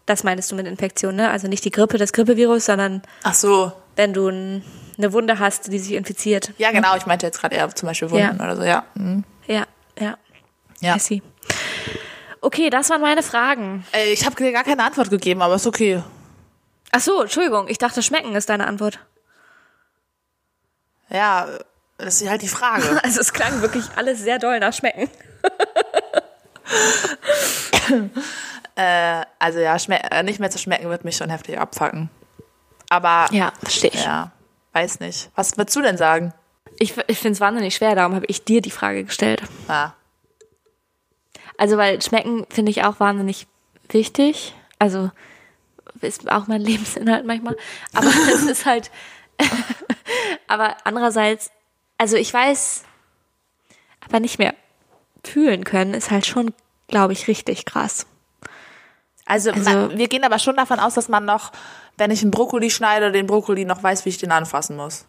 das 0.08 0.24
meinst 0.24 0.52
du 0.52 0.56
mit 0.56 0.66
Infektion, 0.66 1.16
ne? 1.16 1.30
Also 1.30 1.48
nicht 1.48 1.64
die 1.66 1.70
Grippe, 1.70 2.00
das 2.00 2.14
Grippevirus, 2.14 2.66
sondern 2.66 3.04
Ach 3.22 3.36
so. 3.36 3.72
wenn 3.96 4.14
du 4.14 4.28
ein, 4.28 4.64
eine 4.98 5.14
Wunde 5.14 5.40
hast, 5.40 5.72
die 5.72 5.80
sich 5.80 5.94
infiziert. 5.94 6.52
Ja, 6.58 6.72
genau, 6.72 6.96
ich 6.96 7.06
meinte 7.06 7.26
jetzt 7.26 7.40
gerade 7.40 7.56
eher 7.56 7.74
zum 7.74 7.88
Beispiel 7.88 8.10
Wunden 8.12 8.38
Ja. 8.38 8.44
oder 8.44 8.56
so, 8.56 8.64
ja. 8.64 8.84
Mhm. 8.96 9.24
Ja, 9.48 9.64
ja. 10.00 10.18
Ja. 10.80 10.96
I 10.96 11.00
see. 11.00 11.22
Okay, 12.42 12.70
das 12.70 12.90
waren 12.90 13.02
meine 13.02 13.24
Fragen. 13.24 13.86
Äh, 13.94 14.12
Ich 14.12 14.26
habe 14.26 14.36
dir 14.36 14.52
gar 14.52 14.64
keine 14.66 14.84
Antwort 14.84 15.10
gegeben, 15.10 15.42
aber 15.42 15.56
ist 15.56 15.68
okay. 15.68 16.04
Ach 16.92 17.00
so, 17.00 17.22
Entschuldigung, 17.22 17.68
ich 17.70 17.78
dachte, 17.78 18.04
schmecken 18.04 18.36
ist 18.36 18.50
deine 18.50 18.68
Antwort. 18.68 19.00
Ja, 21.10 21.48
das 21.98 22.22
ist 22.22 22.30
halt 22.30 22.42
die 22.42 22.48
Frage. 22.48 23.00
Also 23.04 23.22
es 23.22 23.34
klang 23.34 23.62
wirklich 23.62 23.86
alles 23.96 24.20
sehr 24.20 24.40
doll 24.40 24.60
nach 24.60 24.74
schmecken. 24.74 25.10
also 29.40 29.60
ja, 29.60 29.76
äh, 30.12 30.24
nicht 30.24 30.40
mehr 30.40 30.50
zu 30.50 30.58
schmecken 30.58 30.90
wird 30.90 31.06
mich 31.06 31.16
schon 31.18 31.30
heftig 31.30 31.60
abfacken. 31.60 32.10
Aber 32.90 33.28
Ja, 33.32 33.54
verstehe 33.60 33.92
ich. 33.94 34.04
ja, 34.04 34.32
weiß 34.74 35.00
nicht. 35.00 35.32
Was 35.36 35.58
würdest 35.58 35.76
du 35.76 35.82
denn 35.82 35.98
sagen? 35.98 36.34
Ich, 36.80 36.98
ich 37.08 37.20
finde 37.20 37.34
es 37.34 37.40
wahnsinnig 37.40 37.76
schwer, 37.76 37.96
darum 37.96 38.16
habe 38.16 38.26
ich 38.26 38.44
dir 38.44 38.62
die 38.62 38.72
Frage 38.72 39.04
gestellt. 39.04 39.44
Ja. 39.68 39.96
Also, 41.58 41.78
weil 41.78 42.02
schmecken 42.02 42.46
finde 42.50 42.72
ich 42.72 42.84
auch 42.84 43.00
wahnsinnig 43.00 43.48
wichtig. 43.90 44.56
Also, 44.80 45.12
ist 46.02 46.30
auch 46.32 46.48
mein 46.48 46.62
Lebensinhalt 46.66 47.26
manchmal. 47.26 47.56
Aber 47.94 48.08
es 48.34 48.44
ist 48.44 48.66
halt, 48.66 48.92
aber 50.48 50.78
andererseits, 50.84 51.52
also 51.98 52.18
ich 52.18 52.34
weiß, 52.34 52.84
aber 54.02 54.20
nicht 54.20 54.40
mehr 54.40 54.56
fühlen 55.24 55.64
können, 55.64 55.94
ist 55.94 56.12
halt 56.12 56.26
schon, 56.26 56.54
glaube 56.88 57.14
ich, 57.14 57.28
richtig 57.28 57.66
krass. 57.66 58.06
Also, 59.26 59.52
Also- 59.52 59.70
man, 59.70 59.98
wir 59.98 60.08
gehen 60.08 60.24
aber 60.24 60.40
schon 60.40 60.56
davon 60.58 60.80
aus, 60.80 60.96
dass 60.96 61.08
man 61.10 61.26
noch, 61.26 61.52
wenn 61.98 62.12
ich 62.12 62.22
einen 62.22 62.32
Brokkoli 62.32 62.70
schneide, 62.70 63.12
den 63.12 63.28
Brokkoli 63.28 63.66
noch 63.66 63.82
weiß, 63.82 64.06
wie 64.06 64.10
ich 64.10 64.18
den 64.18 64.32
anfassen 64.32 64.76
muss. 64.76 65.06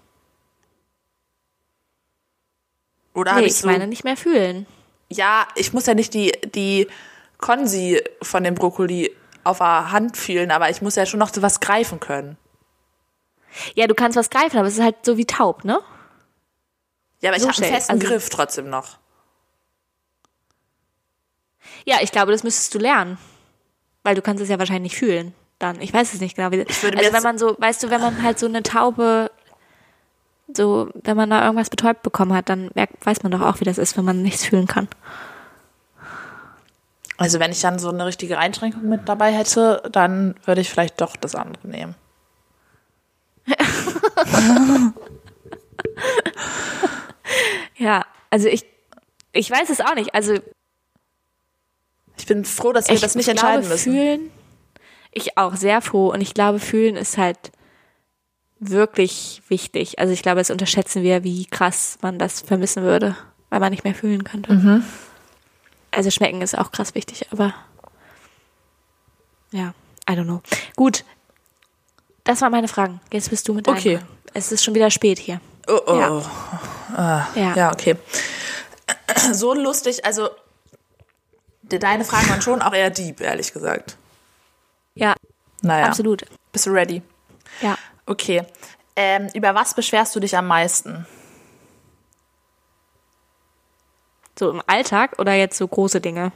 Oder 3.14 3.34
Nee, 3.34 3.42
ich 3.42 3.46
ich 3.48 3.56
so, 3.58 3.66
meine 3.68 3.86
nicht 3.86 4.04
mehr 4.04 4.16
fühlen. 4.16 4.66
ja, 5.08 5.46
ich 5.54 5.72
muss 5.72 5.86
ja 5.86 5.94
nicht 5.94 6.14
die, 6.14 6.32
die 6.54 6.88
Konsi 7.38 8.02
von 8.22 8.42
dem 8.44 8.54
Brokkoli 8.54 9.14
auf 9.44 9.58
der 9.58 9.92
Hand 9.92 10.16
fühlen, 10.16 10.50
aber 10.50 10.70
ich 10.70 10.82
muss 10.82 10.96
ja 10.96 11.06
schon 11.06 11.20
noch 11.20 11.32
so 11.32 11.42
was 11.42 11.60
greifen 11.60 12.00
können. 12.00 12.36
Ja, 13.74 13.86
du 13.86 13.94
kannst 13.94 14.16
was 14.16 14.30
greifen, 14.30 14.58
aber 14.58 14.66
es 14.66 14.74
ist 14.74 14.82
halt 14.82 15.04
so 15.04 15.16
wie 15.16 15.26
taub, 15.26 15.64
ne? 15.64 15.80
Ja, 17.20 17.30
aber 17.30 17.36
ich 17.36 17.42
So 17.42 17.48
habe 17.50 17.62
einen 17.62 17.72
festen 17.72 17.92
also- 17.92 18.06
Griff 18.08 18.28
trotzdem 18.30 18.68
noch. 18.68 18.98
Ja, 21.84 21.98
ich 22.00 22.10
glaube, 22.10 22.32
das 22.32 22.42
müsstest 22.42 22.74
du 22.74 22.78
lernen. 22.78 23.18
Weil 24.04 24.14
du 24.14 24.22
kannst 24.22 24.40
es 24.42 24.48
ja 24.48 24.58
wahrscheinlich 24.58 24.92
nicht 24.92 24.98
fühlen. 24.98 25.34
Dann, 25.58 25.80
ich 25.80 25.92
weiß 25.92 26.14
es 26.14 26.20
nicht 26.20 26.36
genau. 26.36 26.52
Wie, 26.52 26.60
also 26.60 27.12
wenn 27.12 27.22
man 27.22 27.38
so, 27.38 27.56
weißt 27.58 27.82
du, 27.82 27.90
wenn 27.90 28.00
man 28.00 28.22
halt 28.22 28.38
so 28.38 28.46
eine 28.46 28.62
Taube, 28.62 29.30
so, 30.54 30.90
wenn 30.94 31.16
man 31.16 31.30
da 31.30 31.44
irgendwas 31.44 31.70
betäubt 31.70 32.02
bekommen 32.02 32.32
hat, 32.32 32.48
dann 32.48 32.70
merkt, 32.74 33.04
weiß 33.04 33.22
man 33.22 33.32
doch 33.32 33.40
auch, 33.40 33.58
wie 33.60 33.64
das 33.64 33.78
ist, 33.78 33.96
wenn 33.96 34.04
man 34.04 34.22
nichts 34.22 34.44
fühlen 34.44 34.66
kann. 34.66 34.88
Also 37.16 37.40
wenn 37.40 37.50
ich 37.50 37.60
dann 37.60 37.78
so 37.78 37.88
eine 37.90 38.06
richtige 38.06 38.38
Einschränkung 38.38 38.88
mit 38.88 39.08
dabei 39.08 39.32
hätte, 39.32 39.82
dann 39.90 40.34
würde 40.44 40.60
ich 40.60 40.70
vielleicht 40.70 41.00
doch 41.00 41.16
das 41.16 41.34
andere 41.34 41.66
nehmen. 41.66 41.94
Ja, 47.76 48.06
also 48.30 48.48
ich, 48.48 48.64
ich 49.32 49.50
weiß 49.50 49.70
es 49.70 49.80
auch 49.80 49.94
nicht. 49.94 50.14
Also 50.14 50.38
Ich 52.18 52.26
bin 52.26 52.44
froh, 52.44 52.72
dass 52.72 52.88
wir 52.88 52.94
ich 52.94 53.00
das 53.00 53.14
nicht 53.14 53.26
glaube, 53.26 53.38
entscheiden 53.40 53.68
müssen. 53.68 53.92
Fühlen, 53.92 54.30
ich 55.12 55.36
auch 55.38 55.56
sehr 55.56 55.80
froh. 55.80 56.10
Und 56.12 56.20
ich 56.20 56.34
glaube, 56.34 56.58
fühlen 56.60 56.96
ist 56.96 57.18
halt 57.18 57.52
wirklich 58.60 59.42
wichtig. 59.48 59.98
Also 59.98 60.12
ich 60.12 60.22
glaube, 60.22 60.40
das 60.40 60.50
unterschätzen 60.50 61.02
wir, 61.02 61.24
wie 61.24 61.44
krass 61.46 61.98
man 62.02 62.18
das 62.18 62.40
vermissen 62.40 62.82
würde, 62.82 63.16
weil 63.50 63.60
man 63.60 63.70
nicht 63.70 63.84
mehr 63.84 63.94
fühlen 63.94 64.24
könnte. 64.24 64.52
Mhm. 64.52 64.84
Also 65.90 66.10
schmecken 66.10 66.42
ist 66.42 66.56
auch 66.58 66.72
krass 66.72 66.94
wichtig, 66.94 67.26
aber 67.30 67.54
ja, 69.52 69.74
I 70.10 70.12
don't 70.14 70.24
know. 70.24 70.42
Gut, 70.74 71.04
das 72.24 72.40
waren 72.40 72.50
meine 72.50 72.68
Fragen. 72.68 73.00
Jetzt 73.12 73.30
bist 73.30 73.46
du 73.46 73.54
mit 73.54 73.66
deinen 73.66 73.76
Okay. 73.78 73.98
Fragen. 73.98 74.08
Es 74.32 74.50
ist 74.50 74.64
schon 74.64 74.74
wieder 74.74 74.90
spät 74.90 75.18
hier. 75.18 75.40
Oh, 75.68 75.78
oh, 75.86 75.96
Ja. 75.98 76.10
oh. 76.10 76.22
Ja. 77.38 77.54
Ja, 77.54 77.72
okay. 77.72 77.96
So 79.32 79.54
lustig, 79.54 80.04
also 80.04 80.30
deine 81.68 82.04
Fragen 82.04 82.28
waren 82.28 82.42
schon 82.42 82.62
auch 82.62 82.72
eher 82.74 82.90
deep, 82.90 83.20
ehrlich 83.20 83.52
gesagt. 83.52 83.96
Ja, 84.94 85.14
Naja, 85.62 85.86
absolut. 85.86 86.24
bist 86.52 86.66
du 86.66 86.70
ready? 86.70 87.02
Ja. 87.60 87.76
Okay. 88.06 88.44
Ähm, 88.96 89.28
über 89.34 89.54
was 89.54 89.74
beschwerst 89.74 90.14
du 90.14 90.20
dich 90.20 90.36
am 90.36 90.46
meisten? 90.46 91.06
So 94.38 94.50
im 94.50 94.62
Alltag 94.66 95.18
oder 95.18 95.32
jetzt 95.34 95.56
so 95.58 95.66
große 95.66 96.00
Dinge? 96.00 96.32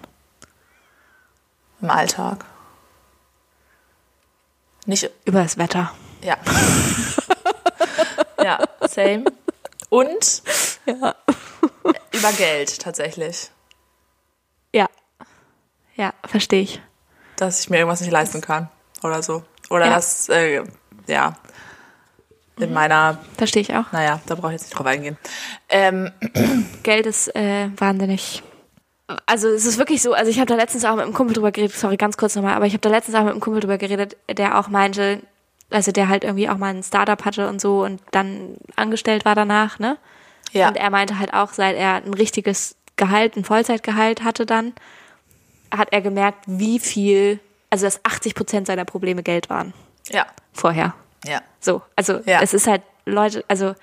Im 1.81 1.91
Alltag? 1.91 2.45
Nicht, 4.87 5.11
Über 5.25 5.43
das 5.43 5.59
Wetter. 5.59 5.93
ja. 6.23 6.37
ja, 8.43 8.59
same. 8.89 9.25
Und 9.91 10.43
über 12.13 12.33
Geld 12.33 12.81
tatsächlich. 12.81 13.51
Ja. 14.73 14.89
Ja, 15.99 16.15
verstehe 16.25 16.63
ich. 16.63 16.81
Dass 17.37 17.61
ich 17.61 17.69
mir 17.71 17.77
irgendwas 17.79 18.01
nicht 18.01 18.11
leisten 18.13 18.41
kann 18.41 18.69
oder 19.03 19.23
so. 19.23 19.43
Oder 19.69 19.87
Ja. 19.87 19.95
dass, 19.97 20.29
äh, 20.31 20.63
ja, 21.07 21.35
in 22.57 22.73
meiner, 22.73 23.19
Verstehe 23.37 23.63
ich 23.63 23.75
auch. 23.75 23.93
naja, 23.93 24.21
da 24.27 24.35
brauche 24.35 24.49
ich 24.49 24.61
jetzt 24.61 24.65
nicht 24.71 24.79
drauf 24.79 24.87
eingehen. 24.87 25.17
Ähm, 25.69 26.11
Geld 26.83 27.07
ist 27.07 27.35
äh, 27.37 27.69
wahnsinnig. 27.77 28.43
Also 29.27 29.49
es 29.49 29.65
ist 29.65 29.79
wirklich 29.79 30.03
so, 30.03 30.13
also 30.13 30.31
ich 30.31 30.39
habe 30.39 30.47
da 30.47 30.55
letztens 30.55 30.85
auch 30.85 30.95
mit 30.97 31.05
einem 31.05 31.15
Kumpel 31.15 31.35
drüber 31.35 31.51
geredet, 31.53 31.75
sorry, 31.77 31.97
ganz 31.97 32.17
kurz 32.17 32.35
nochmal, 32.35 32.55
aber 32.55 32.67
ich 32.67 32.73
habe 32.75 32.81
da 32.81 32.91
letztens 32.91 33.17
auch 33.17 33.23
mit 33.23 33.31
einem 33.33 33.41
Kumpel 33.41 33.61
drüber 33.61 33.79
geredet, 33.79 34.17
der 34.31 34.59
auch 34.59 34.69
meinte, 34.69 35.21
also 35.71 35.93
der 35.93 36.09
halt 36.09 36.25
irgendwie 36.25 36.49
auch 36.49 36.59
mal 36.59 36.75
ein 36.75 36.83
Startup 36.83 37.25
hatte 37.25 37.49
und 37.49 37.61
so 37.61 37.83
und 37.85 38.03
dann 38.11 38.57
angestellt 38.77 39.25
war 39.25 39.35
danach, 39.35 39.79
ne? 39.79 39.97
ja, 40.53 40.69
Und 40.69 40.77
er 40.77 40.91
meinte 40.91 41.19
halt 41.19 41.33
auch, 41.33 41.53
seit 41.53 41.77
er 41.77 41.95
ein 41.95 42.13
richtiges 42.15 42.77
Gehalt, 42.97 43.37
ein 43.37 43.45
Vollzeitgehalt 43.45 44.25
hatte 44.25 44.45
dann, 44.45 44.73
hat 45.77 45.89
er 45.93 46.01
gemerkt, 46.01 46.45
wie 46.47 46.79
viel, 46.79 47.41
also 47.71 47.85
dass 47.87 48.05
80 48.05 48.35
Prozent 48.35 48.67
seiner 48.67 48.85
Probleme 48.85 49.23
Geld 49.23 49.51
waren 49.51 49.73
ja, 50.11 50.27
vorher. 50.53 50.95
ja. 51.25 51.41
So, 51.61 51.83
also 51.97 52.21
Ja. 52.25 52.41
es 52.41 52.55
ist 52.55 52.67
halt, 52.67 52.83
Leute, 53.05 53.45
also 53.49 53.75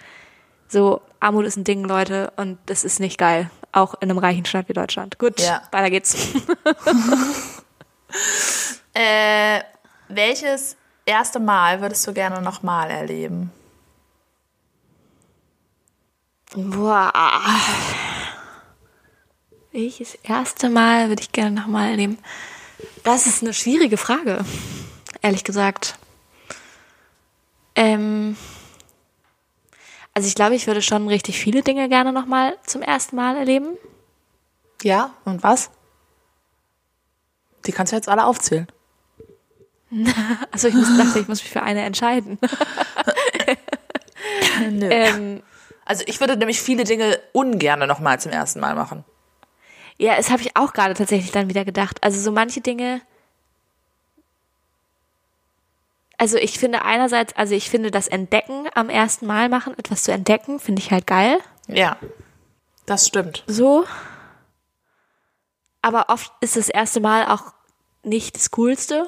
so 0.68 1.02
Armut 1.20 1.46
ist 1.46 1.58
ein 1.58 1.64
Ding, 1.64 1.84
Leute, 1.84 2.32
und 2.38 2.58
das 2.68 2.84
ist 2.84 3.00
nicht 3.00 3.18
geil. 3.18 3.50
Auch 3.72 3.94
in 3.96 4.10
einem 4.10 4.18
reichen 4.20 4.46
Staat 4.46 4.70
wie 4.70 4.74
Deutschland. 4.74 5.20
Gut, 5.20 5.40
Ja. 5.42 5.62
weiter 5.72 5.90
geht's. 5.90 6.16
Äh, 8.94 9.60
welches 10.08 10.78
erste 11.06 11.40
Mal 11.42 11.82
würdest 11.82 12.08
du 12.08 12.14
gerne 12.14 12.42
nochmal 12.42 12.90
erleben? 12.90 13.52
Boah. 16.56 17.12
Welches 19.76 20.16
erste 20.24 20.70
Mal 20.70 21.10
würde 21.10 21.22
ich 21.22 21.34
gerne 21.34 21.52
nochmal 21.52 21.90
erleben? 21.90 22.18
Das 23.04 23.28
ist 23.28 23.44
eine 23.44 23.54
schwierige 23.54 23.98
Frage, 23.98 24.46
ehrlich 25.22 25.44
gesagt. 25.44 26.00
Ähm, 27.76 28.38
also 30.14 30.30
ich 30.30 30.36
glaube, 30.36 30.56
ich 30.56 30.66
würde 30.66 30.82
schon 30.82 31.10
richtig 31.10 31.38
viele 31.38 31.62
Dinge 31.62 31.90
gerne 31.90 32.14
nochmal 32.14 32.56
zum 32.66 32.84
ersten 32.84 33.18
Mal 33.18 33.36
erleben. 33.36 33.78
Ja, 34.82 35.14
und 35.26 35.44
was? 35.44 35.70
Die 37.66 37.74
kannst 37.74 37.92
du 37.92 37.98
jetzt 37.98 38.08
alle 38.08 38.24
aufzählen. 38.26 38.68
Also 40.52 40.70
ich 40.70 40.74
muss, 40.74 40.88
dachte, 40.98 41.20
ich 41.20 41.28
muss 41.28 41.44
mich 41.44 41.52
für 41.52 41.64
eine 41.64 41.82
entscheiden. 41.82 42.40
Nö. 44.72 44.88
ähm, 44.90 45.44
Also 45.84 46.06
ich 46.08 46.22
würde 46.22 46.38
nämlich 46.38 46.62
viele 46.62 46.86
Dinge 46.86 47.20
ungerne 47.34 47.88
nochmal 47.88 48.22
zum 48.22 48.32
ersten 48.32 48.62
Mal 48.62 48.74
machen. 48.74 49.04
Ja, 49.98 50.16
das 50.16 50.30
habe 50.30 50.42
ich 50.42 50.56
auch 50.56 50.74
gerade 50.74 50.94
tatsächlich 50.94 51.32
dann 51.32 51.50
wieder 51.50 51.66
gedacht. 51.66 52.04
Also 52.04 52.20
so 52.20 52.32
manche 52.32 52.62
Dinge. 52.62 53.02
Also 56.18 56.38
ich 56.38 56.60
finde 56.60 56.84
einerseits, 56.84 57.36
also 57.36 57.56
ich 57.56 57.70
finde 57.70 57.92
das 57.92 58.08
Entdecken 58.08 58.68
am 58.74 58.90
ersten 58.90 59.26
Mal 59.26 59.50
machen, 59.50 59.78
etwas 59.78 60.04
zu 60.04 60.12
entdecken, 60.12 60.60
finde 60.60 60.82
ich 60.82 60.92
halt 60.92 61.08
geil. 61.08 61.40
Ja, 61.68 61.98
das 62.86 63.08
stimmt. 63.08 63.44
So. 63.48 63.86
Aber 65.82 66.10
oft 66.10 66.32
ist 66.42 66.56
das 66.56 66.70
erste 66.70 67.00
Mal 67.00 67.28
auch 67.28 67.54
nicht 68.04 68.36
das 68.36 68.52
Coolste. 68.52 69.08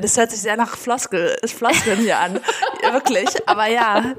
Das 0.00 0.16
hört 0.16 0.30
sich 0.30 0.40
sehr 0.40 0.56
nach 0.56 0.76
Floskel, 0.76 1.36
Floskeln 1.46 2.00
hier 2.00 2.18
an. 2.18 2.40
Wirklich, 2.92 3.48
aber 3.48 3.66
ja. 3.66 4.14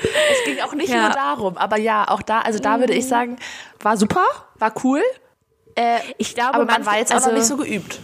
Es 0.00 0.44
ging 0.44 0.60
auch 0.60 0.74
nicht 0.74 0.88
Ja. 0.90 1.02
nur 1.06 1.10
darum, 1.10 1.56
aber 1.56 1.78
ja, 1.78 2.06
auch 2.08 2.22
da, 2.22 2.40
also 2.40 2.58
da 2.58 2.78
würde 2.80 2.94
ich 2.94 3.06
sagen, 3.06 3.36
war 3.80 3.96
super, 3.96 4.24
war 4.58 4.72
cool, 4.84 5.02
äh, 5.76 5.98
Ich 6.18 6.34
glaube, 6.34 6.54
aber 6.54 6.64
man 6.64 6.74
manche- 6.74 6.86
war 6.86 6.98
jetzt 6.98 7.10
auch 7.12 7.16
also, 7.16 7.28
noch 7.30 7.36
nicht 7.36 7.46
so 7.46 7.56
geübt. 7.56 8.00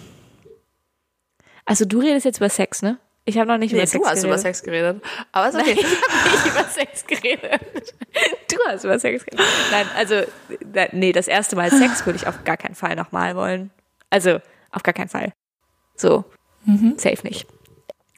Also 1.64 1.84
du 1.84 2.00
redest 2.00 2.24
jetzt 2.24 2.38
über 2.38 2.48
Sex, 2.48 2.82
ne? 2.82 2.98
Ich 3.26 3.38
habe 3.38 3.46
noch 3.48 3.58
nicht 3.58 3.72
Nee, 3.72 3.78
über 3.78 3.84
du 3.84 3.90
Sex 3.90 4.04
hast 4.04 4.14
geredet. 4.14 4.24
über 4.30 4.38
Sex 4.38 4.62
geredet. 4.62 5.02
Aber 5.30 5.48
ist 5.50 5.54
okay. 5.54 5.76
Ich 5.78 5.84
habe 5.84 6.30
nicht 6.30 6.46
über 6.46 6.64
Sex 6.64 7.06
geredet. 7.06 7.94
Du 8.50 8.56
hast 8.66 8.84
über 8.84 8.98
Sex 8.98 9.24
geredet. 9.24 9.46
Nein, 9.70 9.86
also, 9.96 10.22
nee, 10.92 11.12
das 11.12 11.28
erste 11.28 11.54
Mal 11.54 11.70
Sex 11.70 12.04
würde 12.06 12.18
ich 12.18 12.26
auf 12.26 12.42
gar 12.44 12.56
keinen 12.56 12.74
Fall 12.74 12.96
nochmal 12.96 13.36
wollen. 13.36 13.70
Also, 14.08 14.40
auf 14.72 14.82
gar 14.82 14.94
keinen 14.94 15.08
Fall. 15.10 15.32
So, 15.96 16.24
safe 16.96 17.22
nicht. 17.22 17.46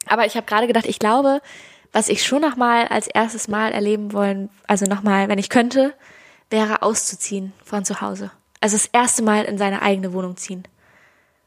Aber 0.06 0.24
ich 0.24 0.36
habe 0.36 0.46
gerade 0.46 0.66
gedacht, 0.66 0.86
ich 0.86 0.98
glaube, 0.98 1.40
was 1.92 2.08
ich 2.08 2.24
schon 2.24 2.40
nochmal 2.40 2.88
als 2.88 3.06
erstes 3.06 3.48
Mal 3.48 3.72
erleben 3.72 4.12
wollen, 4.12 4.48
also 4.66 4.86
nochmal, 4.86 5.28
wenn 5.28 5.38
ich 5.38 5.48
könnte, 5.48 5.94
wäre 6.50 6.82
auszuziehen 6.82 7.52
von 7.64 7.84
zu 7.84 8.00
Hause. 8.00 8.30
Also 8.60 8.76
das 8.76 8.86
erste 8.86 9.22
Mal 9.22 9.44
in 9.44 9.58
seine 9.58 9.82
eigene 9.82 10.12
Wohnung 10.12 10.36
ziehen. 10.36 10.64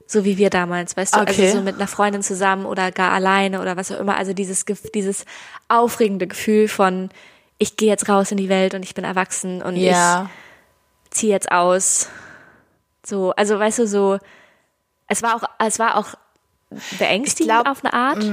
So 0.07 0.23
wie 0.23 0.37
wir 0.37 0.51
damals, 0.51 0.95
weißt 0.95 1.15
du, 1.15 1.21
Okay. 1.21 1.45
also 1.47 1.57
so 1.57 1.63
mit 1.63 1.75
einer 1.75 1.87
Freundin 1.87 2.21
zusammen 2.21 2.65
oder 2.65 2.91
gar 2.91 3.11
alleine 3.13 3.59
oder 3.61 3.75
was 3.75 3.91
auch 3.91 3.99
immer. 3.99 4.17
Also 4.17 4.33
dieses, 4.33 4.65
dieses 4.93 5.25
aufregende 5.67 6.27
Gefühl 6.27 6.67
von, 6.67 7.09
ich 7.57 7.75
gehe 7.77 7.89
jetzt 7.89 8.07
raus 8.07 8.29
in 8.31 8.37
die 8.37 8.49
Welt 8.49 8.75
und 8.75 8.83
ich 8.83 8.93
bin 8.93 9.03
erwachsen 9.03 9.63
und 9.63 9.75
Ja. 9.77 10.29
ich 11.05 11.11
ziehe 11.11 11.31
jetzt 11.33 11.51
aus. 11.51 12.09
So, 13.03 13.31
also 13.31 13.57
weißt 13.57 13.79
du, 13.79 13.87
so, 13.87 14.19
es 15.07 15.23
war 15.23 15.35
auch, 15.35 15.43
es 15.65 15.79
war 15.79 15.97
auch 15.97 16.15
beängstigend 16.97 17.51
glaub, 17.53 17.67
auf 17.67 17.83
eine 17.85 17.93
Art. 17.93 18.25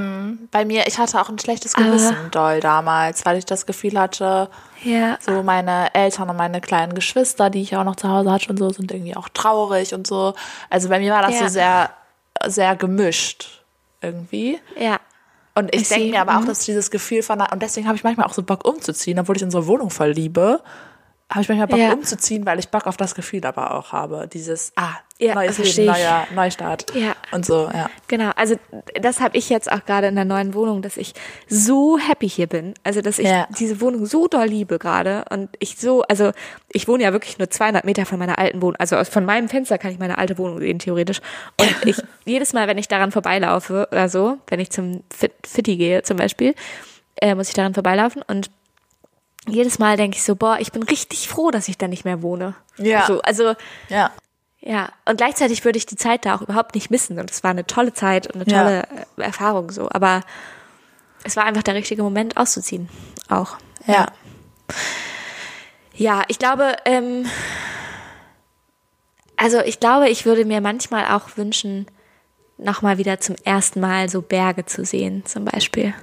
Bei 0.50 0.64
mir, 0.64 0.86
ich 0.86 0.98
hatte 0.98 1.20
auch 1.20 1.28
ein 1.28 1.38
schlechtes 1.38 1.74
Gewissen 1.74 2.16
doll 2.30 2.60
damals, 2.60 3.24
weil 3.24 3.36
ich 3.38 3.44
das 3.44 3.66
Gefühl 3.66 3.98
hatte, 3.98 4.48
Ja. 4.82 5.18
so 5.20 5.42
meine 5.42 5.94
Eltern 5.94 6.30
und 6.30 6.36
meine 6.36 6.60
kleinen 6.60 6.94
Geschwister, 6.94 7.50
die 7.50 7.62
ich 7.62 7.76
auch 7.76 7.84
noch 7.84 7.96
zu 7.96 8.08
Hause 8.08 8.32
hatte 8.32 8.48
und 8.50 8.58
so, 8.58 8.70
sind 8.70 8.90
irgendwie 8.90 9.16
auch 9.16 9.28
traurig 9.28 9.94
und 9.94 10.06
so. 10.06 10.34
Also 10.70 10.88
bei 10.88 10.98
mir 10.98 11.12
war 11.12 11.22
das 11.22 11.34
Ja. 11.34 11.40
so 11.40 11.48
sehr, 11.48 11.90
sehr 12.46 12.74
gemischt 12.76 13.62
irgendwie. 14.00 14.58
Ja. 14.78 14.98
Und 15.54 15.74
ich 15.74 15.88
denke 15.88 16.10
mir 16.10 16.20
aber 16.22 16.36
auch, 16.38 16.40
Mhm. 16.42 16.46
dass 16.46 16.60
dieses 16.64 16.90
Gefühl 16.90 17.22
von, 17.22 17.40
und 17.42 17.60
deswegen 17.62 17.86
habe 17.86 17.96
ich 17.96 18.02
manchmal 18.04 18.26
auch 18.26 18.32
so 18.32 18.42
Bock 18.42 18.64
umzuziehen, 18.66 19.18
obwohl 19.20 19.36
ich 19.36 19.44
unsere 19.44 19.66
Wohnung 19.66 19.90
voll 19.90 20.10
liebe, 20.12 20.62
habe 21.30 21.42
ich 21.42 21.48
manchmal 21.48 21.66
Bock 21.68 21.78
Ja. 21.78 21.92
umzuziehen, 21.92 22.44
weil 22.46 22.58
ich 22.58 22.70
Bock 22.70 22.86
auf 22.86 22.96
das 22.96 23.14
Gefühl 23.14 23.44
aber 23.46 23.74
auch 23.74 23.92
habe. 23.92 24.28
Dieses, 24.32 24.72
ah, 24.76 24.94
Ja, 25.22 25.34
neues 25.34 25.58
Leben, 25.58 25.86
neuer 25.92 26.26
Neustart. 26.34 26.94
Ja. 26.94 27.14
Und 27.30 27.46
so, 27.46 27.70
ja. 27.72 27.88
Genau, 28.08 28.30
also 28.36 28.56
das 29.00 29.20
habe 29.20 29.36
ich 29.36 29.48
jetzt 29.48 29.70
auch 29.70 29.84
gerade 29.84 30.08
in 30.08 30.14
der 30.14 30.24
neuen 30.24 30.54
Wohnung, 30.54 30.82
dass 30.82 30.96
ich 30.96 31.14
so 31.48 31.98
happy 31.98 32.28
hier 32.28 32.46
bin. 32.46 32.74
Also 32.84 33.00
dass 33.00 33.18
ich 33.18 33.28
Ja. 33.28 33.46
diese 33.58 33.80
Wohnung 33.80 34.06
so 34.06 34.28
doll 34.28 34.46
liebe 34.46 34.78
gerade 34.78 35.24
und 35.30 35.48
ich 35.58 35.76
so, 35.78 36.02
also 36.02 36.32
ich 36.68 36.88
wohne 36.88 37.04
ja 37.04 37.12
wirklich 37.12 37.38
nur 37.38 37.48
200 37.50 37.84
Meter 37.84 38.04
von 38.06 38.18
meiner 38.18 38.38
alten 38.38 38.60
Wohnung. 38.62 38.76
Also 38.78 39.02
von 39.04 39.24
meinem 39.24 39.48
Fenster 39.48 39.78
kann 39.78 39.92
ich 39.92 39.98
meine 39.98 40.18
alte 40.18 40.36
Wohnung 40.38 40.58
sehen 40.58 40.78
theoretisch. 40.78 41.20
Und 41.60 41.74
ich 41.86 41.96
jedes 42.24 42.52
Mal, 42.52 42.66
wenn 42.68 42.78
ich 42.78 42.88
daran 42.88 43.12
vorbeilaufe 43.12 43.88
oder 43.92 44.08
so, 44.08 44.38
wenn 44.48 44.60
ich 44.60 44.70
zum 44.70 45.02
Fit 45.16 45.32
Fitti 45.46 45.76
gehe 45.76 46.02
zum 46.02 46.16
Beispiel, 46.16 46.54
äh, 47.16 47.34
muss 47.34 47.48
ich 47.48 47.54
daran 47.54 47.74
vorbeilaufen 47.74 48.22
und 48.26 48.50
jedes 49.48 49.78
Mal 49.78 49.96
denke 49.96 50.16
ich 50.16 50.22
so, 50.22 50.36
boah, 50.36 50.58
ich 50.60 50.70
bin 50.72 50.82
richtig 50.84 51.28
froh, 51.28 51.50
dass 51.50 51.66
ich 51.68 51.76
da 51.76 51.88
nicht 51.88 52.04
mehr 52.04 52.22
wohne. 52.22 52.54
Ja. 52.78 53.06
So, 53.06 53.20
also 53.22 53.54
Ja. 53.88 54.10
Ja, 54.64 54.90
und 55.06 55.16
gleichzeitig 55.16 55.64
würde 55.64 55.76
ich 55.76 55.86
die 55.86 55.96
Zeit 55.96 56.24
da 56.24 56.36
auch 56.36 56.40
überhaupt 56.42 56.74
nicht 56.76 56.90
missen. 56.90 57.18
Und 57.18 57.30
es 57.30 57.42
war 57.42 57.50
eine 57.50 57.66
tolle 57.66 57.92
Zeit 57.92 58.28
und 58.28 58.36
eine 58.42 58.50
Ja. 58.50 58.62
tolle 58.62 58.82
äh, 59.18 59.22
Erfahrung 59.22 59.70
so. 59.72 59.88
Aber 59.90 60.20
es 61.24 61.36
war 61.36 61.44
einfach 61.44 61.62
der 61.64 61.74
richtige 61.74 62.02
Moment 62.02 62.36
auszuziehen. 62.36 62.88
Auch. 63.28 63.56
Ja. 63.86 64.06
Ja, 65.94 66.22
ich 66.28 66.38
glaube, 66.38 66.76
ähm, 66.84 67.26
also 69.36 69.60
ich 69.60 69.80
glaube, 69.80 70.08
ich 70.08 70.24
würde 70.24 70.44
mir 70.44 70.60
manchmal 70.60 71.06
auch 71.06 71.36
wünschen, 71.36 71.86
nochmal 72.58 72.98
wieder 72.98 73.20
zum 73.20 73.34
ersten 73.44 73.80
Mal 73.80 74.08
so 74.08 74.22
Berge 74.22 74.64
zu 74.64 74.84
sehen, 74.84 75.26
zum 75.26 75.44
Beispiel. 75.44 75.94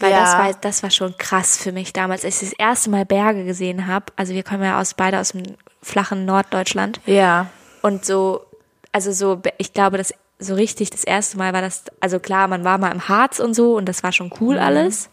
Weil 0.00 0.10
Ja. 0.10 0.20
das 0.20 0.32
war, 0.36 0.52
das 0.54 0.82
war 0.82 0.90
schon 0.90 1.16
krass 1.18 1.56
für 1.56 1.70
mich 1.70 1.92
damals, 1.92 2.24
als 2.24 2.42
ich 2.42 2.50
das 2.50 2.58
erste 2.58 2.90
Mal 2.90 3.04
Berge 3.06 3.44
gesehen 3.44 3.86
habe. 3.86 4.06
Also 4.16 4.34
wir 4.34 4.42
kommen 4.42 4.64
ja 4.64 4.80
aus 4.80 4.94
beide 4.94 5.20
aus 5.20 5.30
dem 5.32 5.44
flachen 5.84 6.24
Norddeutschland. 6.24 7.00
Ja. 7.06 7.46
Und 7.82 8.04
so, 8.04 8.44
also 8.92 9.12
so, 9.12 9.40
ich 9.58 9.72
glaube, 9.72 9.98
das 9.98 10.14
so 10.38 10.54
richtig 10.54 10.90
das 10.90 11.04
erste 11.04 11.38
Mal 11.38 11.52
war 11.52 11.62
das, 11.62 11.84
also 12.00 12.18
klar, 12.18 12.48
man 12.48 12.64
war 12.64 12.78
mal 12.78 12.90
im 12.92 13.08
Harz 13.08 13.38
und 13.38 13.54
so 13.54 13.76
und 13.76 13.86
das 13.86 14.02
war 14.02 14.12
schon 14.12 14.32
cool 14.40 14.58
alles. 14.58 15.08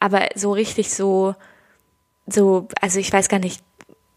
Aber 0.00 0.20
so 0.34 0.52
richtig 0.52 0.92
so, 0.92 1.34
so, 2.26 2.66
also 2.80 2.98
ich 2.98 3.12
weiß 3.12 3.28
gar 3.28 3.38
nicht, 3.38 3.62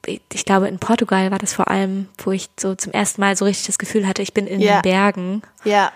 ich, 0.08 0.22
ich 0.34 0.46
glaube 0.46 0.68
in 0.68 0.80
Portugal 0.80 1.32
war 1.32 1.38
das 1.38 1.54
vor 1.54 1.70
allem, 1.70 2.10
wo 2.18 2.32
ich 2.32 2.50
so 2.60 2.76
zum 2.76 2.92
ersten 2.92 3.22
Mal 3.22 3.36
so 3.36 3.46
richtig 3.46 3.68
das 3.68 3.78
Gefühl 3.78 4.08
hatte, 4.08 4.22
ich 4.22 4.34
bin 4.34 4.48
in 4.48 4.62
Ja. 4.62 4.78
den 4.78 4.82
Bergen. 4.82 5.42
Ja. 5.64 5.92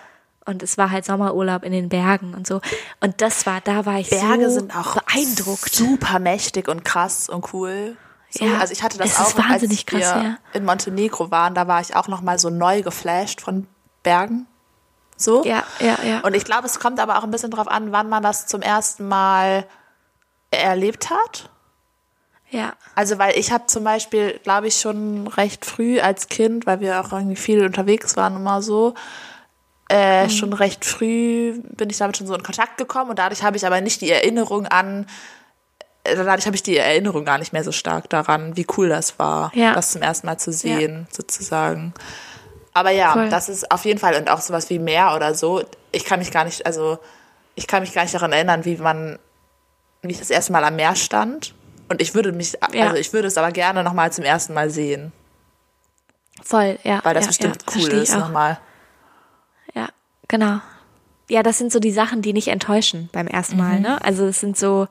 Und 0.46 0.62
es 0.62 0.78
war 0.78 0.90
halt 0.90 1.04
Sommerurlaub 1.04 1.62
in 1.64 1.72
den 1.72 1.88
Bergen 1.88 2.34
und 2.34 2.46
so. 2.46 2.60
Und 3.00 3.20
das 3.20 3.46
war, 3.46 3.60
da 3.60 3.84
war 3.86 3.98
ich 4.00 4.10
Berge 4.10 4.48
so 4.48 4.60
sind 4.60 4.74
auch 4.76 4.96
beeindruckt. 5.02 5.72
super 5.74 6.18
mächtig 6.18 6.66
und 6.68 6.84
krass 6.84 7.28
und 7.28 7.52
cool. 7.52 7.96
So, 8.30 8.44
Ja, 8.44 8.58
also 8.58 8.72
ich 8.72 8.82
hatte 8.82 8.96
das 8.98 9.18
auch, 9.18 9.36
als 9.48 9.62
wir 9.62 9.76
krass, 9.84 10.00
ja. 10.00 10.36
in 10.52 10.64
Montenegro 10.64 11.30
waren, 11.30 11.54
da 11.54 11.66
war 11.66 11.80
ich 11.80 11.96
auch 11.96 12.06
noch 12.08 12.20
mal 12.22 12.38
so 12.38 12.48
neu 12.50 12.82
geflasht 12.82 13.40
von 13.40 13.66
Bergen. 14.02 14.46
So. 15.16 15.44
Ja, 15.44 15.64
ja, 15.80 15.98
ja. 16.04 16.20
Und 16.20 16.34
ich 16.34 16.44
glaube, 16.44 16.66
es 16.66 16.78
kommt 16.80 16.98
aber 17.00 17.18
auch 17.18 17.24
ein 17.24 17.30
bisschen 17.30 17.50
drauf 17.50 17.68
an, 17.68 17.92
wann 17.92 18.08
man 18.08 18.22
das 18.22 18.46
zum 18.46 18.62
ersten 18.62 19.06
Mal 19.08 19.66
erlebt 20.50 21.10
hat. 21.10 21.50
ja. 22.50 22.72
Also, 22.96 23.18
weil 23.18 23.36
ich 23.38 23.52
habe 23.52 23.66
zum 23.66 23.84
Beispiel, 23.84 24.40
glaube 24.42 24.66
ich, 24.68 24.80
schon 24.80 25.26
recht 25.28 25.64
früh 25.64 26.00
als 26.00 26.28
Kind, 26.28 26.66
weil 26.66 26.80
wir 26.80 27.00
auch 27.00 27.12
irgendwie 27.12 27.36
viel 27.36 27.64
unterwegs 27.64 28.16
waren 28.16 28.36
immer 28.36 28.60
so, 28.62 28.94
äh, 29.88 30.24
Mhm. 30.24 30.30
schon 30.30 30.52
recht 30.52 30.84
früh 30.84 31.60
bin 31.62 31.90
ich 31.90 31.98
damit 31.98 32.16
schon 32.16 32.26
so 32.26 32.34
in 32.34 32.42
Kontakt 32.42 32.76
gekommen 32.78 33.10
und 33.10 33.18
dadurch 33.18 33.42
habe 33.42 33.56
ich 33.56 33.66
aber 33.66 33.80
nicht 33.80 34.00
die 34.00 34.10
Erinnerung 34.10 34.66
an, 34.66 35.06
dadurch 36.04 36.46
habe 36.46 36.56
ich 36.56 36.62
die 36.62 36.76
Erinnerung 36.76 37.24
gar 37.24 37.38
nicht 37.38 37.52
mehr 37.52 37.64
so 37.64 37.72
stark 37.72 38.08
daran, 38.10 38.56
wie 38.56 38.66
cool 38.76 38.88
das 38.88 39.18
war, 39.18 39.50
Ja. 39.54 39.74
das 39.74 39.90
zum 39.92 40.02
ersten 40.02 40.26
Mal 40.26 40.38
zu 40.38 40.52
sehen, 40.52 41.06
sozusagen. 41.10 41.92
Aber 42.72 42.90
ja, 42.90 43.12
Voll. 43.12 43.28
das 43.28 43.48
ist 43.48 43.70
auf 43.70 43.84
jeden 43.84 43.98
Fall 43.98 44.14
und 44.14 44.30
auch 44.30 44.40
sowas 44.40 44.70
wie 44.70 44.78
Meer 44.78 45.14
oder 45.16 45.34
so. 45.34 45.62
Ich 45.92 46.04
kann 46.04 46.20
mich 46.20 46.30
gar 46.30 46.44
nicht, 46.44 46.64
also 46.66 46.98
ich 47.56 47.66
kann 47.66 47.82
mich 47.82 47.92
gar 47.92 48.02
nicht 48.02 48.14
daran 48.14 48.32
erinnern, 48.32 48.64
wie 48.64 48.76
man, 48.76 49.18
wie 50.02 50.12
ich 50.12 50.18
das 50.18 50.30
erste 50.30 50.52
Mal 50.52 50.64
am 50.64 50.76
Meer 50.76 50.94
stand. 50.96 51.54
Und 51.88 52.00
ich 52.00 52.14
würde 52.14 52.30
mich, 52.32 52.56
Ja. 52.72 52.84
also 52.84 52.96
ich 52.96 53.12
würde 53.12 53.26
es 53.28 53.36
aber 53.36 53.50
gerne 53.50 53.82
nochmal 53.82 54.12
zum 54.12 54.24
ersten 54.24 54.54
Mal 54.54 54.70
sehen, 54.70 55.12
Voll, 56.42 56.78
ja. 56.84 57.00
weil 57.04 57.14
das 57.14 57.24
ja, 57.24 57.28
bestimmt 57.28 57.56
ja, 57.68 57.72
cool 57.76 57.88
ist 57.90 58.16
nochmal. 58.16 58.58
Ja, 59.74 59.88
genau. 60.28 60.60
Ja, 61.30 61.42
das 61.42 61.58
sind 61.58 61.72
so 61.72 61.78
die 61.78 61.92
Sachen, 61.92 62.22
die 62.22 62.32
nicht 62.32 62.48
enttäuschen 62.48 63.08
beim 63.12 63.26
ersten 63.28 63.56
Mal, 63.56 63.76
Mhm. 63.76 63.82
ne? 63.82 64.04
Also 64.04 64.26
es 64.26 64.40
sind 64.40 64.58
so, 64.58 64.88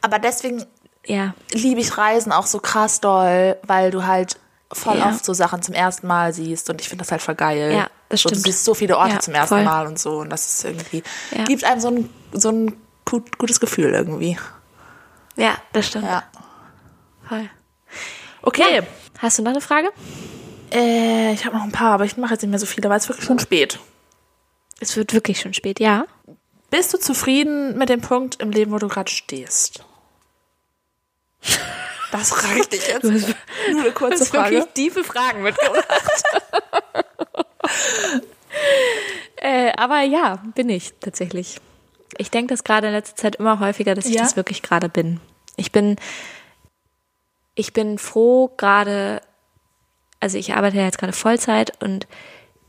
Aber 0.00 0.18
deswegen 0.18 0.64
ja, 1.06 1.34
liebe 1.52 1.80
ich 1.80 1.96
Reisen 1.98 2.32
auch 2.32 2.46
so 2.46 2.58
krass 2.58 3.00
doll, 3.00 3.56
weil 3.66 3.90
du 3.92 4.04
halt 4.04 4.38
voll 4.72 4.98
Ja. 4.98 5.10
oft 5.10 5.24
so 5.24 5.32
Sachen 5.34 5.62
zum 5.62 5.74
ersten 5.74 6.06
Mal 6.08 6.32
siehst 6.32 6.68
und 6.70 6.80
ich 6.80 6.88
finde 6.88 7.04
das 7.04 7.12
halt 7.12 7.22
voll 7.22 7.34
geil. 7.36 7.72
Ja, 7.72 7.86
das 8.08 8.22
so, 8.22 8.28
Du 8.30 8.34
stimmt. 8.34 8.46
siehst 8.46 8.64
so 8.64 8.74
viele 8.74 8.96
Orte 8.98 9.12
Ja, 9.14 9.20
zum 9.20 9.34
ersten 9.34 9.54
voll. 9.54 9.64
Mal 9.64 9.86
und 9.86 9.98
so 9.98 10.18
und 10.18 10.30
das 10.30 10.46
ist 10.46 10.64
irgendwie, 10.64 11.02
Ja. 11.36 11.44
gibt 11.44 11.62
einem 11.64 11.80
so 11.80 11.88
ein, 11.88 12.08
so 12.32 12.48
ein 12.50 12.76
gut, 13.04 13.38
gutes 13.38 13.60
Gefühl 13.60 13.92
irgendwie. 13.94 14.36
ja, 15.36 15.54
das 15.72 15.86
stimmt. 15.86 16.06
Ja. 16.06 16.24
Voll. 17.28 17.48
Okay. 18.42 18.82
Hast 19.18 19.38
du 19.38 19.42
noch 19.42 19.50
eine 19.52 19.60
Frage? 19.60 19.90
Äh, 20.72 21.32
ich 21.32 21.44
habe 21.44 21.56
noch 21.56 21.64
ein 21.64 21.72
paar, 21.72 21.92
aber 21.92 22.04
ich 22.04 22.16
mache 22.16 22.32
jetzt 22.32 22.42
nicht 22.42 22.50
mehr 22.50 22.58
so 22.58 22.66
viele, 22.66 22.88
weil 22.88 22.98
es 22.98 23.08
wirklich 23.08 23.26
schon 23.26 23.38
spät. 23.38 23.78
Es 24.80 24.96
wird 24.96 25.12
wirklich 25.12 25.40
schon 25.40 25.54
spät, 25.54 25.80
ja. 25.80 26.06
Bist 26.70 26.92
du 26.92 26.98
zufrieden 26.98 27.78
mit 27.78 27.88
dem 27.88 28.00
Punkt 28.00 28.40
im 28.40 28.50
Leben, 28.50 28.72
wo 28.72 28.78
du 28.78 28.88
gerade 28.88 29.10
stehst? 29.10 29.84
Das 32.12 32.30
frage 32.30 32.60
ich 32.60 32.68
dich 32.68 32.86
jetzt. 32.88 33.04
Nur 33.04 33.20
eine 33.80 33.92
kurze 33.92 34.26
Frage. 34.26 34.66
tiefe 34.74 35.04
Fragen 35.04 35.42
mitgebracht. 35.42 35.86
äh, 39.36 39.72
aber 39.76 40.00
ja, 40.02 40.42
bin 40.54 40.68
ich 40.68 40.92
tatsächlich. 41.00 41.58
Ich 42.18 42.30
denke 42.30 42.54
das 42.54 42.64
gerade 42.64 42.88
in 42.88 42.92
letzter 42.94 43.16
Zeit 43.16 43.36
immer 43.36 43.60
häufiger, 43.60 43.94
dass 43.94 44.06
ich 44.06 44.14
Ja? 44.14 44.22
das 44.22 44.36
wirklich 44.36 44.62
gerade 44.62 44.88
bin. 44.88 45.20
Ich 45.56 45.72
bin, 45.72 45.96
ich 47.54 47.72
bin 47.72 47.98
froh 47.98 48.48
gerade, 48.56 49.20
also 50.20 50.38
ich 50.38 50.54
arbeite 50.54 50.76
ja 50.78 50.84
jetzt 50.84 50.98
gerade 50.98 51.12
Vollzeit 51.12 51.82
und 51.82 52.06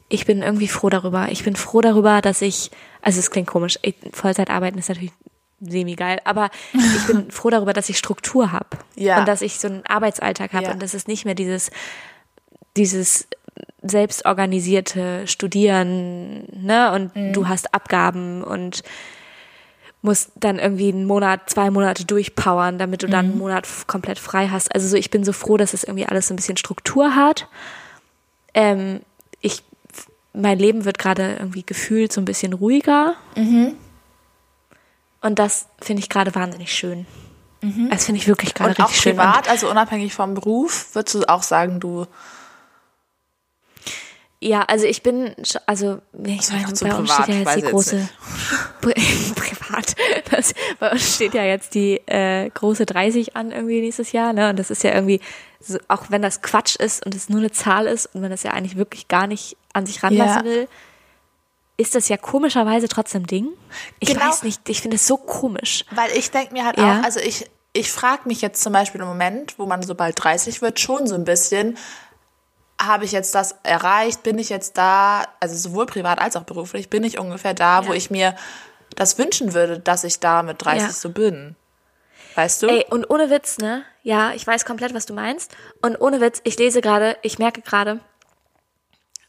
ich 0.10 0.26
bin 0.26 0.42
irgendwie 0.42 0.68
froh 0.68 0.90
darüber. 0.90 1.28
Ich 1.32 1.44
bin 1.44 1.56
froh 1.56 1.82
darüber, 1.82 2.22
dass 2.22 2.42
ich, 2.42 2.72
also 3.02 3.20
es 3.20 3.30
klingt 3.32 3.48
komisch, 3.48 3.78
Vollzeit 4.14 4.50
arbeiten 4.50 4.78
ist 4.80 4.90
natürlich 4.90 5.12
semi-geil, 5.60 6.20
aber 6.24 6.50
ich 6.74 7.06
bin 7.08 7.32
froh 7.32 7.50
darüber, 7.50 7.74
dass 7.74 7.90
ich 7.90 7.98
Struktur 7.98 8.52
habe 8.52 8.78
Ja. 8.96 9.20
und 9.20 9.28
dass 9.28 9.42
ich 9.42 9.60
so 9.60 9.68
einen 9.68 9.86
Arbeitsalltag 9.88 10.54
habe 10.54 10.66
Ja. 10.66 10.72
und 10.72 10.82
dass 10.82 10.94
es 10.94 11.08
nicht 11.08 11.26
mehr 11.26 11.36
dieses, 11.36 11.72
dieses 12.78 13.28
selbstorganisierte 13.82 15.28
Studieren, 15.28 16.44
ne, 16.64 16.92
und 16.94 17.16
Mhm. 17.16 17.34
du 17.34 17.48
hast 17.48 17.74
Abgaben 17.74 18.44
und 18.44 18.84
musst 20.02 20.32
dann 20.36 20.60
irgendwie 20.60 20.90
einen 20.92 21.06
Monat, 21.06 21.50
zwei 21.50 21.70
Monate 21.72 22.06
durchpowern, 22.06 22.78
damit 22.78 23.04
du 23.04 23.08
dann 23.08 23.26
Mhm. 23.26 23.32
einen 23.32 23.40
Monat 23.40 23.68
komplett 23.88 24.20
frei 24.20 24.48
hast. 24.48 24.74
Also 24.74 24.88
so, 24.88 24.96
ich 24.96 25.10
bin 25.10 25.24
so 25.24 25.34
froh, 25.34 25.58
dass 25.58 25.74
es 25.74 25.84
irgendwie 25.84 26.06
alles 26.06 26.28
so 26.28 26.34
ein 26.34 26.38
bisschen 26.38 26.58
Struktur 26.58 27.16
hat. 27.16 27.48
Ähm, 28.54 29.02
mein 30.42 30.60
Leben 30.60 30.86
wird 30.86 30.98
gerade 31.00 31.38
irgendwie 31.40 31.64
gefühlt 31.64 32.14
so 32.14 32.22
ein 32.22 32.26
bisschen 32.26 32.54
ruhiger. 32.54 33.16
Und 35.22 35.40
das 35.40 35.68
finde 35.82 36.02
ich 36.02 36.10
gerade 36.10 36.34
wahnsinnig 36.36 36.72
schön. 36.72 37.06
Das 37.90 38.06
finde 38.06 38.22
ich 38.22 38.28
wirklich 38.28 38.54
gerade 38.54 38.78
richtig 38.78 39.02
schön. 39.02 39.14
Und 39.14 39.18
privat, 39.18 39.50
also 39.50 39.70
unabhängig 39.70 40.14
vom 40.14 40.36
Beruf, 40.36 40.94
würdest 40.94 41.16
du 41.16 41.28
auch 41.28 41.44
sagen, 41.44 41.80
du 41.80 42.06
Ja, 44.40 44.62
also 44.64 44.86
ich 44.86 45.02
bin, 45.02 45.34
also 45.66 46.00
ich 46.14 46.50
meine, 46.52 46.66
bei 46.80 46.96
uns 46.96 47.10
privat, 47.10 47.24
steht 47.24 47.28
ja 47.30 47.40
jetzt 47.40 47.56
die 47.56 47.62
jetzt 47.62 47.72
große, 47.72 48.10
privat, 49.36 49.96
das, 50.32 50.54
bei 50.80 50.92
uns 50.92 51.16
steht 51.16 51.34
ja 51.34 51.44
jetzt 51.44 51.74
die 51.74 51.98
äh, 52.08 52.50
große 52.52 52.86
30 52.86 53.36
an 53.36 53.52
irgendwie 53.52 53.82
nächstes 53.82 54.12
Jahr, 54.12 54.34
ne? 54.34 54.50
Und 54.50 54.60
das 54.60 54.70
ist 54.70 54.84
ja 54.84 54.94
irgendwie, 54.94 55.22
so, 55.60 55.80
auch 55.88 56.06
wenn 56.10 56.22
das 56.22 56.42
Quatsch 56.44 56.76
ist 56.76 57.04
und 57.06 57.16
es 57.16 57.30
nur 57.30 57.40
eine 57.40 57.52
Zahl 57.52 57.88
ist 57.88 58.14
und 58.14 58.22
man 58.22 58.30
das 58.30 58.44
ja 58.44 58.52
eigentlich 58.52 58.76
wirklich 58.78 59.08
gar 59.08 59.26
nicht 59.26 59.58
an 59.74 59.86
sich 59.88 60.04
ranlassen 60.04 60.46
Ja. 60.46 60.52
will, 60.52 60.68
ist 61.78 61.96
das 61.96 62.08
ja 62.10 62.18
komischerweise 62.18 62.88
trotzdem 62.88 63.26
Ding. 63.28 63.50
Ich 64.00 64.10
Genau. 64.10 64.22
weiß 64.28 64.44
nicht, 64.44 64.68
ich 64.70 64.82
finde 64.82 64.96
es 64.98 65.08
so 65.08 65.18
komisch. 65.18 65.84
Weil 65.92 66.12
ich 66.16 66.32
denke 66.32 66.54
mir 66.54 66.66
halt 66.66 66.78
Ja. 66.78 67.00
auch, 67.00 67.04
also 67.04 67.20
ich, 67.20 67.50
ich 67.74 67.92
frage 67.92 68.24
mich 68.28 68.42
jetzt 68.42 68.62
zum 68.64 68.74
Beispiel 68.74 69.02
im 69.02 69.08
Moment, 69.08 69.60
wo 69.60 69.66
man 69.66 69.82
so 69.84 69.94
bald 69.96 70.24
30 70.24 70.62
wird, 70.62 70.80
schon 70.80 71.06
so 71.08 71.16
ein 71.16 71.24
bisschen, 71.24 71.78
habe 72.82 73.06
ich 73.06 73.12
jetzt 73.12 73.34
das 73.36 73.56
erreicht? 73.64 74.24
Bin 74.24 74.38
ich 74.38 74.50
jetzt 74.50 74.78
da, 74.78 75.24
also 75.40 75.56
sowohl 75.56 75.86
privat 75.86 76.20
als 76.20 76.36
auch 76.36 76.44
beruflich, 76.44 76.90
bin 76.90 77.04
ich 77.04 77.18
ungefähr 77.20 77.54
da, 77.54 77.86
wo 77.86 77.92
Ja. 77.92 77.98
ich 77.98 78.12
mir 78.12 78.36
das 78.96 79.18
wünschen 79.18 79.54
würde, 79.54 79.80
dass 79.80 80.04
ich 80.04 80.20
da 80.20 80.44
mit 80.44 80.64
30 80.64 80.82
Ja. 80.88 80.94
so 80.94 81.10
bin? 81.10 81.56
Weißt 82.36 82.62
du? 82.64 82.68
Ey, 82.68 82.86
und 82.90 83.10
ohne 83.10 83.30
Witz, 83.32 83.58
ne? 83.58 83.84
Ja, 84.04 84.32
ich 84.34 84.46
weiß 84.46 84.64
komplett, 84.66 84.94
was 84.94 85.06
du 85.08 85.14
meinst. 85.14 85.56
Und 85.82 86.00
ohne 86.00 86.22
Witz, 86.22 86.40
ich 86.44 86.58
lese 86.60 86.82
gerade, 86.82 87.18
ich 87.24 87.40
merke 87.40 87.62
gerade, 87.62 88.00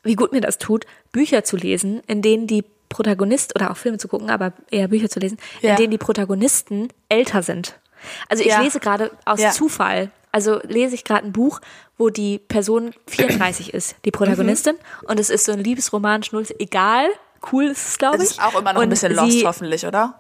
wie 0.03 0.15
gut 0.15 0.33
mir 0.33 0.41
das 0.41 0.59
tut, 0.59 0.85
Bücher 1.12 1.43
zu 1.45 1.57
lesen, 1.57 2.03
in 2.07 2.23
denen 2.23 2.47
die 2.47 2.65
Protagonist 2.89 3.55
oder 3.57 3.70
auch 3.70 3.77
Filme 3.77 3.99
zu 3.99 4.09
gucken, 4.09 4.31
aber 4.31 4.53
eher 4.70 4.89
Bücher 4.89 5.09
zu 5.11 5.20
lesen, 5.20 5.39
Ja. 5.61 5.70
in 5.70 5.77
denen 5.77 5.91
die 5.91 5.99
Protagonisten 5.99 6.89
älter 7.09 7.43
sind. 7.43 7.79
Also 8.29 8.43
ich 8.43 8.51
Ja. 8.51 8.61
lese 8.61 8.79
gerade 8.81 9.11
aus 9.25 9.41
Ja. 9.41 9.51
Zufall, 9.51 10.11
also 10.33 10.61
lese 10.65 10.95
ich 10.95 11.05
gerade 11.05 11.27
ein 11.27 11.33
Buch, 11.33 11.61
wo 11.97 12.11
die 12.11 12.39
Person 12.39 12.93
34 13.09 13.75
ist, 13.75 13.97
die 14.05 14.11
Protagonistin, 14.11 14.75
Mhm. 14.75 15.09
und 15.09 15.21
es 15.21 15.31
ist 15.31 15.45
so 15.45 15.53
ein 15.53 15.59
Liebesroman, 15.59 16.23
Schnulz, 16.23 16.53
egal, 16.59 17.07
cool 17.53 17.65
ist 17.65 17.89
es, 17.89 17.99
glaube 17.99 18.19
das 18.19 18.27
ich. 18.33 18.39
ist 18.39 18.43
auch 18.45 18.59
immer 18.59 18.73
noch 18.73 18.81
ein 18.81 18.85
Und 18.85 18.91
bisschen 18.91 19.15
lost, 19.15 19.31
sie, 19.33 19.47
hoffentlich, 19.47 19.87
oder? 19.87 20.15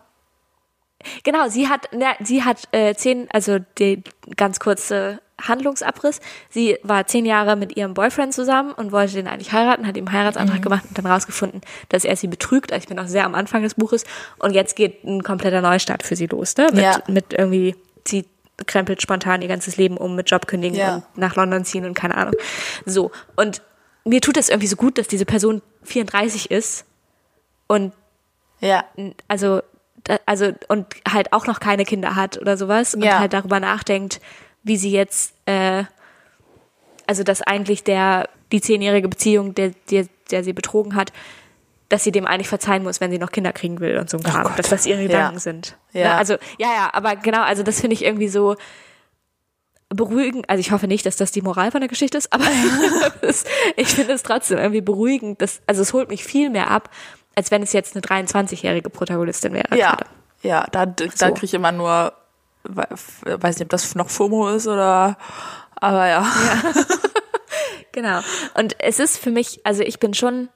Genau, 1.22 1.48
sie 1.48 1.68
hat, 1.68 1.92
ne, 1.92 2.06
sie 2.24 2.42
hat 2.42 2.62
äh, 2.72 2.94
zehn, 2.94 3.28
also 3.32 3.58
die 3.78 4.02
ganz 4.36 4.58
kurze 4.58 5.20
Handlungsabriss. 5.40 6.18
Sie 6.50 6.76
war 6.82 7.06
zehn 7.06 7.24
Jahre 7.24 7.54
mit 7.54 7.76
ihrem 7.76 7.94
Boyfriend 7.94 8.34
zusammen 8.34 8.72
und 8.72 8.90
wollte 8.90 9.14
den 9.14 9.28
eigentlich 9.28 9.52
heiraten, 9.52 9.86
hat 9.86 9.96
ihm 9.96 10.08
einen 10.08 10.16
Heiratsantrag 10.18 10.60
gemacht 10.60 10.82
und 10.88 10.98
dann 10.98 11.06
rausgefunden, 11.06 11.60
dass 11.90 12.04
er 12.04 12.16
sie 12.16 12.26
betrügt. 12.26 12.72
Also 12.72 12.82
ich 12.82 12.88
bin 12.88 12.98
auch 12.98 13.06
sehr 13.06 13.24
am 13.24 13.36
Anfang 13.36 13.62
des 13.62 13.74
Buches 13.74 14.04
und 14.40 14.52
jetzt 14.54 14.74
geht 14.74 15.04
ein 15.04 15.22
kompletter 15.22 15.60
Neustart 15.60 16.02
für 16.02 16.16
sie 16.16 16.26
los, 16.26 16.56
ne? 16.56 16.66
Mit, 16.72 16.82
Ja. 16.82 17.00
mit 17.06 17.32
irgendwie, 17.32 17.76
sie 18.04 18.24
krempelt 18.66 19.00
spontan 19.02 19.42
ihr 19.42 19.48
ganzes 19.48 19.76
Leben 19.76 19.96
um 19.96 20.16
mit 20.16 20.30
Job 20.30 20.46
kündigen 20.46 20.78
Ja. 20.78 20.96
und 20.96 21.04
nach 21.16 21.36
London 21.36 21.64
ziehen 21.64 21.84
und 21.84 21.94
keine 21.94 22.16
Ahnung. 22.16 22.34
So. 22.84 23.10
Und 23.36 23.62
mir 24.04 24.20
tut 24.20 24.36
das 24.36 24.48
irgendwie 24.48 24.66
so 24.66 24.76
gut, 24.76 24.98
dass 24.98 25.08
diese 25.08 25.24
Person 25.24 25.62
34 25.84 26.50
ist 26.50 26.84
und 27.66 27.92
Ja. 28.60 28.84
also 29.28 29.62
also 30.26 30.52
und 30.68 30.86
halt 31.06 31.32
auch 31.32 31.46
noch 31.46 31.60
keine 31.60 31.84
Kinder 31.84 32.16
hat 32.16 32.38
oder 32.38 32.56
sowas 32.56 32.94
und 32.94 33.02
Ja. 33.02 33.18
halt 33.18 33.32
darüber 33.34 33.60
nachdenkt, 33.60 34.20
wie 34.62 34.76
sie 34.76 34.90
jetzt 34.90 35.34
äh, 35.46 35.84
also 37.06 37.22
dass 37.22 37.42
eigentlich 37.42 37.84
der 37.84 38.28
die 38.50 38.60
zehnjährige 38.60 39.08
Beziehung, 39.08 39.54
der, 39.54 39.72
der 39.90 40.06
der 40.30 40.42
sie 40.44 40.52
betrogen 40.52 40.94
hat, 40.94 41.12
dass 41.88 42.04
sie 42.04 42.12
dem 42.12 42.26
eigentlich 42.26 42.48
verzeihen 42.48 42.82
muss, 42.82 43.00
wenn 43.00 43.10
sie 43.10 43.18
noch 43.18 43.32
Kinder 43.32 43.52
kriegen 43.52 43.80
will 43.80 43.98
und 43.98 44.10
so 44.10 44.18
ein 44.18 44.22
Kram, 44.22 44.42
Gott. 44.44 44.58
dass 44.58 44.68
das 44.68 44.84
ihre 44.86 45.00
Ja. 45.02 45.06
Gedanken 45.06 45.38
sind. 45.38 45.76
Ja. 45.92 46.04
Ne? 46.08 46.14
Also 46.16 46.34
ja 46.58 46.68
ja, 46.74 46.90
aber 46.92 47.16
genau, 47.16 47.42
also 47.42 47.62
das 47.62 47.80
finde 47.80 47.94
ich 47.94 48.04
irgendwie 48.04 48.28
so 48.28 48.56
beruhigend, 49.90 50.48
also 50.50 50.60
ich 50.60 50.70
hoffe 50.70 50.86
nicht, 50.86 51.06
dass 51.06 51.16
das 51.16 51.30
die 51.32 51.40
Moral 51.40 51.70
von 51.70 51.80
der 51.80 51.88
Geschichte 51.88 52.18
ist, 52.18 52.30
aber 52.32 52.44
ich 53.76 53.88
finde 53.88 54.12
es 54.12 54.22
trotzdem 54.22 54.58
irgendwie 54.58 54.82
beruhigend, 54.82 55.40
dass, 55.40 55.62
also 55.66 55.80
es 55.80 55.94
holt 55.94 56.10
mich 56.10 56.24
viel 56.24 56.50
mehr 56.50 56.70
ab, 56.70 56.90
als 57.34 57.50
wenn 57.50 57.62
es 57.62 57.72
jetzt 57.72 57.96
eine 57.96 58.02
23-jährige 58.02 58.90
Protagonistin 58.90 59.54
wäre. 59.54 59.74
Ja. 59.76 59.90
gerade. 59.92 60.06
Ja, 60.42 60.66
da, 60.70 60.84
da 60.86 61.04
So. 61.14 61.26
kriege 61.32 61.46
ich 61.46 61.54
immer 61.54 61.72
nur, 61.72 62.12
we- 62.64 62.86
weiß 63.24 63.56
nicht, 63.56 63.64
ob 63.64 63.70
das 63.70 63.94
noch 63.94 64.10
FOMO 64.10 64.50
ist 64.50 64.66
oder, 64.68 65.16
aber 65.76 66.06
ja. 66.06 66.26
Genau. 67.92 68.20
Und 68.54 68.76
es 68.80 68.98
ist 69.00 69.18
für 69.18 69.30
mich, 69.30 69.60
also 69.64 69.82
ich 69.82 69.98
bin 69.98 70.12
schon, 70.14 70.50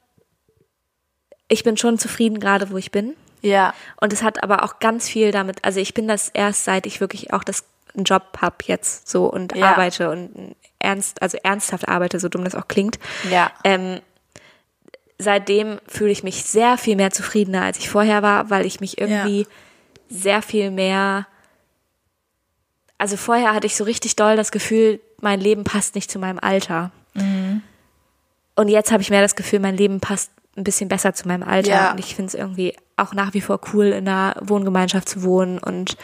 ich 1.49 1.65
bin 1.65 1.77
schon 1.77 1.99
zufrieden 1.99 2.41
gerade, 2.41 2.71
wo 2.71 2.77
ich 2.77 2.91
bin. 2.91 3.15
Ja. 3.43 3.75
Und 4.01 4.13
es 4.13 4.23
hat 4.23 4.43
aber 4.43 4.63
auch 4.63 4.79
ganz 4.79 5.09
viel 5.09 5.33
damit, 5.33 5.65
also 5.65 5.81
ich 5.81 5.95
bin 5.95 6.09
das 6.09 6.29
erst 6.29 6.65
seit 6.65 6.87
ich 6.87 7.01
wirklich 7.01 7.33
auch 7.33 7.45
das 7.45 7.65
einen 7.95 8.05
Job 8.05 8.39
hab 8.41 8.63
jetzt 8.65 9.09
so 9.09 9.27
und 9.27 9.55
Ja. 9.55 9.71
arbeite 9.71 10.11
und 10.11 10.55
ernst, 10.79 11.21
also 11.21 11.37
ernsthaft 11.43 11.89
arbeite, 11.89 12.19
so 12.21 12.29
dumm 12.29 12.45
das 12.45 12.55
auch 12.55 12.69
klingt. 12.69 12.99
Ja. 13.31 13.51
Ähm, 13.65 14.01
seitdem 15.19 15.79
fühle 15.87 16.11
ich 16.11 16.23
mich 16.23 16.45
sehr 16.45 16.79
viel 16.79 16.97
mehr 16.97 17.11
zufriedener, 17.11 17.63
als 17.63 17.79
ich 17.79 17.91
vorher 17.91 18.23
war, 18.23 18.49
weil 18.51 18.65
ich 18.65 18.81
mich 18.81 18.99
irgendwie 18.99 19.47
sehr 20.09 20.43
viel 20.43 20.71
mehr. 20.71 21.27
Also 22.99 23.17
vorher 23.17 23.53
hatte 23.53 23.67
ich 23.67 23.77
so 23.77 23.85
richtig 23.85 24.17
doll 24.17 24.37
das 24.37 24.53
Gefühl, 24.53 25.01
mein 25.21 25.41
Leben 25.41 25.65
passt 25.65 25.95
nicht 25.95 26.11
zu 26.11 26.19
meinem 26.19 26.39
Alter. 26.41 26.93
Mhm. 27.15 27.63
Und 28.55 28.69
jetzt 28.69 28.93
habe 28.93 29.03
ich 29.03 29.11
mehr 29.11 29.23
das 29.23 29.37
Gefühl, 29.37 29.61
mein 29.61 29.77
Leben 29.77 30.01
passt 30.01 30.31
ein 30.57 30.65
bisschen 30.65 30.89
besser 30.89 31.15
zu 31.15 31.27
meinem 31.29 31.43
Alter. 31.43 31.69
Ja. 31.71 31.91
Und 31.93 31.99
ich 32.01 32.15
finde 32.15 32.29
es 32.29 32.35
irgendwie 32.35 32.77
auch 32.97 33.15
nach 33.15 33.33
wie 33.35 33.41
vor 33.41 33.61
cool, 33.73 33.87
in 33.87 34.07
einer 34.09 34.35
Wohngemeinschaft 34.41 35.09
zu 35.09 35.23
wohnen 35.23 35.59
und 35.59 35.97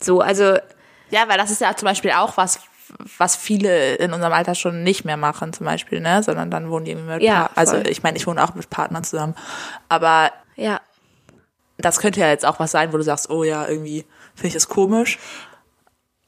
so. 0.00 0.20
Also 0.20 0.56
Ja, 1.10 1.28
weil 1.28 1.38
das 1.38 1.50
ist 1.50 1.60
ja 1.60 1.74
zum 1.76 1.86
Beispiel 1.86 2.10
auch 2.12 2.36
was, 2.36 2.60
was 3.16 3.34
viele 3.36 3.94
in 3.94 4.12
unserem 4.12 4.32
Alter 4.34 4.54
schon 4.54 4.82
nicht 4.82 5.04
mehr 5.04 5.16
machen, 5.16 5.52
zum 5.54 5.64
Beispiel, 5.64 6.00
ne? 6.00 6.22
Sondern 6.22 6.50
dann 6.50 6.70
wohnen 6.70 6.84
die 6.84 6.90
irgendwie 6.90 7.12
mit 7.14 7.22
Ja, 7.22 7.48
Also 7.54 7.76
ich 7.76 8.02
meine, 8.02 8.18
ich 8.18 8.26
wohne 8.26 8.42
auch 8.44 8.54
mit 8.54 8.68
Partnern 8.68 9.04
zusammen. 9.04 9.34
Aber 9.88 10.30
ja, 10.56 10.80
das 11.78 11.98
könnte 11.98 12.20
ja 12.20 12.28
jetzt 12.28 12.44
auch 12.44 12.60
was 12.60 12.70
sein, 12.72 12.92
wo 12.92 12.98
du 12.98 13.02
sagst, 13.02 13.30
oh 13.30 13.42
ja, 13.44 13.66
irgendwie 13.66 14.04
finde 14.34 14.48
ich 14.48 14.54
das 14.54 14.68
komisch. 14.68 15.18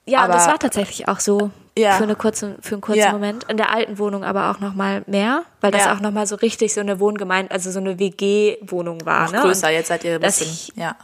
Ja, 0.07 0.21
und 0.21 0.25
Aber- 0.25 0.35
das 0.35 0.47
war 0.47 0.59
tatsächlich 0.59 1.09
auch 1.09 1.21
so 1.21 1.51
Ja. 1.77 1.93
für, 1.97 2.05
eine 2.05 2.15
kurze, 2.15 2.57
für 2.61 2.75
einen 2.77 2.81
kurzen 2.83 3.01
Ja. 3.01 3.13
Moment. 3.13 3.45
In 3.45 3.57
der 3.57 3.71
alten 3.73 3.99
Wohnung 3.99 4.23
aber 4.25 4.51
auch 4.51 4.61
noch 4.61 4.75
mal 4.75 5.03
mehr, 5.07 5.43
weil 5.61 5.73
das 5.73 5.85
Ja. 5.87 5.95
auch 5.95 6.01
noch 6.01 6.13
mal 6.13 6.27
so 6.27 6.37
richtig 6.37 6.73
so 6.73 6.81
eine 6.81 7.01
Wohngemeinde, 7.01 7.51
also 7.51 7.71
so 7.71 7.81
eine 7.81 7.99
WG-Wohnung 7.99 9.05
war. 9.05 9.25
Noch 9.27 9.33
ne? 9.33 9.41
größer, 9.41 9.67
Und 9.69 9.73
jetzt 9.75 9.89
seid 9.89 10.05
ihr 10.05 10.15
ein 10.15 10.21
bisschen, 10.21 10.47
ich- 10.47 10.73
ja. 10.77 10.97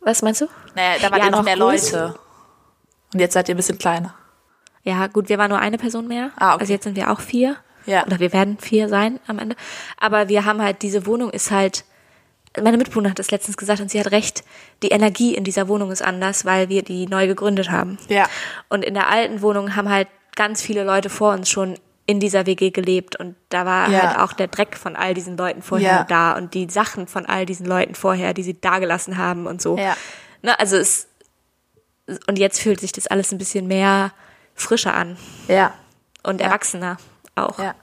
Was 0.00 0.22
meinst 0.22 0.40
du? 0.42 0.46
Naja, 0.74 0.98
da 1.00 1.10
wart 1.10 1.22
Ja, 1.24 1.30
noch 1.30 1.42
mehr 1.42 1.56
größer. 1.56 2.00
Leute. 2.08 2.18
Und 3.14 3.20
jetzt 3.20 3.34
seid 3.34 3.48
ihr 3.48 3.54
ein 3.54 3.56
bisschen 3.56 3.78
kleiner. 3.78 4.14
Ja, 4.84 5.06
gut, 5.06 5.28
wir 5.28 5.38
waren 5.38 5.48
nur 5.50 5.58
eine 5.58 5.76
Person 5.78 6.08
mehr. 6.08 6.30
Ah, 6.36 6.52
okay. 6.54 6.60
Also 6.60 6.72
jetzt 6.74 6.84
sind 6.84 6.96
wir 6.96 7.10
auch 7.10 7.20
vier. 7.20 7.56
Ja. 7.86 8.04
Oder 8.06 8.18
wir 8.20 8.32
werden 8.32 8.58
vier 8.58 8.88
sein 8.88 9.18
am 9.26 9.38
Ende. 9.38 9.56
Aber 9.98 10.28
wir 10.28 10.44
haben 10.44 10.62
halt, 10.62 10.82
diese 10.82 11.06
Wohnung 11.06 11.30
ist 11.30 11.50
halt, 11.50 11.84
meine 12.62 12.76
Mitbewohnerin 12.76 13.10
hat 13.12 13.18
das 13.18 13.30
letztens 13.30 13.56
gesagt 13.56 13.80
und 13.80 13.90
sie 13.90 14.00
hat 14.00 14.10
recht, 14.10 14.44
die 14.82 14.88
Energie 14.88 15.34
in 15.34 15.44
dieser 15.44 15.68
Wohnung 15.68 15.90
ist 15.90 16.02
anders, 16.02 16.44
weil 16.44 16.68
wir 16.68 16.82
die 16.82 17.06
neu 17.06 17.26
gegründet 17.26 17.70
haben. 17.70 17.98
Ja. 18.08 18.26
Und 18.68 18.84
in 18.84 18.94
der 18.94 19.08
alten 19.10 19.42
Wohnung 19.42 19.76
haben 19.76 19.88
halt 19.88 20.08
ganz 20.36 20.62
viele 20.62 20.84
Leute 20.84 21.10
vor 21.10 21.32
uns 21.32 21.48
schon 21.50 21.78
in 22.06 22.20
dieser 22.20 22.46
WG 22.46 22.70
gelebt 22.70 23.16
und 23.16 23.34
da 23.50 23.66
war 23.66 23.90
Ja. 23.90 24.02
halt 24.02 24.18
auch 24.20 24.32
der 24.32 24.46
Dreck 24.48 24.76
von 24.76 24.96
all 24.96 25.12
diesen 25.12 25.36
Leuten 25.36 25.60
vorher 25.62 25.92
Ja. 25.92 26.04
da 26.04 26.32
und 26.36 26.54
die 26.54 26.68
Sachen 26.70 27.06
von 27.06 27.26
all 27.26 27.44
diesen 27.44 27.66
Leuten 27.66 27.94
vorher, 27.94 28.32
die 28.32 28.42
sie 28.42 28.58
dagelassen 28.58 29.18
haben 29.18 29.46
und 29.46 29.60
so. 29.60 29.76
Ja. 29.76 29.94
Ne, 30.42 30.58
also 30.58 30.76
es 30.76 31.06
und 32.26 32.38
jetzt 32.38 32.60
fühlt 32.60 32.80
sich 32.80 32.92
das 32.92 33.06
alles 33.06 33.32
ein 33.32 33.38
bisschen 33.38 33.66
mehr 33.66 34.12
frischer 34.54 34.94
an 34.94 35.18
Ja. 35.48 35.74
und 36.22 36.40
erwachsener 36.40 36.96
auch. 37.34 37.58
Ja. 37.58 37.74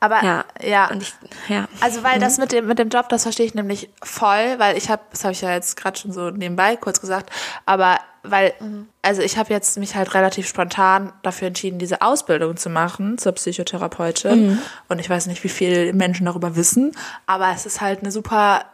Aber 0.00 0.24
Ja. 0.24 0.44
ja. 0.62 0.90
Ich, 0.98 1.14
ja. 1.48 1.68
Also 1.80 2.02
weil 2.02 2.18
das 2.18 2.38
mit 2.38 2.52
dem 2.52 2.66
mit 2.66 2.78
dem 2.78 2.88
Job, 2.88 3.10
das 3.10 3.22
verstehe 3.24 3.44
ich 3.44 3.54
nämlich 3.54 3.90
voll, 4.02 4.58
weil 4.58 4.76
ich 4.78 4.90
habe, 4.90 5.02
das 5.10 5.24
habe 5.24 5.32
ich 5.32 5.42
ja 5.42 5.52
jetzt 5.52 5.76
gerade 5.76 5.98
schon 5.98 6.10
so 6.10 6.30
nebenbei 6.30 6.76
kurz 6.76 7.00
gesagt, 7.00 7.30
aber 7.66 7.98
weil 8.22 8.54
also 9.02 9.20
ich 9.22 9.36
habe 9.38 9.52
jetzt 9.52 9.78
mich 9.78 9.94
halt 9.94 10.14
relativ 10.14 10.48
spontan 10.48 11.12
dafür 11.22 11.48
entschieden, 11.48 11.78
diese 11.78 12.00
Ausbildung 12.00 12.56
zu 12.56 12.70
machen 12.70 13.18
zur 13.18 13.32
Psychotherapeutin 13.32 14.58
und 14.88 14.98
ich 14.98 15.08
weiß 15.08 15.26
nicht, 15.26 15.44
wie 15.44 15.48
viel 15.48 15.92
Menschen 15.92 16.26
darüber 16.26 16.56
wissen, 16.56 16.92
aber 17.26 17.50
es 17.54 17.66
ist 17.66 17.80
halt 17.82 18.00
eine 18.00 18.10
super 18.10 18.64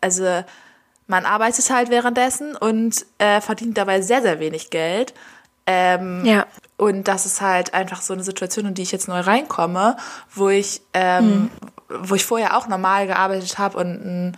also 0.00 0.44
man 1.08 1.24
arbeitet 1.24 1.68
halt 1.70 1.90
währenddessen 1.90 2.56
und 2.56 3.06
äh, 3.18 3.40
verdient 3.40 3.76
dabei 3.76 4.02
sehr 4.02 4.22
sehr 4.22 4.38
wenig 4.38 4.70
Geld. 4.70 5.14
Ähm, 5.66 6.24
Ja. 6.24 6.46
und 6.76 7.08
das 7.08 7.26
ist 7.26 7.40
halt 7.40 7.74
einfach 7.74 8.00
so 8.02 8.12
eine 8.14 8.22
Situation, 8.22 8.66
in 8.66 8.74
die 8.74 8.82
ich 8.82 8.92
jetzt 8.92 9.08
neu 9.08 9.20
reinkomme, 9.20 9.96
wo 10.34 10.48
ich, 10.48 10.80
ähm, 10.94 11.50
wo 11.88 12.14
ich 12.14 12.24
vorher 12.24 12.56
auch 12.56 12.68
normal 12.68 13.06
gearbeitet 13.06 13.58
habe 13.58 13.78
und 13.78 13.88
ein 13.88 14.36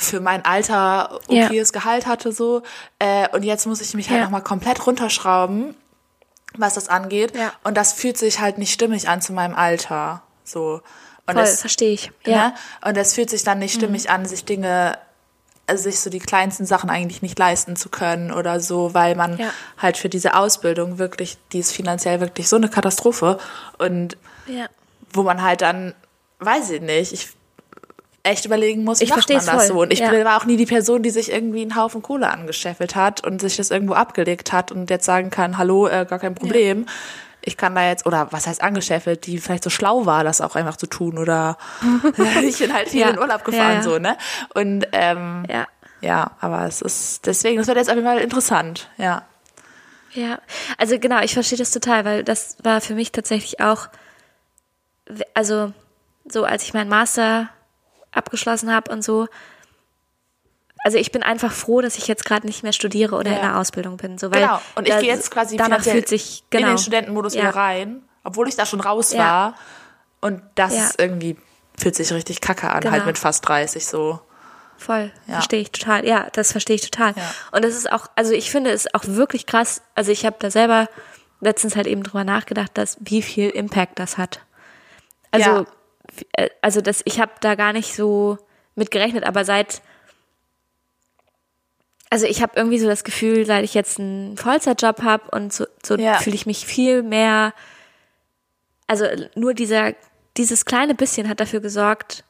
für 0.00 0.20
mein 0.20 0.44
Alter 0.44 1.18
Ja. 1.28 1.46
okayes 1.46 1.72
Gehalt 1.72 2.06
hatte 2.06 2.30
so. 2.32 2.62
Äh, 3.00 3.28
und 3.30 3.42
jetzt 3.44 3.66
muss 3.66 3.80
ich 3.80 3.94
mich 3.94 4.08
halt 4.08 4.18
Ja. 4.20 4.24
nochmal 4.24 4.42
komplett 4.42 4.86
runterschrauben, 4.86 5.74
was 6.56 6.74
das 6.74 6.88
angeht. 6.88 7.34
Ja. 7.36 7.52
Und 7.64 7.76
das 7.76 7.94
fühlt 7.94 8.16
sich 8.16 8.38
halt 8.40 8.58
nicht 8.58 8.72
stimmig 8.72 9.08
an 9.08 9.20
zu 9.20 9.32
meinem 9.32 9.56
Alter. 9.56 10.22
So. 10.44 10.82
Und 11.26 11.34
Voll, 11.34 11.42
das, 11.42 11.60
verstehe 11.60 11.92
ich. 11.92 12.12
Ja. 12.24 12.36
Mhm. 12.36 12.42
Ne? 12.44 12.54
Und 12.86 12.96
das 12.96 13.12
fühlt 13.14 13.28
sich 13.28 13.42
dann 13.42 13.58
nicht 13.58 13.74
stimmig 13.74 14.08
an, 14.08 14.24
sich 14.24 14.44
Dinge, 14.44 14.96
sich 15.76 16.00
so 16.00 16.10
die 16.10 16.18
kleinsten 16.18 16.64
Sachen 16.66 16.90
eigentlich 16.90 17.22
nicht 17.22 17.38
leisten 17.38 17.76
zu 17.76 17.88
können 17.88 18.32
oder 18.32 18.60
so, 18.60 18.94
weil 18.94 19.14
man 19.14 19.38
Ja. 19.38 19.50
halt 19.76 19.96
für 19.96 20.08
diese 20.08 20.34
Ausbildung 20.34 20.98
wirklich, 20.98 21.36
die 21.52 21.58
ist 21.58 21.72
finanziell 21.72 22.20
wirklich 22.20 22.48
so 22.48 22.56
eine 22.56 22.68
Katastrophe. 22.68 23.38
Und 23.78 24.16
ja. 24.46 24.66
wo 25.12 25.22
man 25.22 25.42
halt 25.42 25.60
dann, 25.60 25.94
weiß 26.40 26.70
ich 26.70 26.80
nicht, 26.80 27.12
ich 27.12 27.28
echt 28.22 28.44
überlegen 28.44 28.84
muss, 28.84 29.00
Ich 29.00 29.10
macht 29.10 29.28
man 29.28 29.38
das 29.38 29.48
voll, 29.48 29.66
so. 29.66 29.80
Und 29.82 29.92
ich 29.92 30.00
ja. 30.00 30.24
war 30.24 30.36
auch 30.40 30.44
nie 30.44 30.56
die 30.56 30.66
Person, 30.66 31.02
die 31.02 31.10
sich 31.10 31.32
irgendwie 31.32 31.62
einen 31.62 31.76
Haufen 31.76 32.02
Kohle 32.02 32.28
angescheffelt 32.30 32.94
hat 32.94 33.24
und 33.24 33.40
sich 33.40 33.56
das 33.56 33.70
irgendwo 33.70 33.94
abgelegt 33.94 34.52
hat 34.52 34.72
und 34.72 34.90
jetzt 34.90 35.04
sagen 35.04 35.30
kann, 35.30 35.58
hallo, 35.58 35.86
äh, 35.86 36.06
gar 36.08 36.18
kein 36.18 36.34
Problem. 36.34 36.86
Ich 37.48 37.56
kann 37.56 37.74
da 37.74 37.82
jetzt, 37.88 38.04
oder 38.06 38.28
was 38.30 38.46
heißt 38.46 38.62
angescheffelt, 38.62 39.26
die 39.26 39.38
vielleicht 39.38 39.64
so 39.64 39.70
schlau 39.70 40.04
war, 40.06 40.22
das 40.22 40.40
auch 40.42 40.54
einfach 40.54 40.76
zu 40.76 40.86
tun 40.86 41.16
oder 41.18 41.56
ich 42.42 42.58
bin 42.58 42.72
halt 42.74 42.88
viel 42.90 43.00
Ja. 43.00 43.08
in 43.10 43.18
Urlaub 43.18 43.42
gefahren, 43.44 43.76
ja. 43.76 43.82
so, 43.82 43.98
ne? 43.98 44.16
Und 44.54 44.86
ähm, 44.92 45.44
Ja. 45.48 45.66
ja, 46.02 46.30
aber 46.40 46.66
es 46.66 46.82
ist 46.82 47.26
deswegen, 47.26 47.56
das 47.58 47.66
wird 47.66 47.78
jetzt 47.78 47.88
auf 47.88 47.96
jeden 47.96 48.06
Fall 48.06 48.18
interessant, 48.18 48.88
ja. 48.98 49.22
Ja, 50.12 50.38
also 50.78 50.98
genau, 50.98 51.20
ich 51.22 51.32
verstehe 51.34 51.58
das 51.58 51.70
total, 51.70 52.04
weil 52.04 52.24
das 52.24 52.56
war 52.62 52.80
für 52.80 52.94
mich 52.94 53.12
tatsächlich 53.12 53.60
auch, 53.60 53.88
also 55.34 55.72
so 56.26 56.44
als 56.44 56.62
ich 56.64 56.74
meinen 56.74 56.88
Master 56.90 57.48
abgeschlossen 58.12 58.72
habe 58.74 58.90
und 58.90 59.02
so, 59.02 59.26
also 60.88 60.96
ich 60.96 61.12
bin 61.12 61.22
einfach 61.22 61.52
froh, 61.52 61.82
dass 61.82 61.98
ich 61.98 62.08
jetzt 62.08 62.24
gerade 62.24 62.46
nicht 62.46 62.62
mehr 62.62 62.72
studiere 62.72 63.14
oder 63.16 63.28
Ja. 63.30 63.36
in 63.36 63.42
der 63.42 63.58
Ausbildung 63.58 63.98
bin. 63.98 64.16
So, 64.16 64.30
weil 64.32 64.40
Genau. 64.40 64.58
Und 64.74 64.88
ich 64.88 64.96
gehe 64.98 65.08
jetzt 65.12 65.30
quasi 65.30 65.58
danach 65.58 65.82
fühlt 65.82 66.08
sich 66.08 66.44
genau 66.48 66.68
in 66.68 66.72
den 66.72 66.78
Studentenmodus 66.78 67.34
ja. 67.34 67.42
wieder 67.42 67.56
rein, 67.56 68.02
obwohl 68.24 68.48
ich 68.48 68.56
da 68.56 68.64
schon 68.64 68.80
raus 68.80 69.12
Ja. 69.12 69.18
war. 69.18 69.54
Und 70.22 70.40
das 70.54 70.94
irgendwie, 70.96 71.36
fühlt 71.78 71.94
sich 71.94 72.10
richtig 72.10 72.40
kacke 72.40 72.70
an, 72.70 72.80
Genau. 72.80 72.92
halt 72.92 73.04
mit 73.04 73.18
fast 73.18 73.46
30 73.46 73.86
so. 73.86 74.18
Voll, 74.78 75.12
verstehe 75.28 75.60
ich 75.60 75.72
total. 75.72 76.06
Ja, 76.06 76.28
das 76.32 76.52
verstehe 76.52 76.76
ich 76.76 76.88
total. 76.88 77.12
Und 77.52 77.64
das 77.66 77.74
ist 77.74 77.92
auch, 77.92 78.06
also 78.16 78.32
ich 78.32 78.50
finde 78.50 78.70
es 78.70 78.92
auch 78.94 79.02
wirklich 79.04 79.44
krass. 79.44 79.82
Also 79.94 80.10
ich 80.10 80.24
habe 80.24 80.36
da 80.38 80.50
selber 80.50 80.88
letztens 81.42 81.76
halt 81.76 81.86
eben 81.86 82.02
drüber 82.02 82.24
nachgedacht, 82.24 82.70
dass 82.78 82.96
wie 83.00 83.20
viel 83.20 83.50
Impact 83.50 83.98
das 83.98 84.16
hat. 84.16 84.40
Also, 85.32 85.50
Ja. 85.50 85.64
äh, 86.32 86.48
also 86.62 86.80
das, 86.80 87.02
ich 87.04 87.20
habe 87.20 87.32
da 87.42 87.56
gar 87.56 87.74
nicht 87.74 87.94
so 87.94 88.38
mit 88.74 88.90
gerechnet, 88.90 89.24
aber 89.24 89.44
seit, 89.44 89.82
also 92.10 92.26
ich 92.26 92.40
habe 92.42 92.52
irgendwie 92.56 92.78
so 92.78 92.86
das 92.86 93.04
Gefühl, 93.04 93.44
seit 93.46 93.64
ich 93.64 93.74
jetzt 93.74 93.98
einen 93.98 94.36
Vollzeitjob 94.36 95.02
habe 95.02 95.30
und 95.30 95.52
so, 95.52 95.66
so 95.84 95.96
Ja. 95.96 96.14
fühle 96.14 96.36
ich 96.36 96.46
mich 96.46 96.66
viel 96.66 97.02
mehr, 97.02 97.52
also 98.86 99.04
nur 99.34 99.54
dieser, 99.54 99.92
dieses 100.36 100.64
kleine 100.64 100.94
bisschen 100.94 101.28
hat 101.28 101.40
dafür 101.40 101.60
gesorgt, 101.60 102.24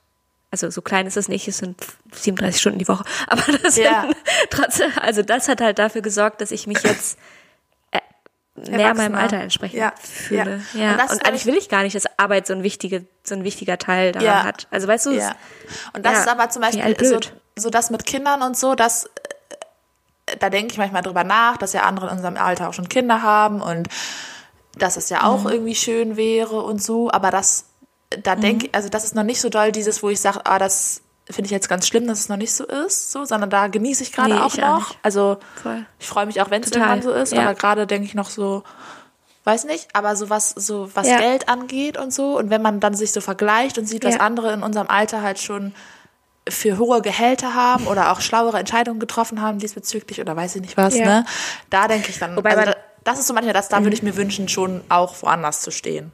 also 0.50 0.70
so 0.70 0.80
klein 0.82 1.06
ist 1.06 1.16
es 1.16 1.28
nicht, 1.28 1.46
es 1.46 1.58
sind 1.58 1.76
37 2.12 2.60
Stunden 2.60 2.78
die 2.78 2.88
Woche, 2.88 3.04
aber 3.28 3.42
das 3.62 3.76
Ja. 3.76 4.02
sind 4.02 4.16
trotzdem, 4.50 4.90
also 5.00 5.22
das 5.22 5.48
hat 5.48 5.60
halt 5.60 5.78
dafür 5.78 6.02
gesorgt, 6.02 6.40
dass 6.40 6.50
ich 6.50 6.66
mich 6.66 6.82
jetzt 6.82 7.18
äh, 7.92 8.00
mehr 8.70 8.94
meinem 8.94 9.14
Alter 9.14 9.36
entsprechend 9.38 9.78
Ja. 9.78 9.92
fühle. 10.00 10.62
Ja. 10.74 10.80
Ja. 10.80 10.92
Und 10.92 10.98
das 10.98 11.12
Und, 11.12 11.26
eigentlich 11.26 11.42
ich- 11.42 11.46
will 11.46 11.56
ich 11.56 11.68
gar 11.68 11.82
nicht, 11.84 11.94
dass 11.94 12.04
Arbeit 12.18 12.46
so 12.48 12.54
ein 12.54 12.62
wichtige, 12.64 13.04
so 13.22 13.34
ein 13.36 13.44
wichtiger 13.44 13.78
Teil 13.78 14.10
daran 14.12 14.26
Ja. 14.26 14.42
hat. 14.44 14.66
Also 14.72 14.88
weißt 14.88 15.06
du, 15.06 15.10
Ja. 15.12 15.36
Und 15.92 16.04
das 16.04 16.20
ist 16.20 16.28
aber 16.28 16.48
zum 16.50 16.62
Ja, 16.64 16.70
Beispiel 16.70 17.04
so, 17.06 17.20
so 17.56 17.70
das 17.70 17.90
mit 17.90 18.04
Kindern 18.06 18.42
und 18.42 18.56
so, 18.56 18.74
dass 18.74 19.04
äh, 19.04 19.08
da 20.38 20.50
denke 20.50 20.72
ich 20.72 20.78
manchmal 20.78 21.02
drüber 21.02 21.24
nach, 21.24 21.56
dass 21.56 21.72
ja 21.72 21.82
andere 21.82 22.06
in 22.06 22.12
unserem 22.16 22.36
Alter 22.36 22.68
auch 22.68 22.74
schon 22.74 22.88
Kinder 22.88 23.22
haben 23.22 23.60
und 23.60 23.88
dass 24.76 24.96
es 24.96 25.08
ja 25.08 25.18
Mhm. 25.18 25.24
auch 25.24 25.44
irgendwie 25.50 25.74
schön 25.74 26.16
wäre 26.16 26.60
und 26.62 26.82
so, 26.82 27.10
aber 27.10 27.30
das, 27.30 27.64
da 28.22 28.36
Mhm. 28.36 28.40
denke 28.40 28.68
also 28.72 28.88
das 28.88 29.04
ist 29.04 29.14
noch 29.14 29.22
nicht 29.24 29.40
so 29.40 29.48
doll 29.48 29.72
dieses, 29.72 30.02
wo 30.02 30.08
ich 30.08 30.20
sage, 30.20 30.40
ah, 30.44 30.58
das 30.58 31.02
finde 31.30 31.46
ich 31.46 31.50
jetzt 31.50 31.68
ganz 31.68 31.86
schlimm, 31.86 32.06
dass 32.06 32.20
es 32.20 32.28
noch 32.30 32.36
nicht 32.38 32.54
so 32.54 32.64
ist, 32.64 33.12
so, 33.12 33.24
sondern 33.26 33.50
da 33.50 33.66
genieße 33.66 34.02
ich 34.02 34.12
gerade 34.12 34.34
Nee, 34.34 34.40
auch 34.40 34.54
ich 34.54 34.62
auch 34.62 34.78
noch. 34.78 34.88
nicht. 34.88 34.98
Also 35.02 35.36
Voll. 35.62 35.84
ich 35.98 36.06
freue 36.06 36.24
mich 36.26 36.40
auch, 36.40 36.50
wenn 36.50 36.62
es 36.62 36.70
irgendwann 36.70 37.02
so 37.02 37.10
ist, 37.12 37.32
ja. 37.32 37.42
aber 37.42 37.54
gerade 37.54 37.86
denke 37.86 38.06
ich 38.06 38.14
noch 38.14 38.30
so, 38.30 38.62
weiß 39.44 39.64
nicht, 39.64 39.88
aber 39.94 40.16
so 40.16 40.30
was, 40.30 40.50
so 40.50 40.90
was 40.94 41.06
Ja. 41.08 41.18
Geld 41.18 41.48
angeht 41.48 41.98
und 41.98 42.12
so 42.14 42.38
und 42.38 42.48
wenn 42.50 42.62
man 42.62 42.80
dann 42.80 42.94
sich 42.94 43.12
so 43.12 43.20
vergleicht 43.20 43.76
und 43.78 43.86
sieht, 43.86 44.04
was 44.04 44.14
Ja. 44.14 44.20
andere 44.20 44.52
in 44.52 44.62
unserem 44.62 44.88
Alter 44.88 45.20
halt 45.22 45.38
schon 45.38 45.74
für 46.50 46.78
hohe 46.78 47.02
Gehälter 47.02 47.54
haben 47.54 47.86
oder 47.86 48.12
auch 48.12 48.20
schlauere 48.20 48.58
Entscheidungen 48.58 49.00
getroffen 49.00 49.40
haben 49.42 49.58
diesbezüglich 49.58 50.20
oder 50.20 50.36
weiß 50.36 50.56
ich 50.56 50.62
nicht 50.62 50.76
was, 50.76 50.96
Ja. 50.96 51.04
ne? 51.04 51.24
Da 51.70 51.88
denke 51.88 52.10
ich 52.10 52.18
dann, 52.18 52.36
Wobei 52.36 52.56
also 52.56 52.70
Mhm. 52.70 52.74
das 53.04 53.18
ist 53.18 53.26
so 53.26 53.34
manchmal 53.34 53.54
das, 53.54 53.68
da 53.68 53.82
würde 53.82 53.94
ich 53.94 54.02
mir 54.02 54.16
wünschen, 54.16 54.48
schon 54.48 54.82
auch 54.88 55.20
woanders 55.22 55.60
zu 55.62 55.70
stehen. 55.70 56.12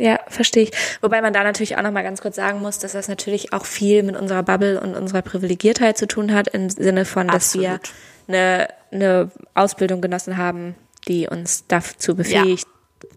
Ja, 0.00 0.20
verstehe 0.28 0.64
ich. 0.64 0.70
Wobei 1.00 1.20
man 1.20 1.32
da 1.32 1.42
natürlich 1.42 1.76
auch 1.76 1.82
noch 1.82 1.90
mal 1.90 2.04
ganz 2.04 2.20
kurz 2.20 2.36
sagen 2.36 2.60
muss, 2.60 2.78
dass 2.78 2.92
das 2.92 3.08
natürlich 3.08 3.52
auch 3.52 3.64
viel 3.64 4.04
mit 4.04 4.16
unserer 4.16 4.44
Bubble 4.44 4.80
und 4.80 4.94
unserer 4.94 5.22
Privilegiertheit 5.22 5.98
zu 5.98 6.06
tun 6.06 6.32
hat, 6.32 6.46
im 6.48 6.70
Sinne 6.70 7.04
von, 7.04 7.26
dass 7.26 7.54
wir 7.54 7.72
Absolut. 7.74 7.90
eine, 8.28 8.68
eine 8.92 9.30
Ausbildung 9.54 10.00
genossen 10.00 10.36
haben, 10.36 10.76
die 11.08 11.26
uns 11.26 11.64
dazu 11.66 12.14
befähigt, 12.14 12.66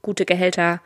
gute 0.02 0.26
Gehälter, 0.26 0.80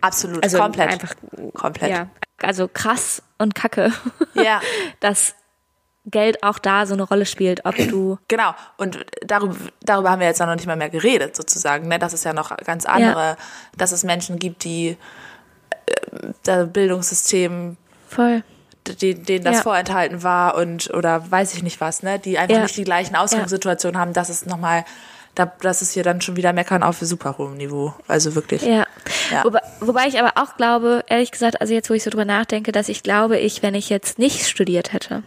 Absolut, 0.00 0.44
also 0.44 0.58
komplett. 0.58 0.92
einfach, 0.92 1.14
komplett. 1.54 1.90
ja, 1.90 2.06
also 2.42 2.68
krass 2.68 3.22
und 3.38 3.54
kacke, 3.54 3.92
Ja. 4.34 4.60
dass 5.00 5.34
Geld 6.08 6.42
auch 6.44 6.58
da 6.60 6.86
so 6.86 6.94
eine 6.94 7.02
Rolle 7.02 7.26
spielt, 7.26 7.64
ob 7.64 7.74
du, 7.76 8.18
Genau, 8.28 8.54
und 8.76 9.04
darüber, 9.26 9.56
darüber 9.82 10.10
haben 10.10 10.20
wir 10.20 10.28
jetzt 10.28 10.38
noch 10.40 10.54
nicht 10.54 10.66
mal 10.66 10.76
mehr 10.76 10.90
geredet, 10.90 11.34
sozusagen. 11.34 11.88
Ne? 11.88 11.98
Das 11.98 12.12
ist 12.12 12.24
ja 12.24 12.32
noch 12.32 12.56
ganz 12.58 12.84
andere, 12.86 13.36
dass 13.76 13.90
es 13.92 14.04
Menschen 14.04 14.38
gibt, 14.38 14.62
die 14.64 14.96
äh, 15.86 16.32
das 16.44 16.72
Bildungssystem, 16.72 17.76
voll, 18.08 18.44
denen 19.02 19.42
das 19.44 19.56
Ja. 19.56 19.62
vorenthalten 19.62 20.22
war 20.22 20.54
und 20.54 20.94
oder 20.94 21.28
weiß 21.28 21.54
ich 21.54 21.64
nicht 21.64 21.80
was, 21.80 22.04
ne? 22.04 22.20
die 22.20 22.38
einfach 22.38 22.56
Ja. 22.56 22.62
nicht 22.62 22.76
die 22.76 22.84
gleichen 22.84 23.16
Ausgangssituationen 23.16 24.00
haben. 24.00 24.12
Das 24.12 24.30
ist 24.30 24.46
nochmal, 24.46 24.84
da, 25.36 25.52
das 25.60 25.82
ist 25.82 25.92
hier 25.92 26.02
dann 26.02 26.20
schon 26.20 26.34
wieder 26.36 26.52
Meckern 26.52 26.82
auf 26.82 26.98
super 27.00 27.38
hohem 27.38 27.56
Niveau. 27.56 27.94
Also 28.08 28.34
wirklich. 28.34 28.62
Ja. 28.62 28.84
Ja. 29.30 29.44
Wobei, 29.44 29.60
wobei 29.80 30.06
ich 30.08 30.18
aber 30.20 30.32
auch 30.42 30.56
glaube, 30.56 31.04
ehrlich 31.08 31.30
gesagt, 31.30 31.60
also 31.60 31.72
jetzt, 31.72 31.88
wo 31.90 31.94
ich 31.94 32.02
so 32.02 32.10
drüber 32.10 32.24
nachdenke, 32.24 32.72
dass 32.72 32.88
ich 32.88 33.02
glaube, 33.04 33.38
ich, 33.38 33.62
wenn 33.62 33.74
ich 33.74 33.88
jetzt 33.88 34.18
nicht 34.18 34.46
studiert 34.48 34.92
hätte 34.92 35.22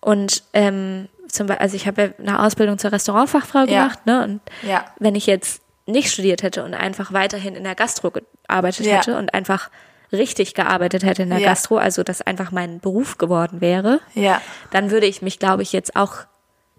und 0.00 0.42
ähm, 0.52 1.08
zum 1.28 1.46
Beispiel, 1.46 1.62
also 1.62 1.76
ich 1.76 1.86
habe 1.86 2.02
ja 2.02 2.08
eine 2.18 2.42
Ausbildung 2.44 2.78
zur 2.78 2.92
Restaurantfachfrau 2.92 3.60
Ja. 3.60 3.64
gemacht, 3.66 4.06
ne? 4.06 4.24
Und 4.24 4.40
Ja. 4.62 4.84
wenn 4.98 5.14
ich 5.14 5.26
jetzt 5.26 5.62
nicht 5.86 6.10
studiert 6.10 6.42
hätte 6.42 6.64
und 6.64 6.72
einfach 6.74 7.12
weiterhin 7.12 7.54
in 7.56 7.64
der 7.64 7.74
Gastro 7.74 8.10
gearbeitet 8.10 8.86
Ja. 8.86 8.96
hätte 8.96 9.18
und 9.18 9.34
einfach 9.34 9.68
richtig 10.12 10.54
gearbeitet 10.54 11.04
hätte 11.04 11.24
in 11.24 11.30
der 11.30 11.40
Ja. 11.40 11.48
Gastro, 11.50 11.76
also 11.76 12.02
das 12.02 12.22
einfach 12.22 12.50
mein 12.52 12.80
Beruf 12.80 13.18
geworden 13.18 13.60
wäre, 13.60 14.00
Ja. 14.14 14.40
dann 14.70 14.90
würde 14.90 15.06
ich 15.06 15.20
mich, 15.22 15.38
glaube 15.38 15.62
ich, 15.62 15.72
jetzt 15.72 15.96
auch 15.96 16.14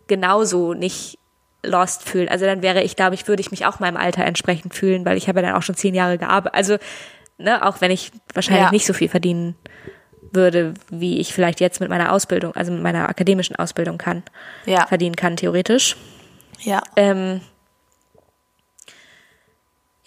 genauso 0.07 0.73
nicht 0.73 1.19
lost 1.65 2.03
fühlen. 2.07 2.29
Also 2.29 2.45
dann 2.45 2.61
wäre 2.61 2.81
ich, 2.83 2.95
glaube 2.95 3.15
ich, 3.15 3.27
würde 3.27 3.41
ich 3.41 3.51
mich 3.51 3.65
auch 3.65 3.79
meinem 3.79 3.97
Alter 3.97 4.23
entsprechend 4.25 4.73
fühlen, 4.75 5.05
weil 5.05 5.17
ich 5.17 5.27
habe 5.27 5.39
ja 5.41 5.47
dann 5.47 5.55
auch 5.55 5.63
schon 5.63 5.75
zehn 5.75 5.93
Jahre 5.95 6.17
gearbeitet. 6.17 6.55
Also, 6.55 6.77
ne, 7.37 7.65
auch 7.65 7.81
wenn 7.81 7.91
ich 7.91 8.11
wahrscheinlich 8.33 8.65
Ja. 8.65 8.71
nicht 8.71 8.85
so 8.85 8.93
viel 8.93 9.09
verdienen 9.09 9.55
würde, 10.31 10.73
wie 10.89 11.19
ich 11.19 11.33
vielleicht 11.33 11.59
jetzt 11.61 11.79
mit 11.79 11.89
meiner 11.89 12.11
Ausbildung, 12.11 12.55
also 12.55 12.71
mit 12.71 12.81
meiner 12.83 13.07
akademischen 13.09 13.55
Ausbildung 13.55 13.97
kann, 13.97 14.23
Ja. 14.65 14.85
verdienen 14.87 15.15
kann, 15.15 15.37
theoretisch. 15.37 15.95
Ja. 16.61 16.81
Ähm, 16.95 17.41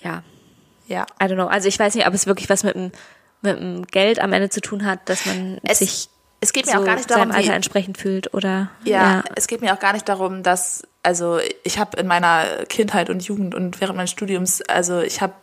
ja, 0.00 0.22
Ja. 0.86 1.04
I 1.22 1.24
don't 1.26 1.34
know. 1.34 1.46
Also 1.48 1.68
ich 1.68 1.78
weiß 1.78 1.94
nicht, 1.94 2.06
ob 2.06 2.14
es 2.14 2.26
wirklich 2.26 2.48
was 2.48 2.62
mit 2.64 2.74
dem, 2.74 2.92
mit 3.42 3.58
dem 3.58 3.86
Geld 3.86 4.20
am 4.20 4.32
Ende 4.32 4.48
zu 4.48 4.60
tun 4.62 4.86
hat, 4.86 5.06
dass 5.08 5.26
man 5.26 5.58
Es- 5.62 5.80
sich 5.80 6.08
es 6.40 6.52
geht 6.54 6.66
mir 6.66 6.72
so 6.72 6.78
auch 6.78 6.84
gar 6.84 6.94
nicht 6.96 7.08
seinem 7.08 7.28
darum, 7.28 7.32
wie- 7.32 7.36
Alter 7.36 7.54
entsprechend 7.54 7.98
fühlt 7.98 8.32
oder 8.32 8.70
Ja, 8.84 9.22
es 9.34 9.48
geht 9.48 9.60
mir 9.60 9.74
auch 9.74 9.80
gar 9.80 9.92
nicht 9.92 10.08
darum, 10.08 10.42
dass, 10.42 10.86
also 11.02 11.38
ich 11.64 11.78
habe 11.78 11.96
in 11.98 12.06
meiner 12.06 12.64
Kindheit 12.68 13.08
und 13.10 13.22
Jugend 13.22 13.54
und 13.54 13.80
während 13.80 13.96
meines 13.96 14.10
Studiums, 14.10 14.62
also 14.62 15.00
ich 15.00 15.20
habe 15.20 15.34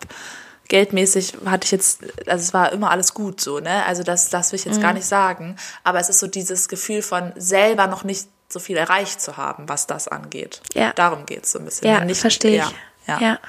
geldmäßig 0.67 1.35
hatte 1.45 1.65
ich 1.65 1.71
jetzt, 1.71 2.03
also 2.27 2.41
es 2.43 2.53
war 2.53 2.71
immer 2.71 2.89
alles 2.91 3.13
gut 3.13 3.39
so, 3.39 3.59
ne? 3.59 3.85
Also 3.85 4.03
das, 4.03 4.29
das 4.29 4.51
will 4.51 4.59
ich 4.59 4.65
jetzt 4.65 4.81
gar 4.81 4.91
Mhm. 4.91 4.97
nicht 4.97 5.07
sagen. 5.07 5.55
Aber 5.83 5.99
es 5.99 6.09
ist 6.09 6.19
so 6.19 6.27
dieses 6.27 6.67
Gefühl 6.67 7.01
von 7.03 7.33
selber 7.35 7.87
noch 7.87 8.03
nicht 8.03 8.27
so 8.49 8.59
viel 8.59 8.77
erreicht 8.77 9.21
zu 9.21 9.37
haben, 9.37 9.69
was 9.69 9.85
das 9.87 10.07
angeht. 10.07 10.61
Ja. 10.73 10.91
Darum 10.93 11.25
geht's 11.25 11.51
so 11.51 11.59
ein 11.59 11.65
bisschen. 11.65 11.87
Ja, 11.87 12.03
Nicht- 12.03 12.19
verstehe 12.21 12.57
ich. 12.63 12.73
Ja, 13.07 13.19
ja. 13.19 13.27
ja. 13.27 13.39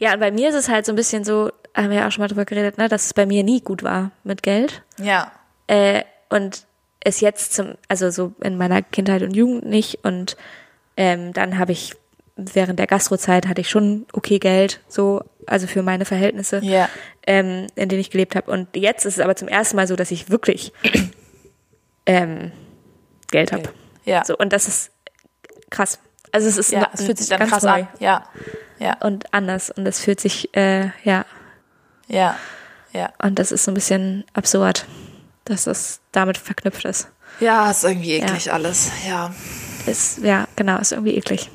Ja, 0.00 0.14
und 0.14 0.20
bei 0.20 0.30
mir 0.30 0.48
ist 0.48 0.54
es 0.54 0.68
halt 0.68 0.86
so 0.86 0.92
ein 0.92 0.96
bisschen 0.96 1.24
so, 1.24 1.50
haben 1.74 1.90
wir 1.90 1.98
ja 1.98 2.08
auch 2.08 2.10
schon 2.12 2.22
mal 2.22 2.28
drüber 2.28 2.46
geredet, 2.46 2.78
ne, 2.78 2.88
dass 2.88 3.06
es 3.06 3.14
bei 3.14 3.26
mir 3.26 3.42
nie 3.42 3.60
gut 3.60 3.82
war 3.82 4.10
mit 4.24 4.42
Geld. 4.42 4.82
ja. 4.98 5.32
Äh, 5.68 6.04
und 6.28 6.64
es 7.00 7.20
jetzt 7.20 7.54
zum, 7.54 7.74
also 7.88 8.10
so 8.10 8.32
in 8.40 8.56
meiner 8.56 8.82
Kindheit 8.82 9.22
und 9.22 9.34
Jugend 9.34 9.66
nicht. 9.66 10.04
Und 10.04 10.36
ähm, 10.96 11.32
dann 11.32 11.58
habe 11.58 11.72
ich 11.72 11.94
während 12.38 12.78
der 12.78 12.86
Gastrozeit 12.86 13.46
hatte 13.46 13.62
ich 13.62 13.70
schon 13.70 14.04
okay 14.12 14.38
Geld, 14.38 14.80
so, 14.88 15.22
also 15.46 15.66
für 15.66 15.82
meine 15.82 16.04
Verhältnisse, 16.04 16.60
Ja. 16.62 16.88
ähm, 17.26 17.66
in 17.76 17.88
denen 17.88 18.00
ich 18.00 18.10
gelebt 18.10 18.36
habe. 18.36 18.50
Und 18.50 18.76
jetzt 18.76 19.06
ist 19.06 19.14
es 19.14 19.20
aber 19.20 19.36
zum 19.36 19.48
ersten 19.48 19.76
Mal 19.76 19.86
so, 19.86 19.96
dass 19.96 20.10
ich 20.10 20.28
wirklich 20.28 20.72
ähm, 22.06 22.52
Geld 23.30 23.52
habe. 23.52 23.70
Ja. 24.04 24.24
So, 24.24 24.36
und 24.36 24.52
das 24.52 24.68
ist 24.68 24.90
krass. 25.70 25.98
Also 26.32 26.48
es 26.48 26.58
ist 26.58 26.72
Ja, 26.72 26.90
es 26.92 27.04
fühlt 27.04 27.18
sich 27.18 27.28
dann 27.28 27.38
ganz 27.38 27.50
krass 27.52 27.62
neu 27.62 27.70
an. 27.70 27.88
Ja. 28.00 28.24
Ja. 28.78 28.98
und 29.00 29.32
anders. 29.32 29.70
Und 29.70 29.84
das 29.86 30.00
fühlt 30.00 30.20
sich, 30.20 30.54
äh, 30.54 30.90
ja, 31.04 31.24
Ja. 32.08 32.36
Ja. 32.92 33.12
und 33.22 33.38
das 33.38 33.50
ist 33.52 33.64
so 33.64 33.70
ein 33.70 33.74
bisschen 33.74 34.24
absurd, 34.34 34.86
dass 35.46 35.64
das 35.64 36.00
damit 36.12 36.36
verknüpft 36.36 36.84
ist. 36.84 37.08
Ja, 37.40 37.70
ist 37.70 37.84
irgendwie 37.84 38.12
eklig 38.12 38.52
alles. 38.52 38.90
Ja. 39.08 39.34
Ist, 39.86 40.18
ja, 40.18 40.46
genau, 40.56 40.78
ist 40.78 40.92
irgendwie 40.92 41.14
eklig. 41.16 41.50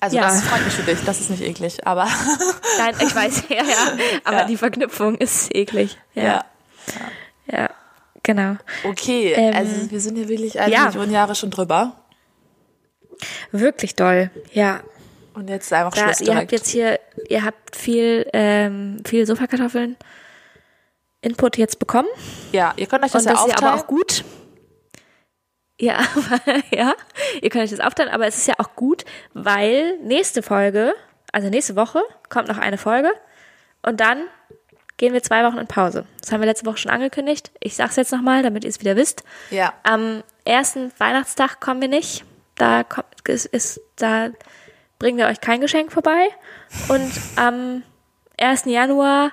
Also 0.00 0.16
Ja. 0.16 0.22
das 0.24 0.42
freut 0.42 0.64
mich 0.64 0.74
für 0.74 0.82
dich, 0.82 0.98
das 1.04 1.20
ist 1.20 1.30
nicht 1.30 1.42
eklig, 1.42 1.86
aber 1.86 2.06
Nein, 2.78 2.94
ich 3.00 3.14
weiß, 3.14 3.44
ja, 3.48 3.56
ja. 3.56 3.92
Aber 4.24 4.38
Ja. 4.38 4.44
die 4.46 4.56
Verknüpfung 4.56 5.16
ist 5.16 5.54
eklig. 5.54 5.96
Ja. 6.14 6.22
ja. 6.24 6.44
Ja, 7.46 7.70
genau. 8.22 8.56
Okay, 8.84 9.32
Ähm, 9.36 9.54
also 9.54 9.90
wir 9.90 10.00
sind 10.00 10.16
hier 10.16 10.28
wirklich 10.28 10.58
eine. 10.58 10.70
Million 10.90 11.10
Jahre 11.10 11.34
schon 11.34 11.50
drüber. 11.50 11.96
Wirklich 13.52 13.94
doll. 13.94 14.30
Ja. 14.52 14.80
Und 15.34 15.48
jetzt 15.48 15.72
einfach 15.72 15.94
Da, 15.94 16.04
Schluss 16.06 16.20
ihr 16.20 16.26
direkt. 16.26 16.40
habt 16.42 16.52
jetzt 16.52 16.68
hier, 16.68 17.00
ihr 17.28 17.44
habt 17.44 17.76
viel, 17.76 18.26
ähm, 18.32 19.02
viel 19.06 19.26
Sofakartoffeln 19.26 19.96
Input 21.20 21.56
jetzt 21.56 21.78
bekommen. 21.78 22.08
ja, 22.50 22.74
ihr 22.76 22.86
könnt 22.86 23.04
euch 23.04 23.12
das 23.12 23.22
Und 23.22 23.28
ja 23.28 23.32
das 23.34 23.42
ist 23.42 23.48
ja 23.48 23.54
aufteilen. 23.54 23.72
aber 23.72 23.82
auch 23.82 23.86
gut. 23.86 24.24
Ja, 25.82 25.98
ja, 26.70 26.94
ihr 27.40 27.50
könnt 27.50 27.64
euch 27.64 27.70
das 27.70 27.80
aufteilen, 27.80 28.08
aber 28.08 28.28
es 28.28 28.38
ist 28.38 28.46
ja 28.46 28.54
auch 28.58 28.76
gut, 28.76 29.04
weil 29.34 29.98
nächste 29.98 30.40
Folge, 30.40 30.94
also 31.32 31.48
nächste 31.48 31.74
Woche, 31.74 32.00
kommt 32.28 32.46
noch 32.46 32.58
eine 32.58 32.78
Folge 32.78 33.10
und 33.82 33.98
dann 33.98 34.22
gehen 34.96 35.12
wir 35.12 35.24
zwei 35.24 35.42
Wochen 35.42 35.58
in 35.58 35.66
Pause. 35.66 36.06
Das 36.20 36.30
haben 36.30 36.40
wir 36.40 36.46
letzte 36.46 36.66
Woche 36.66 36.76
schon 36.76 36.92
angekündigt. 36.92 37.50
Ich 37.58 37.74
sag's 37.74 37.96
jetzt 37.96 38.12
nochmal, 38.12 38.44
damit 38.44 38.62
ihr 38.62 38.70
es 38.70 38.78
wieder 38.78 38.94
wisst. 38.94 39.24
ja. 39.50 39.74
Am 39.82 40.22
ersten 40.44 40.92
Weihnachtstag 40.98 41.58
kommen 41.58 41.80
wir 41.80 41.88
nicht. 41.88 42.24
Da 42.54 42.84
kommt, 42.84 43.06
ist, 43.26 43.46
ist, 43.46 43.80
da 43.96 44.30
bringen 45.00 45.18
wir 45.18 45.26
euch 45.26 45.40
kein 45.40 45.60
Geschenk 45.60 45.90
vorbei. 45.90 46.28
Und 46.86 47.10
am 47.34 47.82
1. 48.38 48.66
Januar 48.66 49.32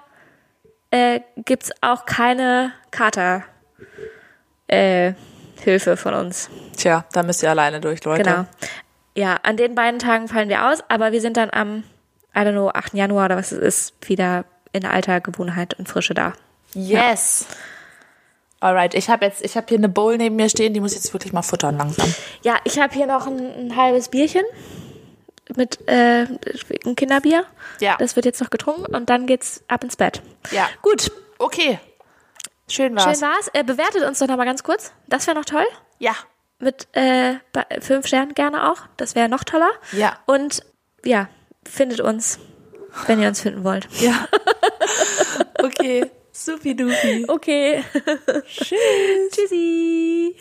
äh, 0.89 1.19
gibt's 1.45 1.69
auch 1.81 2.07
keine 2.07 2.71
Kater 2.89 3.43
äh, 4.67 5.13
Hilfe 5.63 5.97
von 5.97 6.13
uns. 6.13 6.49
Tja, 6.77 7.05
da 7.11 7.23
müsst 7.23 7.43
ihr 7.43 7.49
alleine 7.49 7.79
durch, 7.79 8.03
Leute. 8.03 8.23
Genau. 8.23 8.45
Ja, 9.15 9.37
an 9.43 9.57
den 9.57 9.75
beiden 9.75 9.99
Tagen 9.99 10.27
fallen 10.27 10.49
wir 10.49 10.67
aus, 10.67 10.83
aber 10.87 11.11
wir 11.11 11.21
sind 11.21 11.37
dann 11.37 11.49
am, 11.51 11.83
I 12.35 12.39
don't 12.39 12.51
know, 12.51 12.69
8. 12.69 12.93
Januar 12.93 13.25
oder 13.25 13.37
was 13.37 13.51
es 13.51 13.59
ist, 13.59 14.09
wieder 14.09 14.45
in 14.71 14.85
alter 14.85 15.19
Gewohnheit 15.19 15.73
und 15.77 15.89
Frische 15.89 16.13
da. 16.13 16.33
Yes. 16.73 17.47
Alright, 18.59 18.93
ich 18.93 19.09
habe 19.09 19.25
jetzt, 19.25 19.43
ich 19.43 19.55
habe 19.57 19.65
hier 19.67 19.77
eine 19.77 19.89
Bowl 19.89 20.17
neben 20.17 20.35
mir 20.35 20.49
stehen, 20.49 20.73
die 20.73 20.79
muss 20.79 20.91
ich 20.91 20.97
jetzt 20.99 21.13
wirklich 21.13 21.33
mal 21.33 21.41
futtern 21.41 21.77
langsam. 21.77 22.13
Ja, 22.43 22.57
ich 22.65 22.79
habe 22.79 22.93
hier 22.93 23.07
noch 23.07 23.25
ein, 23.25 23.39
ein 23.39 23.75
halbes 23.75 24.09
Bierchen 24.09 24.43
mit 25.55 25.87
äh, 25.89 26.27
ein 26.85 26.95
Kinderbier. 26.95 27.45
Ja. 27.79 27.95
Das 27.97 28.15
wird 28.15 28.25
jetzt 28.25 28.39
noch 28.41 28.49
getrunken 28.49 28.93
und 28.95 29.09
dann 29.09 29.25
geht's 29.25 29.63
ab 29.67 29.83
ins 29.83 29.95
Bett. 29.95 30.21
Ja. 30.51 30.69
Gut, 30.81 31.09
Okay. 31.39 31.79
Schön 32.69 32.95
war's. 32.95 33.03
schön 33.03 33.21
war's. 33.21 33.49
Äh, 33.53 33.63
bewertet 33.63 34.03
uns 34.03 34.19
doch 34.19 34.27
noch 34.27 34.37
mal 34.37 34.45
ganz 34.45 34.63
kurz. 34.63 34.93
Das 35.07 35.27
wäre 35.27 35.37
noch 35.37 35.45
toll. 35.45 35.65
Ja. 35.97 36.15
Mit 36.59 36.87
äh, 36.93 37.35
fünf 37.81 38.07
Sternen 38.07 38.33
gerne 38.33 38.71
auch. 38.71 38.81
Das 38.97 39.15
wäre 39.15 39.29
noch 39.29 39.43
toller. 39.43 39.71
Ja. 39.91 40.19
Und 40.25 40.63
ja, 41.03 41.29
findet 41.67 42.01
uns, 42.01 42.39
wenn 43.07 43.21
ihr 43.21 43.27
uns 43.27 43.41
finden 43.41 43.63
wollt. 43.63 43.87
Ja. 43.99 44.27
okay. 45.63 46.09
Supi 46.31 46.75
dupi. 46.75 47.25
Okay. 47.27 47.83
Tschüss. 48.47 48.77
Tschüssi. 49.31 50.35